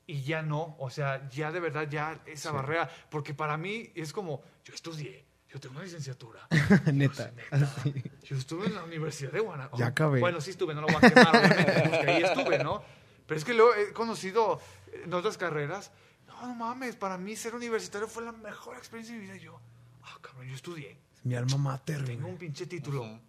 Y 0.07 0.21
ya 0.23 0.41
no, 0.43 0.75
o 0.79 0.89
sea, 0.89 1.27
ya 1.29 1.51
de 1.51 1.59
verdad, 1.59 1.87
ya 1.89 2.21
esa 2.25 2.49
Sí. 2.49 2.55
barrera, 2.55 2.89
porque 3.09 3.33
para 3.33 3.57
mí 3.57 3.91
es 3.95 4.13
como, 4.13 4.43
yo 4.63 4.73
estudié, 4.73 5.25
yo 5.49 5.59
tengo 5.59 5.75
una 5.75 5.83
licenciatura. 5.83 6.47
Neta. 6.93 7.31
Yo 8.23 8.35
estuve 8.37 8.65
en 8.67 8.75
la 8.75 8.83
Universidad 8.83 9.31
de 9.31 9.39
Guanajuato. 9.39 9.77
Ya 9.77 9.87
acabé. 9.87 10.19
Bueno, 10.19 10.41
sí 10.41 10.49
estuve, 10.51 10.73
no 10.75 10.81
lo 10.81 10.87
voy 10.87 10.97
a 10.97 10.99
quemar, 11.09 11.35
obviamente, 11.35 11.81
porque 11.89 12.09
ahí 12.11 12.23
estuve, 12.23 12.63
¿no? 12.63 12.83
Pero 13.27 13.37
es 13.37 13.45
que 13.45 13.53
luego 13.53 13.73
he 13.75 13.93
conocido 13.93 14.59
en 15.03 15.13
otras 15.13 15.37
carreras, 15.37 15.91
no, 16.27 16.41
no 16.47 16.55
mames, 16.55 16.95
para 16.95 17.17
mí 17.17 17.35
ser 17.35 17.55
universitario 17.55 18.07
fue 18.07 18.23
la 18.23 18.31
mejor 18.31 18.75
experiencia 18.77 19.13
de 19.15 19.21
mi 19.21 19.25
vida. 19.27 19.37
Y 19.37 19.41
yo, 19.41 19.59
ah, 20.03 20.17
cabrón, 20.21 20.47
yo 20.47 20.55
estudié, 20.55 20.97
Mi 21.23 21.35
alma 21.35 21.57
mater. 21.57 22.03
tengo 22.05 22.27
un 22.27 22.37
pinche 22.37 22.65
título. 22.67 23.19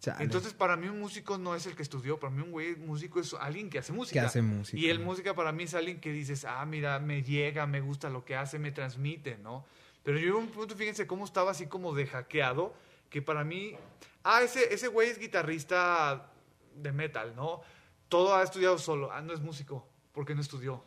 Chale. 0.00 0.22
Entonces, 0.24 0.54
para 0.54 0.76
mí 0.76 0.86
un 0.88 1.00
músico 1.00 1.38
no 1.38 1.54
es 1.56 1.66
el 1.66 1.74
que 1.74 1.82
estudió, 1.82 2.20
para 2.20 2.32
mí 2.32 2.40
un 2.42 2.52
güey 2.52 2.76
músico 2.76 3.18
es 3.18 3.34
alguien 3.34 3.68
que 3.68 3.78
hace 3.80 3.92
música. 3.92 4.20
Que 4.20 4.26
hace 4.26 4.42
música. 4.42 4.78
Y 4.78 4.88
el 4.88 5.00
música 5.00 5.34
para 5.34 5.50
mí 5.52 5.64
es 5.64 5.74
alguien 5.74 6.00
que 6.00 6.12
dices, 6.12 6.44
ah, 6.44 6.64
mira, 6.66 6.98
me 7.00 7.22
llega, 7.24 7.66
me 7.66 7.80
gusta 7.80 8.08
lo 8.08 8.24
que 8.24 8.36
hace, 8.36 8.58
me 8.60 8.70
transmite, 8.70 9.38
¿no? 9.38 9.64
Pero 10.04 10.18
yo 10.20 10.38
un 10.38 10.48
punto, 10.48 10.76
fíjense 10.76 11.06
cómo 11.06 11.24
estaba 11.24 11.50
así 11.50 11.66
como 11.66 11.94
de 11.94 12.06
hackeado, 12.06 12.74
que 13.10 13.22
para 13.22 13.42
mí, 13.42 13.74
ah, 14.22 14.42
ese, 14.42 14.72
ese 14.72 14.86
güey 14.88 15.08
es 15.10 15.18
guitarrista 15.18 16.30
de 16.76 16.92
metal, 16.92 17.34
¿no? 17.34 17.62
Todo 18.08 18.36
ha 18.36 18.42
estudiado 18.44 18.78
solo, 18.78 19.10
ah, 19.12 19.20
no 19.20 19.32
es 19.34 19.40
músico, 19.40 19.88
porque 20.12 20.34
no 20.34 20.40
estudió. 20.40 20.84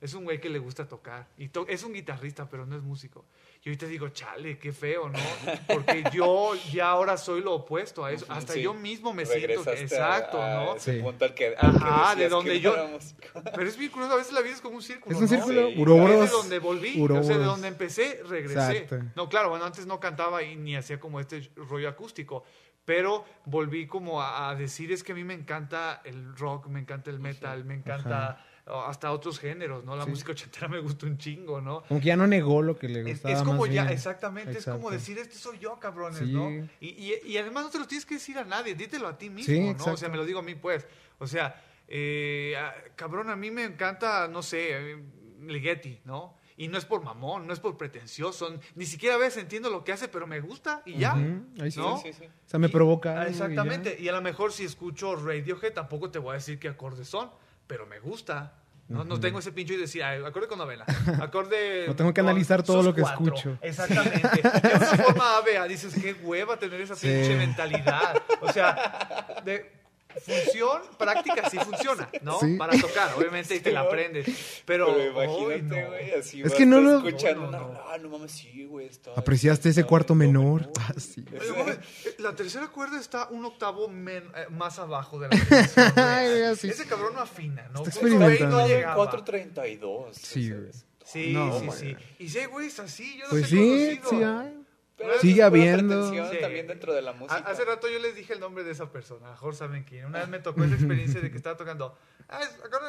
Es 0.00 0.14
un 0.14 0.22
güey 0.22 0.40
que 0.40 0.48
le 0.48 0.60
gusta 0.60 0.86
tocar. 0.86 1.26
Y 1.36 1.48
to- 1.48 1.66
es 1.68 1.82
un 1.82 1.92
guitarrista, 1.92 2.48
pero 2.48 2.64
no 2.66 2.76
es 2.76 2.82
músico. 2.82 3.26
Y 3.64 3.70
ahorita 3.70 3.86
digo, 3.86 4.08
chale, 4.10 4.56
qué 4.58 4.72
feo, 4.72 5.08
¿no? 5.08 5.18
Porque 5.66 6.04
yo 6.12 6.52
ya 6.72 6.90
ahora 6.90 7.16
soy 7.16 7.40
lo 7.42 7.54
opuesto 7.54 8.04
a 8.04 8.12
eso. 8.12 8.24
Hasta 8.28 8.52
Sí. 8.54 8.62
yo 8.62 8.72
mismo 8.72 9.12
me 9.12 9.26
siento. 9.26 9.46
Regresaste 9.48 9.82
Exacto, 9.82 10.40
a 10.42 10.54
¿no? 10.54 10.76
ese 10.76 10.94
Sí. 10.96 11.02
punto 11.02 11.24
al 11.24 11.34
que, 11.34 11.48
al 11.56 11.72
que 11.72 11.84
Ajá, 11.84 12.14
de 12.14 12.28
donde 12.28 12.52
que 12.52 12.60
yo- 12.60 12.76
no. 12.76 12.98
Pero 13.54 13.68
es 13.68 13.76
bien 13.76 13.90
curioso, 13.90 14.14
a 14.14 14.16
veces 14.16 14.32
la 14.32 14.40
vida 14.42 14.54
es 14.54 14.60
como 14.60 14.76
un 14.76 14.82
círculo. 14.82 15.14
Es 15.14 15.20
un 15.20 15.24
¿no? 15.24 15.28
círculo. 15.44 15.66
Sí. 15.66 15.72
Es 15.72 15.78
Uroboros. 15.78 16.20
de 16.20 16.26
donde 16.28 16.58
volví, 16.60 16.88
o 16.88 16.92
sea, 16.92 16.96
de 16.96 17.02
Uroboros. 17.02 17.46
donde 17.46 17.68
empecé, 17.68 18.22
regresé. 18.26 18.78
Exacto. 18.78 18.98
No, 19.16 19.28
claro, 19.28 19.50
bueno, 19.50 19.64
antes 19.64 19.86
no 19.86 19.98
cantaba 20.00 20.42
y 20.42 20.56
ni 20.56 20.76
hacía 20.76 21.00
como 21.00 21.18
este 21.20 21.50
rollo 21.56 21.88
acústico, 21.88 22.44
pero 22.84 23.24
volví 23.44 23.86
como 23.86 24.22
a, 24.22 24.48
a 24.48 24.54
decir, 24.54 24.92
es 24.92 25.02
que 25.02 25.12
a 25.12 25.14
mí 25.14 25.24
me 25.24 25.34
encanta 25.34 26.00
el 26.04 26.34
rock, 26.36 26.68
me 26.68 26.80
encanta 26.80 27.10
el 27.10 27.18
metal, 27.18 27.64
me 27.64 27.74
encanta 27.74 28.42
hasta 28.86 29.10
otros 29.12 29.38
géneros, 29.38 29.84
¿no? 29.84 29.96
La 29.96 30.04
Sí. 30.04 30.10
música 30.10 30.32
ochentera 30.32 30.68
me 30.68 30.78
gusta 30.80 31.06
un 31.06 31.16
chingo, 31.18 31.60
¿no? 31.60 31.82
Como 31.88 32.00
que 32.00 32.06
ya 32.06 32.16
no 32.16 32.26
negó 32.26 32.62
lo 32.62 32.76
que 32.78 32.88
le 32.88 33.00
Es, 33.00 33.06
gustaba 33.22 33.34
es 33.34 33.42
como 33.42 33.62
más 33.66 33.70
ya, 33.74 33.82
bien. 33.84 33.94
exactamente, 33.94 34.58
es 34.58 34.64
como 34.64 34.90
decir, 34.90 35.18
este 35.18 35.34
soy 35.36 35.58
yo, 35.58 35.78
cabrones, 35.78 36.18
Sí. 36.20 36.32
¿no? 36.32 36.50
Y, 36.80 36.88
y, 36.88 37.20
y 37.24 37.38
además 37.38 37.64
no 37.64 37.70
te 37.70 37.78
lo 37.78 37.86
tienes 37.86 38.04
que 38.06 38.14
decir 38.14 38.38
a 38.38 38.44
nadie, 38.44 38.74
dítelo 38.74 39.08
a 39.08 39.16
ti 39.18 39.30
mismo, 39.30 39.52
Sí, 39.54 39.60
¿no? 39.60 39.66
O 39.68 39.70
exacto. 39.72 39.96
sea, 39.96 40.08
me 40.08 40.16
lo 40.16 40.24
digo 40.24 40.40
a 40.40 40.42
mí, 40.42 40.54
pues. 40.54 40.86
O 41.18 41.26
sea, 41.26 41.62
eh, 41.88 42.54
cabrón, 42.96 43.30
a 43.30 43.36
mí 43.36 43.50
me 43.50 43.64
encanta, 43.64 44.28
no 44.28 44.42
sé, 44.42 44.96
Ligeti, 45.40 46.00
¿no? 46.04 46.36
Y 46.56 46.66
no 46.66 46.76
es 46.76 46.84
por 46.84 47.04
mamón, 47.04 47.46
no 47.46 47.52
es 47.52 47.60
por 47.60 47.76
pretencioso, 47.76 48.52
ni 48.74 48.84
siquiera 48.84 49.14
a 49.14 49.18
veces 49.18 49.42
entiendo 49.44 49.70
lo 49.70 49.84
que 49.84 49.92
hace, 49.92 50.08
pero 50.08 50.26
me 50.26 50.40
gusta 50.40 50.82
y 50.84 50.98
ya. 50.98 51.12
Ahí 51.60 51.70
sí. 51.70 51.78
¿No? 51.78 51.98
Sí, 51.98 52.12
sí, 52.12 52.18
sí. 52.20 52.26
O 52.26 52.48
sea, 52.48 52.58
me 52.58 52.66
Y- 52.66 52.70
provoca. 52.70 53.10
ah, 53.10 53.20
algo 53.22 53.28
y. 53.28 53.32
Exactamente. 53.32 53.96
Y, 54.00 54.08
a 54.08 54.12
lo 54.12 54.20
mejor 54.22 54.52
si 54.52 54.64
escucho 54.64 55.14
Radiohead, 55.14 55.72
tampoco 55.72 56.10
te 56.10 56.18
voy 56.18 56.32
a 56.32 56.34
decir 56.34 56.58
qué 56.58 56.66
acordes 56.68 57.06
son, 57.08 57.30
pero 57.68 57.86
me 57.86 58.00
gusta. 58.00 58.54
No, 58.88 59.04
no 59.04 59.20
tengo 59.20 59.38
ese 59.38 59.52
pincho 59.52 59.74
y 59.74 59.76
decir, 59.76 60.02
"Ay, 60.02 60.24
acorde 60.24 60.48
con 60.48 60.56
novela. 60.58 60.86
Acorde. 61.22 61.84
No 61.86 61.94
tengo 61.94 62.14
que 62.14 62.20
analizar 62.22 62.62
todo 62.62 62.82
lo 62.82 62.94
que 62.94 63.02
cuatro". 63.02 63.26
escucho. 63.34 63.58
Exactamente. 63.60 64.40
De 64.42 64.74
una 64.74 64.86
forma 65.04 65.36
ABA, 65.36 65.68
dices, 65.68 65.94
qué 65.94 66.14
hueva 66.14 66.58
tener 66.58 66.80
esa 66.80 66.96
Sí. 66.96 67.06
pinche 67.06 67.36
mentalidad. 67.36 68.22
O 68.40 68.50
sea, 68.50 69.42
de 69.44 69.77
función, 70.20 70.82
práctica 70.98 71.48
sí 71.50 71.58
funciona, 71.58 72.08
¿no? 72.22 72.38
Sí. 72.40 72.56
Para 72.56 72.78
tocar, 72.80 73.14
obviamente, 73.16 73.54
y 73.56 73.60
te 73.60 73.72
la 73.72 73.80
aprendes. 73.80 74.26
Pero, 74.64 74.94
Pero 74.94 75.10
imagínate, 75.24 75.82
no. 75.82 75.88
güey, 75.88 76.10
así 76.12 76.42
Es 76.42 76.54
que 76.54 76.66
no 76.66 76.80
lo- 76.80 76.96
escuchando 77.06 77.50
No, 77.50 77.50
no, 77.72 77.80
ah, 77.88 77.96
no 77.98 78.08
mames, 78.08 78.32
sí, 78.32 78.64
güey. 78.64 78.90
Apreciaste 79.16 79.68
ese 79.70 79.84
cuarto 79.84 80.14
menor. 80.14 80.70
Ah, 80.78 80.92
sí. 80.98 81.24
La 82.18 82.34
tercera 82.34 82.68
cuerda 82.68 82.98
está 83.00 83.28
un 83.28 83.44
octavo 83.44 83.88
men- 83.88 84.30
eh, 84.36 84.46
más 84.50 84.78
abajo 84.78 85.18
de 85.18 85.28
la 85.28 85.36
güey. 85.36 86.42
Así. 86.52 86.68
Ese 86.68 86.86
cabrón 86.86 87.14
no 87.14 87.20
afina, 87.20 87.68
¿no? 87.72 87.78
Está 87.78 87.90
Ese 87.90 88.00
güey 88.00 88.14
no 88.14 88.26
experimentando. 88.28 88.68
llegaba. 88.68 88.94
432. 88.96 90.16
Sí, 90.16 90.50
güey. 90.50 90.70
Sí, 91.04 91.32
No, 91.32 91.58
sí, 91.58 91.68
sí. 91.74 91.96
Y 92.18 92.28
si 92.28 92.38
hay 92.38 92.46
güeyes 92.46 92.78
así, 92.80 93.16
yo 93.16 93.20
los 93.22 93.30
Pues 93.30 93.44
he 93.44 93.46
sí, 93.48 93.98
conocido. 93.98 94.10
sí 94.10 94.16
hay. 94.24 94.57
Pero 94.98 95.18
Sigue 95.20 95.42
habiendo. 95.44 96.10
Sí. 96.10 96.38
también 96.40 96.66
dentro 96.66 96.92
de 96.92 97.00
la 97.02 97.12
música. 97.12 97.36
Hace 97.46 97.64
rato 97.64 97.88
yo 97.88 97.98
les 98.00 98.14
dije 98.16 98.32
el 98.34 98.40
nombre 98.40 98.64
de 98.64 98.72
esa 98.72 98.90
persona, 98.90 99.34
Jorge 99.36 99.58
saben 99.58 99.84
quién. 99.84 100.06
Una 100.06 100.18
vez 100.18 100.28
me 100.28 100.40
tocó 100.40 100.64
esa 100.64 100.74
experiencia 100.74 101.20
de 101.20 101.30
que 101.30 101.36
estaba 101.36 101.56
tocando. 101.56 101.96
Ah, 102.28 102.40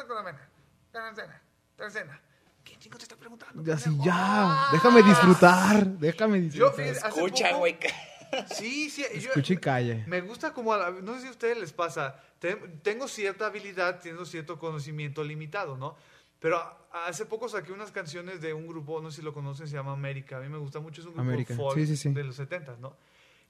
con 0.06 0.16
la 0.16 0.22
mena. 0.24 0.48
Tercena, 0.92 1.40
tercena. 1.76 2.20
¿Quién 2.64 2.78
chingo 2.80 2.98
te 2.98 3.04
está 3.04 3.16
preguntando? 3.16 3.62
Ya 3.64 3.78
sí, 3.78 3.90
ya. 4.04 4.12
¡Ah! 4.14 4.68
Déjame 4.72 5.02
disfrutar. 5.02 5.86
Déjame 5.86 6.40
disfrutar. 6.40 6.80
Escucha, 6.84 7.52
güey. 7.56 7.78
Sí, 8.54 8.90
sí. 8.90 9.04
Escucha 9.10 9.52
y 9.54 9.56
calla. 9.56 10.04
Me 10.06 10.20
gusta 10.20 10.52
como, 10.52 10.72
a 10.72 10.78
la- 10.78 10.90
no 10.90 11.14
sé 11.14 11.22
si 11.22 11.26
a 11.28 11.30
ustedes 11.30 11.58
les 11.58 11.72
pasa, 11.72 12.20
te- 12.38 12.54
tengo 12.82 13.08
cierta 13.08 13.46
habilidad, 13.46 14.00
tengo 14.00 14.24
cierto 14.24 14.58
conocimiento 14.58 15.24
limitado, 15.24 15.76
¿no? 15.76 15.96
Pero 16.40 16.56
a- 16.56 17.06
hace 17.06 17.26
poco 17.26 17.48
saqué 17.48 17.70
unas 17.72 17.90
canciones 17.92 18.40
de 18.40 18.52
un 18.54 18.66
grupo, 18.66 19.00
no 19.00 19.10
sé 19.10 19.18
si 19.18 19.22
lo 19.22 19.32
conocen, 19.32 19.68
se 19.68 19.74
llama 19.74 19.92
América. 19.92 20.38
A 20.38 20.40
mí 20.40 20.48
me 20.48 20.58
gusta 20.58 20.80
mucho, 20.80 21.00
es 21.00 21.06
un 21.06 21.12
grupo 21.14 21.28
América, 21.28 21.54
folk 21.54 21.76
sí, 21.78 21.86
sí, 21.86 21.96
sí. 21.96 22.10
de 22.12 22.24
los 22.24 22.36
70, 22.36 22.76
¿no? 22.78 22.96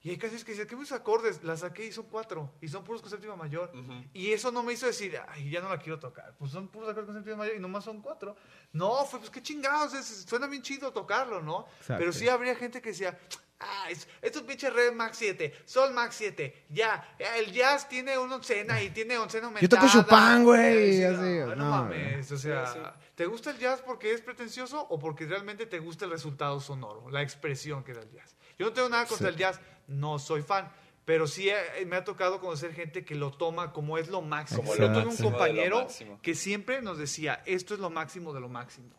Y 0.03 0.09
hay 0.09 0.17
canciones 0.17 0.43
que 0.43 0.53
dicen, 0.53 0.67
¿qué 0.67 0.75
mis 0.75 0.91
acordes? 0.91 1.43
Las 1.43 1.59
saqué 1.59 1.85
y 1.85 1.91
son 1.91 2.07
cuatro, 2.07 2.51
y 2.59 2.67
son 2.67 2.83
puros 2.83 3.01
con 3.01 3.11
séptima 3.11 3.35
mayor. 3.35 3.71
Ujú. 3.73 3.93
Y 4.13 4.31
eso 4.31 4.51
no 4.51 4.63
me 4.63 4.73
hizo 4.73 4.87
decir, 4.87 5.15
ay, 5.29 5.49
ya 5.51 5.61
no 5.61 5.69
la 5.69 5.77
quiero 5.77 5.99
tocar. 5.99 6.35
Pues 6.39 6.51
son 6.51 6.69
puros 6.69 6.89
acordes 6.89 7.05
con 7.05 7.15
séptima 7.15 7.37
mayor 7.37 7.55
y 7.55 7.59
nomás 7.59 7.83
son 7.83 8.01
cuatro. 8.01 8.35
No, 8.73 9.05
fue 9.05 9.19
pues 9.19 9.29
qué 9.29 9.43
chingados, 9.43 9.93
es- 9.93 10.25
suena 10.27 10.47
bien 10.47 10.63
chido 10.63 10.91
tocarlo, 10.91 11.41
¿no? 11.41 11.67
Exacto. 11.79 11.99
Pero 11.99 12.11
sí 12.13 12.27
habría 12.27 12.55
gente 12.55 12.81
que 12.81 12.89
decía, 12.89 13.15
ah, 13.61 13.89
es, 13.89 14.07
es 14.21 14.35
un 14.35 14.45
pinche 14.45 14.69
re 14.69 14.91
max 14.91 15.17
7, 15.19 15.53
sol 15.65 15.93
max 15.93 16.15
7, 16.17 16.65
ya, 16.69 17.15
el 17.37 17.51
jazz 17.51 17.87
tiene 17.87 18.17
una 18.17 18.35
oncena 18.35 18.81
y 18.81 18.89
tiene 18.89 19.17
oncena 19.17 19.47
aumentada. 19.47 19.81
toco 19.81 19.91
Chopin, 19.93 20.43
güey, 20.43 20.99
no, 20.99 21.45
no 21.47 21.55
no, 21.55 21.69
mames, 21.69 22.31
o 22.31 22.37
sea, 22.37 22.65
Sí, 22.67 22.79
sí. 22.79 22.85
¿te 23.15 23.25
gusta 23.25 23.51
el 23.51 23.57
jazz 23.59 23.81
porque 23.81 24.11
es 24.13 24.21
pretencioso 24.21 24.81
o 24.89 24.99
porque 24.99 25.25
realmente 25.25 25.65
te 25.65 25.79
gusta 25.79 26.05
el 26.05 26.11
resultado 26.11 26.59
sonoro, 26.59 27.09
la 27.09 27.21
expresión 27.21 27.83
que 27.83 27.93
da 27.93 28.01
el 28.01 28.11
jazz? 28.11 28.35
Yo 28.59 28.65
no 28.67 28.73
tengo 28.73 28.89
nada 28.89 29.05
contra 29.05 29.27
Sí. 29.29 29.33
el 29.33 29.39
jazz, 29.39 29.59
no 29.87 30.19
soy 30.19 30.41
fan. 30.41 30.71
Pero 31.03 31.25
sí 31.25 31.49
eh, 31.49 31.83
me 31.87 31.95
ha 31.95 32.03
tocado 32.03 32.39
conocer 32.39 32.73
gente 32.73 33.03
que 33.03 33.15
lo 33.15 33.31
toma 33.31 33.73
como 33.73 33.97
es 33.97 34.07
lo 34.09 34.21
máximo. 34.21 34.61
Como 34.61 34.75
Yo 34.75 34.91
tuve 34.93 35.07
un 35.07 35.17
compañero 35.17 35.87
que 36.21 36.35
siempre 36.35 36.81
nos 36.83 36.99
decía, 36.99 37.41
esto 37.47 37.73
es 37.73 37.79
lo 37.79 37.89
máximo 37.89 38.33
de 38.33 38.39
lo 38.39 38.49
máximo. 38.49 38.89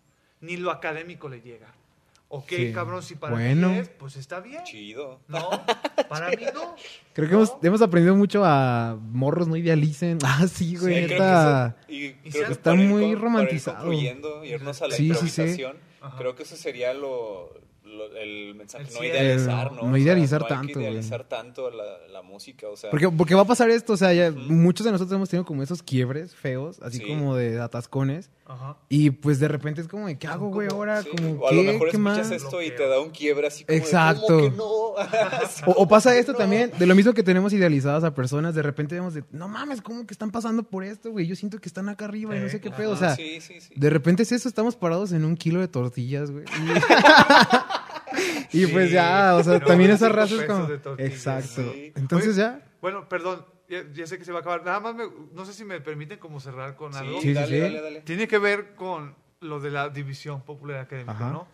ni 0.41 0.57
lo 0.57 0.73
académico 0.73 1.29
le 1.29 1.41
llega. 1.41 1.73
Ok, 2.35 2.49
Sí. 2.49 2.73
cabrón, 2.73 3.03
si 3.03 3.15
para 3.15 3.35
Bueno. 3.35 3.73
ti 3.73 3.79
es, 3.81 3.89
pues 3.91 4.17
está 4.17 4.41
bien. 4.41 4.65
Chido. 4.65 5.21
No, 5.29 5.51
para 6.09 6.31
mí 6.31 6.37
no. 6.55 6.75
Creo 7.13 7.29
que 7.29 7.35
No. 7.35 7.43
hemos, 7.43 7.57
hemos 7.63 7.83
aprendido 7.83 8.17
mucho 8.17 8.43
a 8.43 8.97
morros 8.99 9.49
no 9.49 9.57
idealicen. 9.57 10.17
Ah, 10.25 10.47
sí, 10.49 10.77
güey, 10.77 11.03
Sí, 11.03 11.09
que 11.09 11.17
eso- 11.17 11.75
y 11.89 12.31
creo 12.31 12.47
que 12.47 12.53
Está 12.53 12.73
ir 12.75 12.79
muy 12.89 12.89
con- 12.89 13.01
para 13.01 13.13
ir 13.13 13.19
romantizado. 13.21 13.93
irnos 13.93 14.81
a 14.81 14.89
la 14.89 14.97
Sí, 14.97 15.09
improvisación. 15.09 15.77
Creo 16.17 16.35
que 16.35 16.45
eso 16.45 16.57
sería 16.57 16.95
lo, 16.95 17.53
lo- 17.93 18.17
el 18.17 18.55
mensaje. 18.55 18.85
El 18.89 18.95
no 18.95 19.05
idealizar, 19.05 19.69
El- 19.69 19.77
¿no? 19.77 19.83
no 19.83 19.89
O 19.89 19.93
sea, 19.95 19.99
idealizar 20.03 20.41
no 20.41 20.47
hay 20.47 20.49
que 20.51 20.55
tanto, 20.57 20.73
güey. 20.75 20.87
idealizar 20.87 21.25
tanto 21.29 21.71
la, 21.71 21.85
la 22.11 22.23
música, 22.23 22.69
o 22.69 22.77
sea. 22.77 22.91
Porque, 22.91 23.09
porque 23.11 23.35
va 23.35 23.43
a 23.43 23.47
pasar 23.47 23.71
esto, 23.71 23.93
o 23.93 23.97
sea, 23.97 24.13
ya 24.13 24.31
muchos 24.31 24.85
de 24.85 24.93
nosotros 24.93 25.15
hemos 25.17 25.29
tenido 25.29 25.45
como 25.45 25.63
esos 25.63 25.83
quiebres 25.83 26.35
feos, 26.35 26.81
así 26.83 26.99
Sí. 26.99 27.05
como 27.07 27.37
de 27.37 27.61
atascones. 27.61 28.31
Ajá. 28.45 28.77
Y 28.89 29.11
pues 29.11 29.39
de 29.39 29.49
repente 29.49 29.81
es 29.81 29.89
como, 29.89 30.09
de, 30.09 30.19
¿qué 30.19 30.27
hago, 30.27 30.49
güey, 30.49 30.69
ahora? 30.71 31.03
sí, 31.03 31.09
Como, 31.17 31.41
o 31.41 31.49
a 31.49 31.53
lo 31.53 31.63
¿qué? 31.63 31.67
mejor 31.73 31.89
¿Qué 31.91 31.97
escuchas 31.97 32.01
más? 32.01 32.31
esto 32.33 32.61
y 32.61 32.71
te 32.75 32.87
da 32.87 33.01
un 33.01 33.11
quiebre 33.11 33.47
así 33.47 33.65
como 33.65 33.73
de, 33.77 33.83
Exacto. 33.83 34.27
¿cómo 34.27 34.41
que 34.43 34.51
no? 34.51 34.83
O, 35.77 35.89
pasa 35.89 36.15
esto 36.17 36.33
no. 36.33 36.39
también, 36.39 36.71
de 36.79 36.85
lo 36.87 36.95
mismo 36.95 37.15
que 37.15 37.23
tenemos 37.23 37.53
idealizadas 37.55 38.05
a 38.05 38.15
personas, 38.15 38.55
de 38.55 38.61
repente 38.63 38.95
vemos 38.97 39.15
de, 39.15 39.25
no 39.31 39.49
mames, 39.49 39.81
¿cómo 39.81 40.05
que 40.07 40.13
están 40.13 40.31
pasando 40.33 40.65
por 40.65 40.85
esto, 40.85 41.11
güey? 41.13 41.27
Yo 41.27 41.35
siento 41.37 41.59
que 41.61 41.69
están 41.69 41.89
acá 41.89 42.05
arriba 42.05 42.37
y 42.37 42.41
no 42.41 42.49
sé 42.51 42.61
qué 42.61 42.69
Ajá, 42.69 42.77
pedo. 42.77 42.91
O 42.91 42.97
sea, 42.97 43.15
sí, 43.17 43.41
sí, 43.41 43.61
sí. 43.61 43.73
de 43.75 43.91
repente 43.91 44.25
es 44.25 44.33
eso, 44.33 44.49
estamos 44.49 44.77
parados 44.77 45.13
en 45.13 45.25
un 45.25 45.37
kilo 45.37 45.61
de 45.61 45.69
tortillas, 45.69 46.31
güey. 46.31 46.45
Y, 48.53 48.63
y 48.65 48.67
pues 48.67 48.89
Sí, 48.89 48.95
ya, 48.95 49.37
o 49.37 49.43
sea, 49.43 49.55
no, 49.55 49.61
también 49.67 49.91
de 49.91 49.97
esa 49.97 50.07
cinco 50.07 50.17
raza 50.17 50.35
es 50.35 50.41
pesos 50.43 50.81
como... 50.83 50.99
Exacto. 50.99 51.73
sí. 51.73 51.93
Entonces 51.97 52.31
Oye, 52.31 52.39
ya... 52.39 52.67
Bueno, 52.81 53.09
perdón, 53.09 53.47
ya, 53.69 53.85
ya 53.93 54.07
sé 54.07 54.19
que 54.19 54.25
se 54.25 54.33
va 54.33 54.39
a 54.39 54.41
acabar. 54.43 54.65
Nada 54.65 54.81
más, 54.81 54.95
me- 54.95 55.09
no 55.33 55.45
sé 55.45 55.53
si 55.53 55.65
me 55.65 55.81
permiten 55.81 56.19
como 56.19 56.41
cerrar 56.41 56.77
con 56.77 56.95
algo. 56.95 57.21
Sí, 57.21 57.29
Sí, 57.29 57.29
sí, 57.29 57.35
dale, 57.35 57.55
sí. 57.57 57.61
dale, 57.61 57.81
dale. 57.81 58.01
Tiene 58.03 58.27
que 58.29 58.39
ver 58.39 58.75
con 58.75 59.15
lo 59.41 59.61
de 59.61 59.71
la 59.71 59.89
división 59.89 60.43
popular 60.43 60.79
académica, 60.81 61.13
Ajá. 61.13 61.31
¿no? 61.33 61.49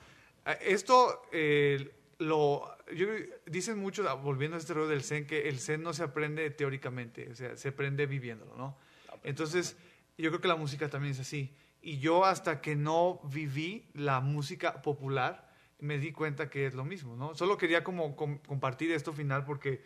Eh, 0.46 0.58
Esto 0.68 1.22
eh, 1.32 1.90
lo 2.18 2.62
yo- 2.94 3.06
dicen 3.46 3.78
mucho, 3.78 4.08
ah, 4.08 4.14
volviendo 4.14 4.56
a 4.56 4.60
este 4.60 4.74
rollo 4.74 4.88
del 4.88 5.02
Zen, 5.02 5.26
que 5.26 5.48
el 5.48 5.58
Zen 5.60 5.82
no 5.82 5.92
se 5.92 6.02
aprende 6.02 6.50
teóricamente, 6.50 7.28
o 7.30 7.34
sea, 7.34 7.56
se 7.56 7.68
aprende 7.68 8.06
viviéndolo, 8.06 8.56
¿no? 8.56 8.76
Entonces, 9.24 9.76
yo 10.16 10.30
creo 10.30 10.40
que 10.40 10.48
la 10.48 10.56
música 10.56 10.88
también 10.88 11.12
es 11.12 11.20
así. 11.20 11.52
Y 11.82 11.98
yo 11.98 12.24
hasta 12.24 12.60
que 12.60 12.74
no 12.76 13.20
viví 13.24 13.86
la 13.94 14.20
música 14.20 14.82
popular, 14.82 15.47
me 15.80 15.98
di 15.98 16.12
cuenta 16.12 16.50
que 16.50 16.66
es 16.66 16.74
lo 16.74 16.84
mismo, 16.84 17.16
¿no? 17.16 17.34
Solo 17.34 17.56
quería 17.56 17.84
como 17.84 18.16
com- 18.16 18.38
compartir 18.46 18.90
esto 18.92 19.12
final 19.12 19.44
porque 19.44 19.82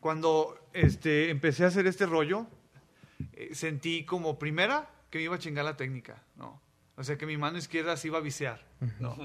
cuando 0.00 0.58
este, 0.72 1.30
empecé 1.30 1.64
a 1.64 1.68
hacer 1.68 1.86
este 1.86 2.06
rollo, 2.06 2.46
eh, 3.32 3.50
sentí 3.54 4.04
como 4.04 4.38
primera 4.38 4.90
que 5.10 5.18
me 5.18 5.24
iba 5.24 5.34
a 5.36 5.38
chingar 5.38 5.64
la 5.64 5.76
técnica, 5.76 6.22
¿no? 6.36 6.60
O 6.96 7.04
sea, 7.04 7.16
que 7.16 7.26
mi 7.26 7.36
mano 7.36 7.58
izquierda 7.58 7.96
se 7.96 8.08
iba 8.08 8.18
a 8.18 8.20
viciar, 8.20 8.64
¿no? 9.00 9.16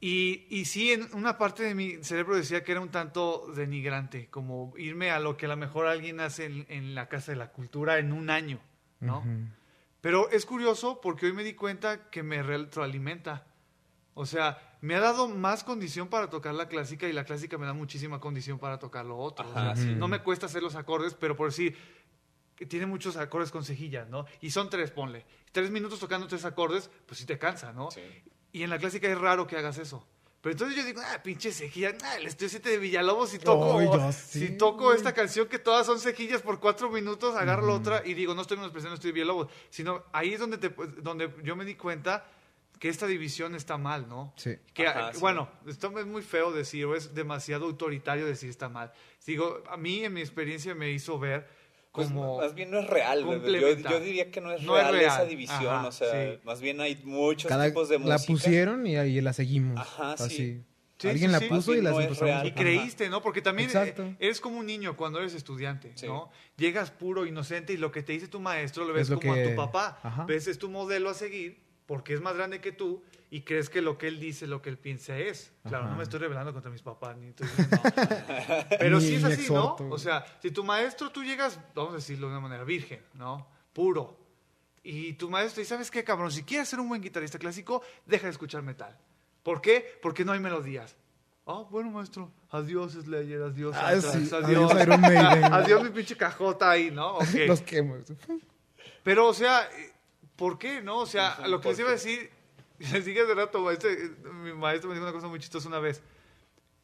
Y, 0.00 0.46
y 0.48 0.64
sí, 0.66 0.92
en 0.92 1.08
una 1.12 1.38
parte 1.38 1.64
de 1.64 1.74
mi 1.74 2.02
cerebro 2.04 2.36
decía 2.36 2.62
que 2.62 2.70
era 2.70 2.80
un 2.80 2.90
tanto 2.90 3.52
denigrante, 3.56 4.28
como 4.30 4.72
irme 4.78 5.10
a 5.10 5.18
lo 5.18 5.36
que 5.36 5.46
a 5.46 5.48
lo 5.48 5.56
mejor 5.56 5.86
alguien 5.88 6.20
hace 6.20 6.44
en, 6.46 6.66
en 6.68 6.94
la 6.94 7.08
Casa 7.08 7.32
de 7.32 7.36
la 7.38 7.50
Cultura 7.50 7.98
en 7.98 8.12
un 8.12 8.30
año, 8.30 8.60
¿no? 9.00 9.24
Pero 10.00 10.30
es 10.30 10.46
curioso 10.46 11.00
porque 11.00 11.26
hoy 11.26 11.32
me 11.32 11.42
di 11.42 11.54
cuenta 11.54 12.08
que 12.10 12.22
me 12.22 12.44
retroalimenta. 12.44 13.47
O 14.18 14.26
sea, 14.26 14.76
me 14.80 14.96
ha 14.96 15.00
dado 15.00 15.28
más 15.28 15.62
condición 15.62 16.08
para 16.08 16.28
tocar 16.28 16.52
la 16.52 16.66
clásica 16.66 17.06
y 17.06 17.12
la 17.12 17.22
clásica 17.22 17.56
me 17.56 17.66
da 17.66 17.72
muchísima 17.72 18.18
condición 18.18 18.58
para 18.58 18.80
tocar 18.80 19.06
lo 19.06 19.16
otro. 19.16 19.46
O 19.46 19.50
Ajá, 19.52 19.76
sea, 19.76 19.84
sí. 19.84 19.94
No 19.94 20.08
me 20.08 20.24
cuesta 20.24 20.46
hacer 20.46 20.60
los 20.60 20.74
acordes, 20.74 21.14
pero 21.14 21.36
por 21.36 21.50
decir, 21.50 21.76
tiene 22.68 22.86
muchos 22.86 23.16
acordes 23.16 23.52
con 23.52 23.64
cejillas, 23.64 24.08
¿no? 24.08 24.26
Y 24.40 24.50
son 24.50 24.70
tres, 24.70 24.90
ponle. 24.90 25.24
Tres 25.52 25.70
minutos 25.70 26.00
tocando 26.00 26.26
tres 26.26 26.44
acordes, 26.44 26.90
pues 27.06 27.20
sí 27.20 27.26
te 27.26 27.38
cansa, 27.38 27.72
¿no? 27.72 27.92
Sí. 27.92 28.00
Y 28.50 28.64
en 28.64 28.70
la 28.70 28.78
clásica 28.78 29.06
es 29.06 29.16
raro 29.16 29.46
que 29.46 29.56
hagas 29.56 29.78
eso. 29.78 30.04
Pero 30.40 30.50
entonces 30.52 30.76
yo 30.76 30.84
digo, 30.84 31.00
ah, 31.04 31.22
pinche 31.22 31.52
cejilla, 31.52 31.94
ah, 32.02 32.16
el 32.16 32.26
estudio 32.26 32.48
7 32.48 32.70
de 32.70 32.78
Villalobos 32.78 33.30
si 33.30 33.38
toco, 33.38 34.12
si 34.12 34.56
toco 34.56 34.92
esta 34.92 35.14
canción 35.14 35.46
que 35.46 35.60
todas 35.60 35.86
son 35.86 36.00
cejillas 36.00 36.42
por 36.42 36.58
cuatro 36.58 36.90
minutos, 36.90 37.36
agarro 37.36 37.68
la 37.68 37.74
otra 37.74 38.02
y 38.04 38.14
digo, 38.14 38.34
no 38.34 38.42
estoy 38.42 38.56
menospreciando 38.56 38.94
el 38.94 38.98
estudio 38.98 39.14
de 39.14 39.20
Villalobos, 39.20 39.48
sino 39.70 40.02
ahí 40.12 40.34
es 40.34 40.40
donde, 40.40 40.58
te, 40.58 40.70
donde 41.02 41.32
yo 41.44 41.54
me 41.54 41.64
di 41.64 41.76
cuenta 41.76 42.24
que 42.78 42.88
esta 42.88 43.06
división 43.06 43.54
está 43.54 43.76
mal, 43.78 44.08
¿no? 44.08 44.32
Sí. 44.36 44.56
Que, 44.72 44.86
Ajá, 44.86 45.12
sí. 45.12 45.20
bueno, 45.20 45.48
esto 45.66 45.96
es 45.98 46.06
muy 46.06 46.22
feo 46.22 46.52
decir, 46.52 46.84
o 46.86 46.94
es 46.94 47.14
demasiado 47.14 47.66
autoritario 47.66 48.24
decir 48.26 48.48
está 48.50 48.68
mal. 48.68 48.92
Digo, 49.26 49.62
a 49.68 49.76
mí 49.76 50.04
en 50.04 50.12
mi 50.14 50.20
experiencia 50.20 50.74
me 50.74 50.90
hizo 50.90 51.18
ver 51.18 51.46
Pues, 51.92 52.06
como... 52.08 52.38
más 52.38 52.54
bien 52.54 52.70
no 52.70 52.78
es 52.78 52.86
real. 52.86 53.24
güey. 53.24 53.40
Yo, 53.60 53.70
yo 53.76 54.00
diría 54.00 54.30
que 54.30 54.40
no 54.40 54.52
es, 54.52 54.62
No 54.62 54.76
es 54.78 54.84
real, 54.84 54.94
real. 54.94 55.12
esa 55.12 55.24
división. 55.24 55.66
Ajá, 55.66 55.86
o 55.88 55.92
sea, 55.92 56.32
sí. 56.34 56.40
más 56.44 56.60
bien 56.60 56.80
hay 56.80 57.00
muchos 57.04 57.48
Cada, 57.48 57.66
tipos 57.66 57.88
de 57.88 57.98
música. 57.98 58.16
la 58.18 58.24
pusieron 58.26 58.86
y 58.86 58.96
ahí 58.96 59.20
la 59.20 59.32
seguimos. 59.32 59.78
Ajá, 59.78 60.16
sí. 60.16 60.22
Así. 60.24 60.64
Sí, 61.00 61.08
Alguien 61.08 61.30
sí, 61.30 61.32
la 61.32 61.38
sí. 61.38 61.44
puso 61.46 61.70
Más 61.70 61.78
y 61.78 61.82
las 61.82 61.92
no 61.94 62.00
es 62.00 62.06
empezamos 62.06 62.28
real. 62.30 62.44
a 62.44 62.48
Y 62.48 62.52
creíste, 62.52 63.08
¿no? 63.08 63.22
Porque 63.22 63.40
también 63.40 63.68
Exacto. 63.68 64.02
eh, 64.02 64.16
eres 64.18 64.40
como 64.40 64.58
un 64.58 64.66
niño 64.66 64.96
cuando 64.96 65.20
eres 65.20 65.32
estudiante, 65.34 65.92
Sí. 65.94 66.06
¿no? 66.06 66.30
Llegas 66.56 66.90
puro, 66.90 67.24
inocente 67.26 67.72
y 67.72 67.76
lo 67.76 67.92
que 67.92 68.02
te 68.02 68.12
dice 68.14 68.26
tu 68.28 68.40
maestro 68.40 68.84
lo 68.84 68.92
ves 68.92 69.02
Es 69.02 69.10
lo 69.10 69.20
como 69.20 69.32
a 69.34 69.36
que- 69.36 69.48
tu 69.50 69.54
papá. 69.56 70.00
Ajá. 70.02 70.24
Ves, 70.24 70.48
es 70.48 70.58
tu 70.58 70.68
modelo 70.68 71.08
a 71.10 71.14
seguir 71.14 71.60
porque 71.88 72.12
es 72.12 72.20
más 72.20 72.36
grande 72.36 72.60
que 72.60 72.70
tú 72.70 73.02
y 73.30 73.40
crees 73.40 73.70
que 73.70 73.80
lo 73.80 73.96
que 73.96 74.08
él 74.08 74.20
dice, 74.20 74.46
lo 74.46 74.60
que 74.60 74.68
él 74.68 74.76
piensa 74.76 75.16
es. 75.16 75.52
Claro, 75.62 75.84
Ajá. 75.84 75.92
no 75.92 75.96
me 75.96 76.02
estoy 76.02 76.20
revelando 76.20 76.52
contra 76.52 76.70
mis 76.70 76.82
papás, 76.82 77.16
ni 77.16 77.32
diciendo, 77.32 77.76
no. 77.82 78.64
Pero 78.78 79.00
sí 79.00 79.14
es 79.14 79.24
así. 79.24 79.50
¿no? 79.50 79.74
O 79.88 79.96
sea, 79.96 80.22
si 80.42 80.50
tu 80.50 80.62
maestro 80.64 81.10
tú 81.10 81.24
llegas, 81.24 81.58
vamos 81.74 81.94
a 81.94 81.96
decirlo 81.96 82.26
de 82.26 82.32
una 82.34 82.40
manera 82.40 82.62
virgen, 82.64 83.00
¿no? 83.14 83.48
Puro. 83.72 84.18
Y 84.82 85.14
tu 85.14 85.30
maestro, 85.30 85.62
¿y 85.62 85.64
sabes 85.64 85.90
qué, 85.90 86.04
cabrón? 86.04 86.30
Si 86.30 86.42
quieres 86.42 86.68
ser 86.68 86.78
un 86.78 86.90
buen 86.90 87.00
guitarrista 87.00 87.38
clásico, 87.38 87.82
deja 88.04 88.26
de 88.26 88.32
escuchar 88.32 88.60
metal. 88.62 88.94
¿Por 89.42 89.62
qué? 89.62 89.98
Porque 90.02 90.26
no 90.26 90.32
hay 90.32 90.40
melodías. 90.40 90.94
Ah, 91.46 91.64
bueno, 91.70 91.90
maestro. 91.90 92.30
Adiós, 92.50 92.92
Slayer. 92.92 93.40
Adiós, 93.40 93.74
Ah, 93.74 93.88
Anthrax, 93.88 94.28
sí. 94.28 94.34
Adiós. 94.34 94.70
Adiós, 94.72 94.82
Iron 94.82 95.00
Maiden. 95.00 95.44
Adiós, 95.54 95.82
mi 95.82 95.88
pinche 95.88 96.16
cajota 96.18 96.70
ahí, 96.70 96.90
¿no? 96.90 97.16
Ok. 97.16 97.24
Los 97.46 97.62
quemo. 97.62 97.96
Pero, 99.02 99.28
o 99.28 99.32
sea, 99.32 99.66
¿por 100.38 100.58
qué, 100.58 100.80
no? 100.80 101.00
O 101.00 101.06
sea, 101.06 101.36
Ujú, 101.40 101.50
lo 101.50 101.60
que 101.60 101.64
¿por 101.64 101.72
les 101.72 101.80
iba 101.80 101.88
a 101.90 101.92
decir, 101.92 102.30
les 102.78 103.04
dije 103.04 103.20
hace 103.20 103.34
rato, 103.34 103.70
eh, 103.70 103.78
mi 104.44 104.54
maestro 104.54 104.88
me 104.88 104.94
dijo 104.94 105.04
una 105.04 105.12
cosa 105.12 105.26
muy 105.28 105.38
chistosa 105.40 105.68
una 105.68 105.80
vez. 105.80 106.00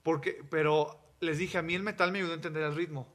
Porque, 0.03 0.43
pero 0.51 1.01
les 1.21 1.39
dije, 1.39 1.57
a 1.57 1.63
mí 1.63 1.75
el 1.75 1.83
metal 1.83 2.13
me 2.13 2.19
ayudó 2.19 2.33
a 2.33 2.37
entender 2.37 2.63
el 2.65 2.75
ritmo. 2.75 3.09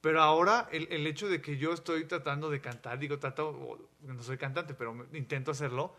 Pero 0.00 0.22
ahora 0.22 0.68
el, 0.72 0.88
el 0.90 1.06
hecho 1.06 1.28
de 1.28 1.40
que 1.40 1.56
yo 1.58 1.72
estoy 1.72 2.04
tratando 2.04 2.50
de 2.50 2.60
cantar, 2.60 2.98
digo, 2.98 3.18
trato, 3.18 3.88
no 4.00 4.22
soy 4.22 4.38
cantante, 4.38 4.74
pero 4.74 5.06
intento 5.12 5.50
hacerlo, 5.50 5.94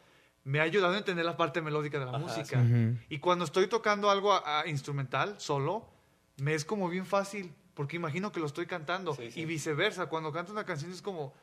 me 0.45 0.59
ha 0.59 0.63
ayudado 0.63 0.93
a 0.93 0.97
entender 0.97 1.25
la 1.25 1.37
parte 1.37 1.61
melódica 1.61 1.99
de 1.99 2.05
la 2.05 2.11
Ajá, 2.11 2.19
música. 2.19 2.59
Ujú. 2.61 2.97
Y 3.09 3.19
cuando 3.19 3.45
estoy 3.45 3.67
tocando 3.67 4.09
algo 4.09 4.33
a- 4.33 4.61
a 4.61 4.67
instrumental, 4.67 5.35
solo, 5.39 5.85
me 6.37 6.53
es 6.53 6.63
como 6.65 6.87
bien 6.89 7.05
fácil, 7.05 7.53
porque 7.73 7.97
imagino 7.97 8.31
que 8.31 8.39
lo 8.39 8.45
estoy 8.45 8.65
cantando. 8.65 9.13
Sí, 9.15 9.31
sí. 9.31 9.41
Y 9.41 9.45
viceversa, 9.45 10.07
cuando 10.07 10.31
canto 10.31 10.51
una 10.53 10.65
canción 10.65 10.91
es 10.91 11.01
como, 11.01 11.33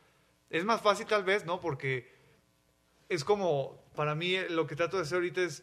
es 0.50 0.64
más 0.64 0.80
fácil 0.80 1.06
tal 1.06 1.24
vez, 1.24 1.44
¿no? 1.44 1.60
Porque 1.60 2.15
es 3.08 3.24
como, 3.24 3.82
para 3.94 4.14
mí 4.14 4.36
lo 4.50 4.66
que 4.66 4.76
trato 4.76 4.96
de 4.96 5.02
hacer 5.04 5.16
ahorita 5.16 5.42
es, 5.42 5.62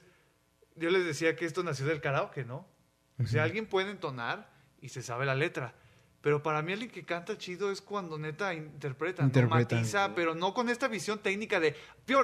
yo 0.75 0.89
les 0.89 1.05
decía 1.05 1.35
que 1.35 1.45
esto 1.45 1.63
nació 1.63 1.85
del 1.85 2.01
karaoke, 2.01 2.45
¿no? 2.45 2.67
O 3.23 3.27
sea, 3.27 3.43
alguien 3.43 3.67
puede 3.67 3.91
entonar 3.91 4.49
y 4.81 4.89
se 4.89 5.01
sabe 5.01 5.25
la 5.25 5.35
letra. 5.35 5.75
Pero 6.21 6.41
para 6.41 6.61
mí 6.61 6.71
alguien 6.71 6.89
que 6.89 7.03
canta 7.03 7.37
chido 7.37 7.69
es 7.69 7.81
cuando 7.81 8.17
neta 8.17 8.53
interpreta, 8.53 9.21
¿no? 9.21 9.27
Interpreta. 9.27 9.75
matiza, 9.75 10.15
pero 10.15 10.33
no 10.33 10.53
con 10.53 10.69
esta 10.69 10.87
visión 10.87 11.19
técnica 11.19 11.59
de 11.59 11.75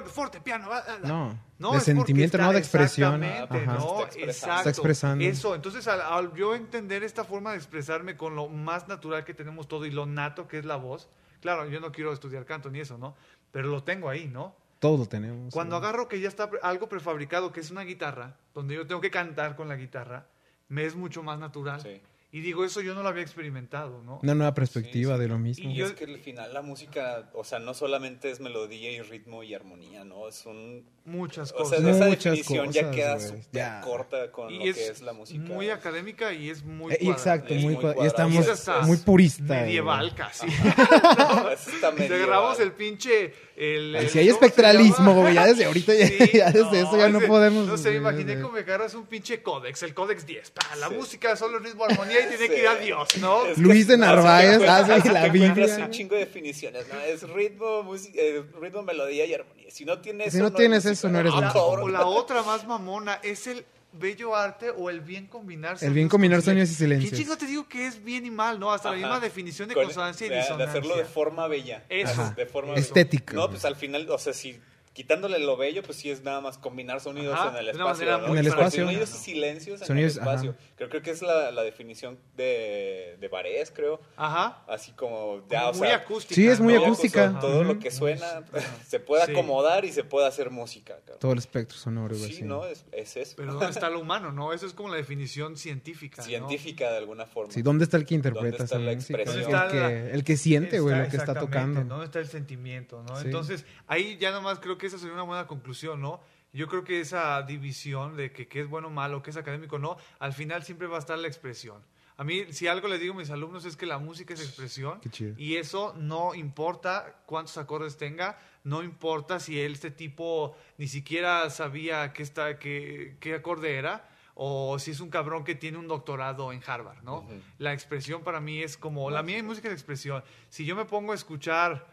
forte, 0.06 0.40
piano. 0.40 0.68
ah, 0.72 0.82
ah, 0.88 0.96
ah. 0.96 1.06
No, 1.06 1.38
No, 1.58 1.72
de 1.72 1.76
es 1.78 1.84
porque 1.84 1.84
sentimiento, 1.84 2.36
está- 2.38 2.46
no 2.46 2.52
de 2.54 2.58
expresión. 2.58 3.22
Exactamente, 3.22 3.70
Ajá. 3.70 3.78
¿no? 3.78 3.88
Está 3.88 4.02
expresando. 4.04 4.30
Exacto. 4.32 4.58
Está 4.58 4.70
expresando. 4.70 5.24
Eso, 5.24 5.54
entonces 5.54 5.86
al, 5.86 6.00
al 6.00 6.34
yo 6.34 6.54
entender 6.54 7.02
esta 7.04 7.24
forma 7.24 7.50
de 7.52 7.58
expresarme 7.58 8.16
con 8.16 8.34
lo 8.34 8.48
más 8.48 8.88
natural 8.88 9.24
que 9.24 9.34
tenemos 9.34 9.68
todo 9.68 9.84
y 9.84 9.90
lo 9.90 10.06
nato 10.06 10.48
que 10.48 10.58
es 10.58 10.64
la 10.64 10.76
voz, 10.76 11.10
claro, 11.42 11.68
yo 11.68 11.78
no 11.78 11.92
quiero 11.92 12.12
estudiar 12.14 12.46
canto 12.46 12.70
ni 12.70 12.80
eso, 12.80 12.96
¿no? 12.96 13.14
Pero 13.52 13.68
lo 13.68 13.84
tengo 13.84 14.08
ahí, 14.08 14.26
¿no? 14.28 14.56
Todos 14.80 14.98
lo 14.98 15.06
tenemos. 15.06 15.52
Cuando 15.54 15.76
agarro 15.76 16.08
que 16.08 16.20
ya 16.20 16.28
está 16.28 16.50
pre- 16.50 16.58
algo 16.62 16.88
prefabricado, 16.88 17.52
que 17.52 17.60
es 17.60 17.70
una 17.70 17.82
guitarra, 17.82 18.36
donde 18.54 18.74
yo 18.74 18.86
tengo 18.86 19.00
que 19.00 19.10
cantar 19.10 19.54
con 19.54 19.68
la 19.68 19.76
guitarra, 19.76 20.26
me 20.68 20.84
es 20.86 20.96
mucho 20.96 21.22
más 21.22 21.38
natural. 21.38 21.80
Sí. 21.80 22.00
Y 22.32 22.42
digo, 22.42 22.64
eso 22.64 22.80
yo 22.80 22.94
no 22.94 23.02
lo 23.02 23.08
había 23.08 23.24
experimentado, 23.24 24.02
¿no? 24.04 24.20
Una 24.22 24.36
nueva 24.36 24.54
perspectiva 24.54 25.14
Sí, 25.14 25.18
sí. 25.18 25.22
de 25.22 25.28
lo 25.28 25.38
mismo. 25.40 25.68
Y 25.68 25.72
Y 25.72 25.76
yo- 25.76 25.86
es 25.86 25.92
que 25.94 26.04
al 26.04 26.18
final 26.18 26.54
la 26.54 26.62
música, 26.62 27.28
o 27.34 27.42
sea, 27.42 27.58
no 27.58 27.74
solamente 27.74 28.30
es 28.30 28.38
melodía 28.38 28.92
y 28.92 29.00
ritmo 29.02 29.42
y 29.42 29.52
armonía, 29.52 30.04
¿no? 30.04 30.28
Es 30.28 30.46
un... 30.46 30.84
Muchas 31.04 31.50
O 31.50 31.56
cosas. 31.56 31.80
sea, 31.80 31.90
esa 31.90 32.04
Muchas 32.06 32.36
definición 32.36 32.70
ya 32.72 32.82
cosas, 32.82 32.94
queda 32.96 33.14
güey, 33.16 33.26
súper 33.26 33.44
ya. 33.52 33.80
corta 33.80 34.30
con 34.30 34.56
lo 34.58 34.64
y 34.64 34.72
que 34.72 34.86
es 34.88 35.00
la 35.02 35.12
música. 35.12 35.42
muy 35.42 35.70
académica 35.70 36.32
y 36.32 36.50
es 36.50 36.62
muy 36.62 36.92
Eh, 36.94 36.98
cuadrada. 36.98 37.12
exacto, 37.18 37.54
Es 37.54 37.62
muy, 37.64 37.74
y 37.74 38.06
estamos 38.06 38.46
Y 38.46 38.50
es 38.50 38.86
muy 38.86 38.96
purista. 38.98 39.42
medieval 39.62 40.14
casi. 40.14 40.46
Está 40.46 41.90
Si 41.90 41.96
medieval. 41.98 42.12
agarramos 42.22 42.60
el 42.60 42.72
pinche. 42.72 43.34
El, 43.56 43.94
el- 43.96 44.08
si 44.08 44.18
hay 44.20 44.28
¿cómo 44.28 44.38
se 44.38 44.46
espectralismo, 44.46 45.28
ya 45.30 45.46
desde 45.46 45.64
ahorita, 45.66 45.94
ya, 45.94 46.06
Sí, 46.06 46.30
ya 46.34 46.50
desde 46.52 46.80
eso 46.80 46.96
ya 46.96 47.08
no 47.08 47.18
ese- 47.18 47.26
podemos. 47.26 47.66
No 47.66 47.76
sé, 47.76 47.94
imaginé 47.94 48.40
como 48.40 48.54
me 48.54 48.60
agarras 48.60 48.94
un 48.94 49.06
pinche 49.06 49.42
códex, 49.42 49.82
el 49.82 49.94
códex 49.94 50.24
10. 50.26 50.50
pa, 50.52 50.76
la 50.76 50.88
música, 50.90 51.34
solo 51.36 51.58
ritmo, 51.58 51.84
armonía 51.84 52.19
Biblia 52.20 52.34
y 52.34 52.38
tiene 52.38 52.54
que 52.54 52.60
ir 52.60 52.68
a 52.68 52.74
Dios, 52.76 53.08
¿no? 53.18 53.46
Es 53.46 53.54
que- 53.56 53.60
Luis 53.60 53.86
de 53.86 53.96
Narváez 53.98 54.62
hace 54.62 55.12
la 55.12 55.28
Biblia. 55.28 55.76
un 55.84 55.90
chingo 55.90 56.14
de 56.14 56.20
definiciones, 56.20 56.86
¿no? 56.92 57.00
Es 57.00 57.22
ritmo, 57.22 57.82
música, 57.82 58.18
eh, 58.20 58.42
ritmo, 58.60 58.82
melodía 58.82 59.24
y 59.26 59.34
armonía. 59.34 59.70
Si 59.70 59.84
no 59.84 59.98
tienes 60.00 60.32
Si 60.32 60.38
eso, 60.38 60.44
no 60.48 60.52
tienes 60.52 60.84
es 60.84 60.92
eso, 60.98 61.08
no 61.08 61.18
eres 61.20 61.32
músico. 61.32 61.64
O 61.64 61.88
la 61.88 62.06
otra 62.06 62.42
más 62.42 62.66
mamona 62.66 63.20
es 63.22 63.46
el 63.46 63.64
bello 63.92 64.36
arte 64.36 64.70
o 64.70 64.88
el 64.88 65.00
bien 65.00 65.26
combinar 65.26 65.76
El 65.80 65.92
bien 65.92 66.08
combinar 66.08 66.42
sonidos 66.42 66.70
y 66.70 66.74
silencios. 66.74 67.10
¿Quién 67.10 67.22
chingo 67.22 67.36
te 67.36 67.46
digo 67.46 67.68
que 67.68 67.86
es 67.88 68.04
bien 68.04 68.24
y 68.24 68.30
mal, 68.30 68.60
no? 68.60 68.72
Hasta 68.72 68.90
la 68.90 68.96
misma 68.96 69.18
definición 69.18 69.68
de 69.68 69.74
Con- 69.74 69.84
consonancia 69.86 70.26
y 70.26 70.30
de- 70.30 70.36
de 70.36 70.40
disonancia. 70.42 70.78
hacerlo 70.80 70.96
de 70.96 71.04
forma 71.04 71.48
bella. 71.48 71.84
Eso. 71.88 72.12
Ajá, 72.12 72.34
De 72.36 72.46
forma 72.46 72.74
Estética. 72.74 73.34
No, 73.34 73.50
pues 73.50 73.64
al 73.64 73.74
final, 73.74 74.08
o 74.08 74.18
sea, 74.18 74.32
si 74.32 74.60
quitándole 74.92 75.38
lo 75.38 75.56
bello, 75.56 75.82
pues 75.82 75.98
sí 75.98 76.10
es 76.10 76.22
nada 76.24 76.40
más 76.40 76.58
combinar 76.58 77.00
sonidos 77.00 77.34
Ajá, 77.34 77.50
en 77.50 77.56
el 77.56 77.68
espacio. 77.68 78.26
En 78.26 78.36
el 78.38 78.46
espacio. 78.46 78.84
Sonidos 78.84 79.10
y 79.10 79.18
silencios 79.18 79.80
en 79.82 79.86
Sonidos, 79.86 80.16
el 80.16 80.18
espacio. 80.22 80.50
ajá. 80.50 80.60
Creo, 80.76 80.88
creo 80.88 81.02
que 81.02 81.10
es 81.10 81.22
la, 81.22 81.50
la 81.52 81.62
definición 81.62 82.18
de, 82.36 83.16
de 83.20 83.28
Varés, 83.28 83.70
creo. 83.70 84.00
Ajá. 84.16 84.64
Así 84.66 84.92
como, 84.92 85.10
Como 85.40 85.48
ya, 85.50 85.68
o 85.68 85.72
muy 85.74 85.86
sea, 85.88 85.96
acústica. 85.96 86.34
Sí, 86.34 86.46
es 86.48 86.60
muy 86.60 86.74
acústica. 86.74 87.38
Todo 87.38 87.62
lo 87.64 87.78
que 87.78 87.90
suena 87.90 88.44
se 88.86 88.98
puede 88.98 89.24
Sí. 89.26 89.32
acomodar 89.32 89.84
y 89.84 89.92
se 89.92 90.02
puede 90.04 90.26
hacer 90.26 90.50
música. 90.50 90.96
Todo 91.20 91.32
el 91.32 91.38
espectro 91.38 91.76
sonoro. 91.78 92.14
Sí. 92.14 92.42
¿no? 92.42 92.64
Es, 92.66 92.84
es 92.92 93.16
eso. 93.16 93.34
Pero 93.36 93.52
¿dónde 93.52 93.70
está 93.70 93.90
lo 93.90 94.00
humano, 94.00 94.32
no? 94.32 94.52
Eso 94.52 94.66
es 94.66 94.72
como 94.72 94.88
la 94.88 94.96
definición 94.96 95.56
científica. 95.56 96.22
¿no? 96.22 96.28
Científica 96.28 96.90
de 96.90 96.98
alguna 96.98 97.26
forma. 97.26 97.52
Sí, 97.52 97.62
¿dónde 97.62 97.84
está 97.84 97.96
el 97.96 98.06
que 98.06 98.14
interpreta 98.14 98.64
está 98.64 98.76
esa 98.76 98.78
la 98.78 98.94
música? 98.94 99.18
expresión? 99.22 99.44
El 99.44 99.52
¿Dónde 99.52 99.66
está 99.76 99.88
que, 99.88 100.10
el 100.14 100.24
que 100.24 100.36
siente, 100.36 100.80
güey, 100.80 100.98
lo 100.98 101.08
que 101.08 101.16
está 101.16 101.34
tocando. 101.34 101.84
¿Dónde 101.84 102.06
está 102.06 102.18
el 102.18 102.28
sentimiento, 102.28 103.02
no? 103.06 103.20
Entonces, 103.20 103.64
ahí 103.86 104.16
ya 104.18 104.30
nomás 104.32 104.58
creo 104.60 104.78
que 104.80 104.88
esa 104.88 104.98
sería 104.98 105.14
una 105.14 105.22
buena 105.22 105.46
conclusión, 105.46 106.00
¿no? 106.00 106.20
Yo 106.52 106.66
creo 106.66 106.82
que 106.82 107.00
esa 107.00 107.40
división 107.42 108.16
de 108.16 108.32
que 108.32 108.48
qué 108.48 108.60
es 108.62 108.68
bueno 108.68 108.88
o 108.88 108.90
malo, 108.90 109.22
qué 109.22 109.30
es 109.30 109.36
académico 109.36 109.76
o 109.76 109.78
no, 109.78 109.96
al 110.18 110.32
final 110.32 110.64
siempre 110.64 110.88
va 110.88 110.96
a 110.96 110.98
estar 110.98 111.16
la 111.18 111.28
expresión. 111.28 111.80
A 112.16 112.24
mí, 112.24 112.52
si 112.52 112.66
algo 112.66 112.88
les 112.88 113.00
digo 113.00 113.14
a 113.14 113.16
mis 113.16 113.30
alumnos 113.30 113.64
es 113.64 113.76
que 113.76 113.86
la 113.86 113.98
música 113.98 114.34
es 114.34 114.40
expresión 114.40 115.00
Qué 115.00 115.08
chido. 115.08 115.34
y 115.38 115.56
eso 115.56 115.94
no 115.96 116.34
importa 116.34 117.22
cuántos 117.24 117.56
acordes 117.56 117.96
tenga, 117.96 118.38
no 118.64 118.82
importa 118.82 119.40
si 119.40 119.58
él, 119.58 119.72
este 119.72 119.90
tipo 119.90 120.54
ni 120.76 120.86
siquiera 120.86 121.48
sabía 121.48 122.12
qué, 122.12 122.22
está, 122.22 122.58
qué, 122.58 123.16
qué 123.20 123.36
acorde 123.36 123.76
era 123.76 124.06
o 124.34 124.78
si 124.78 124.90
es 124.90 125.00
un 125.00 125.08
cabrón 125.08 125.44
que 125.44 125.54
tiene 125.54 125.78
un 125.78 125.88
doctorado 125.88 126.52
en 126.52 126.62
Harvard, 126.66 127.02
¿no? 127.02 127.20
Ujú. 127.20 127.40
La 127.58 127.72
expresión 127.72 128.22
para 128.22 128.40
mí 128.40 128.62
es 128.62 128.76
como, 128.76 129.10
la 129.10 129.22
mía 129.22 129.38
en 129.38 129.46
música 129.46 129.68
es 129.68 129.74
expresión. 129.74 130.22
Si 130.50 130.64
yo 130.64 130.76
me 130.76 130.84
pongo 130.84 131.12
a 131.12 131.14
escuchar, 131.14 131.86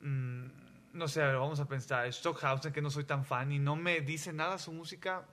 mm, 0.00 0.46
no 0.94 1.06
sé, 1.08 1.22
a 1.22 1.26
ver, 1.26 1.36
vamos 1.36 1.60
a 1.60 1.66
pensar, 1.68 2.10
Stockhausen, 2.12 2.72
que 2.72 2.80
no 2.80 2.90
soy 2.90 3.04
tan 3.04 3.24
fan 3.24 3.52
y 3.52 3.58
no 3.58 3.76
me 3.76 4.00
dice 4.00 4.32
nada 4.32 4.58
su 4.58 4.72
música, 4.72 5.26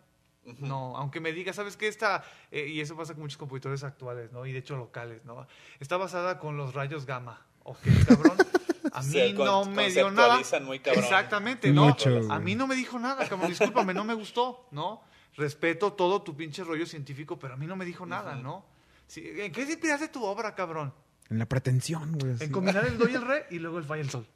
no, 0.60 0.98
aunque 0.98 1.20
me 1.20 1.32
diga, 1.32 1.54
¿sabes 1.54 1.78
qué? 1.78 1.88
Está, 1.88 2.24
eh, 2.50 2.68
y 2.68 2.82
eso 2.82 2.98
pasa 2.98 3.14
con 3.14 3.22
muchos 3.22 3.38
compositores 3.38 3.84
actuales, 3.84 4.32
¿no? 4.32 4.46
Y 4.46 4.52
de 4.52 4.60
hecho 4.60 4.76
locales, 4.76 5.24
¿no? 5.24 5.46
Está 5.80 5.98
basada 5.98 6.40
con 6.40 6.58
los 6.58 6.74
rayos 6.74 7.06
gamma. 7.06 7.40
Ok, 7.64 7.78
cabrón. 8.08 8.38
A 8.94 9.04
mí 9.04 9.12
Se 9.12 9.36
con- 9.36 9.46
no 9.46 9.66
me 9.66 9.90
dio 9.90 10.10
nada. 10.12 10.42
muy 10.64 10.80
cabrón. 10.80 11.04
Exactamente, 11.04 11.72
¿no? 11.72 11.86
Mucho, 11.86 12.10
A 12.32 12.40
mí 12.40 12.56
no 12.56 12.66
me 12.68 12.76
dijo 12.76 12.98
nada, 13.00 13.30
cabrón. 13.30 13.50
Discúlpame, 13.50 13.94
no 13.94 14.04
me 14.04 14.16
gustó, 14.16 14.68
¿no? 14.72 15.04
Respeto 15.38 15.94
todo 15.94 16.24
tu 16.24 16.36
pinche 16.36 16.64
rollo 16.64 16.86
científico, 16.86 17.38
pero 17.40 17.54
a 17.54 17.58
mí 17.58 17.68
no 17.68 17.76
me 17.76 17.86
dijo 17.86 18.06
nada, 18.06 18.36
¿no? 18.36 18.66
Sí, 19.08 19.24
¿En 19.26 19.52
qué 19.52 19.66
te 19.66 19.74
inspiraste 19.74 20.08
tu 20.10 20.26
obra, 20.26 20.56
cabrón? 20.56 20.94
En 21.30 21.38
la 21.40 21.46
pretensión, 21.46 22.18
güey. 22.18 22.36
En 22.40 22.52
combinar 22.52 22.84
el 22.86 22.98
do 22.98 23.08
y 23.08 23.14
el 23.16 23.22
re 23.22 23.46
y 23.52 23.60
luego 23.60 23.78
el 23.78 23.86
fa 23.86 23.98
y 23.98 24.02
el 24.02 24.10
sol. 24.10 24.28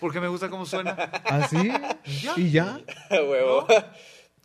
Porque 0.00 0.20
me 0.20 0.28
gusta 0.28 0.48
cómo 0.50 0.66
suena. 0.66 0.92
¿Así? 1.24 1.68
ya? 2.22 2.34
¿Y 2.36 2.50
ya? 2.50 2.80
Huevo. 3.10 3.66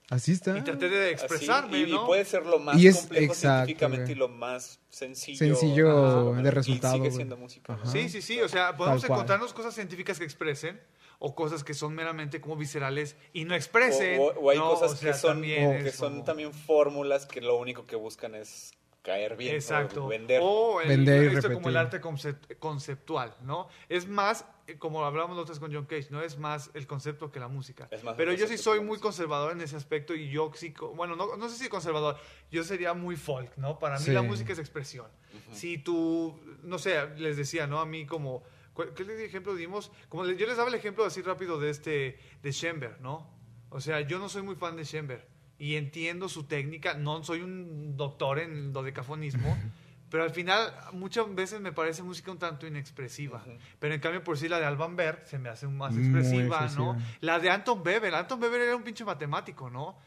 Así 0.09 0.31
está. 0.31 0.57
Y 0.57 0.61
traté 0.63 0.89
de 0.89 1.11
expresarme, 1.11 1.77
y, 1.79 1.83
y 1.83 1.91
¿no? 1.91 2.07
puede 2.07 2.25
ser 2.25 2.43
lo 2.45 2.57
más 2.57 2.77
Y 2.79 2.87
es- 2.87 2.97
complejo 2.97 3.33
exacto, 3.33 3.65
científicamente 3.67 4.11
y 4.11 4.15
lo 4.15 4.27
más 4.27 4.79
sencillo. 4.89 5.37
Sencillo 5.37 6.31
Ajá, 6.31 6.41
de 6.41 6.47
y 6.47 6.51
resultado, 6.51 6.93
sigue 6.95 7.05
güey. 7.09 7.15
siendo 7.15 7.37
música. 7.37 7.77
Sí, 7.85 8.09
sí, 8.09 8.21
sí. 8.23 8.41
O 8.41 8.49
sea, 8.49 8.75
podemos 8.75 9.03
encontrarnos 9.03 9.53
cosas 9.53 9.75
científicas 9.75 10.17
que 10.17 10.25
expresen 10.25 10.81
o 11.19 11.35
cosas 11.35 11.63
que 11.63 11.75
son 11.75 11.93
meramente 11.93 12.41
como 12.41 12.55
viscerales 12.55 13.17
y 13.33 13.43
no 13.45 13.53
expresen. 13.53 14.19
O, 14.19 14.23
o- 14.23 14.39
o 14.39 14.49
hay 14.49 14.57
¿no? 14.57 14.69
cosas 14.71 14.93
O 14.93 14.95
sea, 14.95 15.11
que 15.11 15.17
son, 15.17 15.33
también 15.33 15.83
que 15.83 15.91
son 15.91 16.23
también 16.25 16.53
fórmulas 16.53 17.27
que 17.27 17.41
lo 17.41 17.57
único 17.57 17.85
que 17.85 17.95
buscan 17.95 18.33
es 18.33 18.71
caer 19.01 19.37
bien. 19.37 19.55
Exacto. 19.55 20.05
O 20.05 20.07
vender. 20.09 20.39
O 20.43 20.81
el, 20.81 20.87
Vender 20.89 21.31
y 21.31 21.35
esto 21.35 21.53
como 21.53 21.69
el 21.69 21.77
arte 21.77 22.01
concep- 22.01 22.57
conceptual, 22.59 23.33
¿no? 23.41 23.67
Es 23.87 24.07
más, 24.07 24.45
eh, 24.67 24.77
como 24.77 25.03
hablamos 25.05 25.35
la 25.35 25.43
otra 25.43 25.53
vez 25.53 25.59
con 25.59 25.73
John 25.73 25.85
Cage, 25.85 26.07
no 26.11 26.21
es 26.21 26.37
más 26.37 26.69
el 26.73 26.85
concepto 26.87 27.31
que 27.31 27.39
la 27.39 27.47
música. 27.47 27.87
Es 27.91 28.03
más 28.03 28.15
Pero 28.15 28.33
yo 28.33 28.47
sí 28.47 28.57
soy 28.57 28.81
muy 28.81 28.99
conservador 28.99 29.51
en 29.53 29.61
ese 29.61 29.75
aspecto 29.75 30.13
y 30.15 30.29
yo 30.29 30.51
sí, 30.53 30.73
bueno, 30.95 31.15
no, 31.15 31.37
no 31.37 31.49
sé 31.49 31.57
si 31.63 31.69
conservador, 31.69 32.17
yo 32.51 32.63
sería 32.63 32.93
muy 32.93 33.15
folk, 33.15 33.55
¿no? 33.57 33.79
Para 33.79 33.97
mí 33.99 34.05
Sí. 34.05 34.11
la 34.11 34.21
música 34.21 34.53
es 34.53 34.59
expresión. 34.59 35.07
Si 35.51 35.77
tú, 35.77 36.39
no 36.63 36.77
sé, 36.77 37.07
les 37.17 37.37
decía, 37.37 37.67
¿no? 37.67 37.79
A 37.79 37.85
mí 37.85 38.05
como, 38.05 38.43
¿cuál- 38.73 38.93
¿qué 38.93 39.03
ejemplo 39.25 39.55
dimos? 39.55 39.91
Como 40.09 40.23
le- 40.25 40.35
yo 40.37 40.45
les 40.45 40.57
daba 40.57 40.69
el 40.69 40.75
ejemplo 40.75 41.05
así 41.05 41.21
rápido 41.21 41.59
de 41.59 41.69
este, 41.69 42.19
de 42.41 42.51
Schoenberg, 42.51 42.99
¿no? 43.01 43.29
O 43.69 43.79
sea, 43.79 44.01
yo 44.01 44.19
no 44.19 44.29
soy 44.29 44.41
muy 44.41 44.55
fan 44.55 44.75
de 44.75 44.83
Schoenberg 44.83 45.25
y 45.59 45.75
entiendo 45.75 46.29
su 46.29 46.45
técnica, 46.45 46.93
no 46.93 47.23
soy 47.23 47.41
un 47.41 47.97
doctor 47.97 48.39
en 48.39 48.71
dodecafonismo, 48.71 49.57
pero 50.09 50.23
al 50.23 50.31
final 50.31 50.73
muchas 50.93 51.33
veces 51.35 51.59
me 51.59 51.73
parece 51.73 52.01
música 52.01 52.31
un 52.31 52.39
tanto 52.39 52.65
inexpresiva. 52.65 53.43
Pero 53.77 53.93
en 53.93 53.99
cambio, 53.99 54.23
por 54.23 54.37
sí, 54.37 54.47
la 54.47 54.59
de 54.59 54.65
Alban 54.65 54.95
Berg 54.95 55.27
se 55.27 55.37
me 55.37 55.49
hace 55.49 55.67
más 55.67 55.95
expresiva, 55.95 56.65
expresiva. 56.65 56.93
¿no? 56.93 56.97
La 57.19 57.39
de 57.39 57.49
Anton 57.49 57.81
Weber, 57.85 58.15
Anton 58.15 58.41
Weber 58.41 58.61
era 58.61 58.75
un 58.75 58.83
pinche 58.83 59.03
matemático, 59.03 59.69
¿no? 59.69 59.97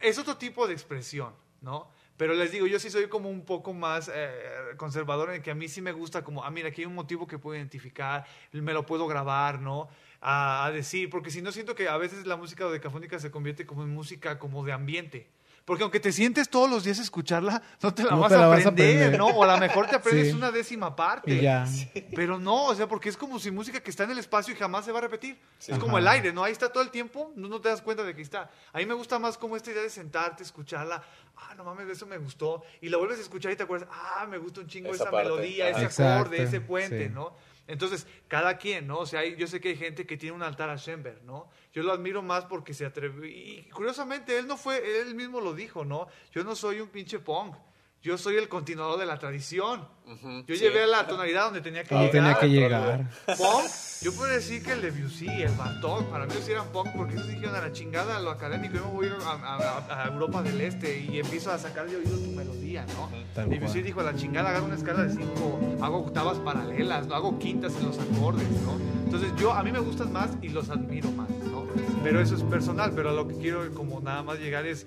Es 0.00 0.18
otro 0.18 0.36
tipo 0.36 0.66
de 0.66 0.74
expresión, 0.74 1.32
¿no? 1.62 1.88
Pero 2.16 2.34
les 2.34 2.50
digo, 2.50 2.66
yo 2.66 2.78
sí 2.78 2.90
soy 2.90 3.08
como 3.08 3.28
un 3.28 3.44
poco 3.44 3.74
más 3.74 4.10
eh, 4.12 4.30
conservador 4.76 5.34
en 5.34 5.42
que 5.42 5.50
a 5.50 5.54
mí 5.54 5.68
sí 5.68 5.82
me 5.82 5.92
gusta 5.92 6.24
como, 6.24 6.44
ah, 6.44 6.50
mira, 6.50 6.68
aquí 6.68 6.82
hay 6.82 6.86
un 6.86 6.94
motivo 6.94 7.26
que 7.26 7.38
puedo 7.38 7.56
identificar, 7.56 8.26
me 8.52 8.72
lo 8.72 8.86
puedo 8.86 9.06
grabar, 9.06 9.60
¿no? 9.60 9.88
A, 10.20 10.64
a 10.66 10.70
decir, 10.72 11.10
porque 11.10 11.30
si 11.30 11.42
no 11.42 11.52
siento 11.52 11.74
que 11.74 11.88
a 11.88 11.96
veces 11.96 12.26
la 12.26 12.36
música 12.36 12.66
decafónica 12.68 13.18
se 13.18 13.30
convierte 13.30 13.66
como 13.66 13.82
en 13.82 13.90
música 13.94 14.38
como 14.38 14.64
de 14.64 14.72
ambiente. 14.72 15.28
Porque 15.64 15.82
aunque 15.82 15.98
te 15.98 16.12
sientes 16.12 16.48
todos 16.48 16.70
los 16.70 16.84
días 16.84 17.00
a 17.00 17.02
escucharla, 17.02 17.60
no 17.82 17.92
te 17.92 18.04
la, 18.04 18.10
No 18.10 18.20
vas, 18.20 18.28
te 18.30 18.38
la 18.38 18.44
a 18.44 18.46
vas 18.46 18.64
a 18.64 18.68
aprender, 18.68 18.96
aprender. 19.08 19.18
¿no? 19.18 19.26
O 19.26 19.42
a 19.42 19.48
lo 19.52 19.58
mejor 19.58 19.88
te 19.88 19.96
aprendes 19.96 20.28
Sí. 20.28 20.32
una 20.32 20.52
décima 20.52 20.94
parte. 20.94 21.34
Y 21.34 21.40
ya. 21.40 21.66
Pero 22.14 22.38
no, 22.38 22.66
o 22.66 22.74
sea, 22.76 22.86
porque 22.86 23.08
es 23.08 23.16
como 23.16 23.40
si 23.40 23.50
música 23.50 23.80
que 23.80 23.90
está 23.90 24.04
en 24.04 24.12
el 24.12 24.18
espacio 24.18 24.54
y 24.54 24.56
jamás 24.56 24.84
se 24.84 24.92
va 24.92 24.98
a 24.98 25.02
repetir. 25.02 25.36
Sí. 25.58 25.72
Es 25.72 25.78
como 25.80 25.98
el 25.98 26.06
aire, 26.06 26.32
¿no? 26.32 26.44
Ahí 26.44 26.52
está 26.52 26.70
todo 26.72 26.84
el 26.84 26.90
tiempo, 26.90 27.32
no, 27.34 27.48
no 27.48 27.60
te 27.60 27.68
das 27.68 27.82
cuenta 27.82 28.04
de 28.04 28.14
que 28.14 28.22
está. 28.22 28.48
A 28.72 28.78
mí 28.78 28.86
me 28.86 28.94
gusta 28.94 29.18
más 29.18 29.36
como 29.36 29.56
esta 29.56 29.72
idea 29.72 29.82
de 29.82 29.90
sentarte, 29.90 30.44
escucharla. 30.44 31.02
Ah, 31.36 31.54
no 31.56 31.64
mames, 31.64 31.88
eso 31.88 32.06
me 32.06 32.18
gustó. 32.18 32.62
Y 32.80 32.88
la 32.88 32.98
vuelves 32.98 33.18
a 33.18 33.22
escuchar 33.22 33.50
y 33.50 33.56
te 33.56 33.64
acuerdas, 33.64 33.88
ah, 33.92 34.24
me 34.30 34.38
gusta 34.38 34.60
un 34.60 34.68
chingo 34.68 34.94
Esa 34.94 35.10
melodía, 35.10 35.70
ajá. 35.70 35.82
ese 35.82 36.04
acorde, 36.04 36.36
Exacto, 36.36 36.56
ese 36.56 36.60
puente, 36.60 37.08
sí. 37.08 37.12
¿no? 37.12 37.34
Entonces, 37.68 38.06
cada 38.28 38.58
quien, 38.58 38.86
¿no? 38.86 38.98
O 39.00 39.06
sea, 39.06 39.20
hay- 39.20 39.36
yo 39.36 39.46
sé 39.46 39.60
que 39.60 39.70
hay 39.70 39.76
gente 39.76 40.06
que 40.06 40.16
tiene 40.16 40.36
un 40.36 40.42
altar 40.42 40.70
a 40.70 40.76
Schoenberg, 40.78 41.22
¿no? 41.24 41.50
Yo 41.72 41.82
lo 41.82 41.92
admiro 41.92 42.22
más 42.22 42.44
porque 42.44 42.74
se 42.74 42.86
atrevió. 42.86 43.24
Y 43.24 43.68
curiosamente, 43.72 44.38
él 44.38 44.46
no 44.46 44.56
fue, 44.56 45.00
él 45.00 45.14
mismo 45.14 45.40
lo 45.40 45.52
dijo, 45.54 45.84
¿no? 45.84 46.06
Yo 46.32 46.44
no 46.44 46.54
soy 46.54 46.80
un 46.80 46.88
pinche 46.88 47.18
punk. 47.18 47.56
Yo 48.02 48.16
soy 48.18 48.36
el 48.36 48.48
continuador 48.48 49.00
de 49.00 49.06
la 49.06 49.18
tradición. 49.18 49.80
Ujú, 50.06 50.44
Yo 50.46 50.54
sí. 50.54 50.60
llevé 50.60 50.84
a 50.84 50.86
la 50.86 51.06
tonalidad 51.08 51.46
donde 51.46 51.60
tenía 51.60 51.82
que 51.82 51.92
Donde 51.92 52.12
llegar. 52.12 52.38
tenía 52.38 52.40
que 52.40 52.48
llegar. 52.48 53.10
Punk, 53.36 53.66
yo 54.02 54.12
puedo 54.12 54.30
decir 54.32 54.62
que 54.62 54.72
el 54.72 54.82
Debussy, 54.82 55.26
el 55.28 55.50
Bartok, 55.56 56.04
para 56.04 56.24
mí 56.26 56.32
ellos 56.32 56.44
sí 56.44 56.52
eran 56.52 56.68
punk 56.68 56.88
porque 56.96 57.14
ellos 57.14 57.26
dijeron 57.26 57.56
a 57.56 57.62
la 57.62 57.72
chingada 57.72 58.18
a 58.18 58.20
lo 58.20 58.30
académico, 58.30 58.74
yo 58.76 58.84
me 58.86 58.92
voy 58.92 59.08
a, 59.08 59.28
a- 59.28 59.78
a- 59.80 60.04
a 60.04 60.08
Europa 60.08 60.40
del 60.44 60.60
Este 60.60 61.00
y 61.00 61.18
empiezo 61.18 61.50
a 61.50 61.58
sacar 61.58 61.88
de 61.90 61.96
oído 61.96 62.16
tu 62.16 62.30
melodía, 62.30 62.86
¿no? 62.94 63.10
Tal 63.34 63.48
Debussy 63.50 63.72
cual. 63.72 63.84
dijo 63.84 64.00
a 64.00 64.04
la 64.04 64.14
chingada, 64.14 64.50
agarro 64.50 64.66
una 64.66 64.76
escala 64.76 65.02
de 65.02 65.12
5, 65.12 65.78
hago 65.82 65.98
octavas 66.04 66.38
paralelas, 66.38 67.08
¿no? 67.08 67.14
hago 67.16 67.38
quintas 67.40 67.74
en 67.80 67.86
los 67.86 67.98
acordes, 67.98 68.48
¿no? 68.62 68.76
Entonces 69.04 69.32
yo, 69.36 69.52
a 69.52 69.64
mí 69.64 69.72
me 69.72 69.80
gustan 69.80 70.12
más 70.12 70.30
y 70.42 70.50
los 70.50 70.70
admiro 70.70 71.10
más, 71.10 71.28
¿no? 71.30 71.66
Pero 72.04 72.20
eso 72.20 72.36
es 72.36 72.42
personal, 72.44 72.92
pero 72.94 73.10
a 73.10 73.12
lo 73.12 73.26
que 73.26 73.34
quiero 73.36 73.68
como 73.74 74.00
nada 74.00 74.22
más 74.22 74.38
llegar 74.38 74.64
es 74.64 74.86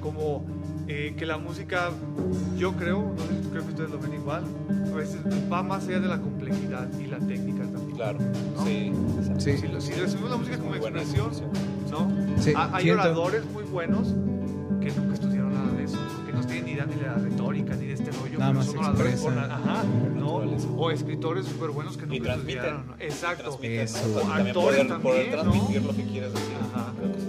como 0.00 0.44
eh, 0.88 1.14
que 1.16 1.26
la 1.26 1.38
música, 1.38 1.90
yo 2.58 2.72
creo, 2.74 3.02
no 3.16 3.22
sé, 3.22 3.48
creo 3.50 3.62
que 3.64 3.70
ustedes 3.70 3.90
lo 3.90 3.98
ven 3.98 4.14
igual, 4.14 4.44
a 4.92 4.96
veces 4.96 5.18
va 5.52 5.62
más 5.62 5.86
allá 5.88 6.00
de 6.00 6.08
la 6.08 6.20
complejidad 6.20 6.88
y 7.00 7.06
la 7.06 7.18
técnica 7.18 7.62
también. 7.64 7.96
Claro. 7.96 8.18
¿no? 8.56 8.64
Sí. 8.66 8.92
exacto. 9.18 9.40
Sí. 9.40 9.56
Si, 9.58 9.68
lo- 9.68 9.80
si 9.80 9.92
recibimos 9.92 10.30
la 10.30 10.36
música 10.36 10.58
como 10.58 10.74
expresión. 10.74 11.30
¿no? 11.90 12.10
Sí, 12.40 12.52
Ha- 12.56 12.70
hay 12.76 12.84
siento- 12.84 13.02
oradores 13.02 13.44
muy 13.52 13.62
buenos 13.64 14.08
que 14.80 14.90
nunca 14.92 15.14
estudiaron 15.14 15.54
nada 15.54 15.72
de 15.72 15.84
eso, 15.84 15.98
que 16.26 16.32
no 16.32 16.40
tienen 16.44 16.64
ni 16.66 16.72
idea 16.72 16.84
ni 16.86 16.94
de 16.96 17.06
la 17.06 17.14
retórica 17.14 17.74
ni 17.76 17.86
de 17.86 17.92
este 17.94 18.10
rollo, 18.10 18.38
Nada 18.38 18.50
pero 18.50 18.58
más 18.58 18.66
son 18.66 18.78
oradores 18.78 19.20
por 19.20 19.38
ajá. 19.38 19.82
O 20.76 20.90
escritores 20.90 21.46
súper 21.46 21.70
buenos 21.70 21.96
que 21.96 22.04
Y 22.04 22.08
nunca 22.18 22.24
transmiten. 22.34 22.56
estudiaron. 22.64 22.86
¿no? 22.88 22.94
Exacto. 22.98 23.42
Transmiten, 23.44 23.80
Eso. 23.80 24.08
¿no? 24.08 24.16
O 24.16 24.20
también 24.20 24.46
actores 24.48 24.54
poder, 24.54 24.88
también, 24.88 25.00
poder 25.02 25.36
¿no? 25.36 25.42
transmitir 25.52 25.82
lo 25.84 25.92
que 25.96 26.02
quieres 26.04 26.32
decir. 26.34 26.54
Ajá. 26.74 26.92
Creo 26.98 27.12
que 27.12 27.20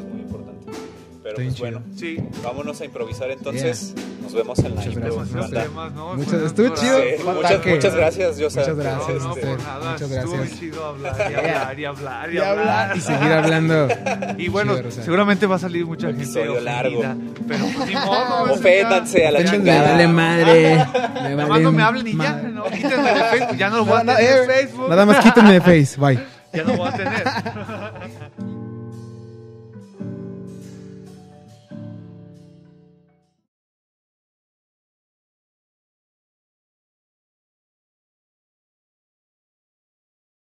Pero 1.26 1.38
pues 1.38 1.60
bueno, 1.60 1.82
Sí. 1.98 2.18
vámonos 2.44 2.80
a 2.82 2.86
improvisar 2.86 3.32
entonces. 3.32 3.96
nos 4.22 4.32
vemos 4.34 4.60
en 4.60 4.66
la 4.66 4.82
Muchas 4.82 4.94
impro, 4.94 5.16
gracias, 5.32 5.64
temas, 5.64 5.92
¿no? 5.94 6.16
Muchas- 6.16 6.34
un 6.34 6.46
estuvo 6.46 6.68
chido. 6.76 6.98
Sí, 7.00 7.24
muchas, 7.24 7.96
gracias. 7.96 8.40
Muchas 8.40 8.76
gracias. 8.76 9.22
No, 9.24 9.28
no, 9.30 9.36
Este, 9.36 9.48
por 9.48 9.64
nada. 9.64 9.92
muchas 9.92 10.10
gracias. 10.12 10.38
muy 10.40 10.50
chido 10.60 10.86
hablar 10.86 11.16
y 11.18 11.34
hablar 11.36 11.80
y 11.80 11.86
hablar 11.86 12.30
y 12.32 12.36
Y 12.36 12.38
hablar 12.38 12.60
hablar. 12.60 12.98
y 12.98 13.02
seguir 13.02 13.32
hablando. 13.32 13.88
Y 14.38 14.48
bueno, 14.50 14.76
Chido, 14.78 14.92
seguramente 14.92 15.46
va 15.48 15.56
a 15.56 15.60
salir 15.60 15.84
mucha 15.86 16.08
gente 16.08 16.24
Episodio 16.24 16.62
largo. 16.62 17.02
Pero 17.48 17.66
pues 17.76 17.88
ni 17.90 17.96
modo. 17.96 18.44
Oféndanse 18.54 19.26
a 19.28 19.32
la 19.32 19.40
Me 19.40 19.46
chingada. 19.46 19.92
vale 19.94 20.08
madre. 20.08 20.76
Me 20.76 20.86
Nada 20.86 21.36
más 21.38 21.50
vale 21.50 21.64
no 21.64 21.72
me 21.72 21.82
hablen 21.84 22.08
y 22.08 22.18
ya, 22.18 22.34
no, 22.34 22.64
quítenme 22.66 23.14
de 23.14 23.24
Facebook, 23.32 23.58
ya 23.58 23.70
no 23.72 23.78
lo 23.78 23.86
voy 23.86 24.00
a 24.00 24.04
Nada, 24.04 24.20
tener 24.20 24.44
en 24.44 24.44
eh, 24.44 24.54
Facebook. 24.54 24.90
Nada 24.90 25.06
más 25.08 25.24
quítenme 25.24 25.54
de 25.54 25.62
Face. 25.86 25.96
Bye. 26.00 26.20
Ya 26.54 26.64
no 26.64 26.74
voy 26.78 26.88
a 26.88 26.92
tener. 26.94 27.24